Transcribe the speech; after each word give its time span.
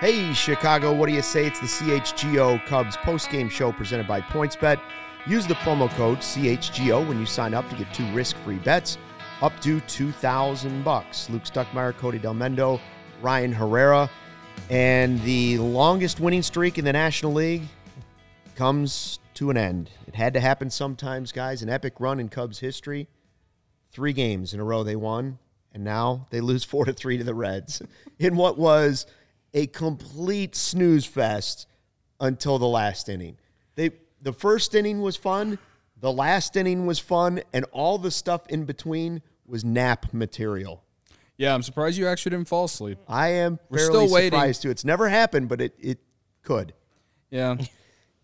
Hey, 0.00 0.32
Chicago, 0.32 0.92
what 0.92 1.06
do 1.08 1.14
you 1.14 1.22
say? 1.22 1.46
It's 1.46 1.60
the 1.60 1.66
CHGO 1.66 2.66
Cubs 2.66 2.96
postgame 2.96 3.48
show 3.48 3.70
presented 3.70 4.08
by 4.08 4.20
PointsBet. 4.20 4.80
Use 5.24 5.46
the 5.46 5.54
promo 5.54 5.88
code 5.90 6.18
CHGO 6.18 7.06
when 7.06 7.20
you 7.20 7.24
sign 7.24 7.54
up 7.54 7.66
to 7.70 7.76
get 7.76 7.94
two 7.94 8.04
risk-free 8.12 8.58
bets 8.58 8.98
up 9.40 9.58
to 9.60 9.78
2000 9.82 10.82
bucks. 10.82 11.30
Luke 11.30 11.44
Stuckmeyer, 11.44 11.96
Cody 11.96 12.18
Delmendo, 12.18 12.80
Ryan 13.22 13.52
Herrera, 13.52 14.10
and 14.68 15.22
the 15.22 15.58
longest 15.58 16.18
winning 16.18 16.42
streak 16.42 16.76
in 16.76 16.84
the 16.84 16.92
National 16.92 17.32
League 17.32 17.62
comes 18.56 19.20
to 19.34 19.50
an 19.50 19.56
end. 19.56 19.90
It 20.08 20.16
had 20.16 20.34
to 20.34 20.40
happen 20.40 20.70
sometimes, 20.70 21.30
guys. 21.30 21.62
An 21.62 21.68
epic 21.68 22.00
run 22.00 22.18
in 22.18 22.28
Cubs 22.28 22.58
history. 22.58 23.06
Three 23.92 24.12
games 24.12 24.54
in 24.54 24.58
a 24.58 24.64
row 24.64 24.82
they 24.82 24.96
won, 24.96 25.38
and 25.72 25.84
now 25.84 26.26
they 26.30 26.40
lose 26.40 26.64
4 26.64 26.86
to 26.86 26.92
3 26.92 27.18
to 27.18 27.24
the 27.24 27.34
Reds 27.34 27.80
in 28.18 28.34
what 28.34 28.58
was– 28.58 29.06
a 29.54 29.66
complete 29.68 30.54
snooze 30.54 31.06
fest 31.06 31.66
until 32.20 32.58
the 32.58 32.66
last 32.66 33.08
inning. 33.08 33.38
They 33.76 33.92
the 34.20 34.32
first 34.32 34.74
inning 34.74 35.00
was 35.00 35.16
fun, 35.16 35.58
the 36.00 36.12
last 36.12 36.56
inning 36.56 36.86
was 36.86 36.98
fun, 36.98 37.40
and 37.52 37.64
all 37.72 37.98
the 37.98 38.10
stuff 38.10 38.46
in 38.48 38.64
between 38.64 39.22
was 39.46 39.64
nap 39.64 40.12
material. 40.12 40.82
Yeah, 41.36 41.54
I'm 41.54 41.62
surprised 41.62 41.98
you 41.98 42.06
actually 42.06 42.30
didn't 42.30 42.48
fall 42.48 42.64
asleep. 42.64 42.98
I 43.08 43.28
am 43.28 43.58
We're 43.68 43.78
fairly 43.78 44.06
still 44.06 44.14
waiting. 44.14 44.30
surprised 44.32 44.62
too. 44.62 44.70
It's 44.70 44.84
never 44.84 45.08
happened, 45.08 45.48
but 45.48 45.60
it 45.60 45.74
it 45.78 45.98
could. 46.42 46.74
Yeah. 47.30 47.56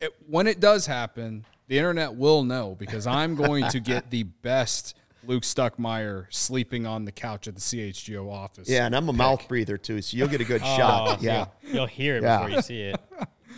it, 0.00 0.14
when 0.28 0.46
it 0.46 0.60
does 0.60 0.86
happen, 0.86 1.44
the 1.66 1.78
internet 1.78 2.14
will 2.14 2.44
know 2.44 2.76
because 2.78 3.06
I'm 3.06 3.34
going 3.34 3.68
to 3.68 3.80
get 3.80 4.10
the 4.10 4.22
best 4.24 4.96
Luke 5.26 5.42
Stuckmeyer 5.42 6.26
sleeping 6.30 6.86
on 6.86 7.04
the 7.04 7.12
couch 7.12 7.46
at 7.46 7.54
the 7.54 7.60
CHGO 7.60 8.30
office. 8.32 8.68
Yeah, 8.68 8.86
and 8.86 8.96
I'm 8.96 9.08
a 9.08 9.12
mouth 9.12 9.46
breather 9.48 9.76
too, 9.76 10.00
so 10.02 10.16
you'll 10.16 10.28
get 10.28 10.40
a 10.40 10.44
good 10.44 10.62
oh, 10.64 10.76
shot. 10.76 11.08
Oh, 11.08 11.16
Yeah. 11.20 11.46
You'll 11.62 11.86
hear 11.86 12.16
it 12.16 12.22
Yeah. 12.22 12.38
before 12.38 12.50
you 12.56 12.62
see 12.62 12.80
it. 12.82 13.00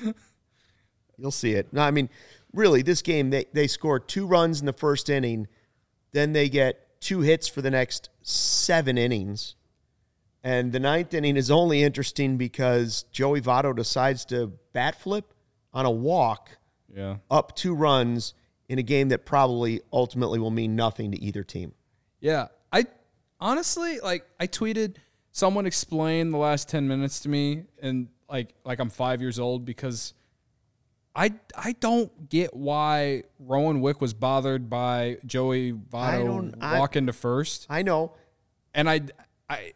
You'll 1.18 1.30
see 1.30 1.52
it. 1.52 1.72
No, 1.72 1.82
I 1.82 1.90
mean, 1.90 2.08
really, 2.52 2.82
this 2.82 3.02
game 3.02 3.30
they 3.30 3.44
they 3.52 3.66
score 3.66 4.00
two 4.00 4.26
runs 4.26 4.60
in 4.60 4.66
the 4.66 4.72
first 4.72 5.08
inning, 5.08 5.46
then 6.12 6.32
they 6.32 6.48
get 6.48 7.00
two 7.00 7.20
hits 7.20 7.46
for 7.48 7.62
the 7.62 7.70
next 7.70 8.08
seven 8.22 8.98
innings, 8.98 9.54
and 10.42 10.72
the 10.72 10.80
ninth 10.80 11.14
inning 11.14 11.36
is 11.36 11.50
only 11.50 11.82
interesting 11.82 12.38
because 12.38 13.04
Joey 13.12 13.40
Votto 13.40 13.74
decides 13.76 14.24
to 14.26 14.52
bat 14.72 15.00
flip 15.00 15.32
on 15.72 15.86
a 15.86 15.90
walk 15.90 16.58
Yeah. 16.92 17.16
up 17.30 17.54
two 17.54 17.74
runs 17.74 18.34
in 18.72 18.78
a 18.78 18.82
game 18.82 19.10
that 19.10 19.26
probably 19.26 19.82
ultimately 19.92 20.38
will 20.38 20.50
mean 20.50 20.74
nothing 20.74 21.12
to 21.12 21.22
either 21.22 21.44
team. 21.44 21.74
Yeah. 22.20 22.48
I 22.72 22.86
honestly 23.38 24.00
like 24.00 24.24
I 24.40 24.46
tweeted 24.46 24.96
someone 25.30 25.66
explain 25.66 26.30
the 26.30 26.38
last 26.38 26.70
10 26.70 26.88
minutes 26.88 27.20
to 27.20 27.28
me 27.28 27.64
and 27.82 28.08
like 28.30 28.54
like 28.64 28.78
I'm 28.78 28.88
5 28.88 29.20
years 29.20 29.38
old 29.38 29.66
because 29.66 30.14
I 31.14 31.34
I 31.54 31.72
don't 31.80 32.30
get 32.30 32.56
why 32.56 33.24
Rowan 33.38 33.82
Wick 33.82 34.00
was 34.00 34.14
bothered 34.14 34.70
by 34.70 35.18
Joey 35.26 35.72
Votto 35.74 36.56
walking 36.58 37.08
to 37.08 37.12
first. 37.12 37.66
I 37.68 37.82
know. 37.82 38.14
and 38.72 38.88
I, 38.88 39.02
I, 39.50 39.74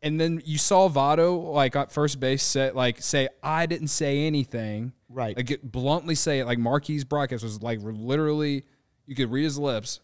and 0.00 0.20
then 0.20 0.42
you 0.44 0.58
saw 0.58 0.88
Votto 0.88 1.52
like 1.52 1.74
at 1.74 1.90
first 1.90 2.20
base 2.20 2.44
say 2.44 2.70
like 2.70 3.02
say 3.02 3.30
I 3.42 3.66
didn't 3.66 3.88
say 3.88 4.28
anything, 4.28 4.92
Right. 5.12 5.36
Like 5.36 5.50
it, 5.50 5.70
bluntly 5.70 6.14
say 6.14 6.38
it. 6.38 6.46
Like 6.46 6.58
Marquee 6.58 7.02
broadcast 7.04 7.42
was 7.42 7.62
like 7.62 7.80
literally, 7.82 8.64
you 9.06 9.14
could 9.16 9.30
read 9.30 9.44
his 9.44 9.58
lips. 9.58 10.00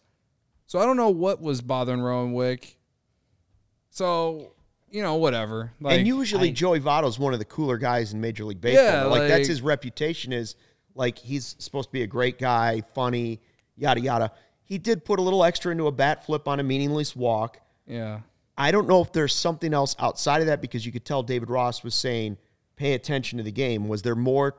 So 0.67 0.79
I 0.79 0.85
don't 0.85 0.97
know 0.97 1.09
what 1.09 1.41
was 1.41 1.61
bothering 1.61 2.01
Rowan 2.01 2.33
Wick. 2.33 2.77
So 3.89 4.53
you 4.91 5.01
know 5.01 5.15
whatever. 5.15 5.71
Like 5.79 5.99
and 5.99 6.07
usually 6.07 6.49
I- 6.49 6.53
Joey 6.53 6.79
Votto's 6.79 7.17
one 7.17 7.33
of 7.33 7.39
the 7.39 7.45
cooler 7.45 7.77
guys 7.77 8.13
in 8.13 8.21
Major 8.21 8.43
League 8.43 8.61
Baseball. 8.61 8.83
Yeah, 8.85 9.03
like, 9.05 9.27
that's 9.29 9.47
his 9.47 9.61
reputation 9.61 10.33
is 10.33 10.55
like 10.93 11.17
he's 11.17 11.55
supposed 11.59 11.89
to 11.89 11.93
be 11.93 12.03
a 12.03 12.07
great 12.07 12.37
guy, 12.37 12.83
funny, 12.93 13.39
yada 13.75 14.01
yada. 14.01 14.31
He 14.65 14.77
did 14.77 15.05
put 15.05 15.19
a 15.19 15.21
little 15.21 15.45
extra 15.45 15.71
into 15.71 15.87
a 15.87 15.91
bat 15.91 16.25
flip 16.25 16.47
on 16.47 16.59
a 16.59 16.63
meaningless 16.63 17.15
walk. 17.15 17.59
yeah, 17.85 18.19
I 18.57 18.71
don't 18.71 18.87
know 18.87 19.01
if 19.01 19.13
there's 19.13 19.33
something 19.33 19.73
else 19.73 19.95
outside 19.99 20.41
of 20.41 20.47
that 20.47 20.61
because 20.61 20.85
you 20.85 20.91
could 20.91 21.05
tell 21.05 21.23
David 21.23 21.49
Ross 21.49 21.83
was 21.83 21.95
saying, 21.95 22.37
pay 22.75 22.93
attention 22.93 23.37
to 23.37 23.43
the 23.43 23.51
game. 23.51 23.87
Was 23.87 24.01
there 24.01 24.15
more 24.15 24.55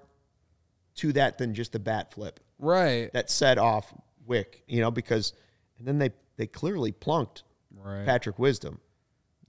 to 0.99 1.13
that 1.15 1.39
than 1.39 1.55
just 1.55 1.73
the 1.73 1.79
bat 1.79 2.13
flip 2.13 2.41
right, 2.59 3.11
that 3.13 3.31
set 3.31 3.59
off 3.59 3.93
Wick, 4.27 4.63
you 4.69 4.81
know, 4.81 4.91
because 4.91 5.33
and 5.79 5.87
then 5.89 5.99
they 5.99 6.11
they 6.37 6.47
clearly 6.47 6.93
plunked 6.93 7.45
right. 7.77 8.05
Patrick 8.05 8.39
Wisdom. 8.39 8.81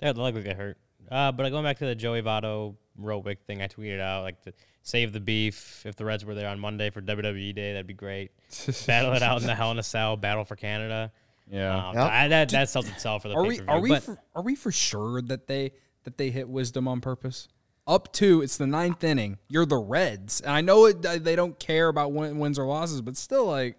Yeah, 0.02 0.14
the 0.14 0.22
leg 0.22 0.34
would 0.36 0.44
get 0.46 0.56
hurt. 0.58 0.78
Uh, 1.12 1.32
but 1.32 1.46
I 1.46 1.50
going 1.50 1.64
back 1.64 1.80
to 1.80 1.86
the 1.86 1.96
Joey 1.96 2.22
Votto 2.22 2.76
Rowick 3.02 3.38
thing, 3.46 3.62
I 3.62 3.68
tweeted 3.68 4.00
out 4.00 4.24
like 4.24 4.42
to 4.44 4.54
save 4.84 5.12
the 5.12 5.20
beef. 5.20 5.84
If 5.86 5.96
the 5.96 6.06
Reds 6.06 6.24
were 6.24 6.36
there 6.36 6.48
on 6.50 6.60
Monday 6.60 6.90
for 6.92 7.02
WWE 7.02 7.54
Day, 7.54 7.74
that'd 7.74 7.88
be 7.88 7.94
great. 7.94 8.32
battle 8.88 9.14
it 9.14 9.22
out 9.24 9.42
in 9.42 9.48
the 9.48 9.56
Hell 9.56 9.72
in 9.72 9.80
a 9.80 9.84
Cell, 9.84 10.16
battle 10.18 10.46
for 10.46 10.56
Canada. 10.56 11.12
yeah. 11.52 11.90
Um, 11.90 11.96
Yep. 11.96 12.12
I- 12.12 12.28
that 12.30 12.50
that 12.50 12.70
sells 12.70 12.88
itself 12.88 13.24
for 13.24 13.30
the 13.30 13.36
are 13.36 13.44
we 13.46 13.60
are 13.68 13.80
we 13.80 13.90
but 13.90 14.04
for, 14.04 14.18
are 14.36 14.44
we 14.44 14.56
for 14.56 14.72
sure 14.72 15.22
that 15.24 15.48
they 15.48 15.72
that 16.04 16.18
they 16.18 16.30
hit 16.30 16.48
wisdom 16.48 16.88
on 16.88 17.02
purpose? 17.02 17.48
Up 17.90 18.14
to 18.14 18.42
it's 18.44 18.56
the 18.56 18.68
ninth 18.68 19.04
inning. 19.04 19.40
You're 19.48 19.66
the 19.66 19.78
Reds, 19.78 20.42
and 20.42 20.52
I 20.52 20.62
know 20.62 20.86
it, 20.86 21.02
they 21.02 21.36
don't 21.36 21.58
care 21.60 21.88
about 21.88 22.12
win, 22.12 22.38
wins 22.38 22.60
or 22.60 22.66
losses, 22.66 23.02
but 23.02 23.18
still, 23.18 23.46
like 23.48 23.78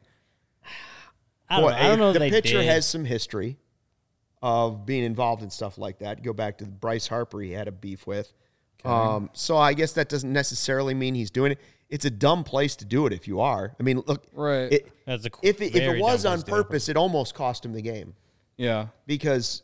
I 1.48 1.60
don't, 1.60 1.64
Boy, 1.64 1.70
know, 1.70 1.76
I 1.76 1.82
don't 1.88 1.98
know. 2.00 2.08
if 2.08 2.14
The 2.14 2.18
they 2.18 2.30
pitcher 2.30 2.58
did. 2.58 2.66
has 2.66 2.86
some 2.88 3.04
history 3.04 3.56
of 4.42 4.84
being 4.84 5.04
involved 5.04 5.42
in 5.42 5.50
stuff 5.50 5.78
like 5.78 5.98
that. 6.00 6.22
Go 6.22 6.32
back 6.32 6.58
to 6.58 6.64
Bryce 6.66 7.06
Harper, 7.06 7.40
he 7.40 7.52
had 7.52 7.68
a 7.68 7.72
beef 7.72 8.06
with. 8.06 8.32
Um, 8.84 9.30
so 9.32 9.56
I 9.58 9.74
guess 9.74 9.92
that 9.92 10.08
doesn't 10.08 10.32
necessarily 10.32 10.94
mean 10.94 11.14
he's 11.14 11.30
doing 11.30 11.52
it. 11.52 11.58
It's 11.88 12.04
a 12.04 12.10
dumb 12.10 12.44
place 12.44 12.76
to 12.76 12.84
do 12.84 13.06
it 13.06 13.12
if 13.12 13.28
you 13.28 13.40
are. 13.40 13.74
I 13.78 13.82
mean, 13.82 14.02
look, 14.06 14.24
Right. 14.32 14.72
It, 14.72 14.92
That's 15.06 15.26
a 15.26 15.30
if 15.42 15.60
it, 15.60 15.74
if 15.74 15.82
it 15.82 16.00
was 16.00 16.24
on 16.24 16.32
place 16.32 16.44
to 16.44 16.50
do 16.50 16.54
it. 16.54 16.56
purpose, 16.64 16.88
it 16.88 16.96
almost 16.96 17.34
cost 17.34 17.64
him 17.64 17.72
the 17.72 17.82
game 17.82 18.14
yeah, 18.56 18.86
because 19.06 19.62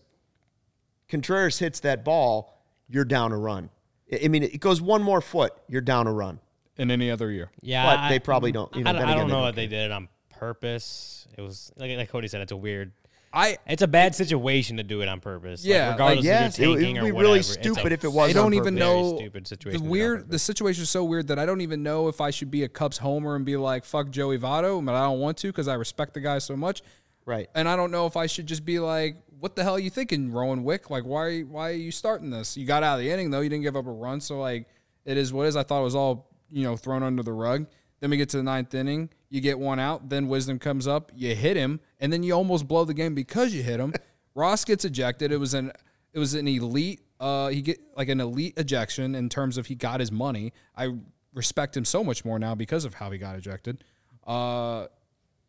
Contreras 1.08 1.58
hits 1.58 1.80
that 1.80 2.04
ball, 2.04 2.58
you're 2.88 3.04
down 3.04 3.32
a 3.32 3.38
run. 3.38 3.70
I 4.12 4.20
I 4.24 4.28
mean, 4.28 4.42
it 4.42 4.60
goes 4.60 4.80
one 4.80 5.02
more 5.02 5.20
foot, 5.20 5.52
you're 5.68 5.80
down 5.80 6.06
a 6.06 6.12
run. 6.12 6.38
in 6.78 6.90
any 6.90 7.10
other 7.10 7.30
year. 7.30 7.50
Yeah, 7.62 7.86
But 7.86 7.98
I- 8.00 8.08
they 8.10 8.18
probably 8.18 8.52
don't. 8.52 8.74
You 8.76 8.84
know, 8.84 8.90
I 8.90 8.92
don't, 8.92 9.02
I 9.02 9.14
don't 9.14 9.26
they 9.28 9.32
know 9.32 9.40
don't 9.40 9.48
if 9.48 9.54
they 9.56 9.66
did 9.66 9.86
it 9.86 9.90
on 9.92 10.08
purpose. 10.28 11.26
It 11.36 11.40
was 11.42 11.72
like, 11.76 11.96
like 11.96 12.08
Cody 12.10 12.28
said, 12.28 12.40
it's 12.42 12.52
a 12.52 12.56
weird. 12.56 12.92
I 13.32 13.58
It's 13.66 13.82
a 13.82 13.88
bad 13.88 14.14
situation 14.14 14.76
to 14.78 14.82
do 14.82 15.02
it 15.02 15.08
on 15.08 15.20
purpose. 15.20 15.62
Like, 15.64 15.70
Yeah, 15.74 15.86
like, 15.88 15.94
regardless 15.98 16.24
yes, 16.24 16.54
if 16.54 16.60
it 16.60 16.62
you're 16.62 16.70
would 16.72 16.78
be 16.80 16.98
or 16.98 17.02
really 17.02 17.12
whatever, 17.38 17.42
stupid 17.42 17.86
a 17.92 17.94
if 17.94 18.04
it 18.04 18.12
was 18.12 18.30
I 18.30 18.32
don't 18.32 18.46
on 18.46 18.54
even 18.54 18.74
know 18.76 19.16
stupid 19.18 19.44
the 19.44 19.48
situation 19.48 19.78
to 19.80 19.82
do 19.82 19.84
on 19.86 19.90
weird. 19.90 20.30
The 20.30 20.38
situation 20.38 20.82
is 20.84 20.90
so 20.90 21.04
weird 21.04 21.28
that 21.28 21.38
I 21.38 21.44
don't 21.44 21.60
even 21.60 21.82
know 21.82 22.08
if 22.08 22.20
I 22.20 22.30
should 22.30 22.50
be 22.50 22.62
a 22.62 22.68
Cubs 22.68 22.98
homer 22.98 23.36
and 23.36 23.44
be 23.44 23.56
like 23.56 23.84
"fuck 23.84 24.10
Joey 24.10 24.38
Votto," 24.38 24.82
but 24.84 24.94
I 24.94 25.02
don't 25.04 25.18
want 25.20 25.36
to 25.38 25.48
because 25.48 25.68
I 25.68 25.74
respect 25.74 26.14
the 26.14 26.20
guy 26.20 26.38
so 26.38 26.56
much. 26.56 26.82
Right. 27.26 27.48
And 27.54 27.68
I 27.68 27.74
don't 27.76 27.90
know 27.90 28.06
if 28.06 28.16
I 28.16 28.26
should 28.26 28.46
just 28.46 28.64
be 28.64 28.78
like, 28.78 29.16
"What 29.38 29.56
the 29.56 29.62
hell 29.62 29.74
are 29.74 29.80
you 29.80 29.90
thinking, 29.90 30.32
Rowan 30.32 30.64
Wick? 30.64 30.90
Like, 30.90 31.04
why 31.04 31.42
why 31.42 31.70
are 31.70 31.74
you 31.74 31.90
starting 31.90 32.30
this? 32.30 32.56
You 32.56 32.66
got 32.66 32.82
out 32.82 32.98
of 32.98 33.04
the 33.04 33.10
inning 33.10 33.30
though. 33.30 33.40
You 33.40 33.48
didn't 33.48 33.64
give 33.64 33.76
up 33.76 33.86
a 33.86 33.92
run, 33.92 34.20
so 34.20 34.38
like, 34.38 34.68
it 35.04 35.16
is 35.16 35.32
what 35.32 35.44
it 35.44 35.48
is. 35.48 35.56
I 35.56 35.62
thought 35.62 35.80
it 35.80 35.84
was 35.84 35.94
all 35.94 36.30
you 36.50 36.64
know 36.64 36.76
thrown 36.76 37.02
under 37.02 37.22
the 37.22 37.32
rug. 37.32 37.66
Then 38.00 38.10
we 38.10 38.16
get 38.16 38.28
to 38.30 38.36
the 38.36 38.42
ninth 38.42 38.74
inning, 38.74 39.08
you 39.30 39.40
get 39.40 39.58
one 39.58 39.78
out. 39.78 40.08
Then 40.08 40.28
Wisdom 40.28 40.58
comes 40.58 40.86
up, 40.86 41.10
you 41.14 41.34
hit 41.34 41.56
him, 41.56 41.80
and 41.98 42.12
then 42.12 42.22
you 42.22 42.34
almost 42.34 42.68
blow 42.68 42.84
the 42.84 42.94
game 42.94 43.14
because 43.14 43.54
you 43.54 43.62
hit 43.62 43.80
him. 43.80 43.94
Ross 44.34 44.64
gets 44.64 44.84
ejected. 44.84 45.32
It 45.32 45.38
was 45.38 45.54
an 45.54 45.72
it 46.12 46.18
was 46.18 46.34
an 46.34 46.46
elite. 46.46 47.00
Uh, 47.18 47.48
he 47.48 47.62
get 47.62 47.80
like 47.96 48.08
an 48.08 48.20
elite 48.20 48.54
ejection 48.58 49.14
in 49.14 49.28
terms 49.28 49.56
of 49.56 49.66
he 49.66 49.74
got 49.74 50.00
his 50.00 50.12
money. 50.12 50.52
I 50.76 50.94
respect 51.32 51.76
him 51.76 51.84
so 51.84 52.04
much 52.04 52.24
more 52.24 52.38
now 52.38 52.54
because 52.54 52.84
of 52.84 52.94
how 52.94 53.10
he 53.10 53.18
got 53.18 53.36
ejected. 53.36 53.82
Uh, 54.26 54.86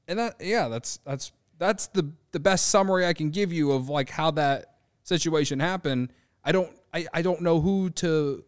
and 0.07 0.19
that 0.19 0.35
yeah, 0.39 0.69
that's 0.69 0.97
that's 1.06 1.31
that's 1.57 1.88
the 1.88 2.12
the 2.31 2.39
best 2.39 2.68
summary 2.68 3.06
I 3.06 3.13
can 3.13 3.30
give 3.30 3.51
you 3.51 3.71
of 3.71 3.89
like 3.89 4.09
how 4.09 4.31
that 4.31 4.75
situation 5.04 5.59
happened. 5.59 6.12
I 6.44 6.51
don't 6.51 6.71
I, 6.94 7.07
I 7.13 7.21
don't 7.21 7.42
know 7.42 7.62
who 7.62 7.89
to 7.92 8.44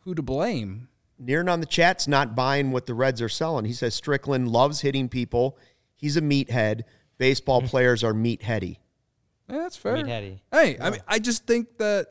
who 0.00 0.14
to 0.14 0.22
blame. 0.22 0.88
Nearin 1.22 1.50
on 1.50 1.60
the 1.60 1.66
chat's 1.66 2.08
not 2.08 2.34
buying 2.34 2.72
what 2.72 2.86
the 2.86 2.94
Reds 2.94 3.22
are 3.22 3.28
selling. 3.28 3.64
He 3.64 3.72
says 3.72 3.94
Strickland 3.94 4.48
loves 4.48 4.80
hitting 4.80 5.08
people. 5.08 5.56
He's 5.96 6.16
a 6.16 6.20
meathead. 6.20 6.82
Baseball 7.18 7.60
hmm. 7.60 7.66
players 7.66 8.02
are 8.02 8.12
meatheady. 8.12 8.78
Yeah, 9.48 9.58
that's 9.58 9.76
fair. 9.76 9.94
Meet 9.94 10.06
Hetty. 10.06 10.42
Hey, 10.50 10.78
I 10.80 10.90
mean, 10.90 11.00
I 11.06 11.18
just 11.18 11.46
think 11.46 11.76
that, 11.78 12.06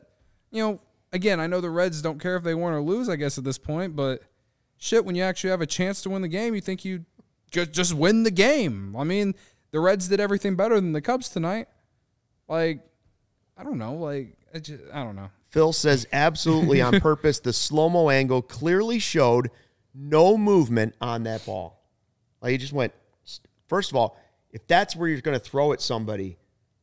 you 0.50 0.62
know, 0.62 0.80
again, 1.12 1.40
I 1.40 1.48
know 1.48 1.60
the 1.60 1.70
Reds 1.70 2.00
don't 2.00 2.20
care 2.20 2.36
if 2.36 2.44
they 2.44 2.54
win 2.54 2.72
or 2.72 2.80
lose, 2.80 3.08
I 3.08 3.16
guess, 3.16 3.36
at 3.36 3.42
this 3.44 3.58
point, 3.58 3.96
but 3.96 4.22
shit, 4.78 5.04
when 5.04 5.16
you 5.16 5.24
actually 5.24 5.50
have 5.50 5.60
a 5.60 5.66
chance 5.66 6.02
to 6.02 6.10
win 6.10 6.22
the 6.22 6.28
game, 6.28 6.54
you 6.54 6.60
think 6.60 6.84
you 6.84 7.04
ju- 7.50 7.66
just 7.66 7.94
win 7.94 8.22
the 8.22 8.30
game. 8.30 8.94
I 8.96 9.04
mean, 9.04 9.34
the 9.72 9.80
Reds 9.80 10.08
did 10.08 10.20
everything 10.20 10.54
better 10.54 10.76
than 10.76 10.92
the 10.92 11.00
Cubs 11.00 11.28
tonight. 11.28 11.68
Like, 12.48 12.80
I 13.58 13.64
don't 13.64 13.78
know. 13.78 13.94
Like, 13.94 14.36
I, 14.54 14.58
just, 14.58 14.82
I 14.92 15.02
don't 15.02 15.16
know. 15.16 15.30
Phil 15.50 15.72
says 15.72 16.06
absolutely 16.12 16.80
on 16.80 17.00
purpose. 17.00 17.40
The 17.40 17.52
slow 17.52 17.88
mo 17.88 18.08
angle 18.08 18.40
clearly 18.42 18.98
showed 18.98 19.50
no 19.94 20.38
movement 20.38 20.94
on 21.00 21.24
that 21.24 21.44
ball. 21.44 21.82
Like 22.40 22.52
he 22.52 22.58
just 22.58 22.72
went. 22.72 22.92
First 23.68 23.90
of 23.90 23.96
all, 23.96 24.18
if 24.50 24.66
that's 24.66 24.96
where 24.96 25.08
you're 25.08 25.20
going 25.20 25.38
to 25.38 25.44
throw 25.44 25.72
at 25.72 25.80
somebody, 25.80 26.36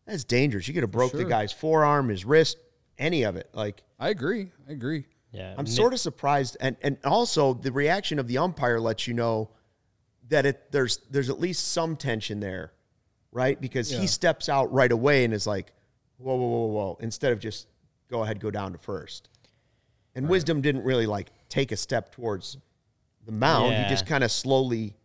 that's 0.06 0.24
dangerous. 0.24 0.68
You 0.68 0.74
could 0.74 0.84
have 0.84 0.92
broke 0.92 1.12
the 1.12 1.26
guy's 1.26 1.52
forearm, 1.52 2.10
his 2.10 2.26
wrist, 2.26 2.58
any 2.98 3.24
of 3.24 3.36
it. 3.36 3.50
Like 3.54 3.84
I 4.00 4.10
agree. 4.10 4.52
I 4.68 4.72
agree. 4.72 5.06
Yeah. 5.32 5.54
I'm 5.58 5.68
sort 5.68 5.94
of 5.94 6.00
surprised, 6.00 6.58
and 6.60 6.76
and 6.82 6.98
also 7.04 7.54
the 7.54 7.72
reaction 7.72 8.18
of 8.18 8.28
the 8.28 8.40
umpire 8.40 8.80
lets 8.80 9.08
you 9.08 9.14
know 9.14 9.50
that 10.30 10.46
it 10.46 10.72
there's 10.72 10.98
there's 11.10 11.30
at 11.30 11.40
least 11.40 11.68
some 11.68 11.96
tension 11.96 12.40
there, 12.40 12.72
right? 13.32 13.60
Because 13.60 13.92
Yeah. 13.92 14.00
he 14.00 14.08
steps 14.08 14.50
out 14.50 14.72
right 14.72 14.92
away 14.92 15.24
and 15.26 15.34
is 15.34 15.46
like, 15.48 15.72
whoa, 16.18 16.36
whoa, 16.36 16.48
whoa, 16.48 16.66
whoa, 16.68 16.98
instead 17.00 17.32
of 17.32 17.40
just 17.40 17.68
go 18.10 18.24
ahead, 18.24 18.40
go 18.40 18.52
down 18.52 18.72
to 18.74 18.78
first. 18.78 19.30
And 20.16 20.28
Wisdom 20.28 20.62
didn't 20.62 20.84
really 20.84 21.06
like 21.06 21.32
take 21.50 21.72
a 21.72 21.78
step 21.78 22.12
towards 22.12 22.58
the 23.26 23.32
mound. 23.32 23.72
Yeah. 23.72 23.84
He 23.84 23.90
just 23.90 24.06
kind 24.06 24.24
of 24.24 24.32
slowly. 24.32 24.96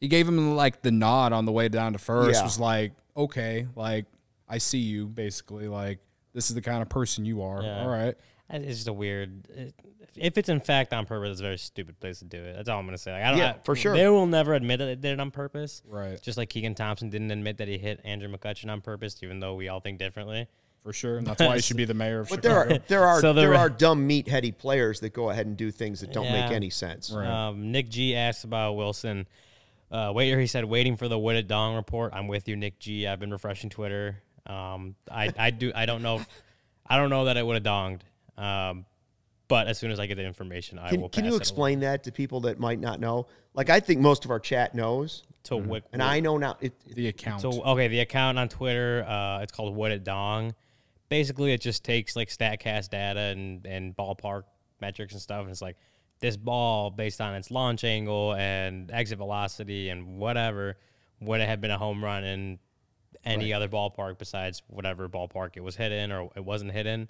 He 0.00 0.08
gave 0.08 0.28
him 0.28 0.54
like 0.54 0.82
the 0.82 0.90
nod 0.90 1.32
on 1.32 1.46
the 1.46 1.52
way 1.52 1.68
down 1.68 1.94
to 1.94 1.98
first. 1.98 2.38
Yeah. 2.38 2.44
Was 2.44 2.58
like, 2.60 2.92
okay, 3.16 3.66
like 3.74 4.04
I 4.48 4.58
see 4.58 4.78
you. 4.78 5.06
Basically, 5.06 5.66
like 5.66 5.98
this 6.34 6.50
is 6.50 6.54
the 6.54 6.60
kind 6.62 6.82
of 6.82 6.88
person 6.88 7.24
you 7.24 7.42
are. 7.42 7.62
Yeah. 7.62 7.82
All 7.82 7.88
right. 7.88 8.14
It's 8.50 8.76
just 8.76 8.88
a 8.88 8.92
weird. 8.92 9.48
It, 9.50 9.74
if 10.16 10.38
it's 10.38 10.48
in 10.48 10.60
fact 10.60 10.92
on 10.92 11.06
purpose, 11.06 11.30
it's 11.32 11.40
a 11.40 11.44
very 11.44 11.58
stupid 11.58 11.98
place 11.98 12.20
to 12.20 12.24
do 12.24 12.38
it. 12.42 12.54
That's 12.56 12.68
all 12.68 12.78
I'm 12.78 12.84
gonna 12.86 12.98
say. 12.98 13.12
Like, 13.12 13.24
I 13.24 13.30
don't. 13.30 13.38
Yeah, 13.38 13.50
I- 13.56 13.64
for 13.64 13.74
sure. 13.74 13.96
They 13.96 14.06
will 14.08 14.26
never 14.26 14.54
admit 14.54 14.78
that 14.78 14.84
they 14.86 14.94
did 14.96 15.12
it 15.14 15.20
on 15.20 15.30
purpose. 15.30 15.82
Right. 15.86 16.20
Just 16.22 16.38
like 16.38 16.50
Keegan 16.50 16.74
Thompson 16.74 17.08
didn't 17.10 17.30
admit 17.30 17.56
that 17.58 17.68
he 17.68 17.78
hit 17.78 18.00
Andrew 18.04 18.28
McCutchen 18.28 18.70
on 18.70 18.80
purpose, 18.80 19.16
even 19.22 19.40
though 19.40 19.54
we 19.54 19.68
all 19.68 19.80
think 19.80 19.98
differently. 19.98 20.46
For 20.82 20.92
sure. 20.92 21.16
And 21.16 21.26
that's 21.26 21.40
why 21.40 21.56
he 21.56 21.62
should 21.62 21.78
be 21.78 21.86
the 21.86 21.94
mayor 21.94 22.20
of 22.20 22.28
But 22.28 22.42
there 22.42 22.52
Chicago. 22.52 22.74
are 22.74 22.78
there 22.88 23.04
are 23.06 23.20
So 23.22 23.32
the 23.32 23.40
there 23.40 23.54
are 23.54 23.70
dumb 23.70 24.06
meatheady 24.06 24.56
players 24.56 25.00
that 25.00 25.14
go 25.14 25.30
ahead 25.30 25.46
and 25.46 25.56
do 25.56 25.70
things 25.70 26.00
that 26.00 26.12
don't 26.12 26.30
make 26.30 26.50
any 26.50 26.68
sense. 26.68 27.10
Right. 27.10 27.26
Um, 27.26 27.72
Nick 27.72 27.88
G 27.88 28.14
asked 28.14 28.44
about 28.44 28.76
Willson. 28.76 29.26
Uh, 29.90 30.12
waiter, 30.14 30.38
he 30.40 30.46
said, 30.46 30.64
waiting 30.64 30.96
for 30.96 31.08
the 31.08 31.18
Wooded 31.18 31.46
Dong 31.48 31.74
report. 31.76 32.12
I'm 32.14 32.26
with 32.28 32.48
you, 32.48 32.56
Nick 32.56 32.78
G. 32.80 33.06
I've 33.06 33.20
been 33.20 33.30
refreshing 33.30 33.70
Twitter. 33.70 34.16
Um, 34.44 34.96
I, 35.10 35.32
I 35.38 35.50
do. 35.50 35.72
I 35.74 35.86
don't 35.86 36.02
know. 36.02 36.16
If, 36.16 36.28
I 36.86 36.96
don't 36.98 37.10
know 37.10 37.24
that 37.26 37.36
it 37.36 37.46
would 37.46 37.54
have 37.54 37.62
donged. 37.62 38.00
Um, 38.36 38.84
but 39.48 39.66
as 39.68 39.78
soon 39.78 39.90
as 39.90 40.00
I 40.00 40.06
get 40.06 40.16
the 40.16 40.24
information, 40.24 40.78
I 40.78 40.90
Can, 40.90 41.00
will. 41.02 41.08
can 41.08 41.22
pass 41.24 41.30
you 41.30 41.36
it 41.36 41.40
explain 41.40 41.80
that 41.80 42.04
to 42.04 42.12
people 42.12 42.40
that 42.42 42.58
might 42.58 42.80
not 42.80 42.98
know? 43.00 43.26
Like 43.52 43.70
I 43.70 43.78
think 43.80 44.00
most 44.00 44.24
of 44.24 44.30
our 44.30 44.40
chat 44.40 44.74
knows, 44.74 45.22
along 45.50 45.62
to 45.64 45.68
Wick. 45.68 45.84
and 45.92 46.02
I 46.02 46.20
know 46.20 46.38
now. 46.38 46.56
It, 46.60 46.72
it- 46.86 46.94
the 46.96 47.08
account. 47.08 47.42
So 47.42 47.62
okay, 47.62 47.88
the 47.88 48.00
account 48.00 48.38
on 48.38 48.48
Twitter, 48.48 49.04
uh, 49.06 49.40
it's 49.42 49.52
called 49.52 49.76
Would 49.76 49.92
It 49.92 50.02
Dong. 50.04 50.54
Basically, 51.10 51.52
it 51.52 51.60
just 51.60 51.84
takes 51.84 52.16
like 52.16 52.28
Statcast 52.28 52.88
data 52.88 53.20
and 53.20 53.64
and 53.66 53.94
ballpark 53.94 54.44
metrics 54.80 55.12
and 55.12 55.22
stuff, 55.22 55.42
and 55.42 55.50
it's 55.50 55.62
like 55.62 55.76
this 56.20 56.36
ball 56.36 56.90
based 56.90 57.20
on 57.20 57.34
its 57.34 57.50
launch 57.50 57.84
angle 57.84 58.34
and 58.34 58.90
exit 58.90 59.18
velocity 59.18 59.90
and 59.90 60.16
whatever 60.16 60.76
would 61.20 61.40
it 61.40 61.48
have 61.48 61.60
been 61.60 61.70
a 61.70 61.76
home 61.78 62.02
run 62.02 62.24
in 62.24 62.58
any 63.24 63.52
other 63.52 63.68
ballpark 63.68 64.16
besides 64.18 64.62
whatever 64.68 65.08
ballpark 65.08 65.50
it 65.56 65.60
was 65.60 65.76
hit 65.76 65.92
in 65.92 66.10
or 66.12 66.30
it 66.34 66.44
wasn't 66.44 66.70
hit 66.72 66.86
in. 66.86 67.08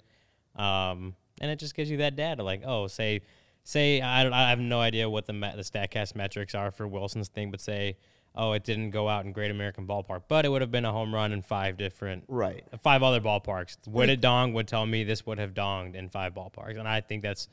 Um, 0.55 1.15
and 1.41 1.51
it 1.51 1.59
just 1.59 1.75
gives 1.75 1.89
you 1.89 1.97
that 1.97 2.15
data, 2.15 2.43
like 2.43 2.63
oh, 2.65 2.87
say 2.87 3.21
say 3.63 4.01
I 4.01 4.23
don't, 4.23 4.33
I 4.33 4.49
have 4.49 4.59
no 4.59 4.79
idea 4.79 5.09
what 5.09 5.25
the 5.25 5.33
me- 5.33 5.51
the 5.55 5.63
Statcast 5.63 6.15
metrics 6.15 6.55
are 6.55 6.71
for 6.71 6.87
Willson's 6.87 7.27
thing, 7.27 7.51
but 7.51 7.59
say 7.61 7.97
oh, 8.37 8.51
it 8.51 8.65
didn't 8.65 8.89
go 8.89 9.07
out 9.07 9.23
in 9.23 9.31
Great 9.31 9.49
American 9.49 9.87
Ballpark, 9.87 10.23
but 10.27 10.43
it 10.43 10.49
would 10.49 10.59
have 10.61 10.69
been 10.71 10.83
a 10.83 10.91
home 10.91 11.13
run 11.15 11.31
in 11.31 11.41
five 11.41 11.77
different 11.77 12.25
right. 12.27 12.65
five 12.83 13.01
other 13.01 13.21
ballparks. 13.21 13.77
Would 13.87 14.09
it 14.09 14.19
dong 14.19 14.51
would 14.53 14.67
tell 14.67 14.85
me 14.85 15.05
this 15.05 15.25
would 15.25 15.39
have 15.39 15.53
donged 15.53 15.95
in 15.95 16.09
five 16.09 16.33
ballparks, 16.33 16.77
and 16.77 16.85
I 16.87 16.99
think 17.01 17.23
that's 17.23 17.47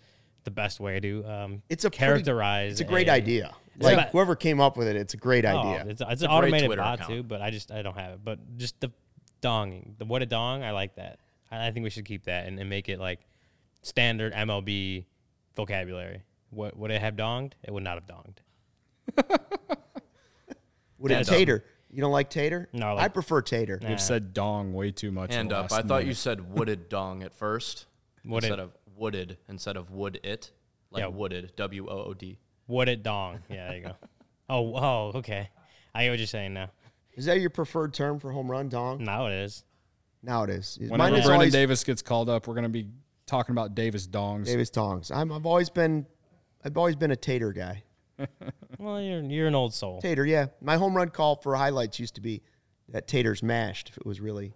the 0.45 0.51
best 0.51 0.81
way 0.81 0.99
to 0.99 1.25
um, 1.25 1.63
It's 1.69 1.85
a 1.85 1.89
pretty- 1.91 1.99
characterize. 1.99 2.73
It's 2.73 2.81
a 2.81 2.85
great 2.85 3.07
a- 3.09 3.13
idea. 3.13 3.55
Like 3.79 3.95
about- 3.95 4.09
whoever 4.11 4.35
came 4.35 4.61
up 4.61 4.77
with 4.77 4.89
it, 4.89 4.97
it's 4.97 5.15
a 5.15 5.17
great 5.17 5.45
Oh, 5.45 5.57
idea. 5.57 5.87
it's, 5.89 6.03
it's 6.07 6.23
an 6.23 6.29
automated 6.29 6.67
Twitter 6.67 6.83
bot 6.83 6.97
account. 7.01 7.11
too, 7.13 7.23
but 7.23 7.41
I 7.41 7.51
just 7.51 7.71
I 7.71 7.83
don't 7.83 7.97
have 7.97 8.15
it. 8.15 8.21
But 8.25 8.39
just 8.59 8.81
the 8.81 8.91
donging, 9.41 9.97
the 9.99 10.05
what 10.05 10.21
a 10.23 10.27
dong, 10.27 10.63
I 10.65 10.73
like 10.73 10.97
that. 10.97 11.21
I, 11.53 11.69
I 11.69 11.71
think 11.71 11.85
we 11.85 11.91
should 11.91 12.05
keep 12.05 12.25
that 12.25 12.47
and, 12.47 12.59
and 12.59 12.69
make 12.69 12.89
it 12.89 12.99
like 12.99 13.21
standard 13.83 14.33
MLB 14.33 15.05
vocabulary. 15.55 16.23
What 16.51 16.77
would 16.77 16.91
it 16.91 17.01
have 17.01 17.15
donged? 17.15 17.53
It 17.63 17.73
would 17.73 17.85
not 17.85 17.95
have 17.95 18.07
donged. 18.07 18.39
Would 20.99 21.11
it 21.11 21.27
tater? 21.27 21.65
You 21.91 22.01
don't 22.01 22.13
like 22.13 22.31
tater? 22.31 22.69
No, 22.73 22.95
I 22.97 23.05
I 23.05 23.09
prefer 23.09 23.43
tater. 23.43 23.79
Nah. 23.83 23.91
You've 23.91 24.01
said 24.01 24.33
dong 24.33 24.73
way 24.73 24.93
too 24.93 25.11
much. 25.11 25.31
in 25.31 25.37
Hand 25.37 25.53
up. 25.53 25.73
I 25.73 25.83
thought 25.83 26.03
you 26.03 26.07
minute. 26.07 26.17
said 26.17 26.53
wooded 26.55 26.89
dong 26.89 27.25
at 27.25 27.35
first. 27.35 27.87
Wooded. 28.25 28.51
Instead 28.51 28.61
of 28.61 28.71
wooded, 28.97 29.37
instead 29.49 29.77
of 29.77 29.91
wood 29.91 30.21
it. 30.23 30.53
Like 30.93 31.01
Yeah. 31.01 31.09
wooded. 31.09 31.53
W 31.57 31.89
O 31.89 32.05
O 32.05 32.15
D. 32.15 32.39
Would 32.69 32.89
it 32.89 33.03
dong? 33.03 33.41
Yeah, 33.51 33.67
there 33.69 33.77
you 33.77 33.83
go. 33.83 33.97
oh, 34.49 34.75
oh, 34.77 35.13
okay. 35.19 35.51
I 35.95 36.05
get 36.05 36.11
what 36.11 36.19
you're 36.21 36.27
saying 36.27 36.55
now. 36.55 36.71
Is 37.15 37.25
that 37.27 37.41
your 37.41 37.51
preferred 37.51 37.93
term 37.93 38.21
for 38.21 38.31
home 38.31 38.49
run, 38.51 38.69
dong? 38.69 39.03
Now 39.03 39.27
it 39.27 39.33
is. 39.33 39.65
Now 40.23 40.45
it 40.45 40.51
is. 40.51 40.79
Mine 40.81 40.91
Whenever 40.91 41.17
is 41.17 41.25
Brennen 41.25 41.33
always 41.35 41.53
Davis 41.53 41.85
gets 41.85 42.03
called 42.03 42.29
up, 42.29 42.47
we're 42.47 42.55
going 42.55 42.63
to 42.65 42.69
be 42.71 42.87
talking 43.27 43.53
about 43.53 43.75
Davis 43.75 44.07
dongs. 44.07 44.47
Davis 44.47 44.71
tongs. 44.71 45.11
I'm, 45.11 45.33
I've 45.33 45.47
always 45.47 45.71
been, 45.71 46.07
I've 46.65 46.77
always 46.77 46.97
been 46.97 47.11
a 47.11 47.17
tater 47.17 47.53
guy. 47.53 47.83
Well, 48.79 49.01
you're 49.01 49.23
you're 49.23 49.47
an 49.47 49.55
old 49.55 49.75
soul. 49.75 50.01
Tater, 50.01 50.27
yeah. 50.27 50.47
My 50.61 50.77
home 50.77 50.97
run 50.97 51.09
call 51.11 51.37
for 51.37 51.55
highlights 51.55 52.01
used 52.01 52.17
to 52.17 52.21
be 52.21 52.43
that 52.89 53.07
tater's 53.07 53.41
mashed. 53.43 53.91
If 53.91 53.99
it 53.99 54.05
was 54.07 54.21
really, 54.21 54.55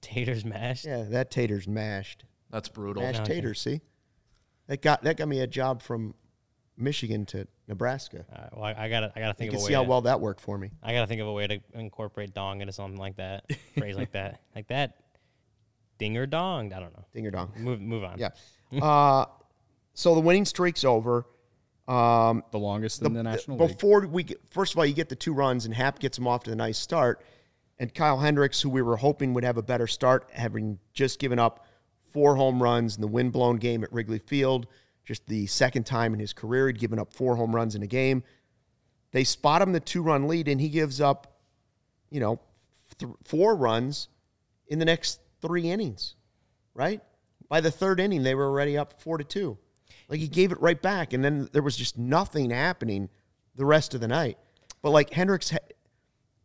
Taters 0.00 0.44
mashed. 0.44 0.86
yeah, 0.86 1.04
that 1.10 1.30
tater's 1.30 1.68
mashed. 1.68 2.24
That's 2.50 2.68
brutal. 2.68 3.02
Mashed 3.02 3.20
Okay. 3.20 3.34
taters. 3.34 3.60
See, 3.60 3.80
that 4.66 4.82
got 4.82 5.02
that 5.04 5.16
got 5.18 5.28
me 5.28 5.38
a 5.40 5.46
job 5.46 5.82
from 5.82 6.14
Michigan 6.80 7.26
to 7.26 7.46
Nebraska. 7.68 8.24
All 8.32 8.38
right, 8.42 8.56
well, 8.56 8.64
I, 8.64 8.84
I 8.86 8.88
gotta 8.88 9.12
I 9.14 9.20
gotta 9.20 9.34
think. 9.34 9.46
You 9.46 9.50
can 9.52 9.56
of 9.58 9.62
a 9.62 9.64
way. 9.64 9.68
see 9.68 9.74
how 9.74 9.82
to- 9.82 9.88
well 9.88 10.00
that 10.02 10.20
worked 10.20 10.40
for 10.40 10.56
me. 10.58 10.70
I 10.82 10.92
gotta 10.92 11.06
think 11.06 11.20
of 11.20 11.26
a 11.28 11.32
way 11.32 11.46
to 11.46 11.60
incorporate 11.74 12.34
dong 12.34 12.60
into 12.60 12.72
something 12.72 12.98
like 12.98 13.16
that. 13.16 13.44
Phrase 13.78 13.96
like 13.96 14.12
that, 14.12 14.40
like 14.54 14.68
that. 14.68 14.96
Ding 15.98 16.16
or 16.16 16.26
donged. 16.26 16.74
I 16.74 16.80
don't 16.80 16.96
know. 16.96 17.04
Ding 17.12 17.26
or 17.26 17.30
dong. 17.30 17.52
Move 17.56 17.80
move 17.80 18.04
on. 18.04 18.18
Yeah. 18.18 18.30
uh, 18.82 19.26
so 19.94 20.14
the 20.14 20.20
winning 20.20 20.44
streak's 20.44 20.84
over. 20.84 21.26
Um, 21.88 22.44
the 22.52 22.58
longest 22.58 23.00
the- 23.00 23.06
in 23.06 23.12
the 23.14 23.18
the- 23.18 23.22
National 23.24 23.58
League. 23.58 23.76
before 23.76 24.06
we 24.06 24.22
get, 24.22 24.40
first 24.50 24.72
of 24.74 24.78
all, 24.78 24.86
you 24.86 24.94
get 24.94 25.08
the 25.08 25.16
two 25.16 25.34
runs, 25.34 25.64
and 25.66 25.74
Happ 25.74 25.98
gets 25.98 26.16
them 26.16 26.26
off 26.28 26.44
to 26.44 26.50
the 26.50 26.56
nice 26.56 26.78
start. 26.78 27.22
And 27.80 27.92
Kyle 27.94 28.18
Hendricks, 28.18 28.60
who 28.60 28.68
we 28.70 28.82
were 28.82 28.96
hoping 28.98 29.32
would 29.34 29.42
have 29.44 29.56
a 29.56 29.62
better 29.62 29.86
start, 29.86 30.28
having 30.32 30.78
just 30.92 31.18
given 31.18 31.38
up 31.38 31.66
four 32.12 32.36
home 32.36 32.62
runs 32.62 32.94
in 32.96 33.00
the 33.00 33.08
wind-blown 33.08 33.56
game 33.56 33.82
at 33.82 33.92
Wrigley 33.92 34.18
Field, 34.18 34.66
just 35.04 35.26
the 35.26 35.46
second 35.46 35.84
time 35.86 36.14
in 36.14 36.20
his 36.20 36.32
career 36.32 36.66
he'd 36.66 36.78
given 36.78 36.98
up 36.98 37.12
four 37.12 37.36
home 37.36 37.54
runs 37.54 37.74
in 37.74 37.82
a 37.82 37.86
game. 37.86 38.22
They 39.12 39.24
spot 39.24 39.62
him 39.62 39.72
the 39.72 39.80
two 39.80 40.02
run 40.02 40.28
lead, 40.28 40.48
and 40.48 40.60
he 40.60 40.68
gives 40.68 41.00
up, 41.00 41.40
you 42.10 42.20
know, 42.20 42.40
th- 42.98 43.12
four 43.24 43.56
runs 43.56 44.08
in 44.68 44.78
the 44.78 44.84
next 44.84 45.20
three 45.42 45.68
innings, 45.70 46.14
right? 46.74 47.00
By 47.48 47.60
the 47.60 47.70
third 47.70 47.98
inning, 47.98 48.22
they 48.22 48.34
were 48.34 48.46
already 48.46 48.78
up 48.78 49.00
four 49.00 49.18
to 49.18 49.24
two. 49.24 49.58
Like 50.08 50.20
he 50.20 50.28
gave 50.28 50.52
it 50.52 50.60
right 50.60 50.80
back, 50.80 51.12
and 51.12 51.24
then 51.24 51.48
there 51.52 51.62
was 51.62 51.76
just 51.76 51.98
nothing 51.98 52.50
happening 52.50 53.08
the 53.56 53.64
rest 53.64 53.94
of 53.94 54.00
the 54.00 54.08
night. 54.08 54.38
But 54.82 54.90
like 54.90 55.10
Hendricks, 55.10 55.52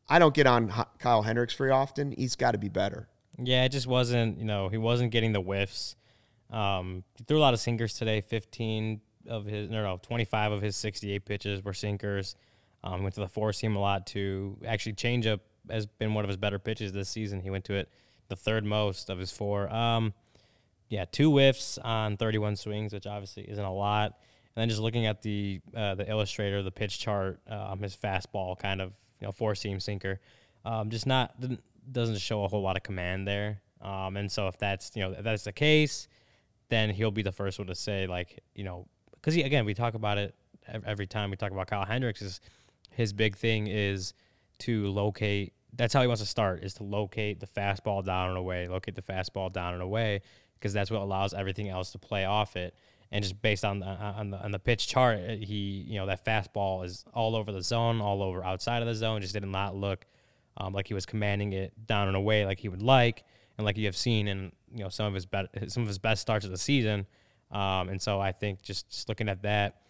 I 0.09 0.19
don't 0.19 0.33
get 0.33 0.47
on 0.47 0.73
Kyle 0.99 1.21
Hendricks 1.21 1.53
very 1.53 1.71
often. 1.71 2.11
He's 2.11 2.35
got 2.35 2.51
to 2.51 2.57
be 2.57 2.69
better. 2.69 3.09
Yeah, 3.37 3.65
it 3.65 3.69
just 3.69 3.87
wasn't. 3.87 4.39
You 4.39 4.45
know, 4.45 4.69
he 4.69 4.77
wasn't 4.77 5.11
getting 5.11 5.33
the 5.33 5.41
whiffs. 5.41 5.95
Um, 6.55 7.03
he 7.17 7.23
threw 7.25 7.37
a 7.37 7.39
lot 7.39 7.53
of 7.53 7.59
sinkers 7.59 7.93
today. 7.93 8.21
Fifteen 8.21 9.01
of 9.27 9.45
his, 9.45 9.69
no, 9.69 9.83
no, 9.83 9.99
twenty-five 10.01 10.51
of 10.51 10.61
his 10.61 10.75
sixty-eight 10.77 11.25
pitches 11.25 11.63
were 11.63 11.73
sinkers. 11.73 12.35
Um, 12.83 13.03
went 13.03 13.15
to 13.15 13.21
the 13.21 13.27
four 13.27 13.51
seam 13.51 13.75
a 13.75 13.79
lot 13.79 14.07
too. 14.07 14.57
Actually, 14.65 14.93
changeup 14.93 15.39
has 15.69 15.85
been 15.85 16.13
one 16.13 16.23
of 16.23 16.29
his 16.29 16.37
better 16.37 16.59
pitches 16.59 16.93
this 16.93 17.09
season. 17.09 17.41
He 17.41 17.49
went 17.49 17.65
to 17.65 17.73
it 17.73 17.89
the 18.29 18.35
third 18.35 18.63
most 18.63 19.09
of 19.09 19.19
his 19.19 19.31
four. 19.31 19.71
Um, 19.73 20.13
yeah, 20.89 21.05
two 21.11 21.31
whiffs 21.31 21.77
on 21.79 22.15
31 22.17 22.55
swings, 22.55 22.93
which 22.93 23.07
obviously 23.07 23.43
isn't 23.43 23.63
a 23.63 23.73
lot. 23.73 24.17
And 24.55 24.61
then 24.61 24.69
just 24.69 24.81
looking 24.81 25.05
at 25.05 25.21
the 25.21 25.59
uh, 25.75 25.95
the 25.95 26.09
illustrator, 26.09 26.63
the 26.63 26.71
pitch 26.71 26.99
chart, 26.99 27.39
um, 27.49 27.81
his 27.81 27.95
fastball 27.95 28.57
kind 28.57 28.81
of 28.81 28.93
you 29.19 29.27
know 29.27 29.31
four 29.31 29.55
seam 29.55 29.79
sinker, 29.79 30.19
um, 30.63 30.89
just 30.89 31.05
not 31.05 31.35
doesn't 31.91 32.19
show 32.19 32.45
a 32.45 32.47
whole 32.47 32.61
lot 32.61 32.77
of 32.77 32.83
command 32.83 33.27
there. 33.27 33.61
Um, 33.81 34.15
and 34.15 34.31
so 34.31 34.47
if 34.47 34.57
that's 34.57 34.91
you 34.95 35.01
know 35.01 35.11
if 35.11 35.23
that's 35.23 35.43
the 35.43 35.51
case, 35.51 36.07
then 36.69 36.89
he'll 36.89 37.11
be 37.11 37.21
the 37.21 37.31
first 37.31 37.59
one 37.59 37.67
to 37.67 37.75
say 37.75 38.07
like 38.07 38.43
you 38.53 38.63
know 38.63 38.87
because 39.13 39.35
again 39.35 39.65
we 39.65 39.73
talk 39.73 39.93
about 39.93 40.17
it 40.17 40.35
every 40.85 41.07
time 41.07 41.29
we 41.29 41.37
talk 41.37 41.51
about 41.51 41.67
Kyle 41.67 41.85
Hendricks 41.85 42.21
is 42.21 42.41
his 42.91 43.13
big 43.13 43.35
thing 43.35 43.67
is 43.67 44.13
to 44.59 44.87
locate 44.87 45.53
that's 45.77 45.93
how 45.93 46.01
he 46.01 46.07
wants 46.07 46.21
to 46.21 46.27
start 46.27 46.63
is 46.63 46.73
to 46.75 46.83
locate 46.83 47.39
the 47.39 47.47
fastball 47.47 48.03
down 48.03 48.29
and 48.29 48.37
away, 48.37 48.67
locate 48.67 48.95
the 48.95 49.01
fastball 49.01 49.51
down 49.51 49.73
and 49.73 49.81
away, 49.81 50.21
because 50.55 50.73
that's 50.73 50.89
what 50.89 51.01
allows 51.01 51.33
everything 51.33 51.69
else 51.69 51.91
to 51.91 51.99
play 51.99 52.25
off 52.25 52.55
it. 52.55 52.73
And 53.11 53.23
just 53.23 53.41
based 53.41 53.63
on 53.63 53.79
the, 53.79 53.85
on 53.85 54.31
the 54.31 54.37
on 54.37 54.51
the 54.51 54.59
pitch 54.59 54.87
chart, 54.87 55.19
uh, 55.19 55.33
he 55.33 55.85
you 55.87 55.99
know 55.99 56.07
that 56.07 56.25
fastball 56.25 56.83
is 56.83 57.05
all 57.13 57.35
over 57.35 57.51
the 57.51 57.61
zone, 57.61 58.01
all 58.01 58.23
over 58.23 58.43
outside 58.43 58.81
of 58.81 58.87
the 58.87 58.95
zone. 58.95 59.21
Just 59.21 59.33
did 59.33 59.45
not 59.45 59.75
look 59.75 60.05
um, 60.57 60.73
like 60.73 60.87
he 60.87 60.93
was 60.93 61.05
commanding 61.05 61.53
it 61.53 61.73
down 61.85 62.07
and 62.07 62.17
away 62.17 62.45
like 62.45 62.59
he 62.59 62.67
would 62.67 62.81
like, 62.81 63.23
and 63.57 63.65
like 63.65 63.77
you 63.77 63.85
have 63.85 63.97
seen 63.97 64.27
in 64.27 64.51
you 64.73 64.83
know 64.83 64.89
some 64.89 65.05
of 65.07 65.13
his 65.13 65.25
be- 65.25 65.47
some 65.67 65.83
of 65.83 65.87
his 65.87 65.99
best 65.99 66.21
starts 66.21 66.45
of 66.45 66.51
the 66.51 66.57
season. 66.57 67.05
Um, 67.51 67.89
and 67.89 68.01
so 68.01 68.19
I 68.19 68.31
think 68.31 68.61
just, 68.61 68.89
just 68.89 69.07
looking 69.07 69.29
at 69.29 69.43
that, 69.43 69.81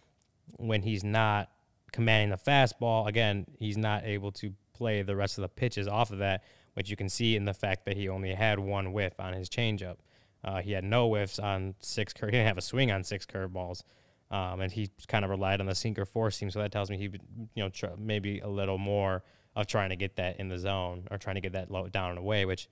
when 0.57 0.81
he's 0.81 1.03
not 1.03 1.50
commanding 1.91 2.29
the 2.29 2.38
fastball, 2.38 3.07
again, 3.07 3.45
he's 3.57 3.77
not 3.77 4.03
able 4.03 4.31
to 4.34 4.53
play 4.74 5.01
the 5.01 5.15
rest 5.15 5.38
of 5.38 5.43
the 5.43 5.50
pitches 5.50 5.88
off 5.88 6.12
of 6.12 6.19
that, 6.19 6.43
which 6.74 6.89
you 6.89 6.95
can 6.95 7.10
see 7.10 7.36
in 7.36 7.45
the 7.45 7.53
fact 7.53 7.86
that 7.86 7.95
he 7.95 8.10
only 8.10 8.34
had 8.34 8.60
one 8.60 8.91
whiff 8.91 9.13
on 9.19 9.34
his 9.34 9.50
changeup. 9.50 9.98
Uh, 10.43 10.62
he 10.62 10.74
had 10.74 10.84
no 10.84 11.07
whiffs 11.07 11.39
on 11.39 11.74
six. 11.79 12.13
curve. 12.13 12.29
he 12.31 12.31
didn't 12.34 12.48
have 12.48 12.57
a 12.57 12.62
swing 12.62 12.91
on 12.91 13.03
six 13.03 13.25
curveballs, 13.25 13.81
um, 14.29 14.62
and 14.62 14.72
he 14.72 14.91
kind 15.07 15.25
of 15.25 15.31
relied 15.31 15.60
on 15.60 15.65
the 15.65 15.75
sinker 15.75 16.05
force 16.05 16.38
seam. 16.38 16.51
So 16.51 16.60
that 16.60 16.72
tells 16.72 16.89
me 16.89 16.98
he, 16.98 17.10
you 17.55 17.63
know, 17.63 17.69
tr- 17.69 17.88
maybe 17.98 18.39
a 18.39 18.48
little 18.48 18.77
more 18.77 19.24
of 19.55 19.65
trying 19.65 19.89
to 19.89 19.95
get 19.95 20.17
that 20.17 20.39
in 20.39 20.50
the 20.50 20.60
zone 20.60 21.07
or 21.10 21.17
trying 21.17 21.36
to 21.36 21.41
get 21.41 21.53
that 21.53 21.72
low 21.72 21.88
down 21.88 22.10
and 22.10 22.19
away, 22.19 22.45
which 22.45 22.67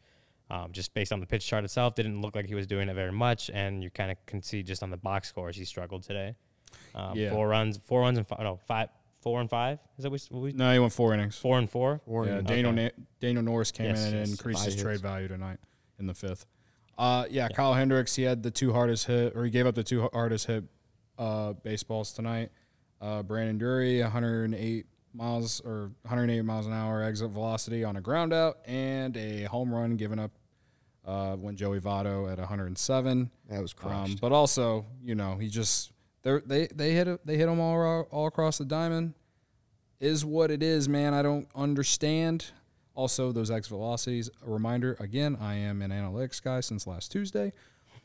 um, 0.49 0.71
just 0.71 0.93
based 0.93 1.11
on 1.11 1.19
the 1.19 1.25
pitch 1.25 1.45
chart 1.45 1.63
itself, 1.63 1.95
didn't 1.95 2.21
look 2.21 2.35
like 2.35 2.45
he 2.47 2.55
was 2.55 2.67
doing 2.67 2.89
it 2.89 2.93
very 2.93 3.11
much. 3.11 3.49
And 3.53 3.83
you 3.83 3.89
kind 3.89 4.11
of 4.11 4.17
can 4.25 4.41
see 4.41 4.63
just 4.63 4.83
on 4.83 4.89
the 4.89 4.97
box 4.97 5.29
scores 5.29 5.55
he 5.55 5.65
struggled 5.65 6.03
today. 6.03 6.35
Um, 6.95 7.17
Yeah. 7.17 7.31
Four 7.31 7.47
runs, 7.47 7.77
four 7.77 8.01
runs 8.01 8.17
and 8.17 8.27
five, 8.27 8.39
no 8.39 8.59
five, 8.67 8.89
four 9.21 9.39
and 9.41 9.49
five. 9.49 9.79
Is 9.97 10.03
that 10.03 10.11
what 10.11 10.21
we, 10.31 10.35
what 10.37 10.43
we 10.43 10.53
No, 10.53 10.71
he 10.73 10.79
went 10.79 10.93
four 10.93 11.13
innings. 11.13 11.37
four 11.37 11.57
and 11.57 11.69
four? 11.69 12.01
Four 12.05 12.25
Yeah. 12.27 12.41
Daniel 12.41 12.71
Okay. 12.71 12.85
Na- 12.97 13.03
Daniel 13.19 13.43
Norris 13.43 13.71
came 13.71 13.87
Yes, 13.87 14.01
in 14.05 14.07
and 14.15 14.27
yes. 14.27 14.31
increased 14.31 14.65
his 14.65 14.75
trade 14.75 14.99
value 14.99 15.27
tonight 15.27 15.59
in 15.99 16.07
the 16.07 16.13
fifth. 16.13 16.45
Uh, 16.97 17.25
yeah, 17.29 17.47
Kyle 17.47 17.73
Hendricks, 17.73 18.15
he 18.15 18.23
had 18.23 18.43
the 18.43 18.51
two 18.51 18.73
hardest 18.73 19.07
hit, 19.07 19.35
or 19.35 19.45
he 19.45 19.49
gave 19.49 19.65
up 19.65 19.73
the 19.75 19.83
two 19.83 20.07
hardest 20.13 20.45
hit 20.47 20.63
uh, 21.17 21.53
baseballs 21.53 22.11
tonight. 22.13 22.51
Uh, 23.01 23.23
Brandon 23.23 23.57
Drury, 23.57 24.01
108 24.01 24.85
miles 25.13 25.61
or 25.65 25.91
108 26.03 26.41
miles 26.43 26.65
an 26.67 26.73
hour 26.73 27.03
exit 27.03 27.29
velocity 27.31 27.83
on 27.83 27.95
a 27.95 28.01
ground 28.01 28.33
out, 28.33 28.57
and 28.65 29.15
a 29.17 29.43
home 29.43 29.73
run 29.73 29.95
given 29.95 30.19
up 30.19 30.31
uh, 31.05 31.35
when 31.35 31.55
Joey 31.55 31.79
Votto 31.79 32.31
at 32.31 32.39
107. 32.39 33.29
That 33.49 33.61
was 33.61 33.73
Um, 33.83 34.17
but 34.21 34.31
also, 34.31 34.85
you 35.03 35.15
know, 35.15 35.35
he 35.35 35.49
just 35.49 35.91
they 36.23 36.39
they 36.45 36.67
they 36.67 36.93
hit 36.93 37.07
it- 37.07 37.25
they 37.25 37.37
hit 37.37 37.49
him 37.49 37.59
all 37.59 38.07
all 38.11 38.27
across 38.27 38.57
the 38.57 38.65
diamond. 38.65 39.13
Is 39.99 40.25
what 40.25 40.51
it 40.51 40.61
is, 40.61 40.89
man. 40.89 41.13
I 41.13 41.21
don't 41.21 41.47
understand. 41.55 42.47
Also, 42.95 43.31
those 43.31 43.49
X 43.49 43.67
velocities. 43.69 44.29
A 44.45 44.49
reminder 44.49 44.95
again. 44.99 45.37
I 45.39 45.55
am 45.55 45.81
an 45.81 45.91
analytics 45.91 46.41
guy 46.43 46.59
since 46.59 46.85
last 46.85 47.11
Tuesday. 47.11 47.53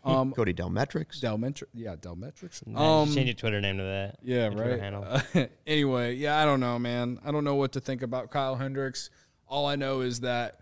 Um, 0.08 0.32
Cody 0.32 0.54
Delmetrics. 0.54 1.20
Delmetrics, 1.20 1.64
yeah, 1.74 1.96
Delmetrics. 1.96 2.66
Nah, 2.66 3.00
Um, 3.02 3.06
just 3.06 3.16
change 3.18 3.26
your 3.28 3.34
Twitter 3.34 3.60
name 3.60 3.76
to 3.78 3.82
that. 3.84 4.16
yeah, 4.22 4.50
Your 4.50 4.70
right. 4.70 4.80
handle. 4.80 5.04
Uh, 5.04 5.46
anyway, 5.66 6.14
yeah, 6.16 6.38
I 6.40 6.44
don't 6.44 6.60
know, 6.60 6.78
man. 6.78 7.18
I 7.24 7.30
don't 7.30 7.44
know 7.44 7.54
what 7.56 7.72
to 7.72 7.80
think 7.80 8.02
about 8.02 8.30
Kyle 8.30 8.56
Hendricks. 8.56 9.10
All 9.46 9.66
I 9.66 9.76
know 9.76 10.00
is 10.00 10.20
that 10.20 10.60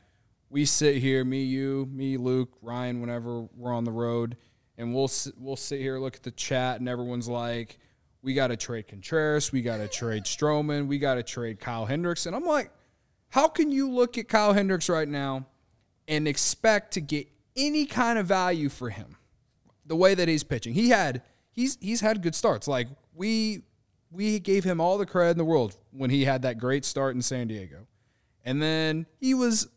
we 0.48 0.64
sit 0.64 0.96
here, 0.96 1.24
me, 1.24 1.42
you, 1.42 1.88
me, 1.92 2.16
Luke, 2.16 2.50
Ryan, 2.62 3.00
whenever 3.00 3.42
we're 3.56 3.72
on 3.74 3.84
the 3.84 3.92
road, 3.92 4.36
and 4.78 4.94
we'll 4.94 5.10
we'll 5.38 5.56
sit 5.56 5.80
here, 5.80 5.98
look 5.98 6.16
at 6.16 6.22
the 6.22 6.30
chat, 6.30 6.78
and 6.80 6.88
everyone's 6.88 7.28
like, 7.28 7.78
"We 8.22 8.34
got 8.34 8.48
to 8.48 8.56
trade 8.56 8.86
Contreras, 8.88 9.50
we 9.50 9.62
got 9.62 9.78
to 9.78 9.88
trade 9.88 10.24
Stroman, 10.24 10.86
we 10.86 10.98
got 10.98 11.14
to 11.14 11.22
trade 11.22 11.58
Kyle 11.60 11.86
Hendricks," 11.86 12.26
and 12.26 12.36
I'm 12.36 12.44
like, 12.44 12.70
"How 13.30 13.48
can 13.48 13.70
you 13.72 13.90
look 13.90 14.18
at 14.18 14.28
Kyle 14.28 14.52
Hendricks 14.52 14.88
right 14.88 15.08
now 15.08 15.46
and 16.06 16.28
expect 16.28 16.92
to 16.92 17.00
get 17.00 17.26
any 17.56 17.86
kind 17.86 18.18
of 18.18 18.26
value 18.26 18.68
for 18.68 18.90
him?" 18.90 19.16
The 19.86 19.96
way 19.96 20.14
that 20.14 20.28
he's 20.28 20.44
pitching. 20.44 20.74
He 20.74 20.90
had 20.90 21.22
he's 21.52 21.78
he's 21.80 22.00
had 22.00 22.22
good 22.22 22.34
starts. 22.34 22.68
Like 22.68 22.88
we 23.14 23.62
we 24.10 24.38
gave 24.38 24.64
him 24.64 24.80
all 24.80 24.98
the 24.98 25.06
credit 25.06 25.32
in 25.32 25.38
the 25.38 25.44
world 25.44 25.76
when 25.90 26.10
he 26.10 26.24
had 26.24 26.42
that 26.42 26.58
great 26.58 26.84
start 26.84 27.14
in 27.14 27.22
San 27.22 27.48
Diego. 27.48 27.86
And 28.44 28.62
then 28.62 29.06
he 29.18 29.34
was 29.34 29.68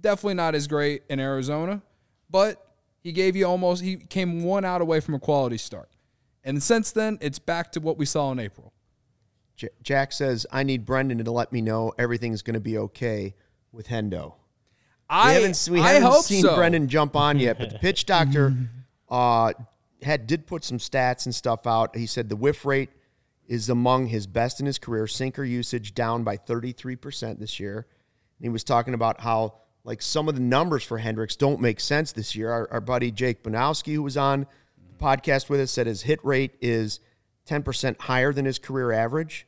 definitely 0.00 0.34
not 0.34 0.54
as 0.54 0.66
great 0.66 1.02
in 1.08 1.18
Arizona, 1.18 1.82
but 2.30 2.64
he 3.00 3.12
gave 3.12 3.34
you 3.36 3.46
almost 3.46 3.82
he 3.82 3.96
came 3.96 4.44
one 4.44 4.64
out 4.64 4.80
away 4.80 5.00
from 5.00 5.14
a 5.14 5.18
quality 5.18 5.58
start. 5.58 5.88
And 6.44 6.62
since 6.62 6.92
then, 6.92 7.18
it's 7.20 7.38
back 7.38 7.72
to 7.72 7.80
what 7.80 7.98
we 7.98 8.06
saw 8.06 8.30
in 8.30 8.38
April. 8.38 8.72
J- 9.56 9.68
Jack 9.82 10.12
says, 10.12 10.46
I 10.52 10.62
need 10.62 10.86
Brendan 10.86 11.22
to 11.22 11.30
let 11.32 11.52
me 11.52 11.60
know 11.60 11.92
everything's 11.98 12.42
going 12.42 12.54
to 12.54 12.60
be 12.60 12.78
okay 12.78 13.34
with 13.72 13.88
Hendo. 13.88 14.34
I 15.10 15.28
we 15.28 15.34
haven't, 15.34 15.68
we 15.70 15.80
I 15.80 15.92
haven't 15.94 16.10
hope 16.10 16.24
seen 16.24 16.42
so. 16.42 16.54
Brendan 16.54 16.88
jump 16.88 17.16
on 17.16 17.38
yet, 17.38 17.58
but 17.58 17.70
the 17.70 17.78
pitch 17.80 18.06
doctor 18.06 18.54
uh, 19.10 19.52
had 20.02 20.26
did 20.26 20.46
put 20.46 20.64
some 20.64 20.78
stats 20.78 21.26
and 21.26 21.34
stuff 21.34 21.66
out. 21.66 21.96
He 21.96 22.06
said 22.06 22.28
the 22.28 22.36
whiff 22.36 22.64
rate 22.64 22.90
is 23.46 23.68
among 23.68 24.06
his 24.08 24.26
best 24.26 24.60
in 24.60 24.66
his 24.66 24.78
career. 24.78 25.06
Sinker 25.06 25.44
usage 25.44 25.94
down 25.94 26.22
by 26.22 26.36
33% 26.36 27.38
this 27.38 27.58
year. 27.58 27.86
And 28.38 28.44
he 28.44 28.48
was 28.50 28.62
talking 28.62 28.94
about 28.94 29.20
how 29.20 29.54
like 29.84 30.02
some 30.02 30.28
of 30.28 30.34
the 30.34 30.40
numbers 30.40 30.84
for 30.84 30.98
Hendricks 30.98 31.34
don't 31.34 31.60
make 31.60 31.80
sense 31.80 32.12
this 32.12 32.36
year. 32.36 32.50
Our, 32.50 32.68
our 32.70 32.80
buddy 32.80 33.10
Jake 33.10 33.42
Banowski, 33.42 33.94
who 33.94 34.02
was 34.02 34.16
on 34.16 34.40
the 34.40 35.04
podcast 35.04 35.48
with 35.48 35.60
us, 35.60 35.70
said 35.70 35.86
his 35.86 36.02
hit 36.02 36.22
rate 36.22 36.52
is 36.60 37.00
10% 37.48 37.98
higher 38.02 38.32
than 38.32 38.44
his 38.44 38.58
career 38.58 38.92
average. 38.92 39.46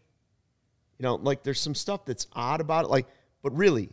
You 0.99 1.03
know, 1.05 1.17
like 1.17 1.43
there's 1.43 1.61
some 1.61 1.75
stuff 1.75 2.07
that's 2.07 2.27
odd 2.33 2.61
about 2.61 2.87
it. 2.87 2.91
Like, 2.91 3.07
but 3.43 3.55
really, 3.55 3.91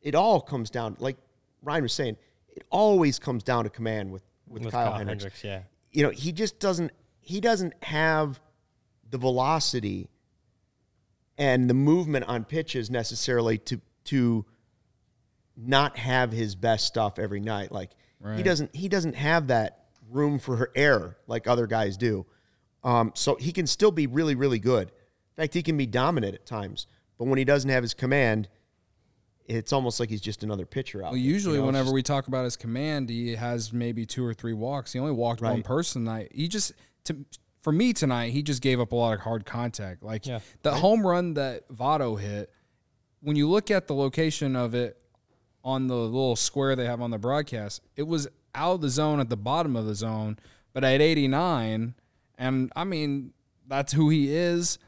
it 0.00 0.14
all 0.14 0.40
comes 0.40 0.70
down, 0.70 0.96
like 1.00 1.16
Ryan 1.62 1.82
was 1.82 1.92
saying, 1.92 2.16
it 2.54 2.64
always 2.70 3.18
comes 3.18 3.42
down 3.42 3.64
to 3.64 3.70
command 3.70 4.12
with, 4.12 4.22
with, 4.50 4.64
With 4.64 4.72
Kyle, 4.72 4.90
Kyle 4.90 4.98
Hendricks. 4.98 5.22
Hendricks, 5.22 5.44
yeah. 5.44 5.62
You 5.92 6.02
know, 6.02 6.10
he 6.10 6.32
just 6.32 6.58
doesn't 6.58 6.92
he 7.20 7.40
doesn't 7.40 7.74
have 7.82 8.40
the 9.10 9.18
velocity 9.18 10.08
and 11.36 11.68
the 11.68 11.74
movement 11.74 12.26
on 12.26 12.44
pitches 12.44 12.90
necessarily 12.90 13.58
to 13.58 13.80
to 14.04 14.44
not 15.56 15.96
have 15.96 16.32
his 16.32 16.54
best 16.54 16.86
stuff 16.86 17.18
every 17.18 17.40
night. 17.40 17.72
Like 17.72 17.90
he 18.36 18.42
doesn't 18.42 18.74
he 18.74 18.88
doesn't 18.88 19.14
have 19.14 19.48
that 19.48 19.86
room 20.10 20.38
for 20.38 20.70
error 20.74 21.16
like 21.26 21.46
other 21.46 21.66
guys 21.66 21.96
do. 21.96 22.26
Um, 22.84 23.12
so 23.14 23.36
he 23.36 23.52
can 23.52 23.66
still 23.66 23.90
be 23.90 24.06
really 24.06 24.34
really 24.34 24.58
good. 24.58 24.88
In 24.88 25.42
fact, 25.42 25.54
he 25.54 25.62
can 25.62 25.76
be 25.76 25.86
dominant 25.86 26.34
at 26.34 26.46
times. 26.46 26.86
But 27.18 27.26
when 27.26 27.38
he 27.38 27.44
doesn't 27.44 27.70
have 27.70 27.82
his 27.82 27.94
command, 27.94 28.48
it's 29.48 29.72
almost 29.72 29.98
like 29.98 30.10
he's 30.10 30.20
just 30.20 30.42
another 30.44 30.66
pitcher 30.66 30.98
out. 30.98 31.04
Well, 31.04 31.12
there, 31.12 31.20
you 31.20 31.32
usually, 31.32 31.58
know? 31.58 31.66
Whenever 31.66 31.86
just- 31.86 31.94
we 31.94 32.02
talk 32.02 32.28
about 32.28 32.44
his 32.44 32.56
command, 32.56 33.08
he 33.08 33.34
has 33.34 33.72
maybe 33.72 34.04
two 34.06 34.24
or 34.24 34.34
three 34.34 34.52
walks. 34.52 34.92
He 34.92 34.98
only 34.98 35.12
walked 35.12 35.40
one 35.40 35.62
person 35.62 36.04
tonight. 36.04 36.30
He 36.34 36.48
just, 36.48 36.72
to, 37.04 37.16
for 37.62 37.72
me 37.72 37.92
tonight, 37.92 38.32
he 38.32 38.42
just 38.42 38.62
gave 38.62 38.78
up 38.78 38.92
a 38.92 38.96
lot 38.96 39.14
of 39.14 39.20
hard 39.20 39.44
contact. 39.46 40.02
Like 40.02 40.26
Yeah. 40.26 40.40
the 40.62 40.74
home 40.74 41.06
run 41.06 41.34
that 41.34 41.66
Votto 41.68 42.20
hit, 42.20 42.52
when 43.20 43.36
you 43.36 43.48
look 43.48 43.70
at 43.70 43.86
the 43.88 43.94
location 43.94 44.54
of 44.54 44.74
it 44.74 44.96
on 45.64 45.86
the 45.88 45.96
little 45.96 46.36
square 46.36 46.76
they 46.76 46.84
have 46.86 47.00
on 47.00 47.10
the 47.10 47.18
broadcast, 47.18 47.82
it 47.96 48.04
was 48.06 48.28
out 48.54 48.74
of 48.74 48.80
the 48.82 48.88
zone 48.90 49.18
at 49.18 49.28
the 49.28 49.36
bottom 49.36 49.76
of 49.76 49.86
the 49.86 49.94
zone, 49.94 50.38
but 50.72 50.84
at 50.84 51.00
89, 51.00 51.94
and 52.36 52.72
I 52.76 52.84
mean, 52.84 53.32
that's 53.66 53.92
who 53.92 54.08
he 54.10 54.34
is. 54.34 54.78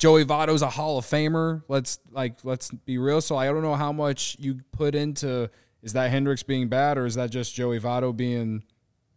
Joey 0.00 0.24
Votto's 0.24 0.62
a 0.62 0.70
Hall 0.70 0.96
of 0.96 1.04
Famer. 1.04 1.62
Let's 1.68 1.98
like 2.10 2.42
let's 2.42 2.70
be 2.70 2.96
real. 2.96 3.20
So 3.20 3.36
I 3.36 3.46
don't 3.46 3.60
know 3.60 3.74
how 3.74 3.92
much 3.92 4.34
you 4.40 4.58
put 4.72 4.94
into 4.94 5.50
is 5.82 5.92
that 5.92 6.10
Hendricks 6.10 6.42
being 6.42 6.68
bad 6.68 6.96
or 6.96 7.04
is 7.04 7.16
that 7.16 7.30
just 7.30 7.54
Joey 7.54 7.78
Votto 7.78 8.16
being 8.16 8.64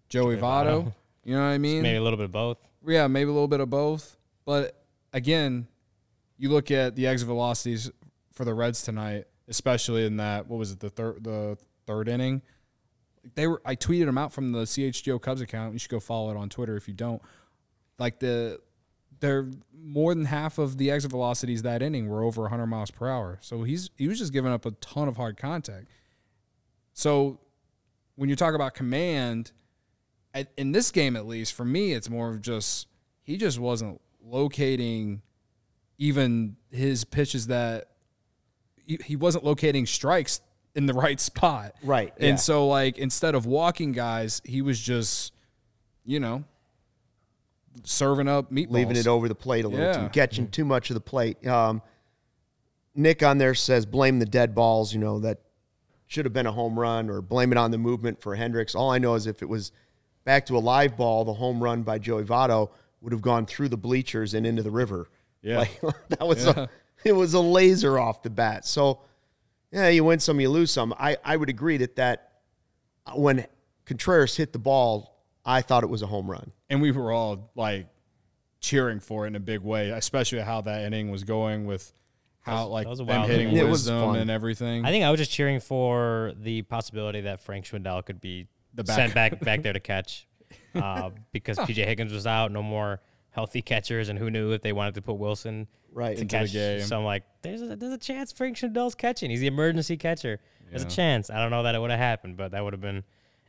Joey, 0.10 0.36
Votto? 0.36 0.42
Votto. 0.42 0.94
You 1.24 1.36
know 1.36 1.42
what 1.42 1.48
I 1.48 1.58
mean? 1.58 1.84
Maybe 1.84 1.96
a 1.96 2.02
little 2.02 2.18
bit 2.18 2.26
of 2.26 2.34
both. 2.34 2.58
Yeah, 2.86 3.08
maybe 3.08 3.30
a 3.30 3.34
little 3.34 3.48
bit 3.48 3.62
of 3.62 3.70
both. 3.70 4.18
But 4.44 4.84
again, 5.14 5.68
you 6.38 6.50
look 6.50 6.70
at 6.70 6.98
the 6.98 7.08
exit 7.08 7.28
velocities 7.28 7.90
for 8.34 8.44
the 8.44 8.54
Reds 8.54 8.84
tonight, 8.84 9.24
especially 9.48 10.06
in 10.06 10.18
that 10.18 10.48
what 10.48 10.58
was 10.58 10.74
it 10.74 10.82
the 10.82 10.90
third 10.90 11.24
the 11.24 11.58
third 11.88 12.10
inning. 12.10 12.42
They 13.36 13.48
were 13.48 13.62
I 13.64 13.78
tweeted 13.78 14.06
them 14.06 14.18
out 14.18 14.34
from 14.34 14.52
the 14.52 14.64
CHGO 14.64 15.22
Cubs 15.22 15.40
account. 15.40 15.72
You 15.72 15.80
should 15.80 15.92
go 15.92 16.02
follow 16.02 16.30
it 16.30 16.36
on 16.36 16.50
Twitter 16.50 16.76
if 16.76 16.90
you 16.90 16.94
don't. 16.94 17.22
Like 17.98 18.20
the 18.20 18.60
they're 19.24 19.48
more 19.74 20.14
than 20.14 20.26
half 20.26 20.58
of 20.58 20.78
the 20.78 20.92
exit 20.92 21.10
velocities 21.10 21.62
that 21.62 21.82
inning 21.82 22.10
were 22.10 22.24
over 22.24 22.42
100 22.42 22.68
miles 22.68 22.92
per 22.92 23.08
hour. 23.08 23.38
So 23.42 23.64
he's 23.64 23.90
he 23.98 24.10
was 24.10 24.20
just 24.20 24.34
giving 24.34 24.52
up 24.52 24.66
a 24.66 24.72
ton 24.72 25.08
of 25.08 25.16
hard 25.16 25.38
contact. 25.38 25.88
So 26.94 27.40
when 28.16 28.30
you 28.30 28.36
talk 28.36 28.54
about 28.54 28.74
command, 28.74 29.54
in 30.58 30.74
this 30.74 30.92
game 30.92 31.16
at 31.16 31.26
least, 31.26 31.54
for 31.54 31.64
me, 31.64 31.94
it's 31.94 32.10
more 32.10 32.32
of 32.32 32.42
just 32.42 32.88
he 33.24 33.38
just 33.38 33.60
wasn't 33.60 34.02
locating 34.22 35.22
even 35.98 36.58
his 36.70 37.06
pitches 37.06 37.48
that 37.48 37.86
he, 38.86 39.00
he 39.06 39.16
wasn't 39.16 39.46
locating 39.46 39.86
strikes 39.86 40.42
in 40.76 40.86
the 40.86 40.94
right 41.06 41.22
spot. 41.22 41.76
Right, 41.82 42.14
And 42.18 42.28
yeah. 42.32 42.36
so 42.36 42.68
like 42.68 42.98
instead 42.98 43.36
of 43.36 43.46
walking 43.46 43.94
guys, 43.94 44.42
he 44.44 44.62
was 44.62 44.82
just, 44.82 45.32
you 46.04 46.20
know, 46.20 46.44
serving 47.84 48.28
up 48.28 48.52
meatballs. 48.52 48.72
leaving 48.72 48.96
it 48.98 49.08
over 49.08 49.28
the 49.28 49.36
plate 49.36 49.66
a 49.66 49.68
little 49.68 49.86
Yeah. 49.86 50.04
too, 50.04 50.10
catching 50.10 50.48
too 50.50 50.66
much 50.66 50.90
of 50.90 50.94
the 50.96 51.02
plate. 51.02 51.46
Um, 51.48 51.82
Nick 52.96 53.24
on 53.24 53.38
there 53.40 53.56
says 53.56 53.86
blame 53.86 54.20
the 54.20 54.26
dead 54.26 54.54
balls. 54.54 54.94
You 54.94 55.00
know 55.00 55.20
that 55.20 55.40
should 56.08 56.26
have 56.26 56.34
been 56.34 56.46
a 56.46 56.52
home 56.52 56.80
run, 56.80 57.10
or 57.10 57.22
blame 57.22 57.52
it 57.52 57.58
on 57.58 57.72
the 57.72 57.78
movement 57.78 58.22
for 58.22 58.36
Hendricks. 58.36 58.76
All 58.76 58.92
I 58.92 59.00
know 59.00 59.16
is 59.16 59.26
if 59.26 59.42
it 59.42 59.50
was 59.50 59.72
back 60.26 60.46
to 60.48 60.58
a 60.58 60.60
live 60.60 60.96
ball, 60.96 61.26
the 61.26 61.34
home 61.34 61.64
run 61.64 61.82
by 61.84 61.98
Joey 61.98 62.24
Votto 62.24 62.70
would 63.02 63.12
have 63.12 63.22
gone 63.22 63.46
through 63.46 63.70
the 63.70 63.78
bleachers 63.78 64.34
and 64.34 64.46
into 64.46 64.62
the 64.64 64.72
river. 64.72 65.10
Yeah. 65.42 65.60
Like, 65.60 65.82
that 66.10 66.28
was 66.28 66.46
Yeah. 66.46 66.54
a 66.66 66.68
it 67.04 67.14
was 67.14 67.34
a 67.34 67.40
laser 67.40 67.98
off 68.00 68.22
the 68.22 68.30
bat. 68.30 68.66
So 68.66 69.02
yeah, 69.72 69.90
you 69.90 70.04
win 70.04 70.20
some, 70.20 70.40
you 70.40 70.50
lose 70.50 70.70
some. 70.72 70.94
I, 71.00 71.18
I 71.26 71.36
would 71.36 71.50
agree 71.50 71.78
that 71.78 71.96
that 71.96 72.34
when 73.16 73.46
Contreras 73.86 74.38
hit 74.38 74.54
the 74.54 74.60
ball, 74.60 75.20
I 75.44 75.62
thought 75.64 75.84
it 75.84 75.90
was 75.90 76.04
a 76.04 76.08
home 76.08 76.30
run. 76.30 76.52
And 76.74 76.82
we 76.82 76.92
were 76.92 77.12
all 77.12 77.52
like 77.56 77.88
cheering 78.60 79.00
for 79.00 79.26
it 79.26 79.28
in 79.30 79.36
a 79.36 79.40
big 79.40 79.62
way, 79.62 79.90
especially 79.92 80.40
how 80.40 80.62
that 80.62 80.82
inning 80.84 81.12
was 81.12 81.24
going 81.24 81.66
with 81.66 81.94
how 82.42 82.64
was- 82.64 82.72
like 82.72 82.84
that 82.86 82.90
was 82.90 83.00
a 83.00 83.04
them 83.06 83.18
wild 83.20 83.30
hitting 83.30 83.50
inning. 83.50 83.60
It 83.60 83.64
was 83.64 83.82
wisdom 83.84 84.02
fun. 84.02 84.20
and 84.20 84.32
everything. 84.32 84.86
I 84.86 84.90
think 84.90 85.04
I 85.06 85.12
was 85.12 85.20
just 85.20 85.32
cheering 85.32 85.60
for 85.60 86.34
the 86.36 86.64
possibility 86.64 87.22
that 87.22 87.40
Frank 87.42 87.66
Schwindel 87.66 88.04
could 88.06 88.20
be 88.20 88.48
The 88.74 88.86
sent 88.86 89.14
back- 89.14 89.34
back 89.34 89.40
back 89.42 89.62
there 89.64 89.74
to 89.74 89.80
catch, 89.80 90.28
uh, 90.76 91.12
because 91.32 91.58
PJ 91.60 91.86
Higgins 91.86 92.12
was 92.12 92.26
out, 92.26 92.52
no 92.52 92.64
more 92.64 93.02
healthy 93.30 93.62
catchers, 93.62 94.10
and 94.10 94.18
who 94.20 94.30
knew 94.32 94.52
if 94.52 94.62
they 94.62 94.74
wanted 94.74 94.96
to 94.96 95.02
put 95.02 95.18
Willson 95.18 95.68
Right. 95.92 96.16
to 96.16 96.22
Into 96.24 96.36
the 96.38 96.42
catch. 96.46 96.54
game. 96.54 96.82
So 96.82 96.98
I'm 96.98 97.06
like, 97.06 97.24
there's 97.44 97.62
a, 97.62 97.76
there's 97.76 97.94
a 97.94 97.98
chance 98.00 98.32
Frank 98.32 98.58
Schwindel's 98.58 98.96
catching. 98.96 99.30
He's 99.30 99.42
the 99.42 99.48
emergency 99.48 99.96
catcher. 99.96 100.40
There's 100.70 100.82
a 100.82 100.86
Yeah. 100.86 100.90
chance. 100.90 101.30
I 101.30 101.36
don't 101.40 101.52
know 101.52 101.62
that 101.64 101.76
it 101.76 101.80
would 101.80 101.92
have 101.92 102.00
happened, 102.00 102.36
but 102.38 102.52
that 102.52 102.64
would 102.64 102.74
have 102.74 102.82
been 102.82 103.04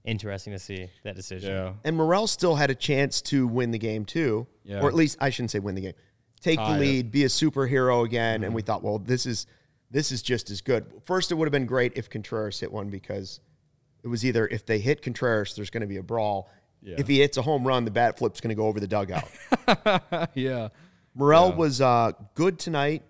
interesting 0.05 0.53
to 0.53 0.59
see 0.59 0.89
that 1.03 1.17
decision. 1.17 1.51
yeah. 1.51 1.73
And 1.85 1.97
Morel 1.97 2.27
still 2.27 2.55
had 2.57 2.71
a 2.71 2.75
chance 2.75 3.23
to 3.23 3.47
win 3.47 3.71
the 3.71 3.79
game 3.79 4.05
too, 4.05 4.47
Yeah. 4.65 4.81
or 4.81 4.89
at 4.89 4.95
least 4.95 5.17
I 5.21 5.31
shouldn't 5.31 5.51
say 5.51 5.59
win 5.59 5.75
the 5.75 5.81
game, 5.81 5.95
take 6.41 6.59
Tie 6.59 6.77
the 6.79 6.85
it. 6.85 6.87
lead, 6.87 7.11
be 7.11 7.25
a 7.25 7.29
superhero 7.29 8.05
again. 8.05 8.45
And 8.45 8.55
we 8.55 8.63
thought, 8.63 8.83
well, 8.83 8.99
this 8.99 9.27
is 9.27 9.47
this 9.91 10.11
is 10.13 10.23
just 10.23 10.51
as 10.51 10.61
good. 10.61 10.87
First, 11.05 11.31
it 11.31 11.37
would 11.37 11.47
have 11.47 11.53
been 11.53 11.67
great 11.67 11.93
if 11.97 12.11
Contreras 12.11 12.59
hit 12.61 12.73
one 12.73 12.91
because 12.91 13.39
it 14.03 14.09
was 14.09 14.25
either 14.25 14.47
if 14.49 14.67
they 14.67 14.79
hit 14.81 15.03
Contreras, 15.03 15.55
there's 15.55 15.71
going 15.71 15.83
to 15.83 15.87
be 15.87 15.99
a 15.99 16.03
brawl. 16.03 16.51
Yeah. 16.83 16.97
If 16.99 17.07
he 17.09 17.21
hits 17.21 17.37
a 17.39 17.43
home 17.43 17.67
run, 17.67 17.85
the 17.85 17.91
bat 17.91 18.19
flip's 18.19 18.41
going 18.41 18.51
to 18.51 18.55
go 18.55 18.67
over 18.67 18.79
the 18.81 18.87
dugout. 18.89 19.25
yeah. 20.35 20.69
Morel 21.15 21.51
Yeah. 21.51 21.55
was 21.55 21.81
uh, 21.81 22.13
good 22.35 22.59
tonight. 22.59 23.03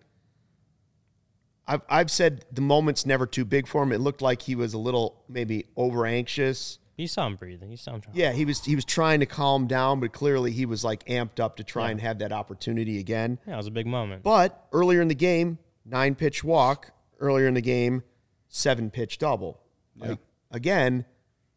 I've 1.66 1.80
I've 1.88 2.10
said 2.10 2.44
the 2.52 2.60
moment's 2.60 3.06
never 3.06 3.26
too 3.26 3.44
big 3.44 3.66
for 3.66 3.82
him. 3.82 3.90
It 3.92 4.00
looked 4.00 4.20
like 4.22 4.42
he 4.42 4.54
was 4.54 4.74
a 4.74 4.78
little 4.78 5.22
maybe 5.28 5.64
over 5.76 6.04
anxious. 6.06 6.78
You 6.96 7.08
saw 7.08 7.26
him 7.26 7.36
breathing. 7.36 7.70
You 7.70 7.76
saw 7.76 7.94
him 7.94 8.00
trying. 8.00 8.16
Yeah, 8.16 8.32
he 8.32 8.44
was 8.44 8.64
he 8.64 8.74
was 8.76 8.84
trying 8.84 9.20
to 9.20 9.26
calm 9.26 9.66
down, 9.66 10.00
but 10.00 10.12
clearly 10.12 10.52
he 10.52 10.64
was 10.64 10.84
like 10.84 11.04
amped 11.06 11.40
up 11.40 11.56
to 11.56 11.64
try 11.64 11.90
and 11.90 12.00
have 12.00 12.20
that 12.20 12.32
opportunity 12.32 12.98
again. 12.98 13.38
Yeah, 13.46 13.54
it 13.54 13.56
was 13.56 13.66
a 13.66 13.72
big 13.72 13.86
moment. 13.86 14.22
But 14.22 14.66
earlier 14.72 15.00
in 15.00 15.08
the 15.08 15.14
game, 15.14 15.58
nine 15.84 16.14
pitch 16.14 16.44
walk. 16.44 16.92
Earlier 17.20 17.46
in 17.46 17.54
the 17.54 17.60
game, 17.62 18.02
seven 18.48 18.90
pitch 18.90 19.18
double. 19.18 19.60
Like, 19.96 20.18
again, 20.50 21.04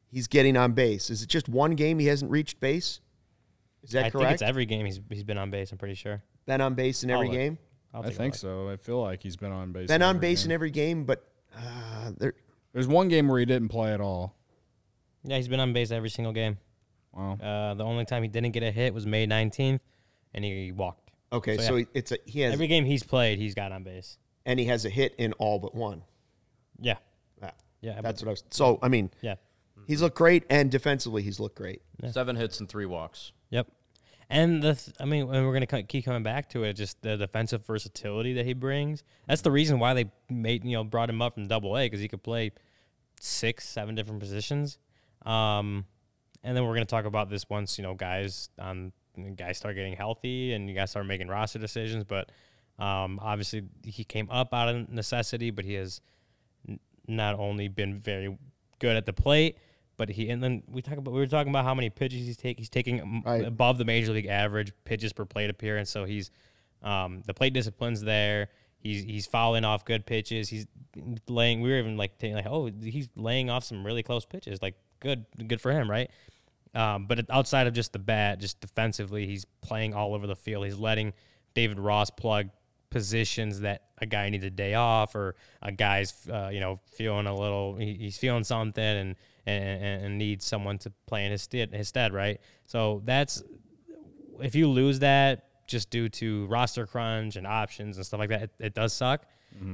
he's 0.10 0.27
getting 0.27 0.56
on 0.56 0.74
base. 0.74 1.10
Is 1.10 1.24
it 1.24 1.29
just 1.29 1.50
one 1.50 1.72
game 1.72 2.00
he 2.00 2.06
hasn't 2.08 2.32
reached 2.32 2.60
base? 2.60 3.01
Is 3.84 3.91
that 3.91 4.06
I 4.06 4.10
correct? 4.12 4.24
think 4.24 4.34
it's 4.34 4.41
every 4.44 4.65
game 4.65 4.86
he's 4.86 5.00
he's 5.10 5.24
been 5.24 5.38
on 5.38 5.50
base. 5.51 5.72
I'm 5.72 5.77
pretty 5.77 5.96
sure. 5.96 6.22
Been 6.46 6.62
on 6.62 6.75
base 6.75 7.03
in 7.03 7.10
every 7.12 7.27
I'll 7.27 7.34
game. 7.34 7.58
I'll 7.94 8.01
I 8.01 8.06
take 8.06 8.13
a 8.13 8.17
think 8.17 8.36
so. 8.36 8.70
I 8.70 8.77
feel 8.77 9.01
like 9.01 9.22
he's 9.24 9.36
been 9.36 9.51
on 9.51 9.72
base. 9.72 9.88
Been 9.88 9.98
in 9.98 10.03
on 10.03 10.15
every 10.17 10.27
base 10.29 10.44
game. 10.44 10.51
in 10.51 10.53
every 10.53 10.72
game, 10.72 11.03
but 11.06 11.27
uh, 11.58 12.12
there. 12.17 12.34
There's 12.74 12.88
one 12.88 13.08
game 13.08 13.27
where 13.27 13.39
he 13.39 13.46
didn't 13.46 13.70
play 13.70 13.94
at 13.94 14.00
all. 14.01 14.37
Yeah, 15.27 15.38
he's 15.38 15.48
been 15.48 15.60
on 15.60 15.74
base 15.74 15.91
every 15.91 16.10
single 16.10 16.34
game. 16.34 16.57
Wow. 17.13 17.34
Uh, 17.34 17.74
the 17.74 17.84
only 17.84 18.05
time 18.05 18.24
he 18.24 18.29
didn't 18.29 18.51
get 18.51 18.63
a 18.63 18.72
hit 18.72 18.93
was 18.93 19.05
May 19.05 19.27
19th, 19.27 19.79
and 20.34 20.46
he 20.46 20.72
walked. 20.72 21.12
Okay, 21.34 21.57
So, 21.57 21.63
so, 21.63 21.75
yeah. 21.75 21.79
he, 21.93 22.00
it's 22.00 22.12
a 22.13 22.17
he 22.25 22.39
has 22.41 22.53
Every 22.53 22.67
game 22.67 22.86
he's 22.86 23.03
played, 23.03 23.38
he's 23.38 23.53
got 23.53 23.72
on 23.74 23.84
base. 23.84 24.17
and 24.46 24.60
he 24.60 24.65
has 24.67 24.86
a 24.86 24.89
hit 24.89 25.13
in 25.17 25.34
all 25.34 25.60
but 25.60 25.75
one. 25.75 26.03
Yeah, 26.79 26.96
Ah, 27.43 27.51
yeah, 27.81 28.00
that's 28.01 28.22
what 28.22 28.29
I 28.29 28.31
was. 28.31 28.43
So 28.51 28.79
I 28.81 28.88
mean, 28.88 29.12
yeah, 29.22 29.36
he's 29.88 30.01
looked 30.01 30.15
great, 30.17 30.43
and 30.50 30.72
defensively 30.72 31.22
he's 31.24 31.39
looked 31.39 31.57
great. 31.57 31.81
Seven 32.12 32.36
hits 32.38 32.60
and 32.60 32.69
three 32.69 32.86
walks. 32.86 33.31
yep. 33.50 33.67
And 34.29 34.62
the, 34.62 34.75
th- 34.75 34.93
I 34.99 35.06
mean, 35.06 35.21
and 35.34 35.45
we're 35.47 35.54
gonna 35.54 35.84
keep 35.84 36.04
coming 36.06 36.21
back 36.23 36.49
to 36.49 36.63
it. 36.65 36.73
Just 36.73 37.02
the 37.02 37.15
defensive 37.17 37.65
versatility 37.65 38.34
that 38.34 38.45
he 38.45 38.54
brings. 38.54 39.04
That's 39.28 39.41
the 39.41 39.52
reason 39.52 39.80
why 39.80 39.93
they 39.93 40.12
made 40.30 40.63
you 40.65 40.73
know 40.73 40.84
brought 40.84 41.10
him 41.10 41.21
up 41.21 41.34
from 41.36 41.47
Double 41.47 41.78
A 41.78 41.86
because 41.86 41.99
he 42.02 42.08
could 42.10 42.23
play 42.23 42.52
six, 43.19 43.67
seven 43.67 43.95
different 43.95 44.19
positions. 44.19 44.78
Um, 45.28 45.86
and 46.44 46.56
then 46.56 46.66
we're 46.66 46.74
gonna 46.74 46.86
talk 46.86 47.06
about 47.06 47.30
this 47.30 47.50
once 47.50 47.78
you 47.78 47.84
know 47.84 47.94
guys 47.94 48.50
on 48.60 48.92
guys 49.36 49.58
start 49.58 49.76
getting 49.76 49.94
healthy 49.94 50.54
and 50.54 50.70
you 50.70 50.76
guys 50.76 50.92
start 50.92 51.06
making 51.06 51.28
roster 51.28 51.60
decisions. 51.60 52.04
But 52.04 52.32
um, 52.80 53.20
obviously 53.22 53.63
he 53.84 54.04
came 54.04 54.30
up 54.30 54.54
out 54.54 54.70
of 54.70 54.90
necessity, 54.90 55.50
but 55.52 55.66
he 55.66 55.74
has 55.74 56.00
n- 56.70 56.80
not 57.08 57.38
only 57.40 57.68
been 57.68 58.00
very 58.00 58.38
good 58.80 58.96
at 58.96 59.06
the 59.08 59.13
plate, 59.13 59.58
but 59.98 60.10
he 60.10 60.30
and 60.30 60.42
then 60.44 60.62
we 60.70 60.82
talk 60.84 60.98
about 60.98 61.13
we 61.13 61.20
were 61.20 61.26
talking 61.28 61.50
about 61.52 61.66
how 61.66 61.74
many 61.74 61.90
pitches 61.90 62.26
he's 62.26 62.38
taking. 62.38 62.62
He's 62.62 62.70
taking 62.70 63.02
um, 63.02 63.24
Right. 63.26 63.44
above 63.44 63.78
the 63.80 63.86
major 63.86 64.13
league 64.13 64.28
average 64.28 64.72
pitches 64.86 65.12
per 65.12 65.26
plate 65.26 65.50
appearance. 65.50 65.90
So 65.90 66.06
he's 66.06 66.30
um, 66.84 67.24
the 67.26 67.34
plate 67.34 67.54
discipline's 67.54 68.02
there. 68.04 68.50
He's 68.78 69.04
he's 69.04 69.26
fouling 69.26 69.66
off 69.66 69.84
good 69.84 70.06
pitches. 70.06 70.48
He's 70.50 70.68
laying. 71.28 71.62
We 71.62 71.72
were 71.72 71.80
even 71.80 71.98
like 71.98 72.20
taking 72.20 72.36
like, 72.36 72.46
oh, 72.46 72.68
he's 72.82 73.10
laying 73.16 73.50
off 73.50 73.63
some 73.63 73.84
really 73.84 74.04
close 74.04 74.24
pitches. 74.26 74.62
Like 74.62 74.76
good, 74.99 75.25
good 75.47 75.62
for 75.62 75.71
him, 75.71 75.89
right? 75.89 76.10
Um, 76.73 77.05
but 77.05 77.25
outside 77.29 77.67
of 77.67 77.73
just 77.73 77.93
the 77.93 77.99
bat, 77.99 78.39
just 78.39 78.60
defensively, 78.62 79.25
he's 79.25 79.45
playing 79.62 79.93
all 79.93 80.13
over 80.13 80.27
the 80.27 80.36
field. 80.36 80.65
He's 80.65 80.77
letting 80.77 81.13
David 81.53 81.79
Ross 81.79 82.10
plug 82.10 82.49
positions 82.89 83.62
that 83.62 83.83
a 83.99 84.05
guy 84.05 84.29
needs 84.29 84.45
a 84.45 84.49
day 84.49 84.73
off 84.73 85.15
or 85.15 85.36
a 85.62 85.71
guy's 85.71 86.13
uh, 86.29 86.49
you 86.51 86.60
know 86.60 86.79
feeling 86.95 87.27
a 87.27 87.36
little 87.36 87.75
he, 87.75 87.93
he's 87.95 88.17
feeling 88.17 88.43
something 88.43 88.81
and, 88.81 89.15
and 89.45 90.03
and 90.03 90.17
needs 90.17 90.45
someone 90.45 90.77
to 90.77 90.91
play 91.05 91.25
in 91.25 91.31
his 91.31 91.41
stead 91.41 91.73
his 91.73 91.88
stead 91.88 92.13
right 92.13 92.39
so 92.65 93.01
that's 93.05 93.43
if 94.39 94.55
you 94.55 94.69
lose 94.69 94.99
that 94.99 95.67
just 95.67 95.89
due 95.89 96.07
to 96.07 96.45
roster 96.45 96.88
crunch 96.88 97.36
and 97.36 97.45
options 97.45 97.97
and 97.97 98.05
stuff 98.05 98.19
like 98.19 98.29
that 98.29 98.43
it, 98.43 98.51
it 98.60 98.73
does 98.73 98.93
suck 98.93 99.25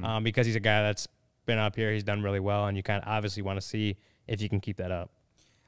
um, 0.04 0.24
because 0.24 0.44
he's 0.46 0.56
a 0.56 0.60
guy 0.60 0.82
that's 0.82 1.06
been 1.46 1.58
up 1.58 1.76
here 1.76 1.92
he's 1.92 2.04
done 2.04 2.22
really 2.22 2.40
well 2.40 2.66
and 2.66 2.76
you 2.76 2.82
kind 2.82 3.00
of 3.00 3.08
obviously 3.08 3.42
want 3.42 3.60
to 3.60 3.64
see 3.64 3.96
if 4.26 4.40
you 4.40 4.48
can 4.48 4.58
keep 4.58 4.78
that 4.78 4.90
up 4.90 5.10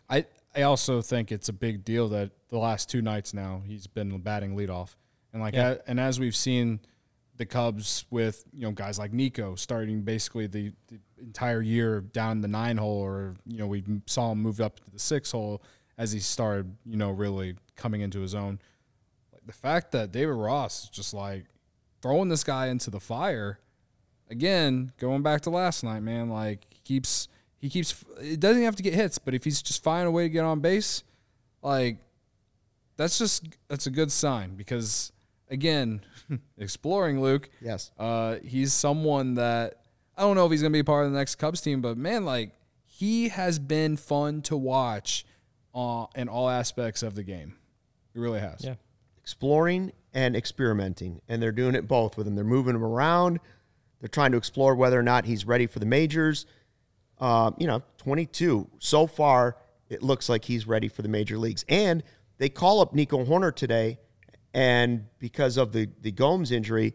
I 0.09 0.27
I 0.55 0.63
also 0.63 1.03
think 1.03 1.31
it's 1.33 1.49
a 1.49 1.53
big 1.53 1.85
deal 1.85 2.09
that 2.09 2.31
the 2.49 2.59
last 2.59 2.89
two 2.89 3.03
nights 3.03 3.35
now 3.35 3.63
he's 3.67 3.87
been 3.87 4.19
batting 4.19 4.57
leadoff, 4.57 4.95
and 5.33 5.43
like 5.43 5.55
Yeah. 5.55 5.77
and 5.87 5.99
as 6.01 6.19
we've 6.21 6.37
seen 6.37 6.81
the 7.37 7.45
Cubs 7.47 8.07
with 8.11 8.45
you 8.53 8.63
know 8.63 8.73
guys 8.73 8.99
like 8.99 9.13
Nico 9.13 9.55
starting 9.57 10.03
basically 10.03 10.47
the, 10.47 10.73
the 10.89 10.99
entire 11.21 11.61
year 11.61 12.01
down 12.01 12.41
the 12.41 12.49
nine 12.49 12.79
hole, 12.79 12.99
or 13.03 13.35
you 13.45 13.59
know 13.59 13.67
we 13.67 13.85
saw 14.07 14.33
him 14.33 14.41
move 14.43 14.61
up 14.61 14.81
to 14.81 14.91
the 14.91 14.99
six 14.99 15.33
hole 15.33 15.63
as 15.99 16.13
he 16.13 16.21
started 16.21 16.75
you 16.87 16.97
know 16.97 17.11
really 17.11 17.57
coming 17.77 18.01
into 18.01 18.21
his 18.21 18.35
own. 18.35 18.59
Like 19.33 19.43
the 19.47 19.53
fact 19.53 19.93
that 19.93 20.13
David 20.13 20.33
Ross 20.35 20.85
is 20.85 20.91
just 20.91 21.13
like 21.13 21.45
throwing 22.01 22.29
this 22.31 22.45
guy 22.45 22.69
into 22.69 22.91
the 22.91 23.01
fire 23.01 23.59
again, 24.31 24.93
going 24.99 25.23
back 25.23 25.43
to 25.43 25.51
last 25.51 25.85
night, 25.85 26.01
man, 26.01 26.29
like 26.29 26.65
keeps 26.85 27.29
he 27.59 27.69
keeps 27.71 28.05
it 28.21 28.41
doesn't 28.41 28.63
have 28.63 28.77
to 28.77 28.83
get 28.83 28.95
hits, 28.95 29.19
but 29.19 29.35
if 29.35 29.45
he's 29.45 29.63
just 29.63 29.83
finding 29.83 30.07
a 30.09 30.11
way 30.11 30.25
to 30.25 30.29
get 30.29 30.45
on 30.45 30.61
base, 30.61 31.03
like 31.63 31.99
that's 32.97 33.19
just 33.19 33.45
that's 33.69 33.87
a 33.87 33.91
good 33.91 34.11
sign 34.13 34.55
because 34.57 35.13
again, 35.51 36.01
exploring 36.59 37.21
Luke, 37.21 37.49
Yes. 37.61 37.91
uh, 37.99 38.37
he's 38.45 38.73
someone 38.73 39.35
that 39.35 39.81
I 40.17 40.23
don't 40.23 40.37
know 40.37 40.47
if 40.47 40.51
he's 40.53 40.63
gonna 40.63 40.73
be 40.73 40.83
part 40.83 41.07
of 41.07 41.13
the 41.13 41.19
next 41.19 41.37
Cubs 41.37 41.61
team, 41.61 41.81
but 41.81 41.97
man, 41.97 42.25
like 42.25 42.53
he 42.85 43.29
has 43.29 43.59
been 43.59 43.97
fun 43.97 44.43
to 44.43 44.57
watch 44.57 45.27
uh, 45.75 46.07
in 46.15 46.29
all 46.29 46.49
aspects 46.49 47.03
of 47.03 47.15
the 47.15 47.23
game. 47.23 47.55
He 48.15 48.19
really 48.19 48.41
has. 48.41 48.65
Yeah. 48.65 48.75
exploring 49.21 49.93
and 50.15 50.35
experimenting, 50.35 51.21
and 51.29 51.43
they're 51.43 51.53
doing 51.53 51.75
it 51.75 51.87
both 51.87 52.17
with 52.17 52.27
him. 52.27 52.35
They're 52.35 52.45
moving 52.45 52.75
him 52.75 52.83
around. 52.85 53.39
They're 54.01 54.09
trying 54.09 54.33
to 54.33 54.39
explore 54.39 54.75
whether 54.75 54.99
or 54.99 55.03
not 55.03 55.27
he's 55.27 55.45
ready 55.47 55.67
for 55.67 55.79
the 55.79 55.85
majors. 55.87 56.47
Um, 57.19 57.55
you 57.59 57.67
know, 57.67 57.83
22. 57.99 58.69
So 58.79 59.07
far, 59.07 59.57
it 59.89 60.03
looks 60.03 60.29
like 60.29 60.45
he's 60.45 60.67
ready 60.67 60.89
for 60.89 61.03
the 61.03 61.09
major 61.09 61.39
leagues. 61.39 61.65
And 61.69 62.03
they 62.39 62.49
call 62.49 62.81
up 62.81 62.95
Nico 62.95 63.25
Hoerner 63.25 63.55
today, 63.55 63.99
and 64.53 65.07
because 65.19 65.57
of 65.57 65.73
the 65.73 65.89
the 66.03 66.13
Gomes 66.13 66.53
injury, 66.53 66.95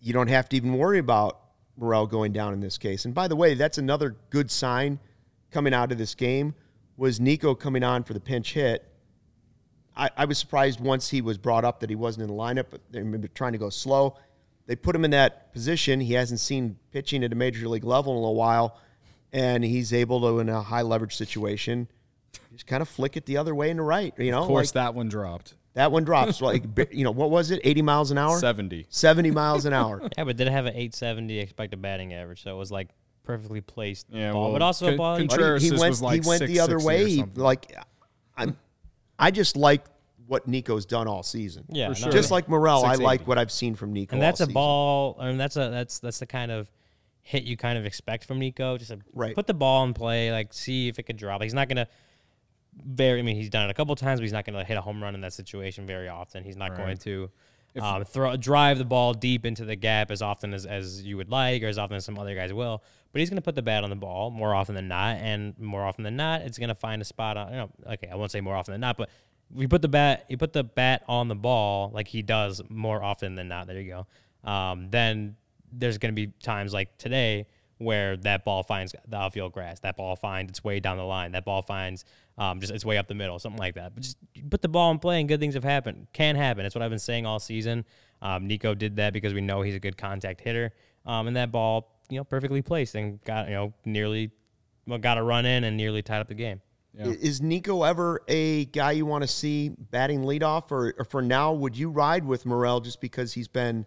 you 0.00 0.12
don't 0.12 0.28
have 0.28 0.48
to 0.50 0.56
even 0.56 0.76
worry 0.76 0.98
about 0.98 1.38
Morel 1.76 2.06
going 2.06 2.32
down 2.32 2.52
in 2.52 2.60
this 2.60 2.78
case. 2.78 3.04
And 3.04 3.14
by 3.14 3.28
the 3.28 3.36
way, 3.36 3.54
that's 3.54 3.78
another 3.78 4.16
good 4.30 4.50
sign 4.50 4.98
coming 5.50 5.72
out 5.74 5.92
of 5.92 5.98
this 5.98 6.14
game 6.14 6.54
was 6.96 7.20
Nico 7.20 7.54
coming 7.54 7.82
on 7.82 8.04
for 8.04 8.14
the 8.14 8.20
pinch 8.20 8.54
hit. 8.54 8.84
I, 9.96 10.10
I 10.16 10.24
was 10.24 10.38
surprised 10.38 10.80
once 10.80 11.10
he 11.10 11.20
was 11.20 11.38
brought 11.38 11.64
up 11.64 11.80
that 11.80 11.90
he 11.90 11.96
wasn't 11.96 12.28
in 12.28 12.34
the 12.34 12.40
lineup, 12.40 12.66
but 12.70 12.80
they 12.90 13.02
were 13.02 13.18
trying 13.28 13.52
to 13.52 13.58
go 13.58 13.70
slow. 13.70 14.16
They 14.66 14.76
put 14.76 14.94
him 14.94 15.04
in 15.04 15.10
that 15.10 15.52
position. 15.52 16.00
He 16.00 16.14
hasn't 16.14 16.40
seen 16.40 16.78
pitching 16.92 17.24
at 17.24 17.32
a 17.32 17.34
major 17.34 17.68
league 17.68 17.84
level 17.84 18.18
in 18.18 18.24
a 18.24 18.32
while, 18.32 18.78
and 19.32 19.64
he's 19.64 19.92
able 19.92 20.20
to, 20.20 20.38
in 20.40 20.48
a 20.48 20.62
high 20.62 20.82
leverage 20.82 21.16
situation, 21.16 21.88
just 22.52 22.66
kind 22.66 22.82
of 22.82 22.88
flick 22.88 23.16
it 23.16 23.26
the 23.26 23.36
other 23.36 23.54
way 23.54 23.70
and 23.70 23.78
the 23.78 23.82
right. 23.84 24.12
You 24.18 24.30
know, 24.30 24.40
Of 24.42 24.46
course, 24.46 24.68
like- 24.68 24.74
that 24.74 24.94
one 24.94 25.08
dropped. 25.08 25.54
That 25.74 25.90
one 25.90 26.04
drops 26.04 26.42
like 26.42 26.64
you 26.92 27.02
know 27.02 27.12
what 27.12 27.30
was 27.30 27.50
it? 27.50 27.62
80 27.64 27.80
miles 27.80 28.10
an 28.10 28.18
hour. 28.18 28.38
70. 28.38 28.86
70 28.90 29.30
miles 29.30 29.64
an 29.64 29.72
hour. 29.72 30.02
Yeah, 30.18 30.24
but 30.24 30.36
did 30.36 30.46
it 30.46 30.50
have 30.52 30.66
an 30.66 30.74
870 30.74 31.38
expected 31.38 31.80
batting 31.80 32.12
average? 32.12 32.42
So 32.42 32.54
it 32.54 32.58
was 32.58 32.70
like 32.70 32.88
perfectly 33.24 33.62
placed 33.62 34.06
Yeah, 34.10 34.32
ball, 34.32 34.42
well, 34.42 34.52
but 34.52 34.60
also 34.60 34.92
a 34.92 34.96
ball. 34.98 35.16
Con- 35.16 35.28
Contreras 35.28 35.62
he, 35.62 35.70
he 35.70 35.76
went 35.78 35.88
was 35.88 36.02
like 36.02 36.22
he 36.22 36.28
went 36.28 36.42
the 36.46 36.60
other 36.60 36.78
way. 36.78 37.08
He- 37.08 37.24
Like 37.36 37.74
I'm 38.36 38.54
I 39.18 39.30
just 39.30 39.56
like 39.56 39.86
what 40.26 40.46
Nico's 40.46 40.84
done 40.84 41.08
all 41.08 41.22
season. 41.22 41.64
yeah, 41.70 41.88
for 41.88 41.94
sure. 41.94 42.12
Just 42.12 42.30
like 42.30 42.50
Morel, 42.50 42.84
I 42.84 42.96
like 42.96 43.26
what 43.26 43.38
I've 43.38 43.50
seen 43.50 43.74
from 43.74 43.94
Nico. 43.94 44.14
and 44.14 44.22
that's 44.22 44.40
all 44.40 44.44
a 44.44 44.46
season. 44.48 44.54
ball. 44.54 45.16
I 45.20 45.28
mean, 45.28 45.38
that's 45.38 45.56
a 45.56 45.70
that's 45.70 46.00
that's 46.00 46.18
the 46.18 46.26
kind 46.26 46.52
of 46.52 46.70
hit 47.22 47.44
you 47.44 47.56
kind 47.56 47.78
of 47.78 47.86
expect 47.86 48.24
from 48.24 48.38
Nico. 48.38 48.76
Just 48.76 48.90
a, 48.90 48.98
Right. 49.14 49.34
put 49.34 49.46
the 49.46 49.54
ball 49.54 49.84
in 49.84 49.94
play, 49.94 50.30
like 50.32 50.52
see 50.52 50.88
if 50.88 50.98
it 50.98 51.04
could 51.04 51.16
drop. 51.16 51.42
He's 51.42 51.54
not 51.54 51.68
gonna 51.68 51.86
very. 52.84 53.18
I 53.18 53.22
mean, 53.22 53.36
he's 53.36 53.50
done 53.50 53.68
it 53.68 53.70
a 53.70 53.74
couple 53.74 53.94
times, 53.96 54.20
but 54.20 54.24
he's 54.24 54.32
not 54.32 54.44
gonna 54.44 54.64
hit 54.64 54.76
a 54.76 54.80
home 54.80 55.02
run 55.02 55.14
in 55.14 55.20
that 55.22 55.32
situation 55.32 55.86
very 55.86 56.08
often. 56.08 56.44
He's 56.44 56.56
not 56.56 56.76
going 56.76 56.96
to. 56.98 57.30
Um, 57.80 58.04
throw 58.04 58.36
drive 58.36 58.76
the 58.76 58.84
ball 58.84 59.14
deep 59.14 59.46
into 59.46 59.64
the 59.64 59.76
gap 59.76 60.10
as 60.10 60.20
often 60.20 60.52
as, 60.52 60.66
as 60.66 61.02
you 61.02 61.16
would 61.16 61.30
like, 61.30 61.62
or 61.62 61.68
as 61.68 61.78
often 61.78 61.96
as 61.96 62.04
some 62.04 62.18
other 62.18 62.34
guys 62.34 62.52
will. 62.52 62.82
But 63.12 63.20
he's 63.20 63.30
going 63.30 63.38
to 63.38 63.42
put 63.42 63.54
the 63.54 63.62
bat 63.62 63.82
on 63.82 63.88
the 63.88 63.96
ball 63.96 64.30
more 64.30 64.54
often 64.54 64.74
than 64.74 64.88
not, 64.88 65.16
and 65.16 65.58
more 65.58 65.82
often 65.82 66.04
than 66.04 66.14
not, 66.14 66.42
it's 66.42 66.58
going 66.58 66.68
to 66.68 66.74
find 66.74 67.00
a 67.00 67.04
spot 67.06 67.38
on. 67.38 67.50
You 67.50 67.56
know, 67.56 67.70
okay, 67.92 68.08
I 68.12 68.14
won't 68.16 68.30
say 68.30 68.42
more 68.42 68.54
often 68.54 68.72
than 68.72 68.82
not, 68.82 68.98
but 68.98 69.08
if 69.54 69.60
you 69.62 69.68
put 69.68 69.80
the 69.80 69.88
bat, 69.88 70.26
you 70.28 70.36
put 70.36 70.52
the 70.52 70.64
bat 70.64 71.02
on 71.08 71.28
the 71.28 71.34
ball 71.34 71.90
like 71.94 72.08
he 72.08 72.20
does 72.20 72.60
more 72.68 73.02
often 73.02 73.36
than 73.36 73.48
not. 73.48 73.68
There 73.68 73.80
you 73.80 74.06
go. 74.44 74.50
Um, 74.50 74.90
then 74.90 75.36
there's 75.72 75.98
going 75.98 76.14
to 76.14 76.26
be 76.26 76.32
times 76.42 76.72
like 76.72 76.96
today 76.98 77.46
where 77.78 78.16
that 78.18 78.44
ball 78.44 78.62
finds 78.62 78.94
the 79.08 79.16
outfield 79.16 79.52
grass. 79.52 79.80
That 79.80 79.96
ball 79.96 80.16
finds 80.16 80.50
its 80.50 80.64
way 80.64 80.80
down 80.80 80.96
the 80.96 81.04
line. 81.04 81.32
That 81.32 81.44
ball 81.44 81.62
finds 81.62 82.04
um, 82.38 82.60
just 82.60 82.72
its 82.72 82.84
way 82.84 82.96
up 82.98 83.08
the 83.08 83.14
middle, 83.14 83.38
something 83.38 83.58
like 83.58 83.74
that. 83.74 83.94
But 83.94 84.04
just 84.04 84.16
put 84.50 84.62
the 84.62 84.68
ball 84.68 84.90
in 84.90 84.98
play, 84.98 85.20
and 85.20 85.28
good 85.28 85.40
things 85.40 85.54
have 85.54 85.64
happened. 85.64 86.06
Can 86.12 86.36
happen. 86.36 86.62
That's 86.62 86.74
what 86.74 86.82
I've 86.82 86.90
been 86.90 86.98
saying 86.98 87.26
all 87.26 87.40
season. 87.40 87.84
Um, 88.20 88.46
Nico 88.46 88.74
did 88.74 88.96
that 88.96 89.12
because 89.12 89.34
we 89.34 89.40
know 89.40 89.62
he's 89.62 89.74
a 89.74 89.80
good 89.80 89.96
contact 89.96 90.40
hitter, 90.40 90.72
um, 91.04 91.26
and 91.26 91.36
that 91.36 91.50
ball, 91.50 92.00
you 92.08 92.18
know, 92.18 92.24
perfectly 92.24 92.62
placed 92.62 92.94
and 92.94 93.22
got 93.24 93.48
you 93.48 93.54
know 93.54 93.72
nearly, 93.84 94.30
well, 94.86 94.98
got 94.98 95.18
a 95.18 95.22
run 95.22 95.44
in 95.44 95.64
and 95.64 95.76
nearly 95.76 96.02
tied 96.02 96.20
up 96.20 96.28
the 96.28 96.34
game. 96.34 96.60
Yeah. 96.94 97.06
Is 97.06 97.40
Nico 97.40 97.84
ever 97.84 98.20
a 98.28 98.66
guy 98.66 98.92
you 98.92 99.06
want 99.06 99.22
to 99.22 99.28
see 99.28 99.70
batting 99.70 100.22
leadoff, 100.22 100.70
or, 100.70 100.94
or 100.98 101.04
for 101.04 101.22
now, 101.22 101.52
would 101.52 101.76
you 101.76 101.88
ride 101.90 102.24
with 102.24 102.46
Morel 102.46 102.80
just 102.80 103.00
because 103.00 103.32
he's 103.32 103.48
been 103.48 103.86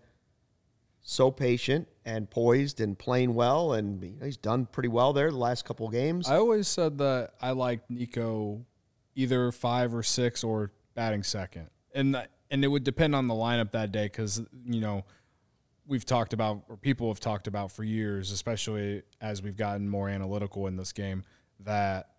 so 1.08 1.30
patient 1.30 1.88
and 2.04 2.30
poised 2.30 2.82
and 2.82 2.98
playing 2.98 3.36
well, 3.36 3.74
and 3.74 4.04
you 4.04 4.15
know, 4.20 4.26
he's 4.26 4.38
done 4.38 4.65
pretty 4.65 4.89
well 4.89 5.13
there 5.13 5.30
the 5.30 5.38
last 5.38 5.63
couple 5.63 5.86
of 5.86 5.94
games? 5.94 6.28
I 6.28 6.38
always 6.38 6.68
said 6.68 6.98
that 6.98 7.34
I 7.39 7.52
liked 7.52 7.89
Nico 7.91 8.65
either 9.13 9.52
five 9.52 9.94
or 9.94 10.02
six 10.02 10.44
or 10.44 10.72
batting 10.96 11.22
second, 11.22 11.70
and 11.94 12.15
that, 12.15 12.32
and 12.50 12.65
it 12.65 12.68
would 12.68 12.84
depend 12.84 13.15
on 13.15 13.28
the 13.28 13.36
lineup 13.36 13.72
that 13.72 13.91
day 13.91 14.06
because 14.06 14.41
you 14.65 14.82
know 14.82 15.06
we've 15.86 16.06
talked 16.06 16.34
about 16.34 16.63
or 16.68 16.76
people 16.76 17.08
have 17.10 17.20
talked 17.20 17.46
about 17.46 17.72
for 17.72 17.84
years, 17.84 18.32
especially 18.32 19.04
as 19.22 19.44
we've 19.44 19.58
gotten 19.58 19.88
more 19.88 20.10
analytical 20.10 20.65
in 20.65 20.76
this 20.76 20.91
game, 20.91 21.24
that 21.60 22.10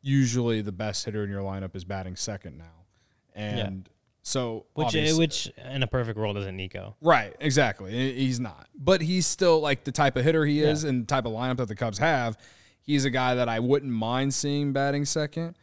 usually 0.00 0.62
the 0.62 0.72
best 0.72 1.04
hitter 1.04 1.22
in 1.22 1.28
your 1.28 1.42
lineup 1.42 1.76
is 1.76 1.84
batting 1.84 2.16
second 2.16 2.56
now, 2.56 2.86
and 3.34 3.90
so 4.22 4.66
Which, 4.74 4.88
obviously- 4.88 5.18
which 5.18 5.52
in 5.70 5.82
a 5.82 5.86
perfect 5.86 6.18
world 6.18 6.36
isn't 6.36 6.56
Nico. 6.56 6.96
Right, 7.00 7.34
exactly. 7.40 8.14
He's 8.14 8.40
not. 8.40 8.68
But 8.74 9.00
he's 9.00 9.26
still 9.26 9.60
like 9.60 9.84
the 9.84 9.92
type 9.92 10.16
of 10.16 10.24
hitter 10.24 10.44
he 10.44 10.62
is 10.62 10.84
and 10.84 11.02
the 11.02 11.06
type 11.06 11.24
of 11.24 11.32
lineup 11.32 11.56
that 11.58 11.68
the 11.68 11.76
Cubs 11.76 11.98
have. 11.98 12.36
He's 12.82 13.04
a 13.04 13.10
guy 13.10 13.34
that 13.34 13.48
I 13.48 13.60
wouldn't 13.60 13.92
mind 13.92 14.34
seeing 14.34 14.72
batting 14.72 15.04
second, 15.04 15.56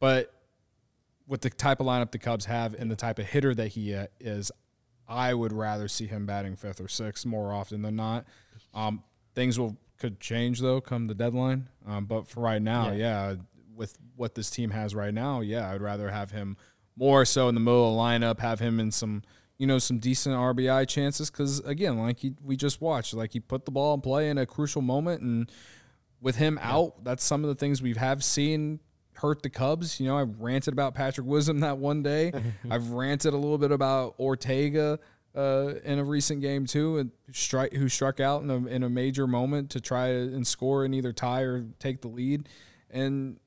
but 0.00 0.32
with 1.26 1.40
the 1.40 1.50
type 1.50 1.80
of 1.80 1.86
lineup 1.86 2.10
the 2.10 2.18
Cubs 2.18 2.44
have 2.44 2.74
and 2.74 2.90
the 2.90 2.96
type 2.96 3.18
of 3.18 3.26
hitter 3.26 3.54
that 3.54 3.68
he 3.68 3.94
uh, 3.94 4.06
is, 4.20 4.52
I 5.08 5.34
would 5.34 5.52
rather 5.52 5.88
see 5.88 6.06
him 6.06 6.26
batting 6.26 6.56
fifth 6.56 6.80
or 6.80 6.88
sixth 6.88 7.26
more 7.26 7.52
often 7.52 7.82
than 7.82 7.96
not. 7.96 8.26
Um, 8.74 9.02
things 9.34 9.58
will 9.58 9.76
could 9.98 10.20
change 10.20 10.60
though 10.60 10.80
come 10.80 11.06
the 11.06 11.14
deadline. 11.14 11.68
Um, 11.86 12.04
but 12.06 12.28
for 12.28 12.40
right 12.40 12.60
now, 12.60 12.92
yeah. 12.92 13.36
with 13.74 13.96
what 14.16 14.34
this 14.34 14.50
team 14.50 14.70
has 14.70 14.94
right 14.94 15.14
now, 15.14 15.40
yeah, 15.40 15.70
I'd 15.70 15.80
rather 15.80 16.10
have 16.10 16.30
him 16.30 16.56
more 16.96 17.24
so 17.24 17.48
in 17.48 17.54
the 17.54 17.60
middle 17.60 17.88
of 17.88 17.94
the 17.94 18.26
lineup, 18.26 18.40
have 18.40 18.60
him 18.60 18.80
in 18.80 18.90
some 18.90 19.22
you 19.58 19.66
know 19.66 19.78
some 19.78 19.98
decent 19.98 20.34
RBI 20.34 20.88
chances 20.88 21.30
because 21.30 21.60
again, 21.60 21.98
like 21.98 22.18
he, 22.18 22.34
we 22.42 22.56
just 22.56 22.80
watched, 22.80 23.14
like 23.14 23.32
he 23.32 23.40
put 23.40 23.64
the 23.64 23.70
ball 23.70 23.94
in 23.94 24.00
play 24.00 24.28
in 24.28 24.38
a 24.38 24.46
crucial 24.46 24.82
moment, 24.82 25.22
and 25.22 25.50
with 26.20 26.36
him 26.36 26.58
out, 26.62 27.04
that's 27.04 27.24
some 27.24 27.44
of 27.44 27.48
the 27.48 27.54
things 27.54 27.82
we 27.82 27.94
have 27.94 28.24
seen 28.24 28.80
hurt 29.16 29.42
the 29.42 29.50
Cubs. 29.50 30.00
You 30.00 30.06
know, 30.06 30.18
I 30.18 30.22
ranted 30.22 30.72
about 30.72 30.94
Patrick 30.94 31.26
Wisdom 31.26 31.60
that 31.60 31.78
one 31.78 32.02
day. 32.02 32.32
I've 32.70 32.90
ranted 32.90 33.32
a 33.32 33.36
little 33.36 33.58
bit 33.58 33.70
about 33.70 34.14
Ortega 34.18 34.98
uh, 35.36 35.74
in 35.84 35.98
a 35.98 36.04
recent 36.04 36.40
game 36.40 36.66
too, 36.66 36.98
and 36.98 37.10
strike 37.32 37.72
who 37.72 37.88
struck 37.88 38.20
out 38.20 38.42
in 38.42 38.50
a 38.50 38.66
in 38.66 38.82
a 38.82 38.88
major 38.88 39.26
moment 39.26 39.70
to 39.70 39.80
try 39.80 40.08
and 40.08 40.46
score 40.46 40.84
and 40.84 40.94
either 40.94 41.12
tie 41.12 41.42
or 41.42 41.66
take 41.78 42.00
the 42.00 42.08
lead. 42.08 42.48
And 42.90 43.38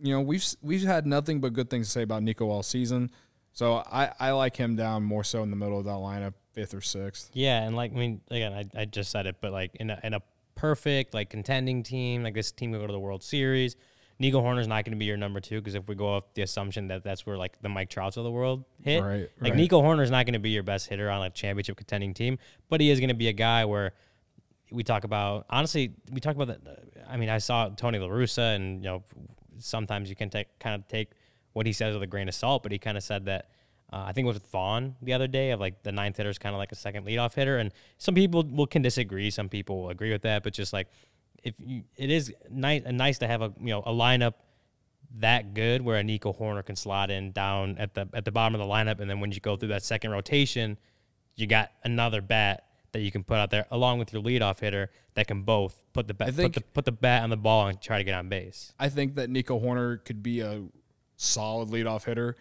you 0.00 0.12
know, 0.12 0.20
we've 0.20 0.44
we've 0.62 0.82
had 0.82 1.06
nothing 1.06 1.40
but 1.40 1.52
good 1.52 1.70
things 1.70 1.86
to 1.88 1.92
say 1.92 2.02
about 2.02 2.22
Nico 2.22 2.48
all 2.48 2.62
season. 2.62 3.10
So 3.52 3.82
I, 3.90 4.12
I 4.20 4.30
like 4.32 4.56
him 4.56 4.76
down 4.76 5.02
more 5.02 5.24
so 5.24 5.42
in 5.42 5.50
the 5.50 5.56
middle 5.56 5.78
of 5.78 5.84
that 5.86 5.92
lineup, 5.92 6.34
fifth 6.52 6.74
or 6.74 6.80
sixth. 6.80 7.30
Yeah, 7.32 7.62
and 7.62 7.74
like 7.74 7.92
I 7.92 7.96
mean, 7.96 8.20
again, 8.30 8.52
I, 8.52 8.82
I 8.82 8.84
just 8.84 9.10
said 9.10 9.26
it, 9.26 9.36
but 9.40 9.52
like 9.52 9.74
in 9.76 9.90
a 9.90 9.98
in 10.04 10.14
a 10.14 10.22
perfect 10.54 11.14
like 11.14 11.30
contending 11.30 11.82
team, 11.82 12.22
like 12.22 12.34
this 12.34 12.52
team 12.52 12.70
will 12.70 12.80
go 12.80 12.86
to 12.86 12.92
the 12.92 13.00
World 13.00 13.22
Series. 13.22 13.76
Nico 14.20 14.40
Hoerner's 14.40 14.66
not 14.66 14.84
going 14.84 14.92
to 14.92 14.98
be 14.98 15.04
your 15.04 15.16
number 15.16 15.38
two 15.38 15.60
because 15.60 15.76
if 15.76 15.86
we 15.86 15.94
go 15.94 16.16
off 16.16 16.24
the 16.34 16.42
assumption 16.42 16.88
that 16.88 17.04
that's 17.04 17.24
where 17.24 17.36
like 17.36 17.60
the 17.62 17.68
Mike 17.68 17.88
Trouts 17.88 18.16
of 18.16 18.24
the 18.24 18.30
world 18.30 18.64
hit, 18.82 19.00
Right, 19.00 19.28
like 19.40 19.52
right. 19.52 19.56
Nico 19.56 19.80
Hoerner's 19.80 20.10
not 20.10 20.26
going 20.26 20.32
to 20.32 20.40
be 20.40 20.50
your 20.50 20.64
best 20.64 20.88
hitter 20.88 21.08
on 21.08 21.24
a 21.24 21.30
championship 21.30 21.76
contending 21.76 22.14
team, 22.14 22.38
but 22.68 22.80
he 22.80 22.90
is 22.90 22.98
going 22.98 23.10
to 23.10 23.14
be 23.14 23.28
a 23.28 23.32
guy 23.32 23.64
where 23.64 23.92
we 24.72 24.82
talk 24.82 25.04
about 25.04 25.46
honestly 25.48 25.92
we 26.12 26.20
talk 26.20 26.34
about 26.34 26.48
that. 26.48 26.60
I 27.08 27.16
mean, 27.16 27.28
I 27.28 27.38
saw 27.38 27.68
Tony 27.68 27.98
La 27.98 28.08
Russa, 28.08 28.56
and 28.56 28.82
you 28.82 28.90
know 28.90 29.04
sometimes 29.58 30.08
you 30.08 30.16
can 30.16 30.30
take 30.30 30.46
kind 30.58 30.74
of 30.74 30.88
take 30.88 31.10
what 31.52 31.66
he 31.66 31.72
says 31.72 31.94
with 31.94 32.02
a 32.02 32.06
grain 32.06 32.28
of 32.28 32.34
salt, 32.34 32.62
but 32.62 32.72
he 32.72 32.78
kind 32.78 32.96
of 32.96 33.02
said 33.02 33.26
that. 33.26 33.50
Uh, 33.90 34.04
I 34.06 34.12
think 34.12 34.26
it 34.26 34.28
was 34.28 34.38
Vaughn 34.52 34.96
the 35.00 35.14
other 35.14 35.26
day 35.26 35.50
of 35.50 35.60
like 35.60 35.82
the 35.82 35.92
ninth 35.92 36.18
hitter 36.18 36.28
is 36.28 36.38
kind 36.38 36.54
of 36.54 36.58
like 36.58 36.72
a 36.72 36.74
second 36.74 37.06
leadoff 37.06 37.32
hitter, 37.32 37.56
and 37.56 37.72
some 37.96 38.14
people 38.14 38.44
will 38.44 38.66
can 38.66 38.82
disagree, 38.82 39.30
some 39.30 39.48
people 39.48 39.82
will 39.82 39.90
agree 39.90 40.12
with 40.12 40.22
that, 40.22 40.42
but 40.42 40.52
just 40.52 40.74
like 40.74 40.88
if 41.42 41.54
you, 41.58 41.84
it 41.96 42.10
is 42.10 42.32
nice 42.50 42.82
nice 42.84 43.18
to 43.18 43.26
have 43.26 43.40
a 43.40 43.52
you 43.58 43.68
know 43.68 43.82
a 43.86 43.92
lineup 43.92 44.34
that 45.16 45.54
good 45.54 45.80
where 45.82 45.96
a 45.96 46.04
Nico 46.04 46.32
Hoerner 46.32 46.64
can 46.64 46.76
slot 46.76 47.10
in 47.10 47.32
down 47.32 47.78
at 47.78 47.94
the 47.94 48.08
at 48.12 48.24
the 48.24 48.32
bottom 48.32 48.54
of 48.54 48.58
the 48.58 48.72
lineup, 48.72 49.00
and 49.00 49.08
then 49.08 49.20
when 49.20 49.32
you 49.32 49.40
go 49.40 49.56
through 49.56 49.70
that 49.70 49.82
second 49.82 50.10
rotation, 50.10 50.76
you 51.36 51.46
got 51.46 51.72
another 51.84 52.20
bat 52.20 52.64
that 52.92 53.00
you 53.00 53.10
can 53.10 53.22
put 53.22 53.36
out 53.36 53.50
there 53.50 53.66
along 53.70 53.98
with 53.98 54.12
your 54.12 54.22
leadoff 54.22 54.60
hitter 54.60 54.90
that 55.14 55.26
can 55.26 55.42
both 55.42 55.82
put 55.92 56.08
the 56.08 56.14
bat 56.14 56.34
put 56.36 56.52
the 56.54 56.60
put 56.60 56.84
the 56.84 56.92
bat 56.92 57.22
on 57.22 57.30
the 57.30 57.36
ball 57.36 57.66
and 57.66 57.80
try 57.80 57.98
to 57.98 58.04
get 58.04 58.14
on 58.14 58.28
base. 58.28 58.72
I 58.78 58.88
think 58.88 59.16
that 59.16 59.30
Nico 59.30 59.58
Hoerner 59.60 60.04
could 60.04 60.22
be 60.22 60.40
a 60.40 60.64
solid 61.16 61.68
leadoff 61.68 62.04
hitter 62.04 62.36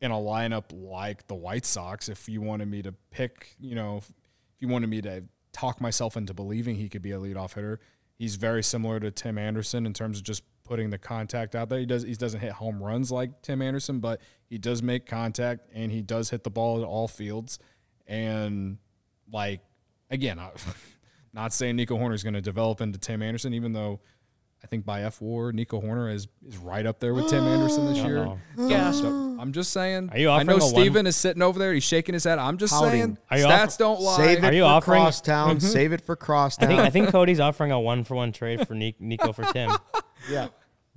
in 0.00 0.10
a 0.10 0.16
lineup 0.16 0.64
like 0.72 1.26
the 1.26 1.34
White 1.34 1.66
Sox. 1.66 2.08
If 2.08 2.28
you 2.28 2.40
wanted 2.40 2.68
me 2.68 2.82
to 2.82 2.92
pick, 3.10 3.56
you 3.58 3.74
know, 3.74 3.98
if 3.98 4.12
you 4.60 4.68
wanted 4.68 4.88
me 4.88 5.02
to 5.02 5.24
talk 5.52 5.80
myself 5.80 6.16
into 6.16 6.34
believing 6.34 6.76
he 6.76 6.88
could 6.88 7.02
be 7.02 7.12
a 7.12 7.18
leadoff 7.18 7.54
hitter, 7.54 7.80
he's 8.16 8.36
very 8.36 8.62
similar 8.62 9.00
to 9.00 9.10
Tim 9.10 9.38
Anderson 9.38 9.86
in 9.86 9.92
terms 9.92 10.18
of 10.18 10.24
just 10.24 10.42
putting 10.64 10.90
the 10.90 10.98
contact 10.98 11.54
out 11.54 11.68
there. 11.68 11.80
He 11.80 11.86
does 11.86 12.02
he 12.02 12.14
doesn't 12.14 12.40
hit 12.40 12.52
home 12.52 12.82
runs 12.82 13.10
like 13.10 13.42
Tim 13.42 13.62
Anderson, 13.62 14.00
but 14.00 14.20
he 14.48 14.58
does 14.58 14.82
make 14.82 15.06
contact 15.06 15.68
and 15.72 15.90
he 15.90 16.02
does 16.02 16.30
hit 16.30 16.44
the 16.44 16.50
ball 16.50 16.80
at 16.80 16.84
all 16.84 17.08
fields. 17.08 17.58
And 18.06 18.78
like 19.32 19.60
again, 20.10 20.38
I, 20.38 20.50
not 21.32 21.52
saying 21.52 21.76
Nico 21.76 21.96
Hoerner 21.98 22.14
is 22.14 22.22
going 22.22 22.34
to 22.34 22.40
develop 22.40 22.80
into 22.80 22.98
Tim 22.98 23.22
Anderson, 23.22 23.54
even 23.54 23.72
though 23.72 24.00
I 24.62 24.66
think 24.66 24.84
by 24.84 25.02
fWAR, 25.02 25.52
Nico 25.52 25.80
Hoerner 25.80 26.12
is 26.12 26.26
is 26.48 26.56
right 26.58 26.84
up 26.84 26.98
there 26.98 27.14
with 27.14 27.28
Tim 27.28 27.44
Anderson 27.44 27.86
this 27.86 27.98
year. 28.04 28.24
Uh-oh. 28.24 28.38
Yeah, 28.68 28.90
so 28.90 29.06
I'm 29.38 29.52
just 29.52 29.72
saying. 29.72 30.10
Are 30.10 30.18
you 30.18 30.30
I 30.30 30.42
know 30.42 30.54
offering 30.56 30.60
a 30.60 30.64
one- 30.64 30.82
Steven 30.82 31.06
is 31.06 31.14
sitting 31.16 31.42
over 31.42 31.58
there. 31.60 31.72
He's 31.72 31.84
shaking 31.84 32.12
his 32.14 32.24
head. 32.24 32.38
I'm 32.40 32.58
just 32.58 32.72
Pouting. 32.72 32.90
saying. 32.90 33.18
Are 33.30 33.38
you 33.38 33.44
Stats 33.44 33.66
offer- 33.66 33.78
don't 33.78 34.00
lie. 34.00 34.16
Save 34.16 34.38
it 34.38 34.44
Are 34.44 34.52
you 34.52 34.62
for 34.62 34.66
offering- 34.66 35.02
Crosstown. 35.02 35.56
Mm-hmm. 35.58 35.66
Save 35.68 35.92
it 35.92 36.00
for 36.04 36.16
Crosstown. 36.16 36.68
I 36.68 36.68
think 36.74 36.80
I 36.86 36.90
think 36.90 37.08
Cody's 37.10 37.38
offering 37.40 37.70
a 37.70 37.78
one 37.78 38.02
for 38.02 38.16
one 38.16 38.32
trade 38.32 38.66
for 38.66 38.74
Nico 38.74 39.32
for 39.32 39.44
Tim. 39.52 39.70
yeah. 40.30 40.48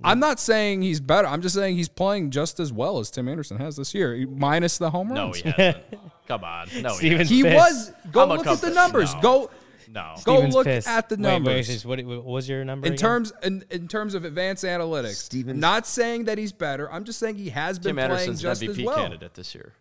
I'm 0.04 0.20
not 0.20 0.40
saying 0.40 0.82
he's 0.82 1.00
better. 1.00 1.26
I'm 1.28 1.42
just 1.42 1.54
saying 1.54 1.76
he's 1.76 1.88
playing 1.88 2.30
just 2.30 2.60
as 2.60 2.72
well 2.72 2.98
as 2.98 3.10
Tim 3.10 3.28
Anderson 3.28 3.58
has 3.58 3.76
this 3.76 3.94
year, 3.94 4.26
minus 4.28 4.78
the 4.78 4.90
home 4.90 5.08
No, 5.08 5.24
runs. 5.26 5.36
he 5.38 5.50
hasn't. 5.50 5.84
Come 6.28 6.44
on. 6.44 6.68
No, 6.80 6.90
he 6.90 6.96
Steven's 6.96 7.18
hasn't. 7.18 7.36
He 7.36 7.42
pissed. 7.42 7.54
was. 7.56 7.92
Go 8.12 8.22
I'm 8.22 8.28
look 8.38 8.46
at 8.46 8.58
the 8.60 8.70
numbers. 8.70 9.14
No. 9.14 9.20
Go 9.20 9.50
No. 9.88 10.14
go 10.24 10.34
Steven's 10.36 10.54
look 10.54 10.66
pissed. 10.66 10.88
at 10.88 11.08
the 11.08 11.16
Wait, 11.16 11.22
wait, 11.22 11.32
numbers. 11.32 11.84
what, 11.84 12.02
what 12.04 12.24
was 12.24 12.48
your 12.48 12.64
number 12.64 12.86
in 12.86 12.92
again? 12.94 13.00
terms 13.00 13.32
in, 13.42 13.64
in 13.70 13.88
terms 13.88 14.14
of 14.14 14.24
advanced 14.24 14.64
analytics, 14.64 15.16
Steven's- 15.16 15.58
not 15.60 15.86
saying 15.86 16.24
that 16.24 16.38
he's 16.38 16.52
better. 16.52 16.90
I'm 16.92 17.04
just 17.04 17.18
saying 17.18 17.36
he 17.36 17.50
has 17.50 17.78
been 17.78 17.96
Tim 17.96 17.96
playing 17.96 18.10
Anderson's 18.12 18.44
an 18.44 18.50
just 18.50 18.62
as 18.62 18.84
well. 18.84 18.96
candidate 18.96 19.34
this 19.34 19.54
year. 19.54 19.72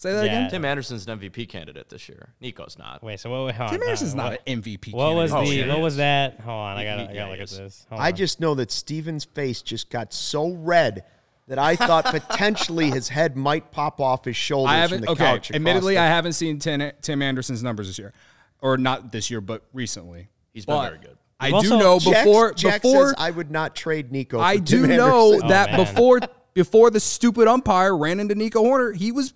Say 0.00 0.12
that 0.12 0.26
Yeah. 0.26 0.38
again. 0.38 0.50
Tim 0.50 0.64
Anderson's 0.64 1.08
an 1.08 1.18
MVP 1.18 1.48
candidate 1.48 1.88
this 1.88 2.08
year. 2.08 2.28
Nico's 2.40 2.76
not. 2.78 3.02
Wait, 3.02 3.18
so 3.18 3.30
what? 3.30 3.52
Hold 3.56 3.66
on, 3.70 3.72
Tim 3.74 3.82
Anderson's 3.82 4.12
hold 4.12 4.24
on. 4.26 4.30
not 4.30 4.40
an 4.46 4.62
MVP. 4.62 4.92
What 4.92 5.14
was 5.16 5.32
candidate. 5.32 5.48
Oh, 5.48 5.62
the? 5.62 5.66
yeah, 5.68 5.74
what 5.74 5.82
was 5.82 5.96
that? 5.96 6.38
Hold 6.40 6.54
on, 6.56 6.76
I 6.76 6.84
got. 6.84 6.96
to 6.96 7.02
I 7.10 7.14
got 7.14 7.24
to 7.24 7.30
look 7.32 7.40
at 7.40 7.48
this. 7.48 7.84
Hold 7.90 8.00
I 8.00 8.08
on. 8.10 8.14
just 8.16 8.38
know 8.40 8.54
that 8.54 8.70
Steven's 8.70 9.24
face 9.24 9.60
just 9.60 9.90
got 9.90 10.12
so 10.12 10.52
red 10.52 11.02
that 11.48 11.58
I 11.58 11.74
thought 11.74 12.04
potentially 12.38 12.90
his 12.90 13.08
head 13.08 13.36
might 13.36 13.72
pop 13.72 14.00
off 14.00 14.24
his 14.24 14.36
shoulders 14.36 14.70
I 14.70 14.74
from 14.74 14.80
haven't. 14.82 15.00
the 15.06 15.10
Okay, 15.10 15.24
couch. 15.24 15.50
across 15.50 15.56
admittedly, 15.56 15.94
the- 15.94 16.00
I 16.00 16.06
haven't 16.06 16.34
seen 16.34 16.60
Tim, 16.60 16.92
Tim 17.02 17.20
Anderson's 17.20 17.64
numbers 17.64 17.88
this 17.88 17.98
year, 17.98 18.12
or 18.60 18.78
not 18.78 19.10
this 19.10 19.32
year, 19.32 19.40
but 19.40 19.64
recently. 19.72 20.28
He's 20.54 20.64
been 20.64 20.76
But 20.76 20.90
very 20.90 20.98
good. 21.00 21.18
I 21.40 21.48
You've 21.48 21.62
do 21.64 21.72
also- 21.74 21.78
know 21.80 21.98
before 21.98 22.52
Jack 22.52 22.82
before 22.82 23.08
says 23.08 23.14
I 23.18 23.30
would 23.32 23.50
not 23.50 23.74
trade 23.74 24.12
Nico. 24.12 24.38
I 24.38 24.58
do 24.58 24.86
Tim 24.86 24.96
know 24.96 25.26
Anderson. 25.32 25.48
that 25.48 25.70
Oh, 25.72 25.76
before 25.84 26.20
before 26.54 26.90
the 26.90 26.98
stupid 27.00 27.46
umpire 27.48 27.96
ran 27.96 28.18
into 28.20 28.34
Nico 28.36 28.62
Hoerner, 28.64 28.94
he 28.96 29.12
was 29.12 29.32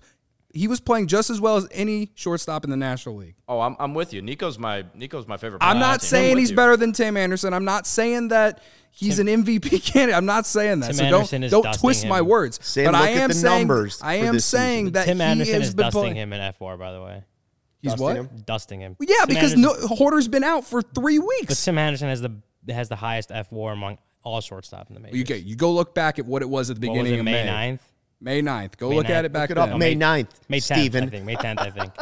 he 0.52 0.68
was 0.68 0.80
playing 0.80 1.06
just 1.06 1.30
as 1.30 1.40
well 1.40 1.56
as 1.56 1.66
any 1.72 2.10
shortstop 2.14 2.64
in 2.64 2.70
the 2.70 2.76
National 2.76 3.16
League. 3.16 3.34
Oh, 3.48 3.60
I'm, 3.60 3.76
I'm 3.78 3.94
with 3.94 4.12
you. 4.12 4.20
Nico's 4.22 4.58
my 4.58 4.84
Nico's 4.94 5.26
my 5.26 5.36
favorite. 5.36 5.62
I'm 5.62 5.78
not 5.78 6.02
saying 6.02 6.32
I'm 6.32 6.38
he's 6.38 6.50
you. 6.50 6.56
better 6.56 6.76
than 6.76 6.92
Tim 6.92 7.16
Anderson. 7.16 7.54
I'm 7.54 7.64
not 7.64 7.86
saying 7.86 8.28
that 8.28 8.60
he's 8.90 9.18
an 9.18 9.26
MVP 9.26 9.82
candidate. 9.92 10.14
I'm 10.16 10.26
not 10.26 10.46
saying 10.46 10.80
that. 10.80 10.88
Tim 10.88 10.96
so 10.96 11.04
Anderson 11.04 11.40
don't 11.40 11.44
is 11.46 11.50
don't 11.50 11.62
dusting 11.64 11.80
twist 11.80 12.06
my 12.06 12.20
words. 12.22 12.58
Sam, 12.62 12.86
but 12.92 12.92
look 12.92 13.02
I 13.08 13.12
at 13.12 13.18
am 13.18 13.28
the 13.28 13.34
saying 13.34 13.58
numbers 13.68 14.00
I 14.02 14.14
am 14.16 14.38
saying 14.40 14.86
season. 14.86 14.92
that 14.94 15.04
Tim 15.06 15.16
he 15.18 15.22
Anderson 15.22 15.54
has 15.54 15.68
is 15.68 15.74
been 15.74 15.84
dusting 15.84 16.00
playing. 16.00 16.16
him 16.16 16.32
in 16.32 16.40
fWAR, 16.54 16.78
by 16.78 16.92
the 16.92 17.02
way. 17.02 17.24
He's 17.80 17.92
Dusting 17.92 18.04
what? 18.06 18.16
him? 18.16 18.28
Dusting 18.46 18.80
him. 18.80 18.96
Yeah, 19.00 19.16
Tim 19.24 19.28
because 19.28 19.54
Anderson- 19.54 19.88
no, 19.88 19.96
Hoerner's 19.96 20.28
been 20.28 20.44
out 20.44 20.64
for 20.64 20.82
three 20.82 21.18
weeks. 21.18 21.46
But. 21.48 21.56
Tim 21.56 21.78
Anderson 21.78 22.08
has 22.08 22.20
the 22.20 22.32
has 22.72 22.88
the 22.88 22.96
highest 22.96 23.30
fWAR 23.30 23.72
among 23.72 23.98
all 24.22 24.40
shortstop 24.40 24.86
in 24.88 24.94
the 24.94 25.00
majors. 25.00 25.16
You, 25.18 25.24
okay, 25.24 25.38
you 25.38 25.56
go 25.56 25.72
look 25.72 25.94
back 25.94 26.20
at 26.20 26.26
what 26.26 26.42
it 26.42 26.48
was 26.48 26.70
at 26.70 26.80
the 26.80 26.86
What 26.88 26.92
was 26.98 27.02
beginning 27.02 27.16
it, 27.16 27.20
of 27.20 27.24
May 27.24 27.44
May. 27.44 27.72
9th? 27.76 27.80
May 28.22 28.40
9th. 28.40 28.76
Go 28.76 28.90
May 28.90 28.96
look 28.96 29.10
at 29.10 29.24
it 29.24 29.32
back 29.32 29.50
Look 29.50 29.58
it 29.58 29.60
up 29.60 29.70
then. 29.70 29.78
May 29.78 29.94
May- 29.94 30.24
9th. 30.24 30.28
May 30.48 30.60
10th, 30.60 30.94
I 30.94 31.06
think. 31.06 31.24
May 31.24 31.36
10th, 31.36 31.58
I 31.58 31.70
think. 31.70 31.92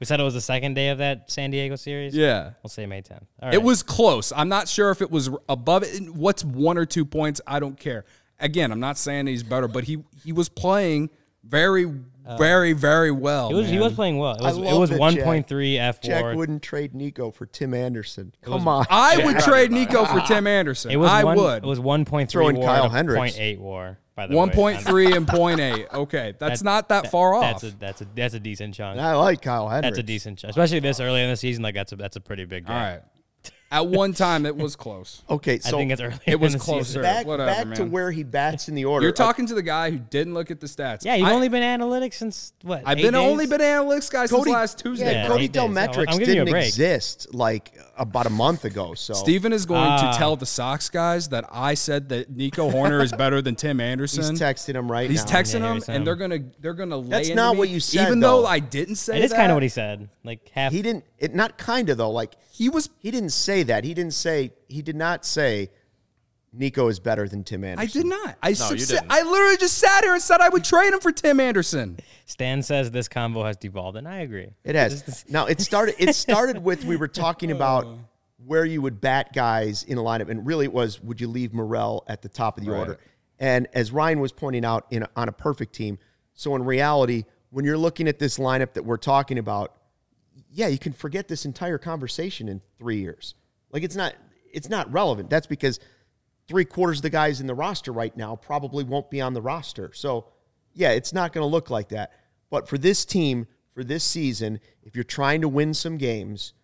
We 0.00 0.06
said 0.06 0.18
it 0.18 0.22
was 0.22 0.34
the 0.34 0.40
second 0.40 0.74
day 0.74 0.88
of 0.88 0.98
that 0.98 1.30
San 1.30 1.50
Diego 1.50 1.76
series. 1.76 2.16
Yeah. 2.16 2.52
We'll 2.62 2.70
say 2.70 2.86
May 2.86 3.02
10th. 3.02 3.26
All 3.42 3.52
It 3.52 3.62
was 3.62 3.82
close. 3.82 4.32
I'm 4.34 4.48
not 4.48 4.66
sure 4.66 4.90
if 4.90 5.02
it 5.02 5.10
was 5.10 5.30
above 5.48 5.82
it. 5.82 6.14
What's 6.14 6.42
one 6.42 6.78
or 6.78 6.86
two 6.86 7.04
points? 7.04 7.40
I 7.46 7.60
don't 7.60 7.78
care. 7.78 8.04
Again, 8.38 8.72
I'm 8.72 8.80
not 8.80 8.96
saying 8.96 9.26
he's 9.26 9.42
better, 9.42 9.68
but 9.68 9.84
he 9.84 10.02
he 10.24 10.32
was 10.32 10.48
playing 10.48 11.10
very, 11.44 11.84
uh, 12.24 12.38
very, 12.38 12.72
very 12.72 13.10
well. 13.10 13.50
He 13.50 13.54
was 13.54 13.68
he 13.68 13.78
was 13.78 13.92
playing 13.92 14.16
well. 14.16 14.36
It 14.36 14.42
was 14.42 14.56
it 14.56 14.62
was 14.62 14.90
1.3 14.90 16.00
Jack 16.02 16.24
fWAR. 16.24 16.34
wouldn't 16.34 16.62
trade 16.62 16.94
Nico 16.94 17.30
for 17.30 17.44
Tim 17.44 17.74
Anderson. 17.74 18.32
Come 18.40 18.66
on. 18.66 18.86
I 18.88 19.22
would 19.24 19.40
trade 19.40 19.70
Nico 19.70 20.06
for 20.06 20.20
Tim 20.26 20.46
Anderson. 20.46 20.90
It 20.90 20.96
was 20.96 21.10
I 21.10 21.24
one, 21.24 21.36
would. 21.36 21.64
It 21.64 21.66
was 21.66 21.78
1.3 21.78 22.28
Throw 22.30 22.48
in 22.48 22.56
war 22.56 22.64
Kyle 22.64 22.88
Hendricks. 22.88 23.36
0.8 23.36 23.58
war. 23.58 23.98
By 24.20 24.26
the 24.26 24.36
one 24.36 24.50
way. 24.50 24.54
point 24.54 24.82
three 24.82 25.14
and 25.16 25.26
point 25.26 25.60
eight. 25.60 25.86
Okay, 25.94 26.34
that's 26.38 26.60
That- 26.60 26.64
not 26.64 26.88
that, 26.90 27.10
far 27.10 27.32
off. 27.34 27.42
That's 27.62 27.62
a 27.72 27.78
that's 27.78 28.00
a 28.02 28.06
that's 28.14 28.34
a 28.34 28.40
decent 28.40 28.74
chunk. 28.74 29.00
I 29.00 29.14
like 29.14 29.40
Kyle 29.40 29.66
Hendricks. 29.66 29.96
That's 29.96 30.00
a 30.00 30.06
decent 30.06 30.38
chunk, 30.38 30.50
especially 30.50 30.80
this 30.80 31.00
early 31.00 31.22
in 31.22 31.30
the 31.30 31.36
season. 31.38 31.62
Like 31.62 31.74
that's 31.74 31.92
a 31.92 31.96
that's 31.96 32.16
a 32.16 32.20
pretty 32.20 32.44
big. 32.44 32.68
All 32.68 32.74
Gap. 32.74 32.92
right. 32.92 33.02
At 33.72 33.86
one 33.86 34.12
time, 34.14 34.46
it 34.46 34.56
was 34.56 34.74
close. 34.74 35.22
Okay, 35.30 35.54
I 35.54 35.58
so 35.58 35.76
think 35.78 35.92
it's 35.92 36.00
early. 36.00 36.16
It 36.26 36.40
was 36.40 36.56
closer. 36.56 37.02
back, 37.02 37.24
Whatever, 37.24 37.46
back 37.66 37.76
to 37.76 37.82
man. 37.84 37.90
where 37.92 38.10
he 38.10 38.24
bats 38.24 38.68
in 38.68 38.74
the 38.74 38.84
order. 38.84 39.04
You're 39.04 39.12
talking 39.12 39.46
to 39.46 39.54
the 39.54 39.62
guy 39.62 39.90
who 39.92 39.98
didn't 39.98 40.34
look 40.34 40.50
at 40.50 40.58
the 40.60 40.66
stats. 40.66 41.04
Yeah, 41.04 41.14
you've 41.14 41.28
I- 41.28 41.32
only 41.32 41.48
been 41.48 41.62
analytics 41.62 42.14
since 42.14 42.52
what? 42.62 42.82
I've 42.84 42.96
been 42.96 43.12
days? 43.14 43.30
only 43.30 43.46
been 43.46 43.60
analytics 43.60 44.10
guy 44.10 44.26
since 44.26 44.46
last 44.48 44.78
Tuesday. 44.78 45.06
Yeah, 45.12 45.22
Yeah, 45.22 45.28
Cody. 45.28 45.48
Delmetrics 45.48 46.06
I'm 46.08 46.18
giving 46.18 46.34
you 46.34 46.42
a 46.42 46.44
didn't 46.46 46.56
exist 46.62 47.32
like 47.32 47.72
about 47.96 48.26
a 48.26 48.30
month 48.30 48.64
ago. 48.64 48.94
So 48.94 49.14
Steven 49.14 49.52
is 49.52 49.66
going 49.66 49.80
Ah. 49.86 50.10
to 50.12 50.18
tell 50.18 50.34
the 50.34 50.46
Sox 50.46 50.88
guys 50.90 51.28
that 51.28 51.44
I 51.52 51.74
said 51.74 52.08
that 52.08 52.28
Nico 52.28 52.70
Hoerner 52.72 53.02
is 53.04 53.12
better 53.12 53.40
than 53.40 53.54
Tim 53.54 53.78
Anderson. 53.92 54.22
he's 54.30 54.40
texting 54.40 54.74
him 54.74 54.90
right 54.90 55.08
He's 55.08 55.24
now. 55.24 55.30
texting 55.38 55.60
Yeah, 55.60 55.66
them, 55.68 55.74
he 55.76 55.80
said 55.82 55.96
and 55.96 56.06
they're 56.06 56.16
gonna 56.16 56.38
they're 56.58 56.74
gonna 56.74 56.96
lay. 56.96 57.08
That's 57.08 57.28
into 57.28 57.36
not 57.36 57.52
me, 57.54 57.58
what 57.60 57.68
you 57.68 57.78
said, 57.78 58.06
Even 58.08 58.18
though 58.18 58.42
though. 58.42 58.48
I 58.48 58.58
didn't 58.58 58.96
say 58.96 59.18
It 59.18 59.24
is 59.24 59.32
kind 59.32 59.52
of 59.52 59.56
what 59.56 59.62
he 59.62 59.68
said. 59.68 60.08
Like 60.24 60.48
half. 60.48 60.72
He 60.72 60.82
didn't. 60.82 61.04
It 61.18 61.34
not 61.36 61.56
kind 61.56 61.88
of 61.88 61.98
though. 61.98 62.10
Like 62.10 62.34
he 62.60 62.68
was. 62.68 62.90
he 62.98 63.10
didn't 63.10 63.30
say 63.30 63.62
that. 63.64 63.84
He 63.84 63.94
didn't 63.94 64.12
say. 64.12 64.52
He 64.68 64.82
did 64.82 64.96
not 64.96 65.24
say. 65.24 65.70
Nico 66.52 66.88
is 66.88 66.98
better 66.98 67.28
than 67.28 67.44
Tim 67.44 67.62
Anderson. 67.64 67.88
I 67.88 68.02
did 68.02 68.06
not. 68.06 68.36
I 68.42 68.48
No, 68.50 68.54
said- 68.54 68.80
you 68.80 68.86
didn't. 68.86 69.06
I 69.08 69.22
literally 69.22 69.56
just 69.56 69.78
sat 69.78 70.02
here 70.02 70.12
and 70.14 70.20
said 70.22 70.40
I 70.40 70.48
would 70.48 70.64
trade 70.64 70.92
him 70.92 70.98
for 71.00 71.12
Tim 71.12 71.38
Anderson. 71.38 71.98
Stan 72.26 72.62
says 72.62 72.90
this 72.90 73.08
combo 73.08 73.44
has 73.44 73.56
devolved, 73.56 73.96
and 73.96 74.06
I 74.08 74.18
agree. 74.18 74.48
It 74.64 74.74
has. 74.74 75.24
Now 75.28 75.46
it 75.46 75.60
started. 75.60 75.94
It 75.98 76.14
started 76.14 76.62
with 76.62 76.84
we 76.84 76.96
were 76.96 77.08
talking 77.08 77.50
about 77.52 77.84
oh. 77.86 77.98
where 78.44 78.64
you 78.64 78.82
would 78.82 79.00
bat 79.00 79.32
guys 79.32 79.84
in 79.84 79.96
a 79.96 80.02
lineup, 80.02 80.28
and 80.28 80.44
really 80.44 80.64
it 80.66 80.72
was 80.72 81.00
would 81.02 81.20
you 81.20 81.28
leave 81.28 81.54
Morel 81.54 82.04
at 82.08 82.20
the 82.20 82.28
top 82.28 82.58
of 82.58 82.64
the 82.64 82.70
Right. 82.72 82.78
order? 82.80 82.98
And 83.38 83.68
as 83.72 83.90
Ryan 83.90 84.20
was 84.20 84.32
pointing 84.32 84.64
out, 84.64 84.86
in 84.90 85.06
on 85.16 85.28
a 85.28 85.32
perfect 85.32 85.72
team. 85.72 85.98
So 86.34 86.54
in 86.56 86.64
reality, 86.64 87.24
when 87.50 87.64
you're 87.64 87.78
looking 87.78 88.06
at 88.08 88.18
this 88.18 88.38
lineup 88.38 88.74
that 88.74 88.84
we're 88.84 88.96
talking 88.96 89.38
about, 89.38 89.72
yeah, 90.52 90.68
you 90.68 90.78
can 90.78 90.92
forget 90.92 91.28
this 91.28 91.44
entire 91.44 91.78
conversation 91.78 92.48
in 92.48 92.60
three 92.78 92.98
years. 92.98 93.34
Like 93.72 93.82
it's 93.82 93.96
not. 93.96 94.14
It's 94.52 94.68
not 94.68 94.92
relevant. 94.92 95.30
That's 95.30 95.46
because 95.46 95.78
three 96.50 96.64
quarters 96.64 96.98
of 96.98 97.02
the 97.02 97.10
guys 97.10 97.40
in 97.40 97.46
the 97.46 97.54
roster 97.54 97.92
right 97.92 98.16
now 98.16 98.34
probably 98.34 98.82
won't 98.82 99.08
be 99.08 99.20
on 99.20 99.32
the 99.32 99.40
roster. 99.40 99.92
So, 99.94 100.26
yeah, 100.74 100.90
it's 100.90 101.12
not 101.12 101.32
going 101.32 101.44
to 101.44 101.48
look 101.48 101.70
like 101.70 101.90
that. 101.90 102.10
But 102.50 102.68
for 102.68 102.76
this 102.76 103.04
team, 103.04 103.46
for 103.72 103.84
this 103.84 104.02
season, 104.02 104.58
if 104.82 104.96
you're 104.96 105.04
trying 105.04 105.42
to 105.42 105.48
win 105.48 105.72
some 105.72 105.96
games, 105.96 106.54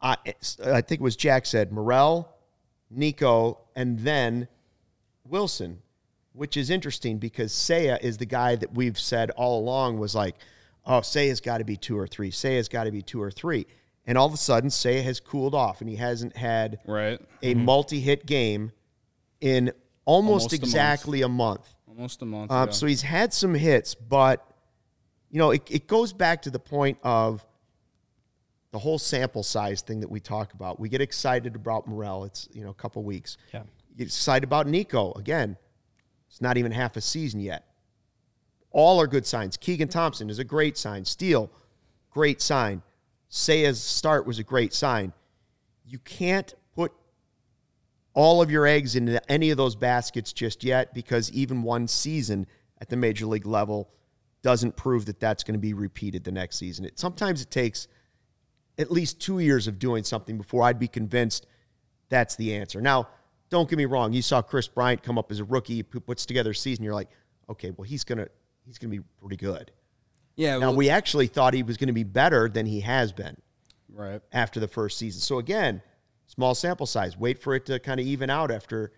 I, 0.00 0.16
I 0.64 0.80
think 0.82 1.00
it 1.00 1.04
was 1.04 1.16
Jack 1.16 1.46
said 1.46 1.72
Morel, 1.72 2.36
Nico, 2.88 3.58
and 3.74 3.98
then 3.98 4.46
Willson, 5.28 5.78
which 6.32 6.56
is 6.56 6.70
interesting 6.70 7.18
because 7.18 7.52
Seiya 7.52 8.00
is 8.02 8.18
the 8.18 8.26
guy 8.26 8.54
that 8.54 8.72
we've 8.72 9.00
said 9.00 9.30
all 9.32 9.58
along 9.58 9.98
was 9.98 10.14
like, 10.14 10.36
oh, 10.86 11.00
Seiya's 11.00 11.40
got 11.40 11.58
to 11.58 11.64
be 11.64 11.76
two 11.76 11.98
or 11.98 12.06
three. 12.06 12.30
Seiya's 12.30 12.68
got 12.68 12.84
to 12.84 12.90
be 12.90 13.02
two 13.02 13.20
or 13.22 13.30
three. 13.30 13.66
And 14.06 14.18
all 14.18 14.26
of 14.26 14.34
a 14.34 14.38
sudden, 14.38 14.68
Seiya 14.70 15.02
has 15.02 15.18
cooled 15.20 15.54
off 15.54 15.80
and 15.80 15.88
he 15.88 15.96
hasn't 15.96 16.36
had 16.36 16.78
Right. 16.86 17.18
a 17.42 17.54
multi-hit 17.54 18.26
game 18.26 18.72
in 19.40 19.72
almost, 20.04 20.44
Almost 20.44 20.52
a 20.52 20.56
month. 20.56 20.62
exactly 20.64 21.22
a 21.22 21.28
month. 21.28 21.74
Almost 21.88 22.22
a 22.22 22.26
month. 22.26 22.50
Um, 22.50 22.68
yeah. 22.68 22.72
So 22.72 22.86
he's 22.86 23.02
had 23.02 23.32
some 23.32 23.54
hits, 23.54 23.94
but 23.94 24.46
you 25.30 25.38
know, 25.38 25.50
it, 25.52 25.62
it 25.70 25.86
goes 25.86 26.12
back 26.12 26.42
to 26.42 26.50
the 26.50 26.58
point 26.58 26.98
of 27.02 27.44
the 28.72 28.78
whole 28.78 28.98
sample 28.98 29.42
size 29.42 29.82
thing 29.82 30.00
that 30.00 30.10
we 30.10 30.20
talk 30.20 30.52
about. 30.52 30.78
We 30.80 30.88
get 30.88 31.00
excited 31.00 31.54
about 31.56 31.86
Morel. 31.86 32.24
It's 32.24 32.48
you 32.52 32.62
know 32.64 32.70
a 32.70 32.74
couple 32.74 33.02
weeks. 33.04 33.36
Yeah. 33.52 33.62
You 33.90 33.96
get 33.98 34.06
excited 34.08 34.44
about 34.44 34.66
Nico 34.66 35.12
again. 35.12 35.56
It's 36.28 36.40
not 36.40 36.56
even 36.56 36.72
half 36.72 36.96
a 36.96 37.00
season 37.00 37.40
yet. 37.40 37.64
All 38.74 39.00
are 39.00 39.06
good 39.06 39.24
signs. 39.24 39.56
Keegan 39.56 39.86
Thompson 39.86 40.28
is 40.28 40.40
a 40.40 40.44
great 40.44 40.76
sign. 40.76 41.04
Steele, 41.04 41.48
great 42.10 42.42
sign. 42.42 42.82
Seiya's 43.30 43.80
start 43.80 44.26
was 44.26 44.40
a 44.40 44.42
great 44.42 44.74
sign. 44.74 45.12
You 45.86 46.00
can't 46.00 46.52
put 46.74 46.92
all 48.14 48.42
of 48.42 48.50
your 48.50 48.66
eggs 48.66 48.96
into 48.96 49.22
any 49.30 49.50
of 49.50 49.56
those 49.56 49.76
baskets 49.76 50.32
just 50.32 50.64
yet 50.64 50.92
because 50.92 51.30
even 51.30 51.62
one 51.62 51.86
season 51.86 52.48
at 52.80 52.88
the 52.88 52.96
major 52.96 53.26
league 53.26 53.46
level 53.46 53.90
doesn't 54.42 54.74
prove 54.74 55.06
that 55.06 55.20
that's 55.20 55.44
going 55.44 55.54
to 55.54 55.60
be 55.60 55.72
repeated 55.72 56.24
the 56.24 56.32
next 56.32 56.56
season. 56.56 56.84
It, 56.84 56.98
sometimes 56.98 57.40
it 57.40 57.52
takes 57.52 57.86
at 58.76 58.90
least 58.90 59.20
two 59.20 59.38
years 59.38 59.68
of 59.68 59.78
doing 59.78 60.02
something 60.02 60.36
before 60.36 60.64
I'd 60.64 60.80
be 60.80 60.88
convinced 60.88 61.46
that's 62.08 62.34
the 62.34 62.56
answer. 62.56 62.80
Now, 62.80 63.08
don't 63.50 63.70
get 63.70 63.76
me 63.76 63.84
wrong. 63.84 64.12
You 64.12 64.22
saw 64.22 64.42
Kris 64.42 64.66
Bryant 64.66 65.04
come 65.04 65.16
up 65.16 65.30
as 65.30 65.38
a 65.38 65.44
rookie, 65.44 65.84
who 65.88 66.00
puts 66.00 66.26
together 66.26 66.50
a 66.50 66.54
season. 66.56 66.84
You're 66.84 66.92
like, 66.94 67.10
okay, 67.48 67.70
well 67.70 67.84
he's 67.84 68.02
gonna 68.02 68.26
he's 68.66 68.78
gonna 68.78 68.90
be 68.90 69.02
pretty 69.20 69.36
good. 69.36 69.70
yeah. 70.36 70.58
Now 70.58 70.68
well, 70.68 70.76
we 70.76 70.90
actually 70.90 71.26
thought 71.26 71.54
he 71.54 71.62
was 71.62 71.76
going 71.76 71.88
to 71.88 71.94
be 71.94 72.04
better 72.04 72.48
than 72.48 72.66
he 72.66 72.80
has 72.80 73.12
been 73.12 73.36
right. 73.92 74.20
after 74.32 74.60
the 74.60 74.68
first 74.68 74.98
season. 74.98 75.20
So 75.20 75.38
again, 75.38 75.82
small 76.26 76.54
sample 76.54 76.86
size. 76.86 77.16
Wait 77.16 77.38
for 77.38 77.54
it 77.54 77.66
to 77.66 77.78
kind 77.78 78.00
of 78.00 78.06
even 78.06 78.30
out 78.30 78.50
after 78.50 78.92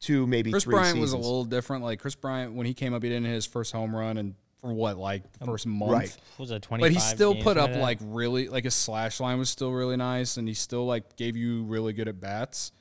two, 0.00 0.26
maybe 0.26 0.50
Kris 0.50 0.64
three 0.64 0.74
Bryant 0.74 0.94
seasons. 0.96 1.02
was 1.02 1.12
a 1.12 1.16
little 1.16 1.44
different. 1.44 1.84
Like 1.84 2.00
Kris 2.00 2.14
Bryant, 2.14 2.54
when 2.54 2.66
he 2.66 2.74
came 2.74 2.92
up, 2.92 3.02
he 3.02 3.08
didn't 3.08 3.26
hit 3.26 3.34
his 3.34 3.46
first 3.46 3.72
home 3.72 3.94
run, 3.94 4.18
and 4.18 4.34
for 4.60 4.72
what, 4.72 4.98
like 4.98 5.30
the 5.32 5.42
um, 5.42 5.48
first 5.48 5.66
month. 5.66 5.92
right. 5.92 6.16
Was 6.38 6.50
it 6.50 6.62
25 6.62 6.80
But 6.80 6.92
he 6.92 7.00
still 7.00 7.34
put 7.34 7.56
up 7.56 7.74
like 7.74 7.98
really 8.02 8.48
like 8.48 8.64
his 8.64 8.74
slash 8.74 9.20
line 9.20 9.38
was 9.38 9.48
still 9.48 9.72
really 9.72 9.96
nice, 9.96 10.36
and 10.36 10.46
he 10.46 10.54
still 10.54 10.84
like 10.84 11.16
gave 11.16 11.36
you 11.36 11.64
really 11.64 11.92
good 11.92 12.08
at 12.08 12.20
bats, 12.20 12.72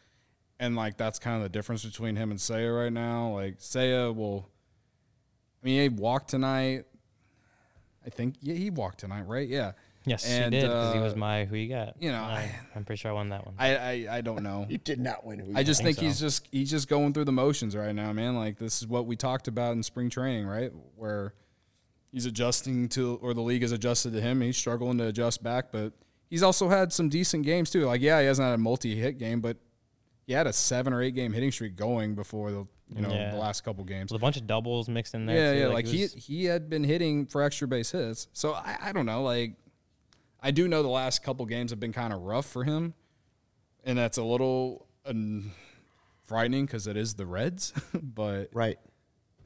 and 0.60 0.76
like 0.76 0.98
that's 0.98 1.20
kind 1.20 1.38
of 1.38 1.44
the 1.44 1.50
difference 1.50 1.86
between 1.86 2.16
him 2.16 2.32
and 2.32 2.40
Seiya 2.40 2.84
right 2.84 2.94
now. 2.94 3.34
Like 3.34 3.60
Seiya 3.60 4.14
will, 4.14 4.50
I 5.62 5.66
mean, 5.66 5.82
he 5.82 5.90
walked 5.90 6.30
tonight. 6.30 6.86
I 8.06 8.10
think 8.10 8.36
yeah, 8.42 8.56
he 8.56 8.70
walked 8.70 9.00
tonight, 9.00 9.28
right? 9.28 9.48
Yeah. 9.48 9.74
Yes, 10.04 10.26
And, 10.28 10.52
he 10.52 10.60
did 10.62 10.68
because 10.68 10.94
he 10.96 11.00
was 11.00 11.14
uh, 11.14 11.18
my 11.18 11.46
who 11.46 11.56
you 11.56 11.70
got. 11.70 12.02
you 12.02 12.10
know, 12.12 12.24
And 12.24 12.26
I, 12.26 12.56
I- 12.74 12.78
am 12.78 12.86
pretty 12.86 13.00
sure 13.00 13.12
I 13.12 13.14
won 13.14 13.30
that 13.30 13.46
one. 13.46 13.54
I 13.60 13.76
I, 13.76 14.08
I 14.18 14.22
don't 14.22 14.42
know. 14.42 14.66
He 14.70 14.78
did 14.78 15.00
not 15.00 15.24
win. 15.24 15.38
Who 15.40 15.54
I 15.56 15.62
just 15.62 15.84
think 15.84 15.98
think, 15.98 16.08
he's 16.08 16.18
so. 16.18 16.26
just 16.26 16.48
he's 16.52 16.72
just 16.72 16.88
going 16.90 17.14
through 17.14 17.26
the 17.26 17.32
motions 17.32 17.76
right 17.76 17.94
now, 17.94 18.12
man. 18.12 18.36
Like 18.36 18.58
this 18.58 18.82
is 18.82 18.88
what 18.88 19.06
we 19.06 19.16
talked 19.16 19.48
about 19.48 19.74
in 19.74 19.84
spring 19.84 20.10
training, 20.10 20.48
right? 20.48 20.72
Where 20.96 21.36
he's 22.12 22.26
adjusting 22.26 22.90
to, 22.90 23.20
or 23.22 23.36
the 23.36 23.42
league 23.42 23.62
has 23.62 23.72
adjusted 23.72 24.14
to 24.14 24.22
him. 24.22 24.42
He's 24.42 24.58
struggling 24.58 24.98
to 24.98 25.06
adjust 25.08 25.44
back, 25.44 25.72
but 25.72 25.94
he's 26.32 26.42
also 26.42 26.68
had 26.70 26.92
some 26.92 27.08
decent 27.08 27.46
games 27.46 27.70
too. 27.70 27.86
Like 27.86 28.02
yeah, 28.02 28.20
he 28.22 28.26
hasn't 28.26 28.46
had 28.48 28.56
a 28.56 28.58
multi-hit 28.58 29.20
game, 29.20 29.40
but 29.40 29.58
he 30.26 30.34
had 30.34 30.48
a 30.48 30.54
seven 30.54 30.94
or 30.94 31.04
eight 31.04 31.14
game 31.14 31.32
hitting 31.32 31.52
streak 31.52 31.76
going 31.76 32.16
before 32.16 32.50
the 32.50 32.66
you 32.94 33.02
know 33.02 33.10
Yeah. 33.10 33.32
the 33.32 33.38
last 33.38 33.64
couple 33.64 33.84
games. 33.84 34.10
There's 34.10 34.20
a 34.20 34.22
bunch 34.22 34.38
of 34.38 34.46
doubles 34.48 34.90
mixed 34.90 35.14
in 35.16 35.26
there. 35.26 35.36
Yeah, 35.36 35.54
too. 35.54 35.60
yeah. 35.60 35.68
Like, 35.68 35.86
Like, 35.86 35.94
it 35.94 36.12
he 36.14 36.20
he 36.20 36.46
had 36.46 36.70
been 36.70 36.84
hitting 36.84 37.26
for 37.26 37.42
extra 37.42 37.68
base 37.68 37.92
hits. 37.92 38.28
So 38.34 38.54
I, 38.54 38.78
I 38.86 38.92
don't 38.92 39.06
know. 39.06 39.24
Like 39.24 39.54
I 40.42 40.52
do 40.52 40.68
know 40.68 40.82
the 40.84 40.90
last 40.90 41.24
couple 41.24 41.46
games 41.46 41.72
have 41.72 41.80
been 41.80 41.94
kind 41.94 42.12
of 42.14 42.22
rough 42.22 42.46
for 42.48 42.64
him, 42.64 42.94
and 43.84 43.98
that's 43.98 44.18
a 44.18 44.24
little 44.24 44.88
um, 45.06 45.52
frightening 46.26 46.66
because 46.66 46.88
it 46.88 46.98
is 46.98 47.14
the 47.16 47.26
Reds. 47.26 47.74
but 48.04 48.50
Right. 48.54 48.78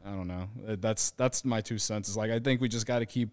I 0.06 0.10
don't 0.12 0.28
know. 0.28 0.50
Uh, 0.68 0.76
That's 0.80 1.12
that's 1.12 1.44
my 1.44 1.62
two 1.62 1.80
cents. 1.80 2.10
Is 2.10 2.16
like 2.16 2.30
I 2.30 2.38
think 2.40 2.62
we 2.62 2.70
just 2.70 2.86
got 2.86 3.00
to 3.00 3.08
keep, 3.08 3.30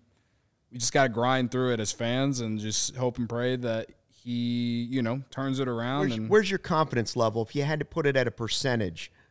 we 0.70 0.78
just 0.78 0.92
got 0.94 1.02
to 1.02 1.08
grind 1.10 1.50
through 1.50 1.74
it 1.74 1.80
as 1.80 1.92
fans 1.92 2.40
and 2.40 2.58
just 2.58 2.96
hope 2.96 3.18
and 3.18 3.28
pray 3.28 3.56
that 3.56 3.90
he, 4.08 4.84
you 4.90 5.02
know, 5.02 5.22
turns 5.30 5.60
it 5.60 5.68
around. 5.68 6.00
Where's, 6.08 6.12
and 6.16 6.28
where's 6.30 6.50
your 6.50 6.58
confidence 6.58 7.14
level? 7.14 7.42
If 7.42 7.54
you 7.54 7.64
had 7.64 7.78
to 7.80 7.84
put 7.84 8.06
it 8.06 8.16
at 8.16 8.26
a 8.26 8.30
percentage, 8.30 9.12
a 9.14 9.21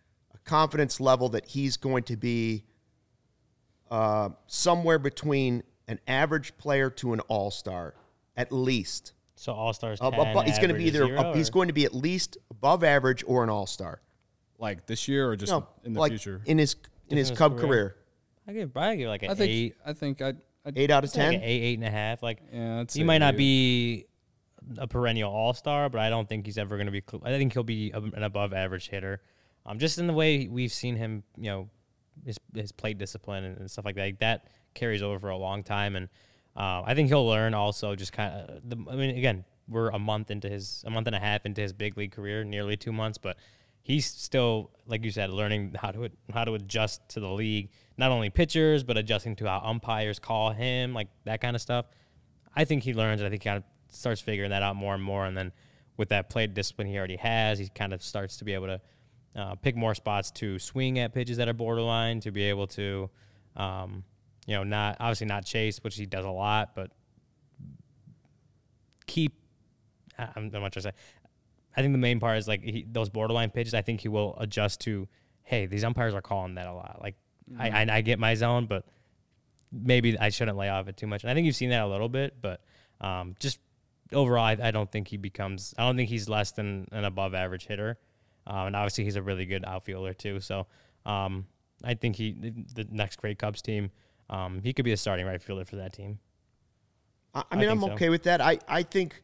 confidence 0.43 0.99
level 0.99 1.29
that 1.29 1.45
he's 1.47 1.77
going 1.77 2.03
to 2.03 2.17
be 2.17 2.63
uh, 3.89 4.29
somewhere 4.47 4.99
between 4.99 5.63
an 5.87 5.99
average 6.07 6.57
player 6.57 6.89
to 6.89 7.13
an 7.13 7.19
all 7.21 7.51
star, 7.51 7.93
at 8.37 8.51
least. 8.51 9.13
So 9.35 9.53
all 9.53 9.73
stars. 9.73 9.99
Ab- 10.01 10.13
he's 10.45 10.57
going 10.57 10.69
to 10.69 10.75
be 10.75 10.85
either 10.85 11.05
zero, 11.07 11.33
he's 11.33 11.49
going 11.49 11.67
to 11.67 11.73
be 11.73 11.85
at 11.85 11.93
least 11.93 12.37
above 12.51 12.83
average 12.83 13.23
or 13.25 13.43
an 13.43 13.49
all 13.49 13.65
star. 13.65 14.01
like 14.59 14.85
this 14.85 15.07
year 15.07 15.29
or 15.29 15.35
just 15.35 15.51
No, 15.51 15.67
in 15.83 15.93
the 15.93 15.99
like 15.99 16.11
future? 16.11 16.41
in 16.45 16.57
his 16.59 16.75
in 17.09 17.17
his 17.17 17.29
his 17.29 17.37
Cub 17.37 17.57
career. 17.57 17.67
career, 17.67 17.95
I 18.47 18.53
give 18.53 18.73
probably 18.73 18.97
give 18.97 19.09
like 19.09 19.23
an 19.23 19.31
I 19.31 19.33
think 19.33 19.49
eight, 19.51 19.75
I 19.85 19.93
think 19.93 20.21
I. 20.21 20.33
I 20.63 20.71
eight 20.75 20.91
out 20.91 21.03
of 21.03 21.09
like 21.09 21.15
ten. 21.15 21.33
eight, 21.41 21.41
eight 21.63 21.79
and 21.79 21.87
a 21.87 21.89
half. 21.89 22.21
Like 22.21 22.37
yeah, 22.53 22.81
he 22.81 22.85
say 22.99 23.03
might 23.03 23.17
not 23.17 23.35
be 23.35 24.05
a 24.77 24.85
perennial 24.87 25.33
all 25.33 25.55
star, 25.55 25.89
but 25.89 25.99
I 25.99 26.11
don't 26.11 26.29
think 26.29 26.45
he's 26.45 26.59
ever 26.59 26.77
going 26.77 26.85
to 26.85 26.91
be. 26.91 27.01
cl- 27.09 27.23
I 27.25 27.29
think 27.31 27.51
he'll 27.51 27.63
be 27.63 27.89
a- 27.91 27.97
an 27.97 28.21
above 28.21 28.53
average 28.53 28.89
hitter. 28.89 29.21
Um, 29.65 29.79
just 29.79 29.97
in 29.97 30.07
the 30.07 30.13
way 30.13 30.47
we've 30.47 30.71
seen 30.71 30.95
him, 30.95 31.23
you 31.37 31.49
know, 31.49 31.69
his 32.25 32.37
his 32.53 32.71
plate 32.71 32.97
discipline 32.97 33.43
and, 33.43 33.57
and 33.57 33.71
stuff 33.71 33.85
like 33.85 33.95
that. 33.95 34.01
Like, 34.01 34.19
that 34.19 34.47
carries 34.73 35.01
over 35.01 35.19
for 35.19 35.29
a 35.29 35.37
long 35.37 35.63
time, 35.63 35.95
and 35.95 36.09
uh, 36.55 36.81
I 36.85 36.93
think 36.95 37.09
he'll 37.09 37.27
learn 37.27 37.53
also. 37.53 37.95
Just 37.95 38.13
kind 38.13 38.33
of, 38.33 38.69
the, 38.69 38.77
I 38.89 38.95
mean, 38.95 39.17
again, 39.17 39.45
we're 39.67 39.89
a 39.89 39.99
month 39.99 40.31
into 40.31 40.49
his, 40.49 40.83
a 40.85 40.89
month 40.89 41.07
and 41.07 41.15
a 41.15 41.19
half 41.19 41.45
into 41.45 41.61
his 41.61 41.73
big 41.73 41.97
league 41.97 42.11
career, 42.11 42.43
nearly 42.43 42.75
two 42.75 42.91
months, 42.91 43.17
but 43.17 43.37
he's 43.83 44.05
still, 44.05 44.71
like 44.85 45.03
you 45.03 45.11
said, 45.11 45.29
learning 45.29 45.75
how 45.79 45.91
to 45.91 46.09
how 46.33 46.43
to 46.43 46.53
adjust 46.53 47.07
to 47.09 47.19
the 47.19 47.29
league. 47.29 47.69
Not 47.97 48.11
only 48.11 48.29
pitchers, 48.29 48.83
but 48.83 48.97
adjusting 48.97 49.35
to 49.37 49.47
how 49.47 49.61
umpires 49.63 50.19
call 50.19 50.51
him, 50.51 50.93
like 50.93 51.07
that 51.25 51.41
kind 51.41 51.55
of 51.55 51.61
stuff. 51.61 51.85
I 52.55 52.65
think 52.65 52.83
he 52.83 52.93
learns. 52.93 53.21
and 53.21 53.27
I 53.27 53.29
think 53.29 53.43
he 53.43 53.49
kind 53.49 53.57
of 53.57 53.63
starts 53.89 54.21
figuring 54.21 54.49
that 54.51 54.63
out 54.63 54.75
more 54.75 54.93
and 54.93 55.03
more. 55.03 55.25
And 55.25 55.37
then 55.37 55.51
with 55.97 56.09
that 56.09 56.29
plate 56.29 56.53
discipline 56.53 56.87
he 56.87 56.97
already 56.97 57.17
has, 57.17 57.59
he 57.59 57.69
kind 57.69 57.93
of 57.93 58.01
starts 58.01 58.37
to 58.37 58.45
be 58.45 58.53
able 58.53 58.67
to 58.67 58.81
uh, 59.35 59.55
pick 59.55 59.75
more 59.75 59.95
spots 59.95 60.31
to 60.31 60.59
swing 60.59 60.99
at 60.99 61.13
pitches 61.13 61.37
that 61.37 61.47
are 61.47 61.53
borderline, 61.53 62.19
to 62.21 62.31
be 62.31 62.43
able 62.43 62.67
to, 62.67 63.09
um, 63.55 64.03
you 64.45 64.55
know, 64.55 64.63
not 64.63 64.97
obviously 64.99 65.27
not 65.27 65.45
chase, 65.45 65.79
which 65.83 65.95
he 65.95 66.05
does 66.05 66.25
a 66.25 66.29
lot, 66.29 66.75
but 66.75 66.91
keep. 69.07 69.33
I- 70.17 70.29
I'm, 70.35 70.51
I'm 70.53 70.61
not 70.61 70.71
trying 70.71 70.71
to 70.71 70.81
say. 70.81 70.91
I 71.75 71.81
think 71.81 71.93
the 71.93 71.99
main 71.99 72.19
part 72.19 72.37
is 72.37 72.47
like 72.47 72.61
he, 72.63 72.85
those 72.89 73.09
borderline 73.09 73.49
pitches. 73.49 73.73
I 73.73 73.81
think 73.81 74.01
he 74.01 74.09
will 74.09 74.35
adjust 74.39 74.81
to. 74.81 75.07
Hey, 75.43 75.65
these 75.65 75.83
umpires 75.83 76.13
are 76.13 76.21
calling 76.21 76.55
that 76.55 76.67
a 76.67 76.73
lot. 76.73 76.99
Like 77.01 77.15
I, 77.57 77.69
I, 77.69 77.97
I 77.97 78.01
get 78.01 78.19
my 78.19 78.35
zone, 78.35 78.65
but 78.65 78.85
maybe 79.71 80.17
I 80.17 80.29
shouldn't 80.29 80.57
lay 80.57 80.69
off 80.69 80.87
it 80.87 80.97
too 80.97 81.07
much. 81.07 81.23
And 81.23 81.31
I 81.31 81.33
think 81.33 81.45
you've 81.45 81.55
seen 81.55 81.69
that 81.69 81.81
a 81.81 81.87
little 81.87 82.09
bit, 82.09 82.35
but 82.41 82.61
um, 82.99 83.35
just 83.39 83.59
overall, 84.13 84.43
I, 84.43 84.57
I 84.61 84.71
don't 84.71 84.91
think 84.91 85.07
he 85.07 85.17
becomes. 85.17 85.73
I 85.77 85.83
don't 85.85 85.95
think 85.95 86.09
he's 86.09 86.27
less 86.29 86.51
than 86.51 86.87
an 86.91 87.05
above 87.05 87.33
average 87.33 87.67
hitter. 87.67 87.97
Um, 88.47 88.67
and 88.67 88.75
obviously, 88.75 89.03
he's 89.03 89.15
a 89.15 89.21
really 89.21 89.45
good 89.45 89.63
outfielder 89.65 90.13
too. 90.13 90.39
So 90.39 90.67
um, 91.05 91.45
I 91.83 91.93
think 91.93 92.15
he 92.15 92.33
the, 92.73 92.87
next 92.89 93.17
great 93.17 93.39
Cubs 93.39 93.61
team. 93.61 93.91
Um, 94.29 94.61
he 94.63 94.73
could 94.73 94.85
be 94.85 94.93
a 94.93 94.97
starting 94.97 95.25
right 95.25 95.41
fielder 95.41 95.65
for 95.65 95.77
that 95.77 95.93
team. 95.93 96.19
I, 97.33 97.43
I 97.51 97.55
mean, 97.55 97.69
I 97.69 97.71
I'm 97.71 97.79
think 97.79 97.89
so. 97.91 97.95
okay 97.95 98.09
with 98.09 98.23
that. 98.23 98.41
I, 98.41 98.59
I 98.67 98.83
think 98.83 99.21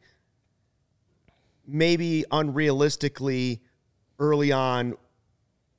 maybe 1.66 2.24
unrealistically 2.30 3.60
early 4.18 4.52
on, 4.52 4.94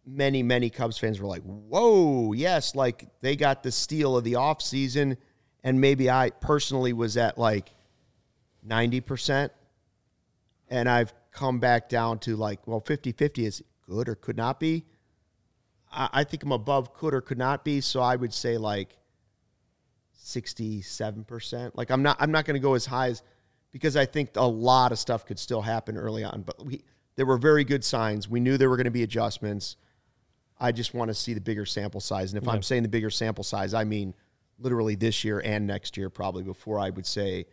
many, 0.05 0.43
many 0.43 0.69
Cubs 0.69 0.97
fans 0.97 1.19
were 1.19 1.27
like, 1.27 1.43
whoa, 1.43 2.33
yes, 2.33 2.75
like 2.75 3.07
they 3.21 3.35
got 3.35 3.63
the 3.63 3.71
steal 3.71 4.17
of 4.17 4.23
the 4.23 4.33
offseason. 4.33 5.17
And 5.63 5.81
maybe 5.81 6.09
I 6.09 6.29
personally 6.29 6.93
was 6.93 7.17
at 7.17 7.37
like 7.37 7.75
90%. 8.67 9.49
And 10.69 10.87
I've 10.87 11.13
come 11.39 11.59
back 11.59 11.87
down 11.87 12.19
to 12.19 12.35
like, 12.35 12.67
well, 12.67 12.81
50 12.81 13.13
50 13.13 13.45
is 13.45 13.63
good 13.87 14.09
or 14.09 14.15
could 14.15 14.35
not 14.35 14.59
be. 14.59 14.85
I, 15.89 16.09
I 16.11 16.23
think 16.25 16.43
I'm 16.43 16.51
above 16.51 16.93
could 16.93 17.13
or 17.13 17.21
could 17.21 17.37
not 17.37 17.63
be. 17.63 17.79
So 17.79 18.01
I 18.01 18.17
would 18.17 18.33
say 18.33 18.57
like 18.57 18.97
67%. 20.21 21.71
Like 21.75 21.91
I'm 21.91 22.03
not 22.03 22.17
I'm 22.19 22.31
not 22.31 22.45
going 22.45 22.55
to 22.55 22.59
go 22.59 22.73
as 22.73 22.85
high 22.85 23.07
as 23.07 23.23
because 23.71 23.95
I 23.95 24.05
think 24.05 24.31
a 24.35 24.45
lot 24.45 24.91
of 24.91 24.99
stuff 24.99 25.25
could 25.25 25.39
still 25.39 25.61
happen 25.61 25.97
early 25.97 26.25
on, 26.25 26.43
but 26.45 26.63
we 26.65 26.83
there 27.15 27.25
were 27.25 27.37
very 27.37 27.63
good 27.63 27.85
signs. 27.85 28.27
We 28.27 28.41
knew 28.41 28.57
there 28.57 28.69
were 28.69 28.77
going 28.77 28.85
to 28.85 28.91
be 28.91 29.03
adjustments. 29.03 29.77
I 30.59 30.73
just 30.73 30.93
want 30.93 31.07
to 31.07 31.15
see 31.15 31.33
the 31.33 31.41
bigger 31.41 31.65
sample 31.65 32.01
size. 32.01 32.33
And 32.33 32.43
if 32.43 32.49
I'm 32.49 32.61
saying 32.61 32.83
the 32.83 32.89
bigger 32.89 33.09
sample 33.09 33.45
size, 33.45 33.73
I 33.73 33.85
mean 33.85 34.13
literally 34.59 34.95
this 34.95 35.23
year 35.23 35.39
and 35.39 35.65
next 35.65 35.95
year 35.95 36.09
probably 36.09 36.43
before 36.43 36.79
I 36.79 36.89
would 36.89 37.05
say 37.05 37.45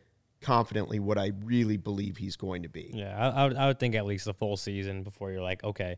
confidently 0.47 0.99
what 1.01 1.19
I 1.19 1.33
really 1.45 1.77
believe 1.77 2.17
he's 2.17 2.37
going 2.37 2.63
to 2.63 2.69
be. 2.69 2.91
Yeah, 2.95 3.17
I, 3.19 3.43
I 3.43 3.49
would 3.49 3.57
I 3.57 3.67
would 3.67 3.79
think 3.79 3.95
at 3.95 4.07
least 4.07 4.25
the 4.25 4.35
full 4.35 4.57
season 4.57 5.03
before 5.03 5.31
you're 5.33 5.43
like 5.43 5.63
okay, 5.65 5.97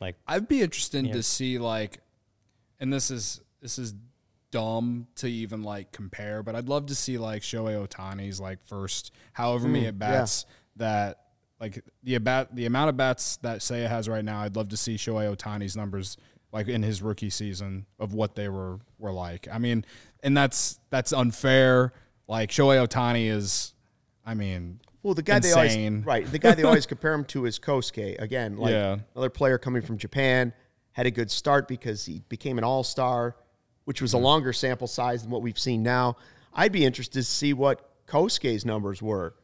like 0.00 0.16
I'd 0.26 0.48
be 0.48 0.62
interested 0.62 1.06
Yeah. 1.06 1.12
to 1.12 1.22
see 1.22 1.58
like, 1.58 2.00
and 2.80 2.92
this 2.92 3.10
is 3.10 3.40
this 3.60 3.78
is 3.78 3.94
dumb 4.50 5.06
to 5.16 5.26
even 5.28 5.62
like 5.62 5.92
compare, 5.92 6.42
but 6.42 6.54
I'd 6.54 6.68
love 6.68 6.86
to 6.86 6.94
see 6.94 7.18
like 7.18 7.42
Shohei 7.42 7.86
Ohtani's 7.86 8.40
like 8.40 8.60
first 8.66 9.12
however 9.32 9.68
many 9.68 9.84
mm, 9.84 9.88
at 9.88 9.98
bats 9.98 10.46
that 10.76 11.18
like 11.60 11.84
the 12.02 12.14
about 12.16 12.54
the 12.56 12.66
amount 12.66 12.88
of 12.88 12.96
bats 12.96 13.36
that 13.38 13.60
Seiya 13.60 13.88
has 13.88 14.08
right 14.08 14.24
now. 14.24 14.40
I'd 14.40 14.56
love 14.56 14.68
to 14.70 14.76
see 14.76 14.96
Shohei 14.96 15.34
Ohtani's 15.34 15.76
numbers 15.76 16.16
like 16.52 16.68
in 16.68 16.82
his 16.82 17.00
rookie 17.02 17.30
season 17.30 17.86
of 17.98 18.14
what 18.14 18.34
they 18.34 18.48
were 18.48 18.78
were 18.98 19.12
like. 19.12 19.48
I 19.50 19.58
mean, 19.58 19.84
and 20.22 20.36
that's 20.36 20.80
that's 20.90 21.12
unfair. 21.12 21.92
Like 22.28 22.50
Shohei 22.50 22.86
Ohtani 22.86 23.30
is, 23.30 23.74
I 24.24 24.34
mean, 24.34 24.80
Well, 25.02 25.14
the 25.14 25.22
guy 25.22 25.36
Insane. 25.36 25.52
they 25.52 25.88
always 25.88 26.06
right, 26.06 26.30
the 26.30 26.38
guy 26.38 26.54
they 26.54 26.62
always 26.62 26.86
compare 26.94 27.12
him 27.12 27.24
to 27.26 27.46
is 27.46 27.58
Kosuke. 27.58 28.20
Again, 28.20 28.56
like 28.56 28.72
Yeah. 28.72 28.98
another 29.14 29.30
player 29.30 29.58
coming 29.58 29.82
from 29.82 29.98
Japan, 29.98 30.52
had 30.92 31.06
a 31.06 31.10
good 31.10 31.30
start 31.30 31.66
because 31.68 32.04
he 32.04 32.22
became 32.28 32.58
an 32.58 32.64
all 32.64 32.84
star, 32.84 33.36
which 33.84 34.00
was 34.00 34.14
a 34.14 34.18
mm. 34.18 34.22
longer 34.22 34.52
sample 34.52 34.86
size 34.86 35.22
than 35.22 35.30
what 35.30 35.42
we've 35.42 35.58
seen 35.58 35.82
now. 35.82 36.16
I'd 36.54 36.72
be 36.72 36.84
interested 36.84 37.20
to 37.20 37.24
see 37.24 37.52
what 37.52 38.06
Kosuke's 38.06 38.64
numbers 38.64 39.00
were 39.00 39.34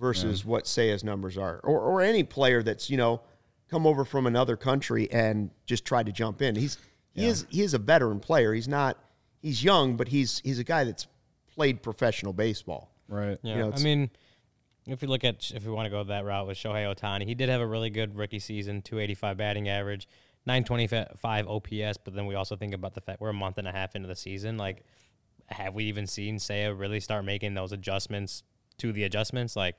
versus 0.00 0.44
what 0.44 0.64
Seiya's 0.64 1.04
numbers 1.04 1.38
are, 1.38 1.60
or 1.62 1.80
or 1.80 2.00
any 2.00 2.24
player 2.24 2.62
that's 2.62 2.90
you 2.90 2.96
know 2.96 3.20
come 3.70 3.86
over 3.86 4.04
from 4.04 4.26
another 4.26 4.56
country 4.56 5.10
and 5.10 5.50
just 5.66 5.84
tried 5.84 6.06
to 6.06 6.12
jump 6.12 6.42
in. 6.42 6.56
He's 6.56 6.78
he 7.12 7.26
is 7.26 7.46
he 7.48 7.62
is 7.62 7.74
a 7.74 7.78
veteran 7.78 8.20
player. 8.20 8.54
He's 8.54 8.68
not 8.68 8.98
he's 9.40 9.62
young, 9.62 9.96
but 9.96 10.08
he's 10.08 10.40
he's 10.40 10.58
a 10.58 10.64
guy 10.64 10.84
that's 10.84 11.06
played 11.54 11.82
professional 11.82 12.32
baseball. 12.32 12.90
Right. 13.08 13.38
Yeah, 13.42 13.56
know, 13.58 13.72
I 13.74 13.80
mean, 13.80 14.10
if 14.86 15.00
we 15.02 15.08
look 15.08 15.24
at 15.24 15.50
if 15.52 15.64
we 15.64 15.72
want 15.72 15.86
to 15.86 15.90
go 15.90 16.02
that 16.04 16.24
route 16.24 16.46
with 16.46 16.56
Shohei 16.58 16.92
Ohtani, 16.94 17.24
he 17.26 17.34
did 17.34 17.48
have 17.48 17.60
a 17.60 17.66
really 17.66 17.90
good 17.90 18.16
rookie 18.16 18.38
season, 18.38 18.82
285 18.82 19.36
batting 19.36 19.68
average, 19.68 20.08
925 20.46 21.48
OPS. 21.48 21.98
But 22.04 22.14
then 22.14 22.26
we 22.26 22.34
also 22.34 22.56
think 22.56 22.74
about 22.74 22.94
the 22.94 23.00
fact 23.00 23.20
we're 23.20 23.30
a 23.30 23.34
month 23.34 23.58
and 23.58 23.68
a 23.68 23.72
half 23.72 23.94
into 23.94 24.08
the 24.08 24.16
season. 24.16 24.56
Like, 24.56 24.84
have 25.48 25.74
we 25.74 25.84
even 25.84 26.06
seen 26.06 26.36
Seiya 26.38 26.78
really 26.78 27.00
start 27.00 27.24
making 27.24 27.54
those 27.54 27.72
adjustments 27.72 28.42
to 28.78 28.92
the 28.92 29.04
adjustments? 29.04 29.56
Like, 29.56 29.76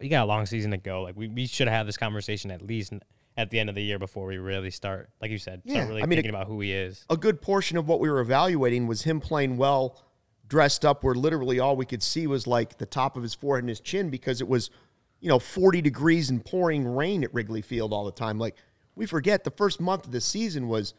we 0.00 0.08
got 0.08 0.24
a 0.24 0.26
long 0.26 0.46
season 0.46 0.70
to 0.72 0.76
go. 0.76 1.02
Like, 1.02 1.16
we, 1.16 1.28
we 1.28 1.46
should 1.46 1.68
have 1.68 1.86
this 1.86 1.96
conversation 1.96 2.50
at 2.50 2.62
least 2.62 2.92
at 3.36 3.50
the 3.50 3.58
end 3.60 3.68
of 3.68 3.74
the 3.76 3.82
year 3.82 3.98
before 4.00 4.26
we 4.26 4.38
really 4.38 4.70
start, 4.70 5.10
like 5.20 5.30
you 5.30 5.38
said, 5.38 5.62
Yeah, 5.64 5.74
start 5.74 5.88
really 5.90 6.02
I 6.02 6.06
mean, 6.06 6.16
thinking 6.16 6.30
it- 6.30 6.34
about 6.34 6.46
who 6.48 6.60
he 6.60 6.72
is. 6.72 7.04
a 7.08 7.16
good 7.16 7.40
portion 7.40 7.76
of 7.76 7.86
what 7.86 8.00
we 8.00 8.10
were 8.10 8.18
evaluating 8.20 8.86
was 8.88 9.02
him 9.02 9.20
playing 9.20 9.56
well 9.56 9.96
dressed 10.48 10.84
up 10.84 11.04
where 11.04 11.14
literally 11.14 11.60
all 11.60 11.76
we 11.76 11.86
could 11.86 12.02
see 12.02 12.26
was 12.26 12.46
like 12.46 12.78
the 12.78 12.86
top 12.86 13.16
of 13.16 13.22
his 13.22 13.34
forehead 13.34 13.62
and 13.62 13.68
his 13.68 13.80
chin 13.80 14.10
because 14.10 14.40
it 14.40 14.48
was 14.48 14.70
you 15.20 15.28
know 15.28 15.38
40 15.38 15.82
degrees 15.82 16.30
and 16.30 16.44
pouring 16.44 16.86
rain 16.86 17.22
at 17.22 17.32
Wrigley 17.34 17.62
Field 17.62 17.92
all 17.92 18.04
the 18.04 18.12
time 18.12 18.38
like 18.38 18.56
we 18.94 19.06
forget 19.06 19.44
the 19.44 19.50
first 19.50 19.80
month 19.80 20.06
of 20.06 20.12
the 20.12 20.20
season 20.20 20.68
was 20.68 20.94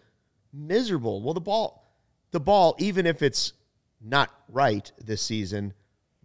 miserable 0.53 1.21
well 1.21 1.33
the 1.33 1.41
ball 1.41 1.91
the 2.31 2.39
ball 2.39 2.75
even 2.79 3.05
if 3.05 3.21
it's 3.21 3.53
not 4.01 4.29
right 4.47 4.91
this 5.03 5.21
season 5.21 5.73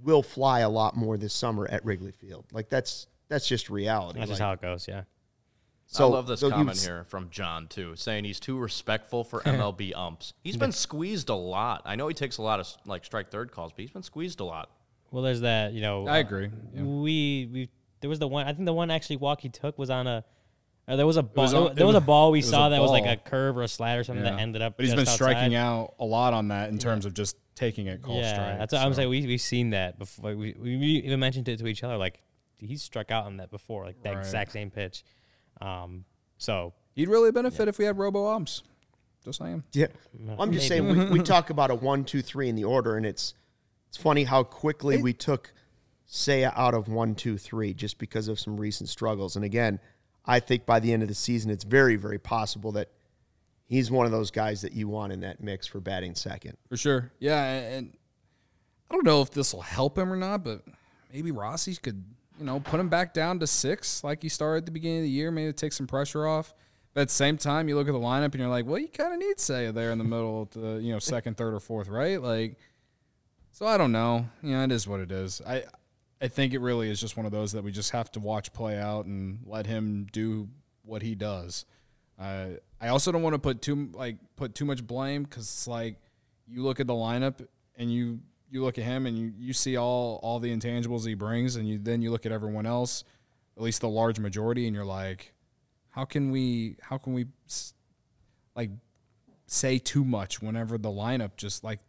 will 0.02 0.22
fly 0.22 0.60
a 0.60 0.68
lot 0.68 0.96
more 0.96 1.16
this 1.16 1.32
summer 1.32 1.66
at 1.68 1.84
Wrigley 1.84 2.12
Field 2.12 2.44
like 2.52 2.68
that's 2.68 3.06
that's 3.29 3.48
just 3.48 3.70
reality 3.70 4.18
That's 4.18 4.31
just 4.31 4.40
how 4.40 4.52
it 4.52 4.60
goes. 4.60 4.87
Yeah. 4.87 5.02
So 5.87 6.06
I 6.06 6.10
love 6.10 6.26
this 6.26 6.40
so 6.40 6.50
comment 6.50 6.80
here 6.80 7.04
from 7.08 7.30
John 7.30 7.66
too, 7.68 7.94
saying 7.96 8.24
he's 8.24 8.40
too 8.40 8.58
respectful 8.58 9.22
for 9.24 9.40
MLB 9.42 9.92
umps. 9.96 10.32
He's 10.42 10.56
been 10.56 10.72
squeezed 10.72 11.28
a 11.28 11.35
lot. 11.35 11.82
I 11.85 11.96
know 11.96 12.08
he 12.08 12.14
takes 12.14 12.38
a 12.38 12.42
lot 12.42 12.60
of 12.60 12.68
like 12.87 13.04
strike 13.04 13.30
third 13.30 13.52
calls, 13.52 13.72
but 13.72 13.80
he's 13.82 13.90
been 13.90 14.02
squeezed 14.02 14.40
a 14.40 14.44
lot. 14.44 14.70
Well, 15.10 15.22
there's 15.22 15.42
that. 15.42 15.72
You 15.72 15.80
know, 15.82 16.06
I 16.08 16.18
uh, 16.18 16.20
agree, 16.20 16.50
yeah. 16.74 16.82
We 16.82 17.48
we 17.52 17.68
there 18.00 18.10
was 18.10 18.18
the 18.18 18.28
one. 18.28 18.46
I 18.46 18.52
think 18.52 18.66
the 18.66 18.72
one 18.72 18.90
actually 18.90 19.16
walk 19.16 19.40
he 19.40 19.48
took 19.48 19.78
was 19.78 19.90
on 19.90 20.06
a. 20.06 20.24
Uh, 20.87 20.96
there 20.96 21.06
was 21.06 21.16
a 21.16 21.22
ball. 21.22 21.44
was 21.44 21.52
there, 21.52 21.60
on- 21.60 21.66
was, 21.68 21.74
there 21.76 21.87
was 21.87 21.96
a 21.96 22.00
ball 22.00 22.30
we 22.30 22.38
was 22.38 22.50
saw 22.50 22.66
a 22.66 22.70
that 22.70 22.80
was 22.82 22.90
like 22.90 23.04
ball. 23.04 23.12
a 23.14 23.16
curve 23.16 23.56
or 23.56 23.62
a 23.62 23.68
slide 23.68 23.96
or 23.96 24.04
something 24.04 24.24
that 24.24 24.35
Yeah. 24.35 24.40
ended 24.42 24.60
up. 24.60 24.76
But 24.76 24.85
he's 24.85 24.92
just 24.94 25.06
been 25.06 25.14
striking 25.14 25.54
outside. 25.54 25.82
out 25.85 25.94
a 26.00 26.04
lot 26.04 26.35
on 26.35 26.48
that 26.48 26.68
in 26.68 26.76
terms 26.78 27.06
of 27.06 27.14
just 27.14 27.37
taking 27.54 27.87
it 27.87 28.02
called 28.02 28.18
Yeah, 28.18 28.35
strike. 28.35 28.58
that's 28.58 28.72
what 28.74 28.82
I'm 28.82 28.92
so. 28.92 28.96
saying. 28.96 29.08
We 29.08 29.26
we've 29.26 29.40
seen 29.40 29.70
that 29.70 29.98
before. 29.98 30.35
We, 30.37 30.54
we 30.58 30.76
we 30.76 30.87
even 31.04 31.20
mentioned 31.20 31.48
it 31.48 31.58
to 31.60 31.66
each 31.66 31.82
other. 31.85 31.96
Like 31.96 32.20
he's 32.58 32.82
struck 32.82 33.10
out 33.10 33.24
on 33.24 33.38
that 33.38 33.50
before, 33.50 33.87
like 33.87 34.02
that 34.02 34.10
Right. 34.14 34.18
exact 34.18 34.52
same 34.52 34.70
pitch. 34.70 35.04
Um. 35.61 36.05
So 36.38 36.73
you'd 36.94 37.09
really 37.09 37.33
benefit 37.33 37.69
if 37.69 37.79
we 37.79 37.85
had 37.85 37.98
robo 37.98 38.27
umps. 38.27 38.63
Just 39.25 39.38
saying. 39.38 39.65
Yeah, 39.73 39.87
I'm 40.38 40.52
just 40.52 40.69
saying 40.69 40.87
we, 40.87 41.05
we 41.19 41.23
talk 41.23 41.50
about 41.50 41.71
a 41.71 41.75
one, 41.75 42.05
two, 42.05 42.21
three 42.21 42.48
in 42.48 42.57
the 42.57 42.65
order, 42.65 42.96
and 42.96 43.07
it's 43.07 43.35
it's 43.88 43.96
funny 43.96 44.25
how 44.25 44.42
quickly 44.42 45.00
we 45.00 45.13
took 45.13 45.52
Seiya 46.09 46.52
out 46.57 46.75
of 46.75 46.88
one, 46.88 47.15
two, 47.15 47.38
three 47.38 47.75
just 47.75 47.98
because 47.98 48.29
of 48.29 48.38
some 48.38 48.57
recent 48.57 48.88
struggles. 48.88 49.37
And 49.37 49.44
again, 49.44 49.81
I 50.27 50.40
think 50.40 50.67
by 50.67 50.81
the 50.81 50.92
end 50.92 51.02
of 51.02 51.09
the 51.09 51.15
season, 51.15 51.50
it's 51.50 51.65
very, 51.65 51.96
very 51.96 52.19
possible 52.19 52.73
that 52.73 52.90
he's 53.67 53.90
one 53.90 54.07
of 54.07 54.13
those 54.13 54.31
guys 54.31 54.63
that 54.63 54.73
you 54.73 54.88
want 54.88 55.13
in 55.13 55.21
that 55.21 55.42
mix 55.42 55.67
for 55.67 55.81
batting 55.81 56.15
second. 56.15 56.57
For 56.69 56.77
sure. 56.77 57.13
Yeah, 57.19 57.44
and, 57.44 57.75
and 57.75 57.96
I 58.90 58.94
don't 58.94 59.05
know 59.05 59.23
if 59.23 59.31
this 59.31 59.55
will 59.55 59.63
help 59.63 59.98
him 59.98 60.13
or 60.13 60.17
not, 60.17 60.44
but 60.44 60.63
maybe 61.13 61.31
Rossi 61.31 61.77
could, 61.77 62.05
you 62.38 62.44
know, 62.44 62.60
put 62.60 62.80
him 62.80 62.88
back 62.88 63.14
down 63.14 63.38
to 63.40 63.46
six 63.46 64.02
like 64.04 64.22
he 64.22 64.28
started 64.28 64.58
at 64.58 64.66
the 64.66 64.72
beginning 64.72 64.98
of 64.98 65.04
the 65.04 65.10
year, 65.10 65.30
maybe 65.30 65.52
take 65.52 65.72
some 65.72 65.87
pressure 65.87 66.26
off. 66.26 66.54
But 66.92 67.02
at 67.02 67.08
the 67.08 67.14
same 67.14 67.37
time, 67.37 67.68
you 67.68 67.74
look 67.74 67.88
at 67.88 67.92
the 67.92 67.98
lineup 67.98 68.26
and 68.26 68.37
you're 68.37 68.48
like, 68.48 68.66
well, 68.66 68.78
you 68.78 68.88
kind 68.88 69.12
of 69.12 69.18
need 69.18 69.37
Seiya 69.38 69.74
there 69.74 69.90
in 69.90 69.98
the 69.98 70.04
middle, 70.04 70.46
to, 70.46 70.78
you 70.78 70.92
know, 70.92 71.00
second, 71.00 71.37
third, 71.37 71.52
or 71.52 71.58
fourth, 71.58 71.88
right? 71.88 72.22
Like, 72.22 72.56
so 73.50 73.66
I 73.66 73.76
don't 73.76 73.90
know. 73.90 74.28
You 74.42 74.56
know, 74.56 74.64
it 74.64 74.70
is 74.70 74.87
what 74.87 75.00
it 75.00 75.10
is. 75.10 75.42
I 75.46 75.64
I 76.20 76.28
think 76.28 76.54
it 76.54 76.60
really 76.60 76.90
is 76.90 77.00
just 77.00 77.16
one 77.16 77.26
of 77.26 77.32
those 77.32 77.52
that 77.52 77.64
we 77.64 77.72
just 77.72 77.90
have 77.90 78.10
to 78.12 78.20
watch 78.20 78.52
play 78.52 78.78
out 78.78 79.06
and 79.06 79.40
let 79.44 79.66
him 79.66 80.06
do 80.12 80.48
what 80.82 81.02
he 81.02 81.14
does. 81.14 81.66
Uh, 82.18 82.46
I 82.80 82.88
also 82.88 83.12
don't 83.12 83.22
want 83.22 83.35
to 83.35 83.38
put 83.38 83.60
too 83.60 83.90
like 83.92 84.16
put 84.37 84.54
too 84.54 84.64
much 84.64 84.87
blame 84.87 85.24
because 85.24 85.44
it's 85.44 85.68
like 85.68 85.96
you 86.46 86.62
look 86.62 86.80
at 86.80 86.87
the 86.87 86.94
lineup 86.94 87.46
and 87.76 87.92
you 87.92 88.20
you 88.55 88.63
look 88.63 88.79
at 88.79 88.85
him 88.85 89.05
and 89.07 89.19
you, 89.19 89.33
you 89.37 89.52
see 89.52 89.77
all 89.77 90.21
all 90.23 90.38
the 90.38 90.57
intangibles 90.57 91.05
he 91.05 91.15
brings 91.15 91.57
and 91.57 91.69
you 91.69 91.77
then 91.77 92.00
you 92.00 92.13
look 92.13 92.25
at 92.25 92.31
everyone 92.31 92.67
else, 92.67 93.02
at 93.57 93.63
least 93.63 93.81
the 93.81 93.88
large 93.88 94.21
majority, 94.21 94.67
and 94.67 94.77
you're 94.77 94.85
like, 94.85 95.35
how 95.90 96.05
can 96.05 96.31
we 96.31 96.77
how 96.81 96.96
can 96.96 97.13
we 97.13 97.27
like 98.55 98.71
say 99.46 99.79
too 99.79 100.05
much 100.05 100.40
whenever 100.40 100.79
the 100.79 100.88
lineup 100.88 101.33
just 101.37 101.65
like 101.65 101.81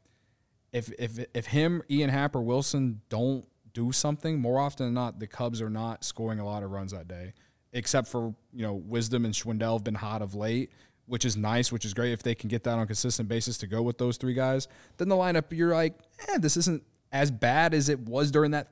if 0.74 0.92
if 0.98 1.24
if 1.36 1.46
him 1.46 1.84
Ian 1.90 2.10
Happ 2.10 2.36
or 2.36 2.42
Willson 2.42 2.98
don't 3.10 3.46
do 3.74 3.92
something 3.92 4.40
more 4.40 4.60
often 4.60 4.88
than 4.88 4.94
not 4.96 5.20
the 5.20 5.28
Cubs 5.28 5.62
are 5.62 5.70
not 5.70 6.04
scoring 6.04 6.40
a 6.40 6.46
lot 6.46 6.64
of 6.64 6.72
runs 6.72 6.92
that 6.92 7.08
day 7.08 7.34
except 7.74 8.08
for 8.08 8.34
you 8.54 8.64
know 8.64 8.74
Wisdom 8.74 9.24
and 9.24 9.34
Schwindel 9.34 9.74
have 9.74 9.84
been 9.84 9.96
hot 9.96 10.22
of 10.22 10.34
late 10.34 10.72
which 11.08 11.26
is 11.26 11.38
nice 11.38 11.72
which 11.72 11.86
is 11.86 11.94
great 11.94 12.12
if 12.12 12.24
they 12.24 12.36
can 12.36 12.48
get 12.48 12.64
that 12.64 12.74
on 12.74 12.80
a 12.80 12.86
consistent 12.86 13.30
basis 13.30 13.58
to 13.58 13.68
go 13.68 13.82
with 13.82 13.98
those 13.98 14.18
three 14.18 14.34
guys 14.34 14.68
then 14.98 15.10
the 15.10 15.16
lineup 15.16 15.46
you're 15.52 15.74
like 15.74 15.94
eh, 16.30 16.38
this 16.38 16.58
isn't 16.58 16.84
as 17.12 17.32
bad 17.32 17.74
as 17.74 17.90
it 17.90 18.00
was 18.00 18.32
during 18.32 18.52
that 18.52 18.68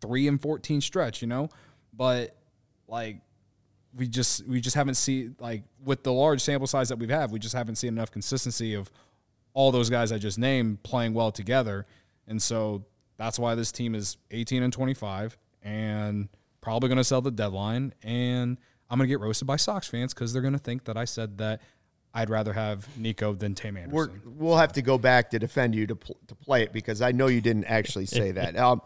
3 0.00 0.28
and 0.28 0.40
14 0.42 0.80
stretch 0.80 1.22
you 1.22 1.28
know 1.28 1.48
but 1.92 2.36
like 2.88 3.20
we 3.96 4.08
just 4.08 4.46
we 4.46 4.60
just 4.60 4.76
haven't 4.76 4.94
seen 4.94 5.36
like 5.38 5.62
with 5.84 6.02
the 6.02 6.12
large 6.12 6.40
sample 6.40 6.66
size 6.66 6.88
that 6.88 6.98
we've 6.98 7.10
had, 7.10 7.30
we 7.30 7.38
just 7.38 7.54
haven't 7.54 7.76
seen 7.76 7.88
enough 7.88 8.10
consistency 8.10 8.74
of 8.74 8.90
all 9.52 9.70
those 9.70 9.88
guys 9.88 10.10
I 10.10 10.18
just 10.18 10.38
named 10.38 10.82
playing 10.82 11.14
well 11.14 11.30
together. 11.30 11.86
And 12.26 12.42
so 12.42 12.84
that's 13.16 13.38
why 13.38 13.54
this 13.54 13.70
team 13.70 13.94
is 13.94 14.16
18 14.30 14.62
and 14.62 14.72
25 14.72 15.38
and 15.62 16.28
probably 16.60 16.88
going 16.88 16.98
to 16.98 17.04
sell 17.04 17.20
the 17.20 17.30
deadline. 17.30 17.94
And 18.02 18.58
I'm 18.90 18.98
going 18.98 19.08
to 19.08 19.12
get 19.12 19.20
roasted 19.20 19.46
by 19.46 19.56
Sox 19.56 19.88
fans 19.88 20.14
because 20.14 20.32
they're 20.32 20.42
going 20.42 20.54
to 20.54 20.58
think 20.58 20.84
that 20.84 20.96
I 20.96 21.04
said 21.04 21.38
that 21.38 21.60
I'd 22.12 22.30
rather 22.30 22.52
have 22.52 22.86
Nico 22.96 23.34
than 23.34 23.54
Tim 23.54 23.76
Anderson. 23.76 24.20
We're, 24.24 24.32
we'll 24.36 24.56
have 24.56 24.72
to 24.74 24.82
go 24.82 24.98
back 24.98 25.30
to 25.30 25.38
defend 25.38 25.74
you 25.74 25.86
to, 25.88 25.96
pl- 25.96 26.16
to 26.28 26.34
play 26.34 26.62
it 26.62 26.72
because 26.72 27.02
I 27.02 27.12
know 27.12 27.26
you 27.26 27.40
didn't 27.40 27.64
actually 27.64 28.06
say 28.06 28.30
that. 28.32 28.56
Um, 28.64 28.80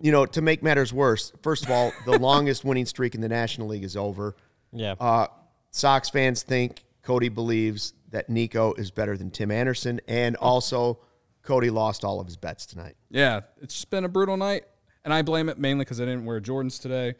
you 0.00 0.10
know, 0.10 0.26
to 0.26 0.42
make 0.42 0.64
matters 0.64 0.92
worse, 0.92 1.32
first 1.42 1.64
of 1.64 1.70
all, 1.70 1.92
the 2.06 2.18
longest 2.18 2.64
winning 2.64 2.86
streak 2.86 3.14
in 3.14 3.20
the 3.20 3.28
National 3.28 3.68
League 3.68 3.84
is 3.84 3.96
over. 3.96 4.34
Yeah. 4.72 4.96
Uh, 4.98 5.28
Sox 5.70 6.10
fans 6.10 6.42
think 6.42 6.84
Cody 7.02 7.28
believes 7.28 7.94
that 8.10 8.28
Nico 8.28 8.74
is 8.74 8.90
better 8.90 9.16
than 9.16 9.30
Tim 9.30 9.52
Anderson, 9.52 10.00
and 10.08 10.34
also 10.36 10.98
Cody 11.42 11.70
lost 11.70 12.04
all 12.04 12.20
of 12.20 12.26
his 12.26 12.36
bets 12.36 12.66
tonight. 12.66 12.96
Yeah, 13.10 13.40
it's 13.60 13.74
just 13.74 13.90
been 13.90 14.04
a 14.04 14.08
brutal 14.08 14.36
night, 14.36 14.64
and 15.04 15.14
I 15.14 15.22
blame 15.22 15.48
it 15.48 15.58
mainly 15.58 15.84
because 15.84 16.00
I 16.00 16.04
didn't 16.04 16.24
wear 16.24 16.40
Jordans 16.40 16.80
today. 16.80 17.14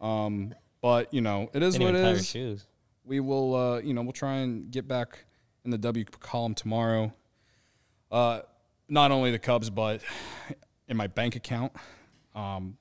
Um, 0.00 0.52
but 0.86 1.12
you 1.12 1.20
know, 1.20 1.50
it 1.52 1.64
is 1.64 1.76
what 1.80 1.96
it 1.96 1.96
is. 1.96 2.28
shoes. 2.28 2.64
we 3.04 3.18
will 3.18 3.56
uh, 3.56 3.80
you 3.80 3.92
know 3.92 4.02
we'll 4.02 4.12
try 4.12 4.34
and 4.34 4.70
get 4.70 4.86
back 4.86 5.24
in 5.64 5.72
the 5.72 5.78
W 5.78 6.04
column 6.20 6.54
tomorrow. 6.54 7.12
Uh, 8.08 8.42
not 8.88 9.10
only 9.10 9.32
the 9.32 9.38
Cubs, 9.40 9.68
but 9.68 10.00
in 10.86 10.96
my 10.96 11.08
bank 11.08 11.34
account. 11.34 11.72
Um, 12.36 12.76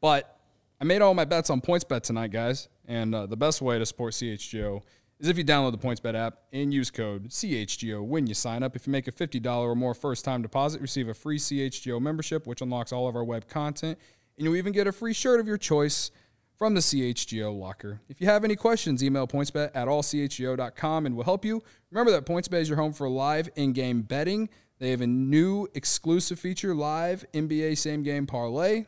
but 0.00 0.38
I 0.80 0.84
made 0.84 1.02
all 1.02 1.12
my 1.12 1.24
bets 1.24 1.50
on 1.50 1.60
PointsBet 1.60 2.02
tonight, 2.02 2.30
guys. 2.30 2.68
And 2.86 3.12
uh, 3.12 3.26
the 3.26 3.36
best 3.36 3.60
way 3.60 3.80
to 3.80 3.84
support 3.86 4.12
CHGO 4.12 4.82
is 5.18 5.26
if 5.28 5.36
you 5.36 5.44
download 5.44 5.72
the 5.72 5.78
PointsBet 5.78 6.14
app 6.14 6.38
and 6.52 6.72
use 6.72 6.92
code 6.92 7.30
CHGO 7.30 8.04
when 8.04 8.28
you 8.28 8.34
sign 8.34 8.62
up. 8.62 8.76
If 8.76 8.86
you 8.86 8.92
make 8.92 9.08
a 9.08 9.12
$50 9.12 9.44
or 9.44 9.74
more 9.74 9.94
first 9.94 10.24
time 10.24 10.40
deposit, 10.40 10.80
receive 10.80 11.08
a 11.08 11.14
free 11.14 11.38
CHGO 11.38 12.00
membership, 12.00 12.46
which 12.46 12.60
unlocks 12.60 12.92
all 12.92 13.08
of 13.08 13.16
our 13.16 13.24
web 13.24 13.48
content. 13.48 13.98
And 14.38 14.44
you'll 14.44 14.54
even 14.54 14.72
get 14.72 14.86
a 14.86 14.92
free 14.92 15.14
shirt 15.14 15.40
of 15.40 15.48
your 15.48 15.58
choice 15.58 16.12
from 16.58 16.74
the 16.74 16.80
CHGO 16.80 17.56
locker. 17.58 18.00
If 18.08 18.20
you 18.20 18.26
have 18.26 18.44
any 18.44 18.56
questions, 18.56 19.02
email 19.02 19.26
pointsbet 19.26 19.70
at 19.74 19.88
allchgo.com 19.88 21.06
and 21.06 21.16
we'll 21.16 21.24
help 21.24 21.44
you. 21.44 21.62
Remember 21.90 22.12
that 22.12 22.26
PointsBet 22.26 22.60
is 22.60 22.68
your 22.68 22.78
home 22.78 22.92
for 22.92 23.08
live 23.08 23.48
in-game 23.56 24.02
betting. 24.02 24.48
They 24.78 24.90
have 24.90 25.00
a 25.00 25.06
new 25.06 25.68
exclusive 25.74 26.38
feature, 26.38 26.74
live 26.74 27.24
NBA 27.32 27.78
same 27.78 28.02
game 28.02 28.26
parlay. 28.26 28.86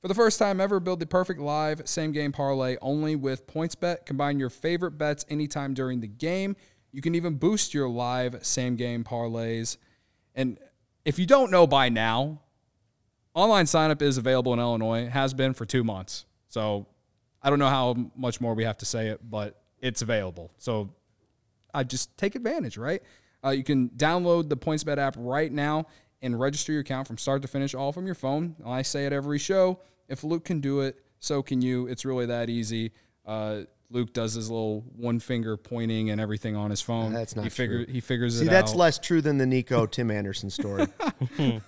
For 0.00 0.08
the 0.08 0.14
first 0.14 0.38
time 0.38 0.60
ever, 0.60 0.78
build 0.78 1.00
the 1.00 1.06
perfect 1.06 1.40
live 1.40 1.82
same 1.84 2.12
game 2.12 2.32
parlay 2.32 2.76
only 2.80 3.16
with 3.16 3.46
PointsBet. 3.46 4.06
Combine 4.06 4.38
your 4.38 4.50
favorite 4.50 4.92
bets 4.92 5.24
anytime 5.28 5.74
during 5.74 6.00
the 6.00 6.06
game. 6.06 6.56
You 6.92 7.02
can 7.02 7.14
even 7.14 7.34
boost 7.34 7.74
your 7.74 7.88
live 7.88 8.44
same 8.44 8.76
game 8.76 9.04
parlays. 9.04 9.76
And 10.34 10.58
if 11.04 11.18
you 11.18 11.26
don't 11.26 11.50
know 11.50 11.66
by 11.66 11.88
now, 11.88 12.40
online 13.34 13.66
signup 13.66 14.00
is 14.00 14.16
available 14.16 14.52
in 14.52 14.60
Illinois, 14.60 15.08
has 15.08 15.34
been 15.34 15.54
for 15.54 15.66
two 15.66 15.84
months. 15.84 16.24
So 16.48 16.86
I 17.46 17.48
don't 17.50 17.60
know 17.60 17.68
how 17.68 17.94
much 18.16 18.40
more 18.40 18.54
we 18.54 18.64
have 18.64 18.76
to 18.78 18.84
say 18.84 19.06
it, 19.06 19.20
but 19.30 19.62
it's 19.80 20.02
available. 20.02 20.50
So 20.58 20.92
I 21.72 21.84
just 21.84 22.18
take 22.18 22.34
advantage, 22.34 22.76
right? 22.76 23.00
Uh, 23.44 23.50
you 23.50 23.62
can 23.62 23.88
download 23.90 24.48
the 24.48 24.56
PointsBet 24.56 24.98
app 24.98 25.14
right 25.16 25.52
now 25.52 25.86
and 26.20 26.40
register 26.40 26.72
your 26.72 26.80
account 26.80 27.06
from 27.06 27.18
start 27.18 27.42
to 27.42 27.48
finish, 27.48 27.72
all 27.72 27.92
from 27.92 28.04
your 28.04 28.16
phone. 28.16 28.56
I 28.66 28.82
say 28.82 29.06
it 29.06 29.12
every 29.12 29.38
show. 29.38 29.78
If 30.08 30.24
Luke 30.24 30.44
can 30.44 30.58
do 30.58 30.80
it, 30.80 31.00
so 31.20 31.40
can 31.40 31.62
you. 31.62 31.86
It's 31.86 32.04
really 32.04 32.26
that 32.26 32.50
easy. 32.50 32.90
Uh, 33.24 33.60
Luke 33.90 34.12
does 34.12 34.34
his 34.34 34.50
little 34.50 34.80
one 34.96 35.20
finger 35.20 35.56
pointing 35.56 36.10
and 36.10 36.20
everything 36.20 36.56
on 36.56 36.70
his 36.70 36.80
phone. 36.80 37.12
That's 37.12 37.36
not 37.36 37.44
he 37.44 37.50
figure, 37.50 37.84
true. 37.84 37.92
He 37.92 38.00
figures 38.00 38.40
it 38.40 38.40
out. 38.40 38.40
See, 38.40 38.48
it 38.48 38.50
that's 38.50 38.72
out. 38.72 38.78
less 38.78 38.98
true 38.98 39.22
than 39.22 39.38
the 39.38 39.46
Nico 39.46 39.86
Tim 39.86 40.10
Anderson 40.10 40.50
story. 40.50 40.88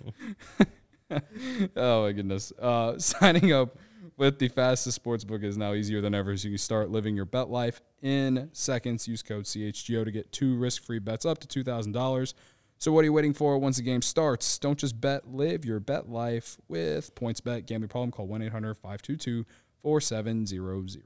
Oh 1.76 2.02
my 2.02 2.12
goodness. 2.12 2.52
Uh, 2.60 2.98
signing 2.98 3.52
up 3.52 3.78
with 4.18 4.38
the 4.38 4.48
fastest 4.48 4.96
sports 4.96 5.24
book 5.24 5.42
is 5.42 5.56
now 5.56 5.72
easier 5.72 6.02
than 6.02 6.14
ever. 6.14 6.36
So 6.36 6.48
you 6.48 6.52
can 6.52 6.58
start 6.58 6.90
living 6.90 7.16
your 7.16 7.24
bet 7.24 7.48
life 7.48 7.80
in 8.02 8.50
seconds. 8.52 9.08
Use 9.08 9.22
code 9.22 9.44
CHGO 9.44 10.04
to 10.04 10.10
get 10.10 10.30
two 10.32 10.58
risk-free 10.58 10.98
bets 10.98 11.24
up 11.24 11.38
to 11.38 11.48
two 11.48 11.64
thousand 11.64 11.92
dollars. 11.92 12.34
So 12.76 12.92
what 12.92 13.00
are 13.00 13.04
you 13.04 13.12
waiting 13.12 13.32
for? 13.32 13.58
Once 13.58 13.78
the 13.78 13.82
game 13.82 14.02
starts, 14.02 14.58
don't 14.58 14.78
just 14.78 15.00
bet. 15.00 15.28
Live 15.28 15.64
your 15.64 15.80
bet 15.80 16.08
life 16.08 16.58
with 16.68 17.14
PointsBet. 17.14 17.66
Gambling 17.66 17.88
problem? 17.88 18.12
Call 18.12 18.26
one 18.26 18.40
4700 18.40 21.02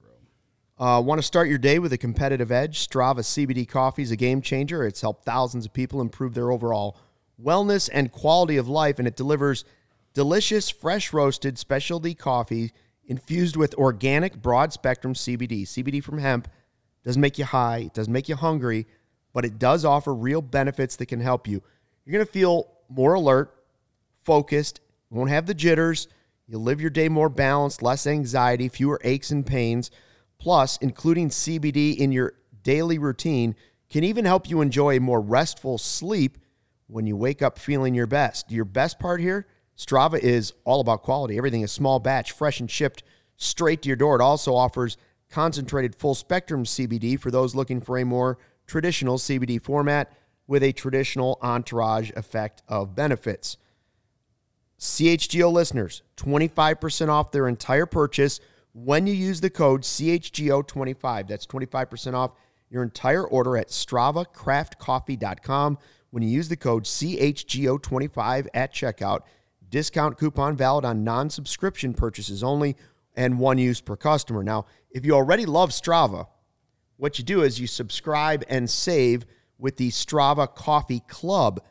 Uh, 0.78 1.02
Want 1.02 1.18
to 1.18 1.22
start 1.22 1.48
your 1.48 1.58
day 1.58 1.78
with 1.78 1.94
a 1.94 1.98
competitive 1.98 2.52
edge? 2.52 2.86
Strava 2.86 3.20
CBD 3.20 3.66
coffee 3.66 4.02
is 4.02 4.10
a 4.10 4.16
game 4.16 4.42
changer. 4.42 4.84
It's 4.84 5.00
helped 5.00 5.24
thousands 5.24 5.64
of 5.64 5.72
people 5.72 6.02
improve 6.02 6.34
their 6.34 6.50
overall 6.50 6.98
wellness 7.42 7.88
and 7.90 8.12
quality 8.12 8.58
of 8.58 8.68
life, 8.68 8.98
and 8.98 9.08
it 9.08 9.16
delivers 9.16 9.64
delicious, 10.12 10.68
fresh 10.68 11.14
roasted 11.14 11.58
specialty 11.58 12.14
coffee 12.14 12.72
infused 13.06 13.56
with 13.56 13.74
organic, 13.74 14.40
broad 14.40 14.72
spectrum 14.72 15.14
CBD. 15.14 15.62
CBD 15.62 16.02
from 16.02 16.18
hemp 16.18 16.48
doesn't 17.04 17.20
make 17.20 17.38
you 17.38 17.44
high, 17.44 17.78
it 17.78 17.94
doesn't 17.94 18.12
make 18.12 18.28
you 18.28 18.36
hungry, 18.36 18.86
but 19.32 19.44
it 19.44 19.58
does 19.58 19.84
offer 19.84 20.14
real 20.14 20.42
benefits 20.42 20.96
that 20.96 21.06
can 21.06 21.20
help 21.20 21.48
you. 21.48 21.62
You're 22.04 22.12
going 22.12 22.26
to 22.26 22.32
feel 22.32 22.68
more 22.88 23.14
alert, 23.14 23.54
focused, 24.22 24.80
won't 25.10 25.30
have 25.30 25.46
the 25.46 25.54
jitters. 25.54 26.08
You'll 26.46 26.62
live 26.62 26.80
your 26.80 26.90
day 26.90 27.08
more 27.08 27.28
balanced, 27.28 27.82
less 27.82 28.06
anxiety, 28.06 28.68
fewer 28.68 29.00
aches 29.04 29.30
and 29.30 29.44
pains. 29.44 29.90
Plus, 30.38 30.76
including 30.78 31.28
CBD 31.28 31.96
in 31.96 32.12
your 32.12 32.34
daily 32.62 32.98
routine 32.98 33.54
can 33.90 34.04
even 34.04 34.24
help 34.24 34.48
you 34.48 34.60
enjoy 34.60 34.96
a 34.96 35.00
more 35.00 35.20
restful 35.20 35.78
sleep 35.78 36.38
when 36.86 37.06
you 37.06 37.16
wake 37.16 37.42
up 37.42 37.58
feeling 37.58 37.94
your 37.94 38.06
best. 38.06 38.50
Your 38.50 38.64
best 38.64 38.98
part 38.98 39.20
here 39.20 39.46
Strava 39.76 40.18
is 40.18 40.52
all 40.64 40.80
about 40.80 41.02
quality. 41.02 41.38
Everything 41.38 41.62
is 41.62 41.72
small 41.72 41.98
batch, 41.98 42.32
fresh 42.32 42.60
and 42.60 42.70
shipped 42.70 43.02
straight 43.36 43.82
to 43.82 43.88
your 43.88 43.96
door. 43.96 44.16
It 44.16 44.22
also 44.22 44.54
offers 44.54 44.96
concentrated 45.30 45.94
full 45.94 46.14
spectrum 46.14 46.64
CBD 46.64 47.18
for 47.18 47.30
those 47.30 47.54
looking 47.54 47.80
for 47.80 47.98
a 47.98 48.04
more 48.04 48.38
traditional 48.66 49.18
CBD 49.18 49.60
format 49.60 50.12
with 50.46 50.62
a 50.62 50.72
traditional 50.72 51.38
entourage 51.42 52.10
effect 52.16 52.62
of 52.68 52.94
benefits. 52.94 53.56
CHGO 54.78 55.52
listeners, 55.52 56.02
25% 56.16 57.08
off 57.08 57.30
their 57.30 57.48
entire 57.48 57.86
purchase 57.86 58.40
when 58.72 59.06
you 59.06 59.14
use 59.14 59.40
the 59.40 59.50
code 59.50 59.82
CHGO25. 59.82 61.28
That's 61.28 61.46
25% 61.46 62.14
off 62.14 62.32
your 62.68 62.82
entire 62.82 63.24
order 63.24 63.56
at 63.56 63.68
StravaCraftCoffee.com 63.68 65.78
when 66.10 66.22
you 66.22 66.30
use 66.30 66.48
the 66.48 66.56
code 66.56 66.84
CHGO25 66.84 68.48
at 68.54 68.74
checkout. 68.74 69.20
Discount 69.72 70.18
coupon 70.18 70.54
valid 70.54 70.84
on 70.84 71.02
non 71.02 71.30
subscription 71.30 71.94
purchases 71.94 72.44
only 72.44 72.76
and 73.16 73.38
one 73.38 73.56
use 73.56 73.80
per 73.80 73.96
customer. 73.96 74.42
Now, 74.44 74.66
if 74.90 75.06
you 75.06 75.14
already 75.14 75.46
love 75.46 75.70
Strava, 75.70 76.26
what 76.98 77.18
you 77.18 77.24
do 77.24 77.42
is 77.42 77.58
you 77.58 77.66
subscribe 77.66 78.44
and 78.50 78.68
save 78.68 79.24
with 79.58 79.78
the 79.78 79.88
Strava 79.88 80.54
Coffee 80.54 81.00
Club. 81.08 81.62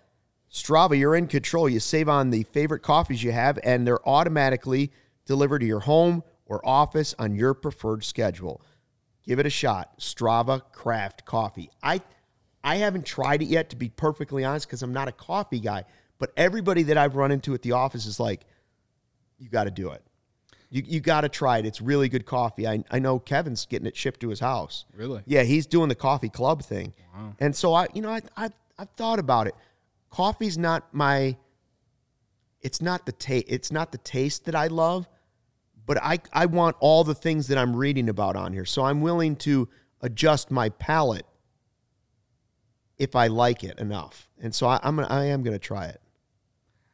Strava, 0.51 0.97
you're 0.97 1.15
in 1.15 1.27
control. 1.27 1.69
You 1.69 1.79
save 1.79 2.09
on 2.09 2.31
the 2.31 2.41
favorite 2.51 2.81
coffees 2.81 3.21
you 3.21 3.31
have, 3.33 3.59
and 3.63 3.85
they're 3.85 4.05
automatically 4.09 4.91
delivered 5.27 5.59
to 5.59 5.67
your 5.67 5.81
home 5.81 6.23
or 6.47 6.67
office 6.67 7.13
on 7.19 7.35
your 7.35 7.53
preferred 7.53 8.03
schedule. 8.03 8.63
Give 9.23 9.37
it 9.37 9.45
a 9.45 9.51
shot. 9.51 9.99
Strava 9.99 10.63
Craft 10.71 11.23
Coffee. 11.25 11.69
I 11.83 12.01
I 12.63 12.77
haven't 12.77 13.05
tried 13.05 13.43
it 13.43 13.47
yet, 13.47 13.69
to 13.69 13.75
be 13.75 13.89
perfectly 13.89 14.43
honest, 14.43 14.67
because 14.67 14.81
I'm 14.81 14.93
not 14.93 15.07
a 15.07 15.11
coffee 15.11 15.59
guy. 15.59 15.85
But 16.21 16.33
everybody 16.37 16.83
that 16.83 16.99
I've 16.99 17.15
run 17.15 17.31
into 17.31 17.55
at 17.55 17.63
the 17.63 17.71
office 17.71 18.05
is 18.05 18.19
like, 18.19 18.45
you 19.39 19.49
got 19.49 19.63
to 19.63 19.71
do 19.71 19.89
it. 19.89 20.03
You, 20.69 20.83
you 20.85 20.99
got 20.99 21.21
to 21.21 21.29
try 21.29 21.57
it. 21.57 21.65
It's 21.65 21.81
really 21.81 22.09
good 22.09 22.27
coffee. 22.27 22.67
I, 22.67 22.83
I 22.91 22.99
know 22.99 23.17
Kevin's 23.17 23.65
getting 23.65 23.87
it 23.87 23.97
shipped 23.97 24.19
to 24.19 24.29
his 24.29 24.39
house. 24.39 24.85
Really? 24.95 25.23
Yeah, 25.25 25.41
he's 25.41 25.65
doing 25.65 25.89
the 25.89 25.95
coffee 25.95 26.29
club 26.29 26.61
thing. 26.61 26.93
Wow. 27.15 27.33
And 27.39 27.55
so 27.55 27.73
I, 27.73 27.87
you 27.95 28.03
know, 28.03 28.11
I, 28.11 28.21
I, 28.37 28.49
I've 28.77 28.91
thought 28.91 29.17
about 29.17 29.47
it. 29.47 29.55
Coffee's 30.11 30.59
not 30.59 30.93
my, 30.93 31.37
it's 32.61 32.83
not 32.83 33.07
the 33.07 33.13
taste, 33.13 33.47
it's 33.47 33.71
not 33.71 33.91
the 33.91 33.97
taste 33.97 34.45
that 34.45 34.53
I 34.53 34.67
love, 34.67 35.09
but 35.87 35.97
I, 36.03 36.19
I 36.31 36.45
want 36.45 36.77
all 36.81 37.03
the 37.03 37.15
things 37.15 37.47
that 37.47 37.57
I'm 37.57 37.75
reading 37.75 38.09
about 38.09 38.35
on 38.35 38.53
here. 38.53 38.65
So 38.65 38.83
I'm 38.83 39.01
willing 39.01 39.37
to 39.37 39.67
adjust 40.01 40.51
my 40.51 40.69
palate 40.69 41.25
if 42.99 43.15
I 43.15 43.25
like 43.25 43.63
it 43.63 43.79
enough. 43.79 44.29
And 44.39 44.53
so 44.53 44.67
I, 44.67 44.79
I'm 44.83 44.97
gonna, 44.97 45.07
I 45.07 45.25
am 45.25 45.41
going 45.41 45.55
to 45.55 45.59
try 45.59 45.87
it. 45.87 45.99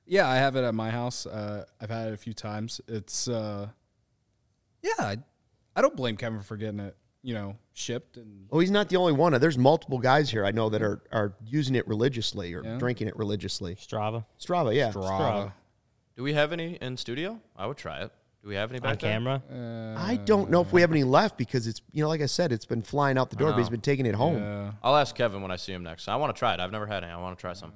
Yeah, 0.07 0.27
I 0.27 0.35
have 0.37 0.55
it 0.55 0.63
at 0.63 0.73
my 0.73 0.89
house. 0.89 1.25
Uh, 1.25 1.65
I've 1.81 1.89
had 1.89 2.07
it 2.07 2.13
a 2.13 2.17
few 2.17 2.33
times. 2.33 2.79
It's 2.87 3.27
uh, 3.27 3.67
yeah, 4.81 4.91
I, 4.99 5.17
I 5.75 5.81
don't 5.81 5.95
blame 5.95 6.15
Kevin 6.17 6.41
for 6.41 6.55
getting 6.55 6.79
it, 6.79 6.95
you 7.23 7.33
know, 7.33 7.57
shipped 7.73 8.17
and 8.17 8.47
Oh, 8.51 8.59
he's 8.59 8.71
not 8.71 8.89
the 8.89 8.95
only 8.97 9.11
one. 9.13 9.33
There's 9.39 9.57
multiple 9.57 9.99
guys 9.99 10.29
here 10.31 10.45
I 10.45 10.51
know 10.51 10.69
that 10.69 10.81
are 10.81 11.01
are 11.11 11.33
using 11.45 11.75
it 11.75 11.87
religiously 11.87 12.53
or 12.53 12.63
Yeah. 12.63 12.77
drinking 12.77 13.07
it 13.07 13.17
religiously. 13.17 13.75
Strava 13.75 14.25
Strava, 14.39 14.73
yeah. 14.73 14.91
Strava. 14.91 15.51
Do 16.15 16.23
we 16.23 16.33
have 16.33 16.51
any 16.53 16.75
in 16.81 16.97
studio? 16.97 17.39
I 17.55 17.67
would 17.67 17.77
try 17.77 18.01
it. 18.01 18.11
Do 18.41 18.49
we 18.49 18.55
have 18.55 18.71
any 18.71 18.79
back 18.79 18.91
on 18.91 18.97
there? 18.99 19.11
camera. 19.41 19.95
I 19.99 20.15
don't 20.15 20.49
know 20.49 20.61
if 20.61 20.71
we 20.71 20.81
have 20.81 20.91
any 20.91 21.03
left 21.03 21.37
because 21.37 21.67
it's 21.67 21.81
you 21.91 22.01
know, 22.01 22.07
like 22.07 22.21
I 22.21 22.27
said, 22.27 22.51
it's 22.53 22.65
been 22.65 22.81
flying 22.81 23.17
out 23.17 23.29
the 23.29 23.35
door, 23.35 23.51
but 23.51 23.57
he's 23.57 23.69
been 23.69 23.81
taking 23.81 24.05
it 24.05 24.15
home. 24.15 24.37
Yeah. 24.37 24.71
I'll 24.81 24.95
ask 24.95 25.13
Kevin 25.15 25.41
when 25.41 25.51
I 25.51 25.57
see 25.57 25.73
him 25.73 25.83
next. 25.83 26.07
I 26.07 26.15
want 26.15 26.33
to 26.33 26.39
try 26.39 26.53
it. 26.53 26.59
I've 26.61 26.71
never 26.71 26.85
had 26.85 27.03
any. 27.03 27.11
I 27.11 27.17
want 27.17 27.37
to 27.37 27.41
try 27.41 27.53
some. 27.53 27.73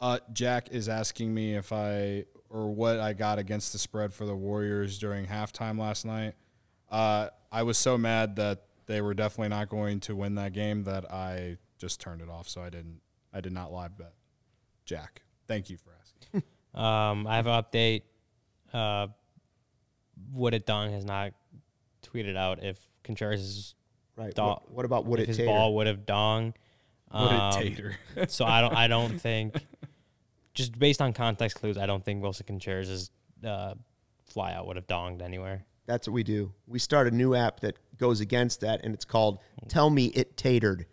Uh, 0.00 0.18
Jack 0.32 0.68
is 0.70 0.88
asking 0.88 1.32
me 1.32 1.54
if 1.54 1.72
I 1.72 2.24
or 2.50 2.72
what 2.72 3.00
I 3.00 3.12
got 3.14 3.38
against 3.38 3.72
the 3.72 3.78
spread 3.78 4.12
for 4.12 4.26
the 4.26 4.34
Warriors 4.36 4.98
during 4.98 5.26
halftime 5.26 5.78
last 5.78 6.04
night. 6.04 6.34
Uh, 6.90 7.28
I 7.50 7.62
was 7.62 7.78
so 7.78 7.96
mad 7.98 8.36
that 8.36 8.64
they 8.86 9.00
were 9.00 9.14
definitely 9.14 9.48
not 9.48 9.68
going 9.68 10.00
to 10.00 10.14
win 10.14 10.34
that 10.36 10.52
game 10.52 10.84
that 10.84 11.10
I 11.10 11.56
just 11.78 12.00
turned 12.00 12.20
it 12.20 12.28
off. 12.28 12.48
So 12.48 12.62
I 12.62 12.70
didn't. 12.70 13.00
I 13.32 13.40
did 13.40 13.52
not 13.52 13.72
live 13.72 13.96
bet. 13.98 14.12
Jack, 14.84 15.22
thank 15.48 15.70
you 15.70 15.76
for 15.76 15.90
asking. 16.00 16.42
Um, 16.74 17.28
I 17.28 17.36
have 17.36 17.46
an 17.46 17.62
update. 17.62 18.02
Uh, 18.72 19.06
Would 20.32 20.54
it 20.54 20.66
Dong 20.66 20.90
has 20.90 21.04
not 21.04 21.32
tweeted 22.02 22.36
out 22.36 22.64
if 22.64 22.76
Contreras' 23.04 23.76
Right. 24.16 24.34
Dong, 24.34 24.48
What, 24.48 24.70
what 24.72 24.84
about 24.84 25.06
would 25.06 25.20
if 25.20 25.24
it 25.24 25.28
his 25.28 25.36
tater? 25.36 25.46
ball 25.50 25.76
would 25.76 25.86
have 25.86 26.04
dong. 26.04 26.52
What 27.12 27.30
Um, 27.32 27.50
a 27.50 27.52
tater. 27.62 27.96
so 28.28 28.44
I 28.44 28.60
don't. 28.60 28.74
I 28.74 28.88
don't 28.88 29.20
think. 29.20 29.54
Just 30.54 30.78
based 30.78 31.02
on 31.02 31.12
context 31.12 31.56
clues, 31.58 31.76
I 31.76 31.86
don't 31.86 32.04
think 32.04 32.22
Willson 32.22 32.46
Contreras' 32.46 33.10
uh, 33.44 33.74
fly 34.24 34.52
out 34.52 34.66
would 34.66 34.76
have 34.76 34.86
donged 34.86 35.20
anywhere. 35.20 35.64
That's 35.86 36.06
what 36.08 36.14
we 36.14 36.22
do. 36.22 36.52
We 36.66 36.78
start 36.78 37.06
a 37.06 37.10
new 37.10 37.34
app 37.34 37.60
that 37.60 37.76
goes 37.98 38.20
against 38.20 38.60
that, 38.60 38.84
and 38.84 38.94
it's 38.94 39.04
called 39.04 39.40
"Tell 39.68 39.90
Me 39.90 40.06
It 40.06 40.36
Tatered." 40.36 40.86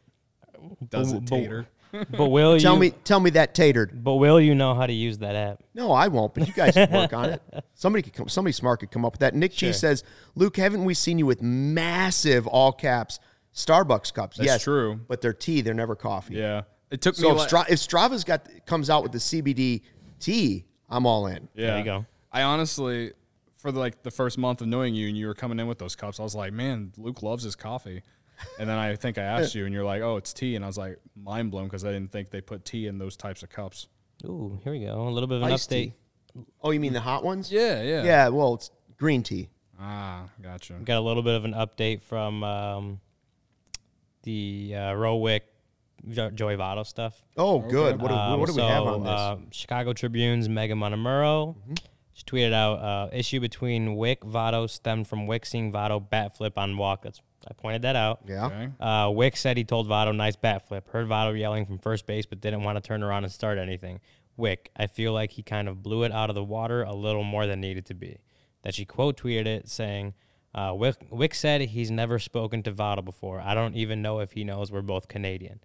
Does 0.89 1.14
it 1.14 1.26
tater? 1.26 1.68
But 1.91 2.28
will 2.28 2.57
Tell 2.57 2.76
you? 2.76 2.80
me, 2.80 2.89
tell 3.03 3.20
me 3.20 3.32
that 3.32 3.53
tatered. 3.53 4.01
But 4.01 4.16
will 4.16 4.39
you 4.39 4.55
know 4.55 4.74
how 4.74 4.86
to 4.86 4.93
use 4.93 5.18
that 5.18 5.36
app? 5.36 5.62
No, 5.74 5.91
I 5.91 6.07
won't. 6.07 6.34
But 6.34 6.47
you 6.47 6.53
guys 6.53 6.74
can 6.74 6.89
work 6.89 7.12
on 7.12 7.32
it. 7.32 7.41
Somebody 7.74 8.03
could 8.03 8.14
come. 8.14 8.30
Somebody 8.30 8.53
smart 8.53 8.80
could 8.80 8.91
come 8.91 9.03
up 9.03 9.12
with 9.12 9.20
that. 9.20 9.36
Nick 9.36 9.51
G 9.51 9.74
says, 9.74 10.05
"Luke, 10.34 10.55
haven't 10.55 10.86
we 10.86 10.93
seen 10.93 11.20
you 11.20 11.26
with 11.26 11.41
massive 11.41 12.47
all 12.47 12.72
caps 12.72 13.20
Starbucks 13.53 14.14
cups?" 14.14 14.38
That's 14.38 14.47
yes, 14.47 14.64
true. 14.64 15.01
But 15.09 15.20
they're 15.20 15.34
tea. 15.34 15.59
They're 15.59 15.74
never 15.74 15.97
coffee. 15.97 16.36
Yeah. 16.36 16.62
It 16.92 17.02
took 17.02 17.16
So 17.16 17.24
me. 17.24 17.32
if, 17.32 17.38
like, 17.38 17.48
Stra- 17.48 17.66
if 17.70 17.80
Strava's 17.80 18.24
got 18.24 18.48
comes 18.66 18.89
out 18.89 19.02
with 19.04 19.12
the 19.14 19.18
CBD 19.18 19.82
tea, 20.20 20.66
I'm 20.89 21.06
all 21.06 21.26
in. 21.28 21.48
yeah. 21.56 21.68
There 21.68 21.78
you 21.80 21.84
go. 21.86 22.06
I 22.32 22.44
honestly, 22.44 23.14
for 23.58 23.72
the, 23.72 23.80
like 23.80 24.04
the 24.04 24.12
first 24.12 24.38
month 24.38 24.62
of 24.62 24.68
knowing 24.68 24.94
you, 24.94 25.08
and 25.08 25.18
you 25.18 25.28
were 25.28 25.34
coming 25.34 25.60
in 25.60 25.68
with 25.68 25.80
those 25.80 25.96
cups, 25.96 26.20
I 26.20 26.24
was 26.24 26.36
like, 26.36 26.52
man, 26.54 26.92
Luke 26.98 27.24
loves 27.24 27.44
his 27.44 27.56
coffee. 27.56 28.04
And 28.60 28.68
then 28.68 28.78
I 28.78 28.96
think 28.96 29.18
I 29.18 29.22
asked 29.24 29.54
you, 29.56 29.66
and 29.66 29.74
you're 29.74 29.84
like, 29.84 30.02
oh, 30.02 30.18
it's 30.18 30.34
tea, 30.34 30.56
and 30.56 30.66
I 30.66 30.68
was 30.68 30.78
like, 30.78 30.98
mind 31.16 31.52
blown 31.52 31.66
because 31.66 31.86
I 31.86 31.92
didn't 31.92 32.12
think 32.12 32.32
they 32.32 32.42
put 32.42 32.66
tea 32.66 32.88
in 32.88 32.98
those 32.98 33.16
types 33.16 33.44
of 33.44 33.50
cups. 33.50 33.88
Ooh, 34.26 34.60
here 34.64 34.74
we 34.74 34.80
go. 34.80 35.08
A 35.08 35.10
little 35.12 35.28
bit 35.28 35.38
of 35.38 35.44
an 35.44 35.52
Iced 35.54 35.70
update. 35.70 35.94
tea. 36.34 36.44
Oh, 36.62 36.72
you 36.72 36.80
mean 36.80 36.94
the 36.94 37.02
hot 37.02 37.24
ones? 37.24 37.52
Yeah, 37.52 37.82
yeah, 37.84 38.04
Yeah. 38.04 38.28
Well, 38.30 38.56
it's 38.56 38.72
green 38.98 39.22
tea. 39.22 39.50
Ah, 39.80 40.26
gotcha. 40.42 40.74
Got 40.84 40.98
a 40.98 41.02
little 41.02 41.24
bit 41.24 41.36
of 41.36 41.46
an 41.46 41.54
update 41.54 42.02
from 42.02 42.44
um, 42.44 43.00
the 44.24 44.74
uh, 44.76 44.80
Rowick 44.94 45.42
jo- 45.42 45.51
Joey 46.10 46.56
Votto 46.56 46.86
stuff. 46.86 47.22
Oh, 47.38 47.60
good. 47.60 48.02
What, 48.02 48.10
do- 48.10 48.14
Um, 48.16 48.39
what 48.39 48.47
do 48.47 48.54
we 48.54 48.60
so, 48.62 48.68
have 48.68 48.84
on 48.84 49.04
this? 49.04 49.12
Uh, 49.12 49.38
Chicago 49.52 49.93
Tribune's 49.93 50.47
Meghan 50.47 50.74
Montemurro 50.78 51.56
Mm-hmm. 51.56 51.74
she 52.14 52.24
tweeted 52.24 52.54
out 52.54 52.74
uh, 52.80 53.10
issue 53.14 53.39
between 53.39 53.95
Wick 53.95 54.22
Votto 54.22 54.70
stemmed 54.70 55.08
from 55.08 55.28
Wick 55.28 55.45
seeing 55.45 55.72
Votto 55.72 55.99
bat 56.10 56.36
flip 56.36 56.58
on 56.58 56.78
walk. 56.78 57.04
That's 57.04 57.22
I 57.49 57.54
pointed 57.54 57.82
that 57.82 57.95
out. 57.95 58.20
yeah. 58.28 58.45
Okay. 58.45 58.70
Uh, 58.80 59.10
Wick 59.10 59.36
said 59.36 59.58
he 59.58 59.64
told 59.64 59.88
Votto 59.88 60.16
nice 60.16 60.36
bat 60.36 60.68
flip. 60.68 60.88
Heard 60.89 61.08
Votto 61.08 61.38
yelling 61.38 61.66
from 61.66 61.80
first 61.80 62.06
base, 62.06 62.28
but 62.28 62.39
didn't 62.39 62.62
want 62.64 62.76
to 62.78 62.82
turn 62.88 63.02
around 63.02 63.24
and 63.24 63.34
start 63.34 63.58
anything. 63.58 63.99
Wick, 64.38 64.70
I 64.78 64.86
feel 64.88 65.12
like 65.14 65.32
he 65.32 65.41
kind 65.43 65.68
of 65.68 65.82
blew 65.82 66.04
it 66.04 66.12
out 66.12 66.30
of 66.30 66.36
the 66.36 66.43
water 66.43 66.84
a 66.84 66.93
little 66.93 67.24
more 67.24 67.47
than 67.47 67.60
needed 67.60 67.86
to 67.88 67.93
be. 67.95 68.20
That 68.62 68.76
she 68.76 68.86
quote 68.86 69.18
tweeted 69.18 69.47
it 69.47 69.68
saying, 69.70 70.14
uh, 70.54 70.74
Wick, 70.76 70.97
Wick 71.10 71.34
said 71.34 71.62
he's 71.62 71.89
never 71.89 72.20
spoken 72.20 72.62
to 72.64 72.72
Votto 72.72 73.04
before. 73.04 73.41
I 73.41 73.56
don't 73.56 73.76
even 73.76 74.04
know 74.04 74.20
if 74.20 74.34
he 74.34 74.43
knows 74.43 74.72
we're 74.72 74.82
both 74.84 75.08
Canadian. 75.08 75.62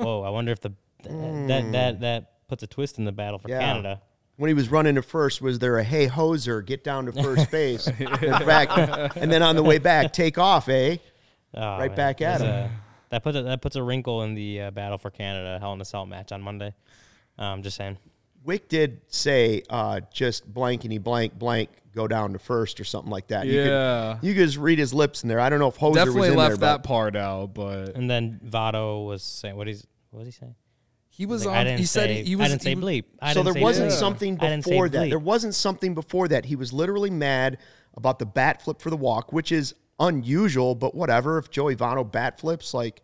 Whoa, 0.00 0.22
I 0.22 0.30
wonder 0.30 0.52
if 0.52 0.60
the 0.60 0.72
that 1.04 1.72
that 1.72 2.00
that 2.00 2.32
puts 2.48 2.62
a 2.62 2.66
twist 2.66 2.98
in 2.98 3.04
the 3.04 3.12
battle 3.12 3.38
for 3.38 3.48
Yeah. 3.48 3.60
Canada. 3.60 4.02
When 4.36 4.48
he 4.48 4.54
was 4.54 4.70
running 4.70 4.94
to 4.94 5.02
first, 5.02 5.42
was 5.42 5.58
there 5.58 5.76
a 5.78 5.84
hey 5.84 6.06
hoser, 6.08 6.64
get 6.64 6.82
down 6.82 7.06
to 7.06 7.12
first 7.12 7.50
base, 7.52 7.86
and 7.86 7.98
back, 8.46 8.68
and 9.16 9.30
then 9.30 9.42
on 9.42 9.54
the 9.56 9.62
way 9.62 9.78
back, 9.78 10.12
take 10.12 10.38
off, 10.38 10.68
eh? 10.68 10.96
Oh, 11.54 11.60
Right 11.78 11.94
back 11.94 12.20
at 12.22 12.38
There's 12.38 12.50
him. 12.50 12.56
a- 12.66 12.70
that 13.10 13.24
puts 13.24 13.36
a, 13.36 13.42
that 13.42 13.60
puts 13.60 13.74
a 13.76 13.82
wrinkle 13.82 14.22
in 14.22 14.34
the 14.34 14.60
uh, 14.62 14.70
battle 14.70 14.96
for 14.96 15.10
Canada 15.10 15.58
Hell 15.60 15.72
in 15.72 15.80
a 15.80 15.84
Cell 15.84 16.06
match 16.06 16.30
on 16.32 16.40
Monday. 16.40 16.72
Um, 17.38 17.62
just 17.62 17.76
saying. 17.76 17.98
Wick 18.44 18.68
did 18.68 19.00
say 19.08 19.62
uh, 19.68 20.00
just 20.12 20.46
blankety 20.52 20.96
blank 20.98 21.36
blank 21.38 21.68
go 21.94 22.06
down 22.06 22.32
to 22.34 22.38
first 22.38 22.78
or 22.80 22.84
something 22.84 23.10
like 23.10 23.26
that. 23.26 23.46
You 23.46 23.60
Yeah. 23.62 24.16
could, 24.20 24.26
you 24.28 24.34
could 24.34 24.46
just 24.46 24.56
read 24.58 24.78
his 24.78 24.94
lips 24.94 25.22
in 25.24 25.28
there. 25.28 25.40
I 25.40 25.50
don't 25.50 25.58
know 25.58 25.66
if 25.68 25.76
hoser 25.76 25.88
was 25.90 25.94
Definitely 25.96 26.28
in 26.28 26.36
left 26.36 26.60
there, 26.60 26.68
that 26.70 26.84
part 26.84 27.16
out, 27.16 27.52
but 27.52 27.96
And 27.96 28.08
then 28.08 28.40
Votto 28.46 29.04
was 29.04 29.22
saying, 29.24 29.56
"What 29.56 29.66
is 29.68 29.84
what 30.10 30.20
was 30.20 30.28
he 30.28 30.32
saying?" 30.32 30.54
he 31.12 31.26
was 31.26 31.44
Like, 31.44 31.52
on. 31.52 31.60
I 31.60 31.64
didn't 31.64 31.78
he 31.80 31.86
said 31.86 32.08
say, 32.08 32.22
he 32.24 32.36
was. 32.36 32.44
I 32.46 32.48
didn't 32.48 32.62
say 32.62 32.74
bleep. 32.76 33.04
I 33.20 33.32
so 33.32 33.40
didn't 33.42 33.44
there 33.46 33.54
say 33.54 33.62
wasn't 33.62 33.90
bleep. 33.90 33.98
something 33.98 34.38
I 34.40 34.48
didn't 34.48 34.64
say 34.64 34.70
before 34.70 34.88
that. 34.90 34.98
bleep. 35.06 35.08
There 35.10 35.18
wasn't 35.18 35.54
something 35.54 35.94
before 35.94 36.28
that. 36.28 36.44
He 36.44 36.56
was 36.56 36.72
literally 36.72 37.10
mad 37.10 37.58
about 37.94 38.18
the 38.20 38.26
bat 38.26 38.62
flip 38.62 38.80
for 38.80 38.90
the 38.90 38.96
walk, 38.96 39.32
which 39.32 39.50
is 39.50 39.74
unusual, 39.98 40.74
but 40.74 40.94
whatever. 40.94 41.36
If 41.38 41.50
Joey 41.50 41.74
Votto 41.76 42.10
bat 42.10 42.38
flips, 42.38 42.72
like 42.74 43.02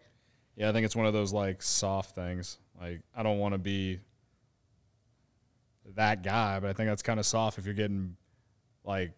Yeah, 0.56 0.68
I 0.68 0.72
think 0.72 0.84
it's 0.84 0.94
one 0.96 1.06
of 1.06 1.12
those 1.12 1.32
like 1.32 1.62
soft 1.62 2.14
things. 2.14 2.58
Like 2.80 3.00
I 3.14 3.22
don't 3.24 3.38
want 3.38 3.54
to 3.54 3.58
be 3.58 3.98
that 5.96 6.22
guy, 6.22 6.60
but 6.60 6.70
I 6.70 6.72
think 6.74 6.88
that's 6.88 7.02
kind 7.02 7.18
of 7.20 7.26
soft 7.26 7.58
if 7.58 7.64
you're 7.64 7.74
getting 7.74 8.16
like 8.84 9.12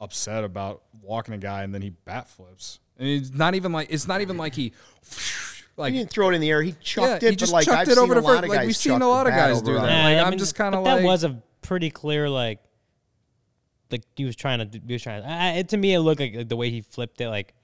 upset 0.00 0.44
about 0.44 0.82
walking 1.00 1.32
a 1.34 1.38
guy 1.38 1.62
and 1.62 1.74
then 1.74 1.80
he 1.82 1.90
bat 1.90 2.28
flips. 2.28 2.80
And 2.98 3.08
it's 3.08 3.32
not 3.32 3.54
even 3.54 3.72
like 3.72 3.88
it's 3.90 4.06
not 4.06 4.20
even 4.20 4.36
like 4.36 4.54
he 4.54 4.72
like 5.76 5.92
he 5.92 5.98
didn't 5.98 6.10
throw 6.10 6.30
it 6.30 6.34
in 6.34 6.40
the 6.40 6.50
air. 6.50 6.62
He 6.62 6.72
chucked 6.80 7.22
yeah, 7.22 7.28
it, 7.28 7.30
he 7.32 7.36
just 7.36 7.52
but 7.52 7.56
like 7.58 7.64
chucked 7.66 7.78
I've 7.78 7.88
it 7.88 7.94
seen 7.94 8.02
over 8.04 8.12
a 8.12 8.16
the 8.16 8.20
lot 8.22 8.30
first. 8.34 8.44
of 8.44 8.48
Like 8.50 8.58
guys 8.60 8.66
we've 8.66 8.76
seen 8.76 9.02
a 9.02 9.08
lot 9.08 9.26
of 9.26 9.32
guys 9.32 9.62
do 9.62 9.74
that. 9.74 9.80
Nah, 9.80 9.86
Like 9.86 10.16
I 10.18 10.20
I'm 10.20 10.30
mean, 10.30 10.38
just 10.38 10.54
kind 10.54 10.74
of 10.74 10.82
like 10.82 10.98
that 11.00 11.04
was 11.04 11.24
a 11.24 11.42
pretty 11.62 11.90
clear 11.90 12.28
like. 12.28 12.60
Like 13.90 14.02
he 14.16 14.24
was 14.24 14.34
trying 14.34 14.58
to, 14.68 14.80
he 14.84 14.92
was 14.92 15.02
trying. 15.02 15.22
To, 15.22 15.28
I, 15.28 15.50
it, 15.52 15.68
to 15.68 15.76
me, 15.76 15.94
it 15.94 16.00
looked 16.00 16.18
like, 16.20 16.34
like 16.34 16.48
the 16.48 16.56
way 16.56 16.70
he 16.70 16.80
flipped 16.80 17.20
it. 17.20 17.28
Like 17.28 17.54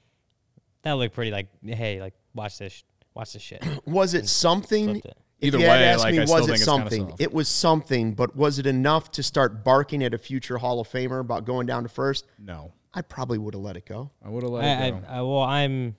that 0.83 0.93
looked 0.93 1.15
pretty. 1.15 1.31
Like, 1.31 1.49
hey, 1.65 2.01
like 2.01 2.15
watch 2.35 2.59
this, 2.59 2.85
watch 3.15 3.33
this 3.33 3.43
shit. 3.43 3.65
Was 3.87 4.15
it 4.15 4.29
something? 4.29 4.91
flipped 4.91 5.07
it. 5.07 5.17
If 5.41 5.47
Either 5.49 5.59
you 5.59 5.65
had 5.65 5.81
way, 5.81 5.85
asked 5.87 6.03
like, 6.05 6.13
me, 6.15 6.19
I 6.19 6.23
was 6.25 6.31
it 6.31 6.35
think 6.35 6.51
it's 6.51 6.65
kinda 6.67 6.91
something? 6.91 7.15
It 7.19 7.33
was 7.33 7.49
something, 7.49 8.13
but 8.13 8.37
was 8.37 8.59
it 8.59 8.67
enough 8.67 9.11
to 9.13 9.23
start 9.23 9.65
barking 9.65 10.05
at 10.05 10.13
a 10.13 10.19
future 10.19 10.59
Hall 10.59 10.81
of 10.81 10.89
Famer 10.89 11.19
about 11.21 11.47
going 11.47 11.67
down 11.67 11.83
to 11.85 11.89
first? 11.89 12.27
no. 12.39 12.73
I 12.93 13.03
probably 13.03 13.39
would 13.39 13.55
have 13.55 13.63
let 13.63 13.77
it 13.77 13.87
go. 13.87 14.11
I 14.25 14.29
would 14.29 14.43
have 14.43 14.51
let 14.53 14.65
I, 14.65 14.87
it 14.87 14.91
go. 14.91 15.07
I, 15.09 15.17
I, 15.19 15.23
well, 15.23 15.43
I'm. 15.43 15.95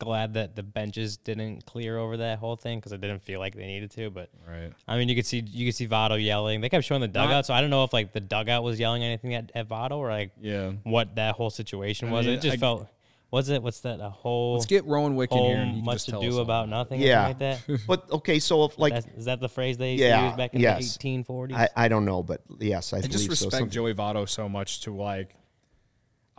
Glad 0.00 0.34
that 0.34 0.56
the 0.56 0.64
benches 0.64 1.16
didn't 1.18 1.64
clear 1.66 1.96
over 1.96 2.16
that 2.16 2.38
whole 2.40 2.56
thing 2.56 2.78
because 2.78 2.90
it 2.90 3.00
didn't 3.00 3.22
feel 3.22 3.38
like 3.38 3.54
they 3.54 3.66
needed 3.66 3.92
to. 3.92 4.10
But 4.10 4.30
Right. 4.48 4.72
I 4.88 4.98
mean, 4.98 5.08
you 5.08 5.14
could 5.14 5.26
see 5.26 5.38
you 5.46 5.66
could 5.66 5.76
see 5.76 5.86
Votto 5.86 6.20
yelling. 6.22 6.60
They 6.60 6.68
kept 6.68 6.84
showing 6.84 7.00
the 7.02 7.08
dugout, 7.08 7.46
so 7.46 7.54
I 7.54 7.60
don't 7.60 7.70
know 7.70 7.84
if 7.84 7.92
like 7.92 8.12
the 8.12 8.20
dugout 8.20 8.64
was 8.64 8.80
yelling 8.80 9.04
anything 9.04 9.34
at, 9.34 9.52
at 9.54 9.68
Votto 9.68 9.98
or 9.98 10.08
like 10.10 10.32
Yeah. 10.40 10.72
what 10.82 11.14
that 11.14 11.36
whole 11.36 11.50
situation 11.50 12.08
I 12.08 12.12
was. 12.12 12.26
mean, 12.26 12.34
it 12.38 12.42
just 12.42 12.54
I- 12.54 12.56
felt. 12.58 12.88
was 13.30 13.48
it? 13.48 13.62
What's 13.62 13.80
that? 13.82 14.00
A 14.00 14.10
whole 14.10 14.54
Let's 14.54 14.66
get 14.66 14.84
Rowan 14.86 15.14
Wick 15.14 15.30
in 15.30 15.38
here 15.38 15.56
and 15.58 15.70
he 15.76 15.82
much 15.82 16.06
to 16.06 16.12
do 16.20 16.40
about 16.40 16.68
nothing. 16.68 17.00
Yeah. 17.00 17.28
like 17.28 17.38
that. 17.38 17.60
But 17.86 18.10
okay, 18.10 18.40
so 18.40 18.64
if 18.64 18.76
like 18.78 18.92
That's, 18.94 19.06
is 19.18 19.24
that 19.26 19.38
the 19.38 19.48
phrase 19.48 19.76
they 19.78 19.92
used 19.92 20.02
Yeah, 20.02 20.20
to 20.22 20.26
use 20.28 20.36
back 20.36 20.54
in 20.54 20.60
yes. 20.60 20.96
the 20.96 21.08
1840s? 21.22 21.52
I, 21.54 21.68
I 21.76 21.86
don't 21.88 22.04
know, 22.04 22.22
but 22.24 22.40
yes, 22.58 22.92
I, 22.92 22.96
I 22.96 23.00
believe 23.02 23.12
just 23.12 23.24
so. 23.26 23.30
respect 23.30 23.52
Something- 23.52 23.70
Joey 23.70 23.94
Votto 23.94 24.28
so 24.28 24.48
much 24.48 24.80
to 24.82 24.92
like. 24.94 25.36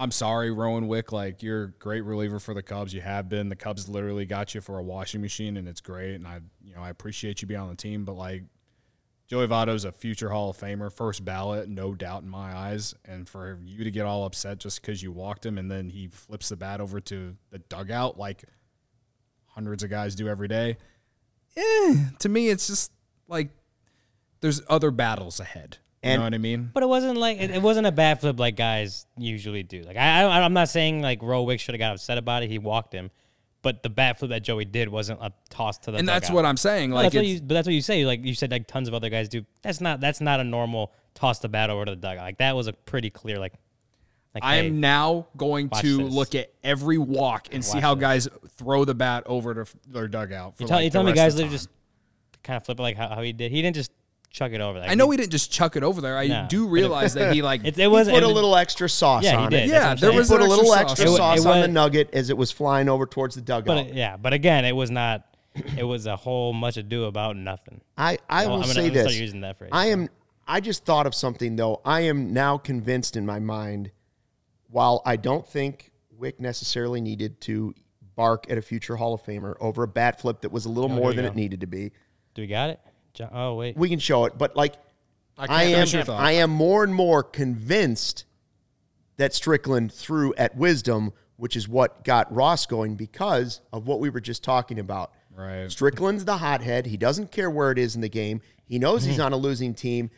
I'm 0.01 0.09
sorry, 0.09 0.49
Rowan 0.49 0.87
Wick. 0.87 1.11
Like 1.11 1.43
you're 1.43 1.63
a 1.65 1.71
great 1.73 2.01
reliever 2.01 2.39
for 2.39 2.55
the 2.55 2.63
Cubs. 2.63 2.91
You 2.91 3.01
have 3.01 3.29
been. 3.29 3.49
The 3.49 3.55
Cubs 3.55 3.87
literally 3.87 4.25
got 4.25 4.55
you 4.55 4.59
for 4.59 4.79
a 4.79 4.83
washing 4.83 5.21
machine, 5.21 5.57
and 5.57 5.67
it's 5.67 5.79
great. 5.79 6.15
And 6.15 6.25
I, 6.25 6.39
you 6.63 6.73
know, 6.73 6.81
I 6.81 6.89
appreciate 6.89 7.43
you 7.43 7.47
being 7.47 7.59
on 7.59 7.69
the 7.69 7.75
team. 7.75 8.03
But 8.03 8.13
like, 8.13 8.41
Joey 9.27 9.45
Votto's 9.45 9.85
a 9.85 9.91
future 9.91 10.31
Hall 10.31 10.49
of 10.49 10.57
Famer, 10.57 10.91
first 10.91 11.23
ballot, 11.23 11.69
no 11.69 11.93
doubt 11.93 12.23
in 12.23 12.29
my 12.29 12.51
eyes. 12.51 12.95
And 13.05 13.29
for 13.29 13.59
you 13.63 13.83
to 13.83 13.91
get 13.91 14.07
all 14.07 14.25
upset 14.25 14.57
just 14.57 14.81
because 14.81 15.03
you 15.03 15.11
walked 15.11 15.45
him, 15.45 15.59
and 15.59 15.69
then 15.69 15.91
he 15.91 16.07
flips 16.07 16.49
the 16.49 16.55
bat 16.55 16.81
over 16.81 16.99
to 17.01 17.35
the 17.51 17.59
dugout 17.59 18.17
like 18.17 18.43
hundreds 19.49 19.83
of 19.83 19.91
guys 19.91 20.15
do 20.15 20.27
every 20.27 20.47
day. 20.47 20.77
Eh, 21.55 21.95
to 22.17 22.27
me, 22.27 22.49
it's 22.49 22.65
just 22.65 22.91
like 23.27 23.49
there's 24.39 24.63
other 24.67 24.89
battles 24.89 25.39
ahead. 25.39 25.77
You 26.03 26.17
know 26.17 26.23
what 26.23 26.33
I 26.33 26.39
mean? 26.39 26.71
But 26.73 26.81
it 26.83 26.87
wasn't 26.87 27.17
like 27.17 27.39
it, 27.39 27.51
it 27.51 27.61
wasn't 27.61 27.85
a 27.87 27.91
bad 27.91 28.19
flip 28.21 28.39
like 28.39 28.55
guys 28.55 29.05
usually 29.17 29.61
do. 29.63 29.81
Like 29.83 29.97
I, 29.97 30.23
I 30.23 30.41
I'm 30.41 30.53
not 30.53 30.69
saying 30.69 31.01
like 31.01 31.21
Roe 31.21 31.43
Wick 31.43 31.59
should 31.59 31.75
have 31.75 31.79
got 31.79 31.93
upset 31.93 32.17
about 32.17 32.41
it. 32.43 32.49
He 32.49 32.57
walked 32.57 32.91
him, 32.93 33.11
but 33.61 33.83
the 33.83 33.89
bat 33.89 34.17
flip 34.17 34.31
that 34.31 34.41
Joey 34.41 34.65
did 34.65 34.89
wasn't 34.89 35.19
a 35.21 35.31
toss 35.49 35.77
to 35.79 35.91
the. 35.91 35.97
and 35.99 36.07
that's 36.07 36.27
dugout. 36.27 36.35
what 36.35 36.45
I'm 36.45 36.57
saying. 36.57 36.89
No, 36.89 36.95
Like, 36.95 37.03
that's 37.11 37.15
what 37.15 37.25
you, 37.27 37.39
but 37.41 37.53
that's 37.53 37.67
what 37.67 37.75
you 37.75 37.81
say. 37.83 38.03
Like 38.05 38.25
you 38.25 38.33
said, 38.33 38.49
like 38.51 38.65
tons 38.67 38.87
of 38.87 38.93
other 38.95 39.09
guys 39.09 39.29
do. 39.29 39.45
That's 39.61 39.79
not 39.79 39.99
that's 39.99 40.21
not 40.21 40.39
a 40.39 40.43
normal 40.43 40.91
toss 41.13 41.37
the 41.39 41.49
bat 41.49 41.69
over 41.69 41.85
to 41.85 41.91
the 41.91 41.95
dugout. 41.97 42.23
Like 42.23 42.37
that 42.39 42.55
was 42.55 42.65
a 42.67 42.73
pretty 42.73 43.11
clear 43.11 43.37
like. 43.37 43.53
like 44.33 44.43
I 44.43 44.55
hey, 44.57 44.67
am 44.69 44.79
now 44.79 45.27
going 45.37 45.69
to 45.69 45.97
this. 45.97 46.11
look 46.11 46.33
at 46.33 46.51
every 46.63 46.97
walk 46.97 47.49
and 47.51 47.63
see 47.63 47.79
how 47.79 47.93
this. 47.93 48.01
guys 48.01 48.27
throw 48.57 48.85
the 48.85 48.95
bat 48.95 49.21
over 49.27 49.53
to 49.65 49.71
their 49.87 50.07
dugout. 50.07 50.57
For 50.57 50.63
You 50.63 50.67
tell, 50.67 50.77
like 50.77 50.85
you 50.85 50.89
tell 50.89 51.03
me 51.03 51.13
guys 51.13 51.33
of 51.33 51.37
the 51.37 51.43
literally 51.43 51.57
time. 51.59 51.67
just 52.31 52.43
kind 52.43 52.57
of 52.57 52.65
flip 52.65 52.79
it 52.79 52.81
like 52.81 52.97
how, 52.97 53.09
how 53.09 53.21
he 53.21 53.33
did. 53.33 53.51
He 53.51 53.61
didn't 53.61 53.75
just 53.75 53.91
chuck 54.32 54.51
it 54.53 54.61
over. 54.61 54.79
there. 54.79 54.89
I 54.89 54.95
know 54.95 55.09
he 55.11 55.17
didn't 55.17 55.32
just 55.32 55.51
chuck 55.51 55.75
it 55.75 55.84
over 55.84 56.01
there. 56.01 56.17
I 56.17 56.27
No, 56.27 56.45
do 56.49 56.67
realize 56.67 57.13
that 57.13 57.34
he 57.34 57.41
like. 57.51 57.63
It, 57.65 57.77
it 57.77 57.88
was 57.88 58.07
He 58.07 58.13
put 58.13 58.23
it 58.23 58.29
a 58.29 58.34
little 58.34 58.55
extra 58.55 58.89
sauce 58.89 59.23
Yeah, 59.23 59.32
he 59.32 59.38
on 59.38 59.49
did. 59.51 59.57
it. 59.65 59.69
That's 59.69 59.71
Yeah, 59.84 59.89
I'm 59.91 59.97
there 59.97 60.09
saying. 60.09 60.17
was 60.17 60.29
Put 60.29 60.41
a 60.41 60.43
extra 60.43 60.49
little 60.57 60.71
sauce. 60.73 60.79
extra 60.91 61.05
It 61.05 61.09
wa- 61.11 61.17
sauce 61.17 61.39
it 61.39 61.47
on 61.47 61.61
the 61.61 61.67
nugget 61.67 62.09
as 62.13 62.29
it 62.29 62.38
was 62.38 62.51
flying 62.51 62.89
over 62.89 63.05
towards 63.05 63.36
the 63.36 63.41
dugout. 63.41 63.65
But 63.65 63.77
it, 63.88 63.93
yeah, 63.93 64.17
but 64.17 64.34
again, 64.34 64.65
it 64.65 64.75
was 64.75 64.89
not. 64.91 65.25
It 65.77 65.84
was 65.84 66.05
a 66.05 66.15
whole 66.15 66.53
much 66.53 66.77
ado 66.77 67.03
about 67.05 67.36
nothing. 67.36 67.82
I, 67.97 68.17
I 68.29 68.45
Well, 68.45 68.51
will 68.51 68.55
I'm 68.55 68.61
gonna- 68.61 68.73
say 68.73 68.79
I'm 68.82 68.88
gonna 68.88 68.99
start 69.01 69.09
this. 69.11 69.19
using 69.19 69.41
that 69.41 69.57
phrase. 69.57 69.69
I 69.73 69.88
am. 69.88 70.09
I 70.47 70.59
just 70.61 70.86
thought 70.86 71.05
of 71.07 71.13
something 71.13 71.55
though. 71.57 71.82
I 71.86 72.01
am 72.01 72.34
now 72.34 72.57
convinced 72.57 73.15
in 73.17 73.25
my 73.25 73.39
mind. 73.39 73.91
While 74.69 75.01
I 75.05 75.17
don't 75.17 75.45
think 75.45 75.91
Wick 76.17 76.39
necessarily 76.39 77.01
needed 77.01 77.41
to 77.41 77.73
bark 78.15 78.45
at 78.49 78.57
a 78.57 78.61
future 78.61 78.95
Hall 78.95 79.13
of 79.13 79.21
Famer 79.23 79.55
over 79.59 79.84
a 79.84 79.88
bat 79.88 80.21
flip 80.21 80.41
that 80.41 80.51
was 80.51 80.65
a 80.65 80.69
little 80.69 80.89
Oh, 80.91 80.95
more 80.95 81.13
than 81.13 81.25
we 81.25 81.32
it 81.32 81.36
needed 81.36 81.61
to 81.61 81.67
be, 81.67 81.91
Do 82.36 82.41
we 82.41 82.47
got 82.47 82.69
it? 82.69 82.79
Jo- 83.14 83.30
Oh 83.32 83.55
wait, 83.55 83.78
we 83.78 83.89
can 83.89 83.99
show 83.99 84.26
it. 84.26 84.38
But 84.38 84.55
like, 84.55 84.76
I, 85.38 85.47
can't 85.47 85.62
am. 85.62 85.74
finish 85.74 85.93
your 85.93 86.03
thought. 86.03 86.22
I 86.22 86.34
am 86.34 86.49
more 86.49 86.84
and 86.84 86.93
more 86.93 87.24
convinced 87.24 88.26
that 89.18 89.34
Strickland 89.34 89.93
threw 89.93 90.34
at 90.36 90.55
wisdom, 90.55 91.14
which 91.38 91.55
is 91.55 91.68
what 91.68 92.03
got 92.03 92.34
Ross 92.34 92.66
going 92.66 92.95
because 92.95 93.62
of 93.72 93.88
what 93.88 93.99
we 93.99 94.09
were 94.09 94.22
just 94.22 94.43
talking 94.43 94.80
about. 94.80 95.12
Right. 95.36 95.72
Strickland's 95.72 96.26
the 96.26 96.38
hothead. 96.38 96.86
He 96.86 96.97
doesn't 96.97 97.32
care 97.32 97.49
where 97.49 97.72
it 97.72 97.78
is 97.78 97.95
in 97.95 98.01
the 98.01 98.09
game. 98.09 98.41
He 98.66 98.80
knows 98.80 99.03
he's 99.03 99.18
mm. 99.18 99.26
on 99.26 99.34
a 99.34 99.38
losing 99.38 99.74
team, 99.74 100.12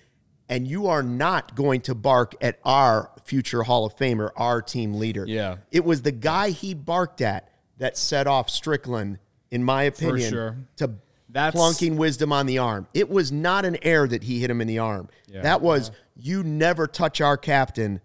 and 0.50 0.68
you 0.68 0.88
are 0.88 1.04
not 1.04 1.56
going 1.56 1.82
to 1.82 1.96
bark 1.96 2.36
at 2.42 2.60
our 2.64 3.12
future 3.26 3.64
Hall 3.64 3.86
of 3.86 3.96
Famer, 3.96 4.32
our 4.36 4.62
team 4.62 4.96
leader. 4.96 5.26
Yeah. 5.28 5.58
It 5.72 5.84
was 5.84 6.02
the 6.02 6.12
guy 6.12 6.50
he 6.50 6.74
barked 6.74 7.22
at 7.22 7.50
that 7.78 7.98
set 7.98 8.28
off 8.28 8.50
Strickland, 8.50 9.20
in 9.50 9.64
my 9.64 9.84
opinion, 9.84 10.30
sure. 10.32 10.58
to 10.78 10.92
That's- 11.34 11.54
plunking 11.54 11.98
wisdom 11.98 12.32
on 12.32 12.46
the 12.46 12.60
arm. 12.60 12.88
It 12.94 13.10
was 13.10 13.32
not 13.32 13.66
an 13.66 13.78
air 13.82 14.08
that 14.08 14.24
he 14.24 14.40
hit 14.40 14.50
him 14.50 14.62
in 14.62 14.68
the 14.68 14.80
arm. 14.80 15.10
that 15.32 15.62
was 15.62 15.92
you 16.16 16.44
never 16.44 16.86
touch 16.88 17.20
our 17.22 17.36
captain 17.38 18.00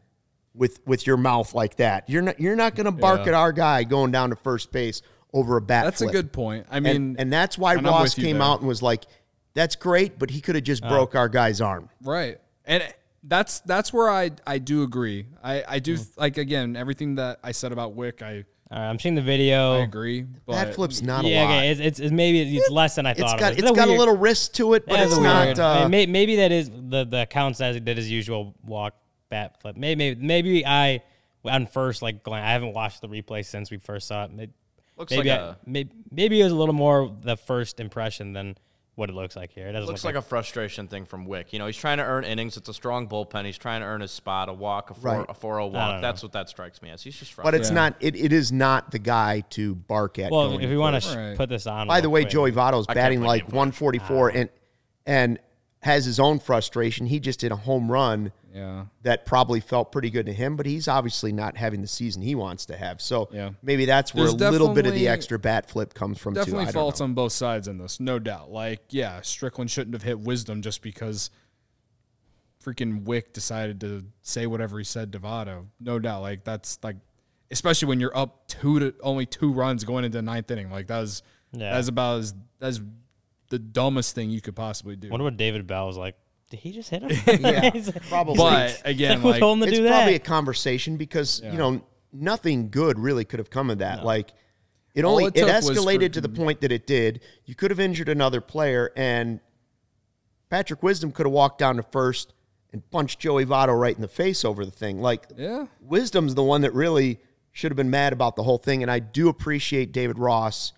with 0.54 0.80
with 0.86 1.06
your 1.06 1.16
mouth 1.18 1.54
like 1.54 1.76
that. 1.76 2.08
You're 2.08 2.22
not 2.22 2.40
you're 2.40 2.56
not 2.56 2.74
going 2.74 2.86
to 2.86 2.90
bark 2.92 3.20
Yeah. 3.20 3.28
at 3.28 3.34
our 3.34 3.52
guy 3.52 3.84
going 3.84 4.10
down 4.10 4.30
to 4.30 4.36
first 4.36 4.72
base 4.72 5.02
over 5.32 5.56
a 5.58 5.60
bat 5.60 5.84
That's 5.84 5.98
flip. 5.98 6.08
a 6.10 6.12
good 6.12 6.32
point. 6.32 6.66
I 6.70 6.80
mean, 6.80 6.96
and, 6.96 7.20
and 7.20 7.32
that's 7.32 7.58
why 7.58 7.74
and 7.74 7.84
Ross 7.86 8.14
came 8.14 8.38
there. 8.38 8.46
out 8.46 8.60
and 8.60 8.66
was 8.68 8.82
like, 8.82 9.04
"That's 9.54 9.76
great, 9.76 10.18
but 10.18 10.30
he 10.30 10.40
could 10.40 10.54
have 10.54 10.64
just 10.64 10.82
Uh, 10.82 10.88
broke 10.88 11.14
our 11.14 11.28
guy's 11.28 11.60
arm." 11.60 11.90
Right. 12.02 12.40
And 12.64 12.82
that's 13.22 13.60
that's 13.60 13.92
where 13.92 14.08
I 14.08 14.30
I 14.46 14.56
do 14.58 14.82
agree. 14.84 15.26
I 15.44 15.62
I 15.68 15.78
do 15.80 15.98
like 16.16 16.38
again 16.38 16.76
everything 16.76 17.16
that 17.16 17.40
I 17.44 17.52
said 17.52 17.72
about 17.72 17.94
Wick. 17.94 18.22
I 18.22 18.44
All 18.70 18.78
right, 18.78 18.88
I'm 18.90 18.98
seeing 18.98 19.14
the 19.14 19.22
video. 19.22 19.74
I 19.74 19.78
agree. 19.84 20.22
But 20.44 20.52
Bat 20.52 20.74
flip's 20.74 21.00
not 21.00 21.24
yeah, 21.24 21.42
a 21.42 21.44
lot. 21.44 21.50
okay, 21.54 21.70
it's, 21.70 21.80
it's, 21.80 22.00
it's 22.00 22.12
maybe 22.12 22.56
it's 22.58 22.70
less 22.70 22.94
than 22.96 23.06
I 23.06 23.12
it's 23.12 23.20
thought. 23.20 23.38
got 23.38 23.52
it 23.52 23.62
was. 23.62 23.70
it's 23.70 23.76
got 23.78 23.84
a 23.88 23.90
weird- 23.92 23.98
little 23.98 24.16
risk 24.16 24.52
to 24.54 24.74
it, 24.74 24.84
but 24.86 24.98
Yeah, 24.98 25.04
it's 25.04 25.16
a 25.16 25.20
not. 25.22 25.44
weird- 25.46 25.58
Uh, 25.58 25.88
may- 25.88 26.06
maybe 26.06 26.36
that 26.36 26.52
is 26.52 26.70
the 26.70 27.04
the 27.04 27.26
counts 27.30 27.60
as 27.62 27.74
he 27.76 27.80
did 27.80 27.96
his 27.96 28.10
usual 28.10 28.54
walk 28.64 28.94
bat 29.30 29.60
flip. 29.62 29.76
Maybe 29.76 29.96
maybe, 30.14 30.20
maybe 30.26 30.66
I 30.66 31.02
on 31.44 31.66
first 31.66 32.02
like 32.02 32.22
glan- 32.22 32.44
I 32.44 32.50
haven't 32.52 32.74
watched 32.74 33.00
the 33.00 33.08
replay 33.08 33.44
since 33.44 33.70
we 33.70 33.78
first 33.78 34.06
saw 34.08 34.24
it. 34.24 34.32
May- 34.32 34.50
Looks 34.98 35.12
maybe 35.12 35.30
like 35.30 35.40
I- 35.40 35.42
a 35.44 35.54
maybe 35.64 35.90
maybe 36.10 36.40
it 36.40 36.44
was 36.44 36.52
a 36.52 36.56
little 36.56 36.74
more 36.74 37.14
the 37.22 37.36
first 37.38 37.80
impression 37.80 38.32
than 38.34 38.56
what 38.98 39.08
it 39.08 39.14
looks 39.14 39.36
like 39.36 39.52
here. 39.52 39.68
It 39.68 39.72
doesn't 39.72 39.86
looks 39.86 40.02
look 40.02 40.14
like 40.14 40.24
a 40.24 40.26
frustration 40.26 40.88
thing 40.88 41.04
from 41.04 41.24
Wick. 41.24 41.52
You 41.52 41.60
know, 41.60 41.66
he's 41.66 41.76
trying 41.76 41.98
to 41.98 42.04
earn 42.04 42.24
innings. 42.24 42.56
It's 42.56 42.68
a 42.68 42.74
strong 42.74 43.08
bullpen. 43.08 43.44
He's 43.44 43.56
trying 43.56 43.80
to 43.80 43.86
earn 43.86 44.00
his 44.00 44.10
spot, 44.10 44.48
a 44.48 44.52
walk, 44.52 44.90
a 44.90 44.94
four, 44.94 45.18
Right. 45.18 45.26
a 45.28 45.34
four, 45.34 45.58
a 45.58 45.62
don't 45.62 45.72
walk. 45.72 45.94
know. 45.96 46.00
That's 46.00 46.20
what 46.20 46.32
that 46.32 46.48
strikes 46.48 46.82
me 46.82 46.90
as. 46.90 47.02
He's 47.02 47.16
just 47.16 47.32
frustrated. 47.32 47.60
but 47.60 47.60
it's 47.60 47.70
Yeah. 47.70 47.74
not. 47.74 47.94
It, 48.00 48.16
it 48.16 48.32
is 48.32 48.50
not 48.50 48.90
the 48.90 48.98
guy 48.98 49.44
to 49.50 49.76
bark 49.76 50.18
at. 50.18 50.32
well, 50.32 50.58
if 50.58 50.68
we 50.68 50.76
want 50.76 51.00
to 51.00 51.16
Right. 51.16 51.36
put 51.36 51.48
this 51.48 51.68
on. 51.68 51.86
By 51.86 52.00
the 52.00 52.10
way, 52.10 52.22
quick. 52.22 52.32
Joey 52.32 52.52
Votto's 52.52 52.86
I 52.88 52.94
can't 52.94 53.04
batting 53.04 53.20
like 53.22 53.42
him 53.42 53.46
ah. 53.46 53.50
for 53.50 53.56
144 53.56 54.28
and 54.30 54.48
and 55.06 55.38
has 55.82 56.04
his 56.04 56.18
own 56.18 56.40
frustration. 56.40 57.06
He 57.06 57.20
just 57.20 57.38
did 57.38 57.52
a 57.52 57.56
home 57.56 57.90
run 57.92 58.32
yeah. 58.54 58.86
that 59.02 59.26
probably 59.26 59.60
felt 59.60 59.92
pretty 59.92 60.10
good 60.10 60.26
to 60.26 60.32
him, 60.32 60.56
but 60.56 60.66
he's 60.66 60.88
obviously 60.88 61.32
not 61.32 61.56
having 61.56 61.80
the 61.82 61.86
season 61.88 62.22
he 62.22 62.34
wants 62.34 62.66
to 62.66 62.76
have. 62.76 63.00
So 63.00 63.28
Yeah. 63.32 63.50
maybe 63.62 63.84
that's 63.84 64.14
where 64.14 64.24
There's 64.24 64.34
a 64.42 64.50
little 64.50 64.72
bit 64.74 64.86
of 64.86 64.94
the 64.94 65.08
extra 65.08 65.38
bat 65.38 65.68
flip 65.70 65.94
comes 65.94 66.18
from. 66.18 66.34
too. 66.34 66.40
Definitely 66.40 66.62
I 66.62 66.64
don't 66.66 66.72
faults 66.74 67.00
know. 67.00 67.04
on 67.04 67.14
both 67.14 67.32
sides 67.32 67.68
in 67.68 67.78
this, 67.78 68.00
no 68.00 68.18
doubt. 68.18 68.50
Like, 68.50 68.80
yeah, 68.90 69.20
Strickland 69.20 69.70
shouldn't 69.70 69.94
have 69.94 70.02
hit 70.02 70.18
wisdom 70.20 70.62
just 70.62 70.82
because 70.82 71.30
freaking 72.64 73.04
Wick 73.04 73.32
decided 73.32 73.80
to 73.80 74.04
say 74.22 74.46
whatever 74.46 74.78
he 74.78 74.84
said 74.84 75.12
to 75.12 75.20
Votto. 75.20 75.66
No 75.80 75.98
doubt. 75.98 76.22
Like 76.22 76.44
that's 76.44 76.78
like 76.82 76.96
especially 77.50 77.88
when 77.88 78.00
you're 78.00 78.16
up 78.16 78.46
two 78.48 78.78
to 78.80 78.94
only 79.02 79.24
two 79.26 79.52
runs 79.52 79.84
going 79.84 80.04
into 80.04 80.18
the 80.18 80.22
ninth 80.22 80.50
inning. 80.50 80.70
Like 80.70 80.88
that 80.88 81.00
was 81.00 81.22
Yeah. 81.52 81.72
that's 81.74 81.88
about 81.88 82.20
as 82.20 82.34
that's 82.58 82.80
the 83.50 83.58
dumbest 83.58 84.14
thing 84.14 84.30
you 84.30 84.40
could 84.40 84.56
possibly 84.56 84.96
do. 84.96 85.08
wonder 85.08 85.24
what 85.24 85.36
David 85.36 85.66
Bell 85.66 85.86
was 85.86 85.96
like. 85.96 86.16
Did 86.50 86.60
he 86.60 86.72
just 86.72 86.88
hit 86.90 87.02
him? 87.02 87.10
Yeah, 87.40 87.70
He's 87.72 87.86
like- 87.92 88.08
probably. 88.08 88.36
but 88.36 88.80
again, 88.84 89.20
Who 89.20 89.30
like 89.30 89.40
told 89.40 89.58
him 89.58 89.62
to 89.64 89.68
it's 89.68 89.78
do 89.78 89.86
probably 89.88 90.14
a 90.14 90.18
conversation 90.18 90.96
because 90.96 91.40
Yeah. 91.44 91.52
you 91.52 91.58
know 91.58 91.82
nothing 92.12 92.70
good 92.70 92.98
really 92.98 93.24
could 93.24 93.38
have 93.38 93.50
come 93.50 93.68
of 93.70 93.78
that. 93.78 94.04
Like 94.04 94.32
it 94.94 95.04
All 95.04 95.12
only 95.12 95.24
it 95.26 95.36
it, 95.36 95.40
took 95.40 95.48
was 95.48 95.70
escalated 95.70 96.12
to 96.14 96.20
the 96.20 96.28
point 96.28 96.62
that 96.62 96.72
it 96.72 96.86
did. 96.86 97.20
You 97.44 97.54
could 97.54 97.70
have 97.70 97.78
injured 97.80 98.08
another 98.08 98.40
player, 98.40 98.90
and 98.96 99.40
Patrick 100.50 100.82
Wisdom 100.82 101.12
could 101.12 101.26
have 101.26 101.32
walked 101.32 101.58
down 101.58 101.76
to 101.76 101.82
first 101.82 102.32
and 102.72 102.88
punched 102.90 103.18
Joey 103.18 103.44
Votto 103.44 103.78
right 103.78 103.94
in 103.94 104.00
the 104.02 104.08
face 104.08 104.44
over 104.44 104.64
the 104.64 104.70
thing. 104.70 105.00
Like 105.00 105.26
yeah. 105.36 105.66
Wisdom's 105.82 106.34
the 106.34 106.42
one 106.42 106.62
that 106.62 106.72
really 106.74 107.18
should 107.52 107.70
have 107.70 107.76
been 107.76 107.90
mad 107.90 108.12
about 108.12 108.36
the 108.36 108.42
whole 108.42 108.58
thing, 108.58 108.82
and 108.82 108.90
I 108.90 108.98
do 109.00 109.28
appreciate 109.28 109.92
David 109.92 110.18
Ross 110.18 110.72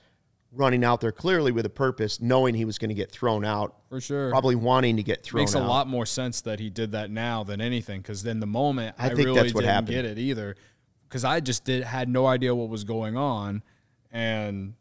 running 0.53 0.83
out 0.85 1.01
there 1.01 1.13
clearly 1.13 1.53
with 1.53 1.65
a 1.65 1.71
purpose, 1.71 2.21
knowing 2.21 2.55
he 2.55 2.65
was 2.65 2.79
going 2.79 2.89
to 2.89 2.95
get 2.95 3.11
thrown 3.11 3.45
out, 3.45 3.77
For 3.89 4.01
sure. 4.01 4.31
probably 4.31 4.57
wanting 4.57 4.97
to 4.97 5.03
get 5.03 5.23
thrown 5.23 5.43
makes 5.43 5.55
out. 5.55 5.61
Makes 5.61 5.67
a 5.67 5.71
lot 5.71 5.87
more 5.87 6.07
sense 6.07 6.41
that 6.43 6.59
he 6.59 6.71
did 6.71 6.93
that 6.93 7.11
now 7.11 7.45
than 7.45 7.61
anything 7.61 8.01
because 8.01 8.23
then 8.23 8.41
the 8.41 8.47
moment 8.47 8.97
I 8.99 9.07
I, 9.07 9.09
think 9.11 9.27
really 9.27 9.41
that's 9.41 9.55
what 9.55 9.61
didn't 9.61 9.75
happened. 9.75 9.89
get 9.95 10.05
it 10.05 10.19
either 10.19 10.57
because 11.09 11.25
I 11.25 11.41
just 11.41 11.65
did 11.65 11.85
had 11.85 12.09
no 12.09 12.27
idea 12.27 12.55
what 12.55 12.69
was 12.69 12.85
going 12.85 13.17
on 13.17 13.63
and 14.11 14.75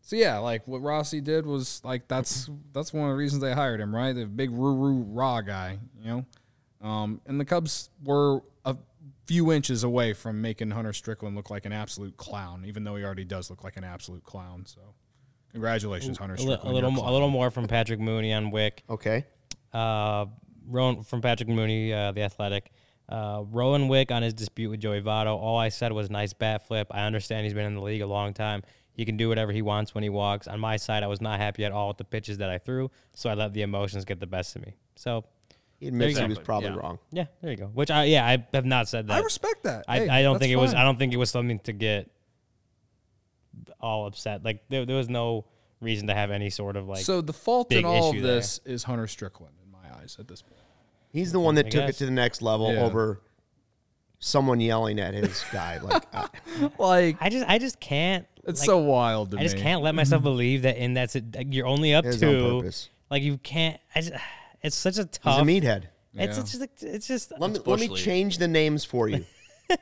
so 0.00 0.16
yeah 0.16 0.38
like 0.38 0.66
what 0.66 0.80
Rossi 0.80 1.20
did 1.20 1.44
was 1.44 1.82
like 1.84 2.08
that's 2.08 2.48
that's 2.72 2.92
one 2.92 3.04
of 3.04 3.10
the 3.10 3.16
reasons 3.16 3.42
they 3.42 3.52
hired 3.52 3.80
him 3.80 3.94
right 3.94 4.14
the 4.14 4.24
big 4.26 4.50
roo 4.50 4.74
roo 4.74 5.02
raw 5.02 5.40
guy 5.42 5.78
you 6.02 6.06
know 6.08 6.24
um, 6.82 7.20
and 7.26 7.38
the 7.38 7.44
Cubs 7.44 7.90
were 8.02 8.40
a 8.64 8.74
few 9.26 9.52
inches 9.52 9.84
away 9.84 10.14
from 10.14 10.40
making 10.40 10.70
Hunter 10.70 10.94
Strickland 10.94 11.36
look 11.36 11.50
like 11.50 11.66
an 11.66 11.72
absolute 11.72 12.16
clown 12.16 12.64
even 12.66 12.84
though 12.84 12.96
he 12.96 13.04
already 13.04 13.24
does 13.26 13.50
look 13.50 13.62
like 13.64 13.76
an 13.76 13.84
absolute 13.84 14.24
clown 14.24 14.64
so 14.64 14.80
congratulations 15.52 16.18
Hunter 16.18 16.34
a, 16.34 16.42
li- 16.42 16.58
a 16.62 16.72
little 16.72 16.90
mo- 16.90 17.08
a 17.08 17.12
little 17.12 17.28
more 17.30 17.50
from 17.50 17.66
Patrick 17.66 18.00
Mooney 18.00 18.32
on 18.32 18.50
Wick. 18.50 18.82
Okay. 18.88 19.24
Uh, 19.72 20.26
Rowan 20.66 21.02
from 21.02 21.20
Patrick 21.20 21.48
Mooney, 21.48 21.92
uh, 21.92 22.12
the 22.12 22.22
Athletic. 22.22 22.70
Uh, 23.08 23.42
Rowan 23.50 23.88
Wick 23.88 24.12
on 24.12 24.22
his 24.22 24.32
dispute 24.34 24.70
with 24.70 24.80
Joey 24.80 25.00
Votto. 25.00 25.36
All 25.36 25.58
I 25.58 25.68
said 25.68 25.92
was 25.92 26.10
nice 26.10 26.32
bat 26.32 26.66
flip. 26.66 26.88
I 26.92 27.02
understand 27.02 27.44
he's 27.44 27.54
been 27.54 27.66
in 27.66 27.74
the 27.74 27.80
league 27.82 28.02
a 28.02 28.06
long 28.06 28.32
time. 28.34 28.62
He 28.92 29.02
He 29.02 29.04
can 29.04 29.16
do 29.16 29.28
whatever 29.28 29.50
he 29.52 29.62
wants 29.62 29.94
when 29.94 30.02
he 30.04 30.10
walks. 30.10 30.46
On 30.46 30.60
my 30.60 30.76
side, 30.76 31.02
I 31.02 31.06
was 31.08 31.20
not 31.20 31.40
happy 31.40 31.64
at 31.64 31.72
all 31.72 31.88
with 31.88 31.96
the 31.96 32.04
pitches 32.04 32.38
that 32.38 32.50
I 32.50 32.58
threw, 32.58 32.90
so 33.14 33.28
I 33.30 33.34
let 33.34 33.52
the 33.52 33.62
emotions 33.62 34.04
get 34.04 34.20
the 34.20 34.26
best 34.26 34.54
of 34.56 34.62
me. 34.66 34.74
So, 34.94 35.24
He 35.80 35.88
admits 35.88 36.18
he 36.18 36.24
was 36.26 36.38
probably 36.38 36.68
yeah. 36.70 36.76
wrong. 36.76 36.98
yeah, 37.10 37.24
there 37.40 37.50
you 37.50 37.56
go. 37.56 37.66
Which 37.66 37.90
I 37.90 38.04
yeah, 38.04 38.24
I 38.26 38.46
have 38.54 38.66
not 38.66 38.88
said 38.88 39.08
that. 39.08 39.14
I 39.14 39.20
respect 39.20 39.62
that. 39.64 39.84
I, 39.88 39.98
Hey, 40.00 40.08
I 40.08 40.22
don't 40.22 40.34
that's 40.34 40.42
think 40.42 40.52
it 40.52 40.56
was. 40.56 40.72
fine. 40.72 40.80
I 40.80 40.84
don't 40.84 40.98
think 40.98 41.12
it 41.12 41.16
was 41.16 41.30
something 41.30 41.58
to 41.60 41.72
get 41.72 42.10
all 43.80 44.06
upset. 44.06 44.44
Like 44.44 44.62
there, 44.68 44.84
there 44.86 44.96
was 44.96 45.08
no 45.08 45.44
reason 45.80 46.06
to 46.08 46.14
have 46.14 46.30
any 46.30 46.50
sort 46.50 46.76
of 46.76 46.88
like. 46.88 47.04
so 47.04 47.20
the 47.20 47.32
fault 47.32 47.72
in 47.72 47.84
all 47.84 48.10
of 48.14 48.22
this 48.22 48.60
is 48.64 48.84
Hunter 48.84 49.06
Strickland 49.06 49.54
in 49.64 49.70
my 49.72 50.00
eyes 50.00 50.16
at 50.18 50.28
this 50.28 50.42
point. 50.42 50.54
He's 51.12 51.32
the 51.32 51.40
one 51.40 51.54
that 51.56 51.66
I 51.66 51.68
took 51.70 51.88
it 51.88 51.94
to 51.96 52.04
the 52.04 52.10
next 52.12 52.40
level 52.42 52.72
Yeah. 52.72 52.82
over 52.84 53.20
someone 54.18 54.60
yelling 54.60 55.00
at 55.00 55.14
his 55.14 55.42
guy. 55.52 55.78
Like, 55.78 56.02
uh, 56.12 56.28
Like 56.78 57.16
I 57.20 57.28
just, 57.30 57.48
I 57.48 57.58
just 57.58 57.80
can't. 57.80 58.26
it's 58.44 58.60
like, 58.60 58.66
so 58.66 58.78
wild 58.78 59.32
to 59.32 59.38
I 59.38 59.42
just 59.42 59.56
can't 59.56 59.82
let 59.82 59.94
myself 59.94 60.22
believe 60.22 60.62
that 60.62 60.76
in 60.76 60.94
that's 60.94 61.16
it. 61.16 61.34
like, 61.34 61.46
You're 61.52 61.66
only 61.66 61.94
up 61.94 62.04
to. 62.04 62.10
on 62.44 62.60
purpose. 62.60 62.88
Like 63.10 63.22
you 63.22 63.38
can't. 63.38 63.80
I 63.94 64.00
just, 64.02 64.12
it's 64.62 64.76
such 64.76 64.98
a 64.98 65.02
He's 65.02 65.18
tough. 65.18 65.40
a 65.42 65.44
meathead. 65.44 65.84
It's, 66.14 66.36
Yeah. 66.36 66.40
it's 66.42 66.52
just. 66.52 66.82
It's 66.82 67.06
just. 67.08 67.32
Let 67.38 67.50
me, 67.52 67.58
let 67.66 67.80
me 67.80 67.88
change 67.96 68.38
the 68.38 68.48
names 68.48 68.84
for 68.84 69.08
you. 69.08 69.24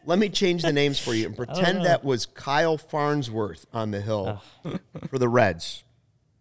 let 0.05 0.19
me 0.19 0.29
change 0.29 0.63
the 0.63 0.73
names 0.73 0.99
for 0.99 1.15
you 1.15 1.27
and 1.27 1.35
oh, 1.39 1.45
pretend 1.45 1.79
know. 1.79 1.85
that 1.85 2.05
was 2.05 2.27
Kyle 2.27 2.77
Farnsworth 2.79 3.67
on 3.73 3.91
the 3.91 4.01
hill 4.01 4.43
for 5.09 5.19
the 5.19 5.29
Reds. 5.29 5.85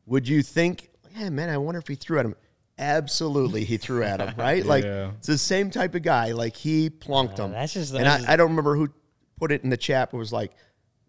Would 0.06 0.28
you 0.28 0.42
think, 0.44 0.90
yeah, 1.18 1.30
man, 1.30 1.50
I 1.50 1.58
wonder 1.58 1.80
if 1.80 1.88
he 1.88 1.96
threw 1.96 2.20
at 2.20 2.26
him? 2.26 2.36
Absolutely, 2.80 3.64
he 3.64 3.78
threw 3.78 4.04
at 4.04 4.20
him, 4.22 4.34
right? 4.38 4.66
Like, 4.74 4.84
Yeah. 4.84 5.12
it's 5.18 5.28
the 5.28 5.38
same 5.38 5.72
type 5.72 5.96
of 5.96 6.04
guy. 6.04 6.32
Like, 6.32 6.56
he 6.56 6.90
plunked 6.90 7.40
uh, 7.40 7.46
him. 7.46 7.52
that's 7.52 7.74
just- 7.74 7.94
and 7.94 8.06
that's 8.06 8.26
I, 8.28 8.34
I 8.34 8.36
don't 8.36 8.50
remember 8.52 8.76
who 8.76 8.90
put 9.38 9.52
it 9.52 9.64
in 9.64 9.70
the 9.70 9.78
chat, 9.78 10.12
but 10.12 10.18
it 10.18 10.20
was 10.20 10.34
like, 10.34 10.52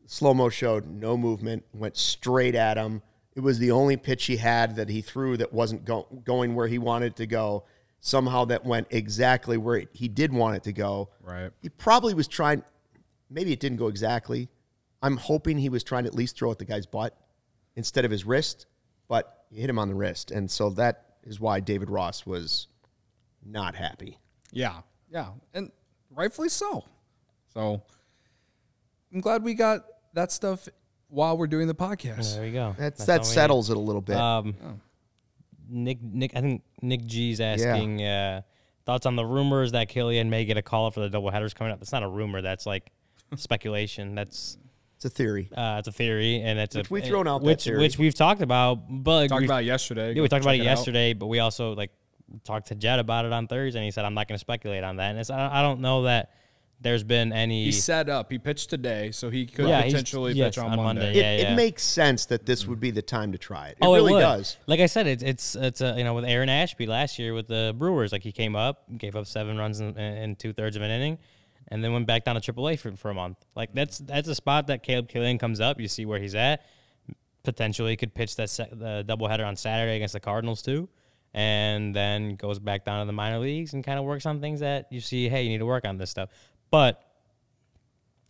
slow 0.07 0.33
mo 0.35 0.49
showed 0.49 0.87
no 0.89 1.17
movement, 1.17 1.65
went 1.75 1.97
straight 1.97 2.55
at 2.55 2.77
him. 2.77 3.03
It 3.37 3.41
was 3.41 3.59
the 3.59 3.71
only 3.71 3.97
pitch 3.97 4.25
he 4.25 4.37
had 4.39 4.77
that 4.77 4.89
he 4.89 5.01
threw 5.01 5.37
that 5.37 5.53
wasn't 5.53 5.85
go, 5.85 6.07
going 6.25 6.55
where 6.55 6.67
he 6.67 6.79
wanted 6.79 7.17
to 7.17 7.27
go. 7.27 7.65
Somehow 8.01 8.45
that 8.47 8.65
went 8.65 8.87
exactly 8.91 9.57
where 9.57 9.77
it, 9.77 9.89
he 9.93 10.09
did 10.09 10.33
want 10.33 10.57
it 10.57 10.63
to 10.65 10.73
go. 10.73 11.11
Right. 11.23 11.51
He 11.63 11.69
probably 11.69 12.15
was 12.15 12.29
trying. 12.29 12.63
Maybe 13.29 13.53
it 13.53 13.61
didn't 13.61 13.79
go 13.79 13.89
exactly. 13.89 14.49
I'm 15.03 15.17
hoping 15.17 15.59
he 15.59 15.69
was 15.69 15.85
trying 15.85 16.05
to 16.05 16.09
at 16.09 16.15
least 16.15 16.37
throw 16.37 16.51
at 16.51 16.59
the 16.59 16.65
guy's 16.65 16.87
butt 16.87 17.17
instead 17.77 18.05
of 18.05 18.11
his 18.11 18.25
wrist, 18.25 18.67
but 19.09 19.45
he 19.51 19.61
hit 19.61 19.71
him 19.71 19.79
on 19.79 19.89
the 19.89 19.95
wrist, 19.95 20.31
and 20.31 20.51
so 20.51 20.71
that 20.71 21.17
is 21.23 21.39
why 21.39 21.61
David 21.61 21.91
Ross 21.91 22.27
was 22.27 22.69
not 23.45 23.75
happy. 23.75 24.19
Yeah, 24.53 24.81
yeah, 25.11 25.29
and 25.55 25.71
rightfully 26.11 26.49
so. 26.49 26.85
So 27.55 27.83
I'm 29.13 29.21
glad 29.21 29.43
we 29.43 29.55
got 29.55 29.85
that 30.15 30.33
stuff 30.33 30.69
while 31.09 31.39
we're 31.39 31.47
doing 31.47 31.67
the 31.67 31.75
podcast. 31.75 32.37
There 32.37 32.47
you 32.47 32.53
go. 32.53 32.75
That's, 32.79 33.01
all 33.01 33.07
that 33.07 33.13
we 33.13 33.19
need. 33.19 33.27
settles 33.27 33.71
it 33.71 33.77
a 33.77 33.81
little 33.81 34.03
bit. 34.03 34.17
Um, 34.17 34.55
Nick, 35.69 36.03
Nick, 36.03 36.33
I 36.35 36.41
think 36.41 36.63
Nick 36.83 37.05
G's 37.07 37.41
asking 37.41 38.03
uh, 38.05 38.43
thoughts 38.87 39.07
on 39.07 39.17
the 39.17 39.25
rumors 39.25 39.73
that 39.73 39.89
Killian 39.89 40.31
may 40.31 40.45
get 40.45 40.57
a 40.57 40.63
call 40.63 40.87
up 40.87 40.95
for 40.95 41.01
the 41.01 41.09
double 41.11 41.31
headers 41.31 41.55
coming 41.55 41.73
up. 41.73 41.79
That's 41.79 41.93
not 41.93 42.03
a 42.03 42.09
rumor. 42.09 42.41
That's 42.43 42.67
like 42.67 42.91
speculation. 43.37 44.15
That's 44.15 44.59
it's 44.97 45.05
a 45.05 45.11
theory. 45.11 45.49
uh, 45.57 45.77
it's 45.79 45.87
a 45.89 45.93
theory, 45.93 46.41
and 46.43 46.59
it's 46.59 46.75
Which 46.75 46.91
a 46.91 46.93
we've 46.95 47.05
thrown 47.05 47.29
out 47.29 47.43
which 47.43 47.65
theory. 47.65 47.79
which 47.79 47.99
we've 47.99 48.15
talked 48.15 48.43
about. 48.43 48.81
But 48.91 49.29
Talked 49.29 49.41
we've- 49.43 49.47
about 49.47 49.63
it 49.63 49.67
yesterday. 49.67 50.13
yeah, 50.15 50.23
we 50.23 50.29
talked 50.29 50.43
about 50.45 50.53
check 50.53 50.61
it 50.63 50.65
yesterday. 50.65 51.13
But 51.13 51.27
we 51.27 51.39
also 51.39 51.75
like 51.75 51.93
talked 52.45 52.69
to 52.69 52.75
Jed 52.75 52.99
about 52.99 53.25
it 53.25 53.33
on 53.33 53.47
Thursday, 53.47 53.79
and 53.79 53.85
he 53.85 53.91
said 53.93 54.05
I'm 54.05 54.15
not 54.15 54.27
going 54.27 54.35
to 54.37 54.41
speculate 54.41 54.83
on 54.83 54.97
that. 54.97 55.11
And 55.11 55.19
it's, 55.21 55.31
I 55.31 55.61
I 55.61 55.63
don't 55.63 55.81
know 55.81 56.03
that 56.03 56.33
there's 56.81 57.03
been 57.03 57.33
any. 57.33 57.65
He 57.65 57.73
set 57.73 58.09
up. 58.09 58.31
He 58.31 58.39
pitched 58.39 58.71
today, 58.71 59.11
so 59.11 59.31
he 59.31 59.47
could 59.47 59.69
Yeah, 59.69 59.81
he's- 59.83 59.93
potentially 59.93 60.35
yes, 60.35 60.55
pitch 60.55 60.59
on, 60.59 60.71
on 60.71 60.77
Monday. 60.77 61.03
Monday, 61.03 61.19
It, 61.19 61.41
yeah, 61.43 61.51
it 61.51 61.57
makes 61.57 61.83
sense 61.83 62.27
that 62.27 62.47
this 62.47 62.67
would 62.67 62.79
be 62.79 62.91
the 62.91 63.03
time 63.03 63.33
to 63.33 63.39
try 63.39 63.69
it. 63.69 63.73
It 63.73 63.79
oh, 63.83 63.95
really 63.95 64.15
it 64.15 64.21
does. 64.21 64.57
Like 64.67 64.81
I 64.81 64.87
said, 64.87 65.07
it's 65.07 65.23
it's 65.23 65.57
it's 65.57 65.81
uh, 65.81 65.95
you 65.99 66.05
know 66.05 66.15
with 66.15 66.25
Aaron 66.25 66.49
Ashby 66.49 66.87
last 66.87 67.19
year 67.19 67.35
with 67.35 67.49
the 67.49 67.75
Brewers, 67.77 68.13
like 68.13 68.23
he 68.23 68.33
came 68.33 68.55
up, 68.55 68.85
gave 68.97 69.17
up 69.17 69.27
seven 69.27 69.57
runs 69.59 69.81
in, 69.81 69.99
in 69.99 70.37
two 70.37 70.53
thirds 70.53 70.77
of 70.77 70.83
an 70.83 70.91
inning, 70.91 71.19
and 71.69 71.83
then 71.83 71.93
went 71.93 72.07
back 72.07 72.25
down 72.25 72.41
to 72.41 72.53
AAA 72.53 72.79
for, 72.79 72.93
for 72.97 73.11
a 73.11 73.15
month. 73.15 73.39
Like 73.57 73.75
that's 73.75 73.99
that's 73.99 74.29
a 74.29 74.35
spot 74.35 74.69
that 74.69 74.83
Caleb 74.85 75.09
Killian 75.09 75.39
comes 75.39 75.61
up. 75.61 75.81
You 75.81 75.89
see 75.89 76.07
where 76.07 76.21
he's 76.21 76.35
at. 76.37 76.65
Potentially 77.43 77.97
could 77.97 78.15
pitch 78.15 78.37
that 78.37 78.51
se- 78.51 78.69
the 78.73 79.05
doubleheader 79.09 79.47
on 79.47 79.57
Saturday 79.57 79.97
against 79.97 80.13
the 80.13 80.21
Cardinals 80.21 80.61
too, 80.61 80.89
and 81.33 81.95
then 81.95 82.37
goes 82.37 82.59
back 82.59 82.85
down 82.85 83.01
to 83.01 83.07
the 83.07 83.13
minor 83.13 83.39
leagues 83.39 83.73
and 83.75 83.83
kind 83.83 83.99
of 83.99 84.05
works 84.05 84.27
on 84.27 84.41
things 84.41 84.61
that 84.61 84.87
you 84.91 85.01
see. 85.01 85.29
Hey, 85.29 85.43
you 85.43 85.49
need 85.49 85.59
to 85.59 85.67
work 85.67 85.87
on 85.87 85.97
this 85.97 86.11
stuff, 86.11 86.29
but. 86.71 87.05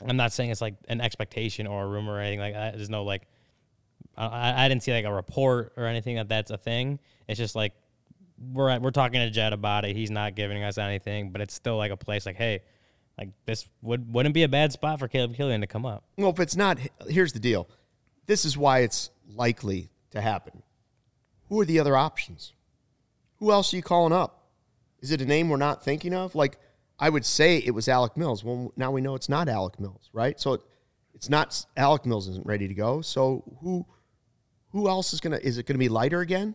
I'm 0.07 0.17
not 0.17 0.33
saying 0.33 0.51
it's 0.51 0.61
like 0.61 0.77
an 0.89 1.01
expectation 1.01 1.67
or 1.67 1.83
a 1.83 1.89
rumor 1.89 2.13
or 2.13 2.21
anything 2.21 2.39
like 2.39 2.55
that. 2.55 2.77
There's 2.77 2.89
no 2.89 3.03
like 3.03 3.27
I, 4.17 4.65
I 4.65 4.69
didn't 4.69 4.83
see 4.83 4.93
like 4.93 5.05
a 5.05 5.13
report 5.13 5.73
or 5.77 5.87
anything 5.87 6.17
that 6.17 6.29
that's 6.29 6.51
a 6.51 6.57
thing. 6.57 6.99
It's 7.27 7.39
just 7.39 7.55
like 7.55 7.73
we're 8.53 8.79
we're 8.79 8.91
talking 8.91 9.21
to 9.21 9.31
Jed 9.31 9.53
about 9.53 9.85
it. 9.85 9.97
He's 9.97 10.11
not 10.11 10.35
giving 10.35 10.63
us 10.63 10.79
anything, 10.79 11.31
but 11.31 11.41
it's 11.41 11.55
still 11.55 11.77
like 11.77 11.91
a 11.91 11.97
place 11.97 12.27
like, 12.27 12.37
hey, 12.37 12.61
like 13.17 13.31
this 13.47 13.69
would 13.83 14.13
wouldn't 14.13 14.35
be 14.35 14.43
a 14.43 14.49
bad 14.49 14.73
spot 14.73 14.99
for 14.99 15.09
Caleb 15.09 15.35
Killian 15.35 15.61
to 15.61 15.67
come 15.67 15.87
up. 15.87 16.05
Well, 16.17 16.31
if 16.31 16.41
it's 16.41 16.57
not, 16.57 16.79
here's 17.09 17.33
the 17.33 17.41
deal. 17.41 17.69
This 18.27 18.45
is 18.45 18.57
why 18.57 18.81
it's 18.81 19.11
likely 19.35 19.91
to 20.11 20.21
happen. 20.21 20.63
Who 21.49 21.61
are 21.61 21.65
the 21.65 21.81
other 21.81 21.97
options? 21.97 22.53
Who 23.39 23.53
else 23.53 23.73
are 23.73 23.77
you 23.77 23.83
calling 23.83 24.13
up? 24.13 24.47
Is 25.01 25.13
it 25.13 25.21
a 25.21 25.27
name 25.27 25.49
we're 25.49 25.57
not 25.57 25.85
thinking 25.85 26.13
of? 26.13 26.35
Like, 26.35 26.59
I 26.99 27.09
would 27.11 27.25
say 27.25 27.59
it 27.59 27.71
was 27.73 27.89
Alec 27.89 28.17
Mills. 28.17 28.43
Well, 28.43 28.73
now 28.77 28.91
we 28.91 29.01
know 29.01 29.15
it's 29.15 29.29
not 29.29 29.49
Alec 29.49 29.79
Mills, 29.79 30.11
right? 30.13 30.39
So 30.41 30.55
it, 30.55 30.61
it's 31.15 31.29
not 31.29 31.65
Alec 31.77 32.07
Mills 32.07 32.29
isn't 32.29 32.47
ready 32.47 32.67
to 32.69 32.75
go. 32.75 33.01
So 33.03 33.45
who 33.61 33.87
who 34.73 34.89
else 34.89 35.13
is 35.13 35.21
gonna? 35.21 35.39
Is 35.39 35.59
it 35.59 35.67
gonna 35.67 35.79
be 35.79 35.89
Leiter 35.89 36.21
again? 36.21 36.55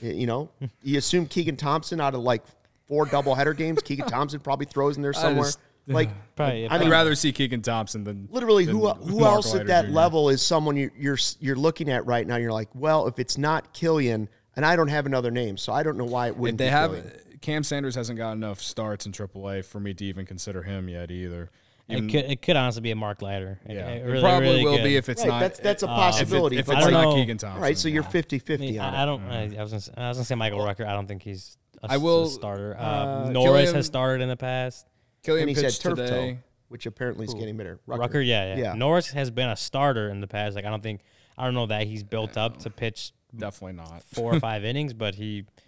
You 0.00 0.26
know, 0.26 0.50
you 0.82 0.98
assume 0.98 1.26
Keegan 1.26 1.56
Thompson 1.56 2.00
out 2.00 2.14
of 2.14 2.20
like 2.20 2.42
four 2.86 3.06
doubleheader 3.06 3.56
games. 3.56 3.80
Keegan 3.82 4.06
Thompson 4.06 4.40
probably 4.40 4.66
throws 4.66 4.96
in 4.96 5.02
there 5.02 5.12
somewhere. 5.14 5.44
just- 5.46 5.58
like, 5.86 6.08
Probably, 6.34 6.66
I 6.66 6.74
I'd 6.76 6.80
mean, 6.80 6.88
rather 6.90 7.14
see 7.14 7.30
Keegan 7.30 7.60
Thompson 7.60 8.04
than 8.04 8.26
literally 8.32 8.64
than 8.64 8.74
who 8.74 8.86
uh, 8.86 8.94
who 8.94 9.20
Mark 9.20 9.34
else 9.34 9.54
at 9.54 9.66
that 9.66 9.84
Jr.. 9.86 9.90
level 9.92 10.30
is 10.30 10.40
someone 10.40 10.76
you, 10.78 10.90
you're 10.96 11.18
you're 11.40 11.56
looking 11.56 11.90
at 11.90 12.06
right 12.06 12.26
now? 12.26 12.36
You're 12.36 12.52
like, 12.54 12.70
well, 12.74 13.06
if 13.06 13.18
it's 13.18 13.36
not 13.36 13.74
Killian, 13.74 14.30
and 14.56 14.64
I 14.64 14.76
don't 14.76 14.88
have 14.88 15.04
another 15.04 15.30
name, 15.30 15.58
so 15.58 15.74
I 15.74 15.82
don't 15.82 15.98
know 15.98 16.06
why 16.06 16.28
it 16.28 16.36
wouldn't. 16.38 16.56
they 16.56 16.66
be 16.68 16.70
have 16.70 16.92
Killian. 16.92 17.12
Cam 17.44 17.62
Sanders 17.62 17.94
hasn't 17.94 18.16
got 18.16 18.32
enough 18.32 18.60
starts 18.62 19.04
in 19.06 19.12
AAA 19.12 19.64
for 19.64 19.78
me 19.80 19.92
to 19.94 20.04
even 20.04 20.24
consider 20.24 20.62
him 20.62 20.88
yet 20.88 21.10
either. 21.10 21.50
Even- 21.90 22.08
it 22.08 22.12
could 22.12 22.30
it 22.30 22.42
could 22.42 22.56
honestly 22.56 22.80
be 22.80 22.90
a 22.90 22.96
Mark 22.96 23.20
Leiter. 23.20 23.60
It- 23.66 23.74
yeah, 23.74 23.88
it 23.90 24.02
it 24.02 24.04
really, 24.06 24.20
probably 24.22 24.48
really 24.48 24.64
will 24.64 24.76
could. 24.76 24.84
be 24.84 24.96
if 24.96 25.08
it's 25.10 25.20
Right, 25.20 25.28
not. 25.28 25.40
that's- 25.40 25.60
that's 25.60 25.82
a 25.82 25.86
if 25.86 25.90
it- 25.90 25.94
possibility, 25.94 26.56
If, 26.56 26.68
it's 26.70 26.80
don't 26.80 26.92
know. 26.92 27.14
Keegan 27.14 27.36
Thompson, 27.36 27.56
All 27.58 27.62
right, 27.62 27.76
so 27.76 27.88
you're 27.88 28.02
yeah. 28.04 28.08
50-50 28.10 28.78
I, 28.80 28.86
on 28.88 28.94
I 28.94 29.04
don't. 29.04 29.22
I, 29.24 29.42
I 29.58 29.62
was 29.62 29.70
gonna, 29.72 29.80
say- 29.82 29.92
I 29.96 30.08
was 30.08 30.16
gonna 30.16 30.24
say 30.24 30.34
Michael 30.34 30.64
Rucker. 30.64 30.86
I 30.86 30.94
don't 30.94 31.06
think 31.06 31.22
he's 31.22 31.58
a, 31.82 31.92
I 31.92 31.96
will- 31.98 32.24
a 32.24 32.30
starter. 32.30 32.74
Uh, 32.78 32.82
uh, 32.82 33.30
Norris 33.30 33.60
Killian- 33.60 33.74
has 33.74 33.86
started 33.86 34.22
in 34.22 34.30
the 34.30 34.36
past. 34.36 34.86
Killian 35.22 35.42
And 35.42 35.50
he 35.50 35.54
said 35.56 35.64
pitched 35.66 35.82
turf 35.82 35.96
today. 35.98 36.32
toe, 36.32 36.38
which 36.68 36.86
apparently 36.86 37.26
is 37.26 37.34
getting 37.34 37.58
better. 37.58 37.78
Rucker, 37.86 38.20
yeah, 38.22 38.54
yeah, 38.56 38.62
Yeah. 38.62 38.74
Norris 38.74 39.08
has 39.10 39.30
been 39.30 39.50
a 39.50 39.56
starter 39.56 40.08
in 40.08 40.20
the 40.22 40.26
past. 40.26 40.56
Like 40.56 40.64
I 40.64 40.70
don't 40.70 40.82
think 40.82 41.02
I 41.36 41.44
don't 41.44 41.54
know 41.54 41.66
that 41.66 41.86
he's 41.86 42.02
built 42.02 42.38
up 42.38 42.58
to 42.60 42.70
pitch 42.70 43.12
Definitely 43.36 43.74
not. 43.74 44.02
four 44.04 44.34
or 44.34 44.40
five 44.40 44.64
innings, 44.70 44.94
but 44.94 45.16
he 45.16 45.42
No. 45.42 45.63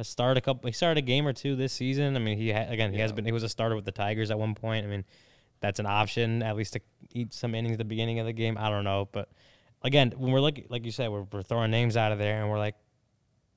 Has 0.00 0.08
started 0.08 0.38
a 0.38 0.40
couple. 0.40 0.66
He 0.66 0.72
started 0.72 0.98
a 0.98 1.06
game 1.06 1.26
or 1.26 1.32
two 1.34 1.56
this 1.56 1.72
season. 1.72 2.16
I 2.16 2.18
mean, 2.18 2.38
he 2.38 2.50
ha- 2.52 2.66
again 2.68 2.92
he 2.92 2.98
has 3.00 3.12
been. 3.12 3.24
He 3.26 3.32
was 3.32 3.42
a 3.42 3.48
starter 3.48 3.76
with 3.76 3.84
the 3.84 3.92
Tigers 3.92 4.30
at 4.30 4.38
one 4.38 4.54
point. 4.54 4.86
I 4.86 4.88
mean, 4.88 5.04
that's 5.60 5.78
an 5.78 5.86
option 5.86 6.42
at 6.42 6.56
least 6.56 6.72
to 6.72 6.80
eat 7.12 7.34
some 7.34 7.54
innings 7.54 7.74
at 7.74 7.78
the 7.78 7.84
beginning 7.84 8.18
of 8.18 8.26
the 8.26 8.32
game. 8.32 8.56
I 8.58 8.70
don't 8.70 8.84
know, 8.84 9.08
but 9.12 9.28
again, 9.82 10.12
when 10.16 10.32
we're 10.32 10.40
looking, 10.40 10.64
like 10.70 10.84
you 10.86 10.90
said, 10.92 11.10
we're, 11.10 11.26
we're 11.30 11.42
throwing 11.42 11.70
names 11.70 11.96
out 11.96 12.12
of 12.12 12.18
there, 12.18 12.40
and 12.40 12.50
we're 12.50 12.58
like, 12.58 12.76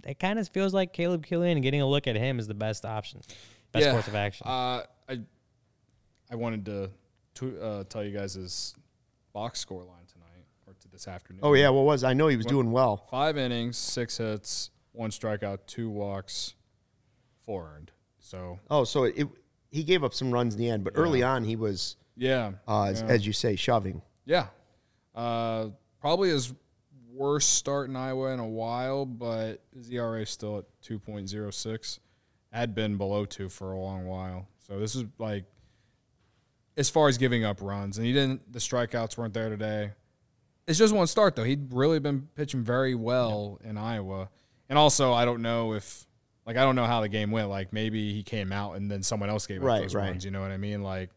it 0.06 0.20
kind 0.20 0.38
of 0.38 0.48
feels 0.50 0.74
like 0.74 0.92
Caleb 0.92 1.26
Killian 1.26 1.62
getting 1.62 1.82
a 1.82 1.88
look 1.88 2.08
at 2.08 2.16
him 2.18 2.40
is 2.40 2.48
the 2.48 2.54
best 2.54 2.84
option, 2.84 3.22
best 3.72 3.90
course 3.90 4.08
of 4.08 4.16
action. 4.16 4.46
Uh, 4.46 4.84
I 5.08 5.20
I 6.30 6.36
wanted 6.36 6.66
to 6.66 6.90
tw- 7.36 7.62
uh, 7.62 7.84
tell 7.86 8.04
you 8.04 8.12
guys 8.12 8.34
his 8.34 8.76
box 9.32 9.60
score 9.60 9.84
line 9.84 10.06
tonight 10.12 10.46
or 10.68 10.74
to 10.74 10.88
this 10.90 11.08
afternoon. 11.08 11.40
Oh 11.44 11.54
yeah, 11.54 11.70
what 11.70 11.86
was 11.86 12.04
I 12.04 12.14
know 12.14 12.28
he 12.28 12.36
was 12.36 12.46
doing 12.46 12.72
well. 12.72 13.08
five 13.10 13.38
innings, 13.38 13.78
six 13.78 14.18
hits, 14.18 14.72
one 14.94 15.10
strikeout, 15.10 15.60
two 15.68 15.90
walks, 15.90 16.56
four 17.46 17.74
earned. 17.76 17.92
So 18.20 18.60
Oh, 18.70 18.86
so 18.86 19.04
it, 19.04 19.16
it 19.18 19.28
he 19.70 19.84
gave 19.84 20.04
up 20.04 20.14
some 20.14 20.32
runs 20.32 20.54
in 20.54 20.60
the 20.60 20.70
end, 20.70 20.84
but 20.84 20.94
early 20.96 21.24
on 21.24 21.44
he 21.44 21.56
was, 21.56 21.98
yeah, 22.16 22.54
uh, 22.68 22.84
as, 22.84 23.02
yeah. 23.02 23.08
as 23.08 23.28
you 23.28 23.34
say, 23.34 23.56
shoving. 23.56 24.02
Yeah. 24.24 24.48
Uh, 25.16 25.70
probably 26.00 26.30
his 26.30 26.54
worst 27.12 27.54
start 27.54 27.90
in 27.90 27.96
Iowa 27.96 28.34
in 28.34 28.40
a 28.40 28.48
while, 28.48 29.06
but 29.06 29.62
his 29.76 29.90
ERA 29.90 30.22
is 30.22 30.30
still 30.30 30.60
at 30.60 30.66
2.06. 30.88 32.00
Had 32.52 32.76
been 32.76 32.98
below 32.98 33.26
two 33.26 33.50
for 33.50 33.72
a 33.72 33.80
long 33.80 34.06
while. 34.06 34.48
So 34.68 34.80
this 34.80 34.96
is 34.96 35.06
like, 35.18 35.46
as 36.78 36.90
far 36.90 37.08
as 37.08 37.18
giving 37.18 37.44
up 37.44 37.58
runs, 37.62 37.98
and 37.98 38.06
he 38.06 38.14
didn't, 38.14 38.52
the 38.52 38.60
strikeouts 38.60 39.18
weren't 39.18 39.34
there 39.34 39.50
today. 39.50 39.92
It's 40.68 40.78
just 40.78 40.94
one 40.94 41.08
start, 41.08 41.36
though. 41.36 41.44
He'd 41.44 41.74
really 41.74 42.00
been 42.00 42.28
pitching 42.36 42.64
very 42.64 42.96
well 42.96 43.60
in 43.64 43.78
Iowa. 43.78 44.30
And 44.70 44.78
also, 44.80 45.14
I 45.14 45.26
don't 45.26 45.42
know 45.42 45.74
if, 45.74 46.06
like, 46.46 46.58
I 46.58 46.62
don't 46.64 46.76
know 46.76 46.86
how 46.86 47.02
the 47.02 47.10
game 47.10 47.32
went. 47.32 47.50
Like, 47.50 47.74
maybe 47.74 48.14
he 48.14 48.24
came 48.24 48.52
out 48.52 48.76
and 48.78 48.90
then 48.90 49.04
someone 49.04 49.30
else 49.30 49.46
gave 49.48 49.62
up 49.62 49.68
Right, 49.68 49.82
those 49.82 49.94
right. 49.96 50.08
runs. 50.10 50.26
You 50.26 50.32
know 50.32 50.42
what 50.42 50.52
I 50.52 50.58
mean? 50.58 50.82
Like, 50.84 51.10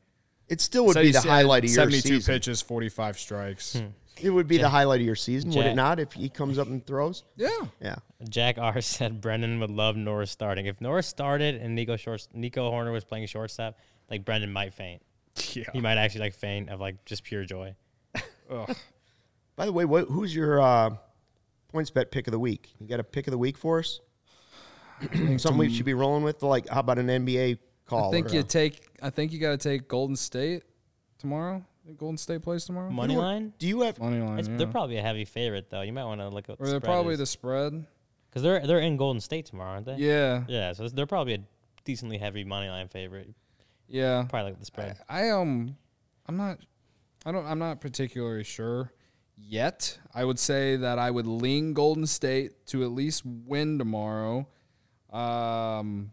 It 0.49 0.61
still 0.61 0.87
would 0.87 0.95
Said 0.95 1.03
be 1.03 1.13
the 1.13 1.21
highlight 1.21 1.65
of 1.65 1.71
your 1.71 1.75
72 1.75 2.09
season. 2.09 2.35
pitches, 2.35 2.63
45 2.63 3.19
strikes. 3.19 3.81
It 4.21 4.31
would 4.31 4.49
be 4.49 4.57
the 4.59 4.69
highlight 4.69 5.01
of 5.01 5.07
your 5.07 5.15
season, 5.17 5.51
would 5.51 5.67
it 5.67 5.75
not? 5.77 6.01
If 6.01 6.13
he 6.15 6.29
comes 6.31 6.59
up 6.59 6.69
and 6.69 6.85
throws, 6.87 7.23
Yeah. 7.37 7.49
yeah. 7.83 7.97
Jack 8.29 8.57
R 8.59 8.81
said 8.81 9.21
Brendan 9.21 9.61
would 9.61 9.71
love 9.71 9.95
Norris 9.97 10.31
starting. 10.31 10.67
If 10.67 10.81
Norris 10.81 11.07
started 11.07 11.55
and 11.57 11.75
Nico 11.75 11.97
short, 11.97 12.27
Nico 12.33 12.71
Hoerner 12.73 12.93
was 12.93 13.05
playing 13.05 13.27
shortstop, 13.27 13.79
like 14.11 14.25
Brendan 14.25 14.53
might 14.53 14.73
faint. 14.73 15.03
Yeah. 15.53 15.65
He 15.75 15.81
might 15.83 15.99
actually 15.99 16.21
like 16.23 16.35
faint 16.35 16.71
of 16.71 16.81
like 16.81 17.05
just 17.05 17.23
pure 17.25 17.45
joy. 17.45 17.75
By 18.49 19.65
the 19.67 19.73
way, 19.73 19.85
what, 19.85 20.07
who's 20.09 20.35
your 20.35 20.61
uh, 20.63 20.91
points 21.69 21.91
bet 21.91 22.11
pick 22.11 22.27
of 22.27 22.33
the 22.33 22.39
week? 22.39 22.75
You 22.81 22.87
got 22.87 23.01
a 23.01 23.05
pick 23.05 23.27
of 23.27 23.31
the 23.33 23.39
week 23.39 23.57
for 23.59 23.81
us? 23.81 24.01
Something 25.37 25.59
we 25.59 25.73
should 25.73 25.85
be 25.87 25.95
rolling 25.95 26.23
with? 26.23 26.43
Like, 26.43 26.69
how 26.69 26.81
about 26.81 26.99
an 26.99 27.09
NBA 27.09 27.59
call? 27.87 28.09
I 28.09 28.13
think 28.13 28.33
you 28.33 28.41
a- 28.41 28.45
take. 28.45 28.89
I 29.03 29.11
think 29.11 29.33
you 29.33 29.39
got 29.39 29.51
to 29.51 29.59
take 29.59 29.89
Golden 29.89 30.17
State 30.17 30.63
tomorrow. 31.19 31.65
Golden 31.97 32.19
State 32.19 32.43
plays 32.43 32.65
tomorrow. 32.65 32.91
Money 32.91 33.17
line? 33.17 33.53
do 33.59 33.69
you 33.69 33.83
have? 33.83 33.99
Money 34.01 34.21
line. 34.21 34.45
Yeah. 34.45 34.57
They're 34.57 34.67
probably 34.67 34.97
a 34.97 35.03
heavy 35.03 35.25
favorite 35.25 35.71
though. 35.71 35.83
You 35.83 35.93
might 35.93 36.05
want 36.05 36.21
to 36.21 36.29
look 36.29 36.49
at. 36.49 36.57
or 36.59 36.67
they're 36.67 36.81
probably 36.81 37.15
the 37.17 37.27
spread. 37.27 37.87
because 38.29 38.43
they're 38.43 38.67
they're 38.67 38.81
in 38.81 38.97
Golden 38.97 39.21
State 39.21 39.47
tomorrow, 39.47 39.73
aren't 39.73 39.87
they? 39.87 39.97
Yeah. 39.97 40.45
Yeah, 40.49 40.73
so 40.73 40.89
they're 40.89 41.07
probably 41.07 41.35
a 41.35 41.39
decently 41.85 42.19
heavy 42.19 42.45
money 42.45 42.69
line 42.69 42.89
favorite. 42.89 43.29
Yeah. 43.89 44.25
Probably 44.29 44.51
like 44.51 44.59
the 44.59 44.67
spread. 44.67 44.99
I 45.09 45.31
um, 45.31 45.77
I'm 46.27 46.37
not. 46.37 46.59
I 47.25 47.33
don't. 47.33 47.47
I'm 47.47 47.59
not 47.59 47.81
particularly 47.81 48.43
sure 48.45 48.93
yet. 49.37 49.99
I 50.15 50.25
would 50.25 50.39
say 50.39 50.77
that 50.77 50.99
I 50.99 51.11
would 51.11 51.27
lean 51.27 51.73
Golden 51.73 52.07
State 52.07 52.67
to 52.69 52.83
at 52.85 52.91
least 52.93 53.23
win 53.25 53.79
tomorrow. 53.79 54.47
Um. 55.13 56.11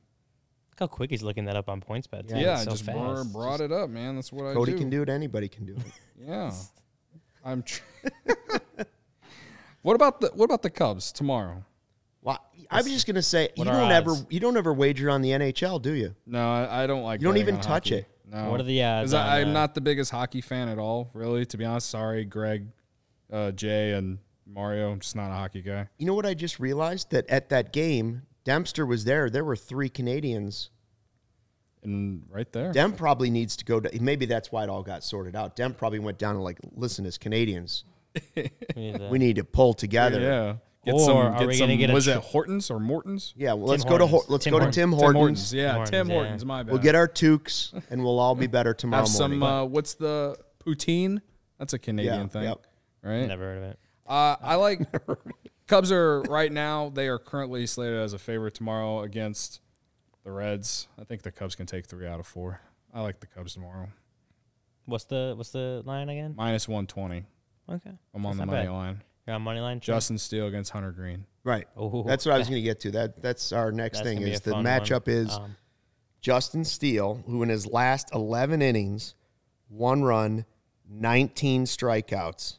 Look 0.72 0.80
how 0.80 0.88
quick 0.88 1.12
he's 1.12 1.22
looking 1.22 1.46
that 1.46 1.56
up 1.56 1.70
on 1.70 1.82
PointsBet. 1.82 2.30
too. 2.30 2.36
Yeah, 2.40 2.54
It's 2.54 2.62
I 2.62 2.64
so 2.64 2.72
just 2.72 2.86
fast. 2.86 3.32
brought, 3.32 3.60
just- 3.60 3.62
it 3.62 3.72
up, 3.72 3.92
man. 3.92 4.16
That's 4.16 4.32
what 4.34 4.48
I 4.48 4.54
Cody 4.56 4.74
can 4.74 4.90
do 4.90 5.04
it. 5.04 5.10
Anybody 5.10 5.48
can 5.48 5.66
do 5.66 5.74
it. 5.74 5.80
Yeah. 6.28 6.52
I'm. 7.44 7.62
Tr- 7.64 7.82
what 9.82 9.96
about 9.96 10.22
the 10.22 10.30
What 10.34 10.46
about 10.46 10.62
the 10.62 10.70
Cubs 10.70 11.12
tomorrow? 11.12 11.66
Well, 12.22 12.40
I'm 12.72 12.86
just 12.86 13.06
gonna 13.06 13.22
say 13.22 13.50
you 13.58 13.66
What 13.66 13.68
are 13.68 13.82
don't 13.82 13.92
ever 13.92 14.16
you 14.30 14.40
don't 14.40 14.56
ever 14.56 14.72
wager 14.74 15.10
on 15.10 15.22
the 15.22 15.32
NHL, 15.32 15.82
do 15.82 15.92
you? 15.92 16.16
No, 16.26 16.40
I, 16.40 16.84
I 16.84 16.88
don't 16.88 17.04
like. 17.04 17.20
You 17.20 17.28
don't 17.28 17.38
even 17.38 17.58
touch 17.58 17.90
hockey. 17.90 17.96
it. 17.96 18.08
No. 18.32 18.50
What 18.50 18.62
are 18.62 18.64
the 18.64 18.82
odds 18.84 19.12
'Cause 19.12 19.16
I, 19.16 19.42
I'm 19.42 19.50
uh, 19.50 19.54
not 19.54 19.76
the 19.76 19.82
biggest 19.82 20.10
hockey 20.12 20.40
fan 20.40 20.70
at 20.70 20.80
all, 20.80 21.10
really. 21.14 21.46
To 21.48 21.58
be 21.58 21.66
honest, 21.66 21.90
sorry, 21.90 22.24
Greg, 22.24 22.68
uh, 23.34 23.52
Jay, 23.52 23.92
and 23.94 24.20
Mario. 24.46 24.92
I'm 24.92 25.00
just 25.02 25.16
not 25.16 25.32
a 25.32 25.34
hockey 25.34 25.62
guy. 25.62 25.90
You 25.98 26.06
know 26.06 26.14
what 26.14 26.26
I 26.26 26.34
just 26.34 26.60
realized 26.60 27.10
that 27.12 27.28
at 27.30 27.50
that 27.50 27.74
game, 27.74 28.22
Dempster 28.46 28.86
was 28.86 29.04
there. 29.04 29.30
There 29.30 29.44
were 29.44 29.56
three 29.58 29.90
Canadians. 29.90 30.70
And 31.84 32.24
right 32.30 32.50
there, 32.54 32.72
Dem 32.72 32.94
probably 32.94 33.30
needs 33.30 33.58
to 33.58 33.66
go. 33.66 33.82
To, 33.82 34.02
maybe 34.02 34.26
that's 34.26 34.52
why 34.54 34.64
it 34.64 34.70
all 34.70 34.84
got 34.84 35.04
sorted 35.04 35.36
out. 35.36 35.58
Dem 35.58 35.74
probably 35.74 36.00
went 36.00 36.18
down 36.18 36.36
and 36.36 36.44
like, 36.44 36.58
listen, 36.76 37.06
as 37.06 37.18
Canadians, 37.18 37.84
We 38.36 38.50
need 38.78 38.98
to- 39.00 39.08
we 39.10 39.18
need 39.20 39.36
to 39.36 39.44
pull 39.44 39.74
together. 39.74 40.22
yeah. 40.22 40.56
Get 40.86 40.96
Or 40.96 41.00
some. 41.06 41.18
are 41.18 41.40
Get 41.40 41.48
we 41.48 41.54
some. 41.56 41.68
gonna 41.68 41.78
get 41.78 41.90
a 41.90 41.94
was 41.94 42.06
tri- 42.06 42.14
it 42.16 42.20
Hortons 42.20 42.70
or 42.70 42.78
Mortons? 42.80 43.34
Yeah, 43.38 43.54
well, 43.54 43.68
let's 43.68 43.84
Tim 43.84 43.90
go 43.92 43.98
to 44.00 44.06
Hor- 44.08 44.24
let's 44.28 44.44
Tim 44.44 44.52
go 44.52 44.60
to 44.60 44.66
Hortons. 44.66 44.76
Tim 44.76 44.90
Tim 44.92 45.00
Hortons. 45.00 45.18
Hortons. 45.18 45.54
Yeah, 45.54 45.72
Hortons, 45.74 45.90
Tim 45.92 46.08
yeah. 46.10 46.14
Hortons. 46.14 46.46
My 46.46 46.64
bad. 46.64 46.72
We'll 46.74 46.82
get 46.82 46.96
our 46.96 47.08
toques 47.08 47.74
and 47.90 48.04
we'll 48.04 48.20
all 48.20 48.36
be 48.36 48.48
better 48.58 48.74
tomorrow 48.74 49.06
have 49.06 49.18
morning. 49.18 49.40
some. 49.40 49.44
Uh, 49.44 49.64
what's 49.66 49.94
the 49.94 50.38
poutine? 50.66 51.22
That's 51.58 51.72
a 51.74 51.80
Canadian 51.80 52.22
Yeah, 52.22 52.28
thing, 52.28 52.44
yep. 52.44 52.66
Right? 53.04 53.28
Never 53.28 53.44
heard 53.44 53.58
of 53.58 53.64
it. 53.64 53.80
Uh, 54.08 54.36
I 54.42 54.56
like 54.56 54.80
Cubs 55.68 55.92
are 55.92 56.22
right 56.24 56.52
now. 56.52 56.90
They 56.90 57.08
are 57.08 57.20
currently 57.20 57.66
slated 57.68 57.98
as 58.00 58.14
a 58.14 58.20
favorite 58.20 58.54
tomorrow 58.54 59.02
against 59.02 59.60
the 60.24 60.32
Reds. 60.32 60.88
I 61.00 61.04
think 61.04 61.22
the 61.22 61.32
Cubs 61.32 61.56
can 61.56 61.66
take 61.66 61.86
three 61.86 62.08
out 62.08 62.20
of 62.20 62.28
four. 62.28 62.62
I 62.94 63.02
like 63.02 63.20
the 63.20 63.28
Cubs 63.28 63.54
tomorrow. 63.54 63.90
What's 64.86 65.06
the 65.06 65.34
what's 65.38 65.52
the 65.52 65.82
line 65.86 66.10
again? 66.10 66.34
Minus 66.38 66.68
one 66.68 66.88
twenty. 66.88 67.26
Okay, 67.70 67.92
I'm 68.14 68.26
on 68.26 68.38
That's 68.38 68.40
the 68.42 68.46
money 68.46 68.66
bad. 68.68 68.72
line. 68.74 69.02
you're 69.26 69.36
on 69.36 69.42
money 69.42 69.60
line. 69.62 69.80
Jay? 69.80 69.94
Justin 69.94 70.18
Steele 70.18 70.48
against 70.48 70.72
Hunter 70.72 70.92
Greene. 70.92 71.26
right. 71.46 71.66
Ooh, 71.80 72.04
That's 72.06 72.26
what 72.26 72.36
I 72.36 72.38
was 72.38 72.48
going 72.50 72.62
to 72.62 72.66
get 72.66 72.82
to. 72.82 72.92
That 72.92 73.22
that's 73.22 73.54
our 73.54 73.72
next 73.72 74.00
that's 74.00 74.10
thing 74.10 74.18
gonna 74.18 74.26
be 74.28 74.34
is 74.34 74.42
a 74.42 74.44
the 74.44 74.52
fun 74.52 74.66
matchup 74.66 75.08
one. 75.08 75.16
is 75.16 75.34
Um, 75.34 75.56
Justin 76.20 76.66
Steele, 76.66 77.24
who 77.26 77.42
in 77.44 77.48
his 77.50 77.66
last 77.68 78.10
11 78.14 78.62
innings, 78.62 79.16
one 79.70 80.04
run, 80.04 80.46
19 80.90 81.64
strikeouts. 81.66 82.58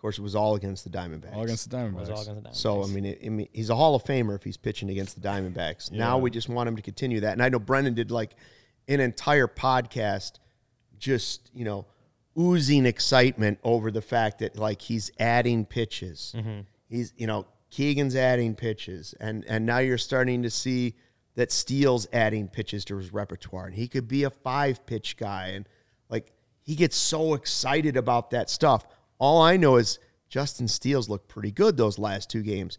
Of 0.00 0.02
course, 0.02 0.18
it 0.18 0.22
was 0.22 0.34
all 0.34 0.54
against 0.54 0.84
the 0.84 0.88
Diamondbacks. 0.88 1.34
All 1.36 1.42
against 1.42 1.70
the 1.70 1.76
was 1.76 2.08
Diamondbacks. 2.08 2.16
all 2.16 2.22
against 2.22 2.42
the 2.44 2.52
So 2.54 2.82
I 2.82 2.86
Diamondbacks. 2.86 2.94
mean, 2.94 3.04
it, 3.04 3.20
I 3.22 3.28
mean, 3.28 3.48
he's 3.52 3.68
a 3.68 3.76
Hall 3.76 3.94
of 3.94 4.02
Famer 4.02 4.34
if 4.34 4.42
he's 4.42 4.56
pitching 4.56 4.88
against 4.88 5.20
the 5.20 5.28
Diamondbacks. 5.28 5.92
Now 5.92 6.16
we 6.16 6.30
just 6.30 6.48
want 6.48 6.70
him 6.70 6.76
to 6.76 6.80
continue 6.82 7.20
that. 7.20 7.34
And 7.34 7.42
I 7.42 7.50
know 7.50 7.58
Brendan 7.58 7.92
did 7.92 8.10
like 8.10 8.34
an 8.88 9.00
entire 9.00 9.46
podcast, 9.46 10.38
just 10.98 11.50
you 11.52 11.66
know, 11.66 11.84
oozing 12.38 12.86
excitement 12.86 13.58
over 13.62 13.90
the 13.90 14.00
fact 14.00 14.38
that 14.38 14.56
like 14.56 14.80
he's 14.80 15.10
adding 15.20 15.66
pitches. 15.66 16.34
Mm-hmm. 16.34 16.60
He's 16.88 17.12
you 17.18 17.26
know 17.26 17.46
Keegan's 17.70 18.16
adding 18.16 18.54
pitches, 18.54 19.14
and 19.20 19.44
and 19.46 19.66
now 19.66 19.80
you're 19.80 19.98
starting 19.98 20.42
to 20.44 20.50
see 20.50 20.94
that 21.34 21.52
Steele's 21.52 22.08
adding 22.10 22.48
pitches 22.48 22.86
to 22.86 22.96
his 22.96 23.12
repertoire, 23.12 23.66
and 23.66 23.74
he 23.74 23.86
could 23.86 24.08
be 24.08 24.24
a 24.24 24.30
five 24.30 24.86
pitch 24.86 25.18
guy, 25.18 25.48
and 25.48 25.68
like 26.08 26.32
he 26.62 26.74
gets 26.74 26.96
so 26.96 27.34
excited 27.34 27.98
about 27.98 28.30
that 28.30 28.48
stuff. 28.48 28.86
All 29.20 29.40
I 29.40 29.56
know 29.56 29.76
is 29.76 30.00
Justin 30.28 30.66
Steele's 30.66 31.08
looked 31.08 31.28
pretty 31.28 31.52
good 31.52 31.76
those 31.76 31.98
last 31.98 32.30
two 32.30 32.42
games. 32.42 32.78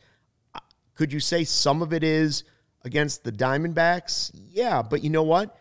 Uh, 0.53 0.59
Could 0.95 1.13
you 1.13 1.19
say 1.21 1.45
some 1.45 1.81
of 1.81 1.93
it 1.93 2.03
is 2.03 2.43
against 2.83 3.23
the 3.23 3.31
Diamondbacks? 3.31 4.31
Yeah, 4.33 4.81
but 4.81 5.03
you 5.03 5.09
know 5.09 5.23
what? 5.23 5.55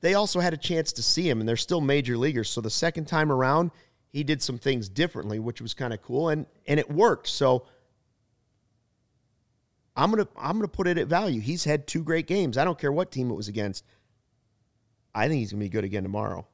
They 0.00 0.14
also 0.14 0.40
had 0.40 0.54
a 0.54 0.58
chance 0.58 0.92
to 0.94 1.02
see 1.02 1.28
him, 1.28 1.40
and 1.40 1.48
they're 1.48 1.56
still 1.56 1.80
major 1.80 2.16
leaguers. 2.16 2.48
So 2.48 2.60
the 2.60 2.70
second 2.70 3.06
time 3.06 3.30
around, 3.30 3.70
he 4.08 4.24
did 4.24 4.40
some 4.40 4.56
things 4.56 4.88
differently, 4.88 5.38
which 5.38 5.60
was 5.60 5.74
kind 5.74 5.92
of 5.92 6.00
cool, 6.00 6.30
and 6.30 6.46
and 6.66 6.80
it 6.80 6.90
worked. 6.90 7.26
So 7.26 7.66
I'm 9.96 10.10
gonna 10.10 10.28
I'm 10.38 10.56
gonna 10.56 10.68
put 10.68 10.86
it 10.86 10.96
at 10.96 11.08
value. 11.08 11.40
He's 11.40 11.64
had 11.64 11.86
two 11.86 12.02
great 12.02 12.26
games. 12.26 12.56
I 12.56 12.64
don't 12.64 12.78
care 12.78 12.92
what 12.92 13.10
team 13.10 13.30
it 13.30 13.34
was 13.34 13.48
against. 13.48 13.84
I 15.14 15.28
think 15.28 15.40
he's 15.40 15.52
gonna 15.52 15.64
be 15.64 15.68
good 15.68 15.84
again 15.84 16.04
tomorrow. 16.04 16.46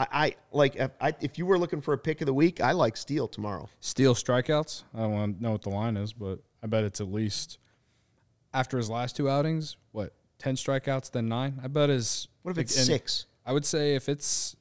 I, 0.00 0.06
I 0.12 0.34
like 0.50 0.76
if, 0.76 0.90
I, 0.98 1.14
if 1.20 1.36
you 1.36 1.44
were 1.44 1.58
looking 1.58 1.82
for 1.82 1.92
a 1.92 1.98
pick 1.98 2.22
of 2.22 2.26
the 2.26 2.32
week, 2.32 2.60
I 2.62 2.72
like 2.72 2.96
Steele 2.96 3.28
tomorrow. 3.28 3.68
Steele 3.80 4.14
strikeouts. 4.14 4.84
I 4.94 5.00
don't 5.00 5.12
want 5.12 5.36
to 5.36 5.42
know 5.42 5.52
what 5.52 5.62
the 5.62 5.68
line 5.68 5.98
is, 5.98 6.14
but 6.14 6.38
I 6.62 6.68
bet 6.68 6.84
it's 6.84 7.02
at 7.02 7.12
least 7.12 7.58
after 8.54 8.78
his 8.78 8.88
last 8.88 9.14
two 9.14 9.28
outings. 9.28 9.76
What 9.92 10.14
ten 10.38 10.54
strikeouts, 10.56 11.10
then 11.10 11.28
nine? 11.28 11.60
I 11.62 11.68
bet 11.68 11.90
his. 11.90 12.28
What 12.42 12.52
if 12.52 12.58
it's 12.58 12.76
and 12.78 12.86
six? 12.86 13.26
I 13.44 13.52
would 13.52 13.66
say 13.66 13.94
if 13.94 14.08
it's 14.08 14.56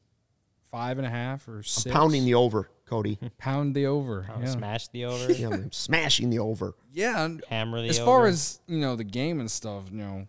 five 0.71 0.97
and 0.97 1.07
a 1.07 1.09
half 1.09 1.47
or 1.47 1.63
six, 1.63 1.93
Pounding 1.93 2.25
the 2.25 2.33
over, 2.33 2.69
Cody. 2.85 3.17
pound 3.37 3.75
the 3.75 3.85
over. 3.85 4.23
Pound- 4.23 4.43
yeah. 4.43 4.49
Smash 4.51 4.87
the 4.89 5.05
over. 5.05 5.31
yeah, 5.31 5.49
I'm 5.51 5.71
smashing 5.71 6.29
the 6.31 6.39
over. 6.39 6.75
Yeah, 6.91 7.23
and 7.23 7.41
Hammer 7.49 7.77
the 7.77 7.85
over. 7.85 7.89
as 7.91 7.99
far 7.99 8.19
over. 8.19 8.27
as 8.27 8.59
you 8.67 8.79
know 8.79 8.97
the 8.97 9.05
game 9.05 9.39
and 9.39 9.49
stuff 9.49 9.85
you 9.89 9.99
know 9.99 10.27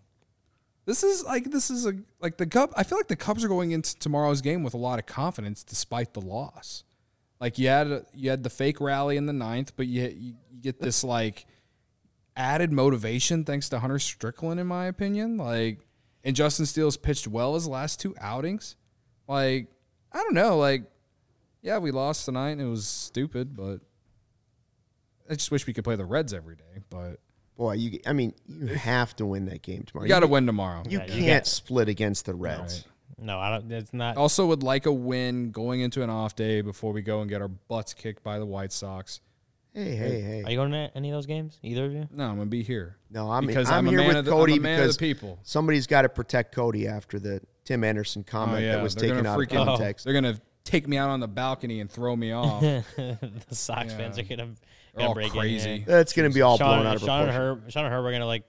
this 0.90 1.04
is 1.04 1.22
like 1.22 1.52
this 1.52 1.70
is 1.70 1.86
a 1.86 1.92
like 2.20 2.36
the 2.36 2.46
cup. 2.46 2.72
i 2.76 2.82
feel 2.82 2.98
like 2.98 3.06
the 3.06 3.14
cubs 3.14 3.44
are 3.44 3.48
going 3.48 3.70
into 3.70 3.96
tomorrow's 4.00 4.40
game 4.40 4.64
with 4.64 4.74
a 4.74 4.76
lot 4.76 4.98
of 4.98 5.06
confidence 5.06 5.62
despite 5.62 6.14
the 6.14 6.20
loss 6.20 6.82
like 7.40 7.58
you 7.58 7.68
had 7.68 7.86
a, 7.86 8.04
you 8.12 8.28
had 8.28 8.42
the 8.42 8.50
fake 8.50 8.80
rally 8.80 9.16
in 9.16 9.26
the 9.26 9.32
ninth 9.32 9.72
but 9.76 9.86
you, 9.86 10.12
you 10.12 10.34
get 10.60 10.80
this 10.80 11.04
like 11.04 11.46
added 12.34 12.72
motivation 12.72 13.44
thanks 13.44 13.68
to 13.68 13.78
hunter 13.78 14.00
strickland 14.00 14.58
in 14.58 14.66
my 14.66 14.86
opinion 14.86 15.36
like 15.36 15.78
and 16.24 16.34
justin 16.34 16.66
steele's 16.66 16.96
pitched 16.96 17.28
well 17.28 17.54
his 17.54 17.68
last 17.68 18.00
two 18.00 18.12
outings 18.20 18.74
like 19.28 19.68
i 20.12 20.18
don't 20.18 20.34
know 20.34 20.58
like 20.58 20.82
yeah 21.62 21.78
we 21.78 21.92
lost 21.92 22.24
tonight 22.24 22.50
and 22.50 22.60
it 22.60 22.66
was 22.66 22.84
stupid 22.84 23.54
but 23.54 23.78
i 25.30 25.34
just 25.34 25.52
wish 25.52 25.68
we 25.68 25.72
could 25.72 25.84
play 25.84 25.94
the 25.94 26.04
reds 26.04 26.34
every 26.34 26.56
day 26.56 26.82
but 26.90 27.20
Boy, 27.60 27.72
you 27.74 28.00
I 28.06 28.14
mean, 28.14 28.32
you 28.48 28.68
have 28.74 29.14
to 29.16 29.26
win 29.26 29.44
that 29.44 29.60
game 29.60 29.82
tomorrow. 29.82 30.06
you 30.06 30.08
got 30.08 30.20
to 30.20 30.26
win 30.26 30.46
tomorrow. 30.46 30.82
You 30.88 30.96
Yeah, 30.98 31.04
you 31.04 31.24
can't 31.24 31.44
got- 31.44 31.46
split 31.46 31.88
against 31.90 32.24
the 32.24 32.34
Reds. 32.34 32.86
no, 33.18 33.38
I 33.38 33.50
don't. 33.50 33.70
It's 33.70 33.92
not. 33.92 34.16
Also, 34.16 34.46
would 34.46 34.62
like 34.62 34.86
a 34.86 34.92
win 34.92 35.50
going 35.50 35.82
into 35.82 36.02
an 36.02 36.08
off 36.08 36.34
day 36.34 36.62
before 36.62 36.94
we 36.94 37.02
go 37.02 37.20
and 37.20 37.28
get 37.28 37.42
our 37.42 37.48
butts 37.48 37.92
kicked 37.92 38.22
by 38.22 38.38
the 38.38 38.46
White 38.46 38.72
Sox. 38.72 39.20
Hey, 39.74 39.94
hey, 39.94 40.20
hey. 40.22 40.42
Are 40.46 40.50
you 40.50 40.56
going 40.56 40.72
to 40.72 40.90
any 40.94 41.10
of 41.10 41.16
those 41.16 41.26
games? 41.26 41.58
Either 41.62 41.84
of 41.84 41.92
you? 41.92 42.08
No, 42.10 42.24
I'm 42.24 42.36
gonna 42.38 42.46
be 42.46 42.62
here. 42.62 42.96
No, 43.10 43.30
I'm, 43.30 43.46
because 43.46 43.68
I'm, 43.68 43.80
I'm 43.80 43.86
a 43.88 43.90
here 43.90 43.98
man 43.98 44.08
with 44.08 44.16
of 44.16 44.24
the- 44.24 44.30
Cody 44.30 44.54
I'm 44.54 44.58
a 44.60 44.62
man 44.62 44.72
of 44.72 44.84
because 44.84 44.96
the 44.96 45.00
people. 45.14 45.38
somebody's 45.42 45.86
got 45.86 46.02
to 46.02 46.08
protect 46.08 46.54
Cody 46.54 46.88
after 46.88 47.20
the 47.20 47.42
Tim 47.66 47.84
Anderson 47.84 48.24
comment 48.24 48.56
oh 48.56 48.60
yeah, 48.62 48.76
that 48.76 48.82
was 48.82 48.94
they're 48.94 49.10
taken 49.10 49.24
gonna 49.24 49.28
out 49.36 49.40
of 49.40 49.46
freaking- 49.46 49.60
oh. 49.60 49.64
context. 49.66 50.06
They're 50.06 50.14
gonna 50.14 50.40
take 50.70 50.86
me 50.88 50.96
out 50.96 51.10
on 51.10 51.20
the 51.20 51.28
balcony 51.28 51.80
and 51.80 51.90
throw 51.90 52.14
me 52.14 52.32
off. 52.32 52.60
the 52.60 53.36
Sox 53.50 53.92
fans 53.94 54.18
are 54.18 54.22
gonna, 54.22 54.48
They're 54.94 55.06
all 55.06 55.14
gonna 55.14 55.28
break 55.28 55.32
crazy. 55.32 55.70
in. 55.70 55.84
That's 55.84 56.12
going 56.12 56.30
to 56.30 56.34
be 56.34 56.42
all 56.42 56.56
Sean, 56.58 56.78
blown 56.78 56.86
out 56.86 56.96
of 56.96 57.02
Sean 57.02 57.22
and 57.22 57.30
proportion. 57.30 57.62
Herb, 57.64 57.70
Sean 57.70 57.84
and 57.86 57.94
Herb 57.94 58.04
are 58.04 58.12
gonna 58.12 58.26
like 58.26 58.44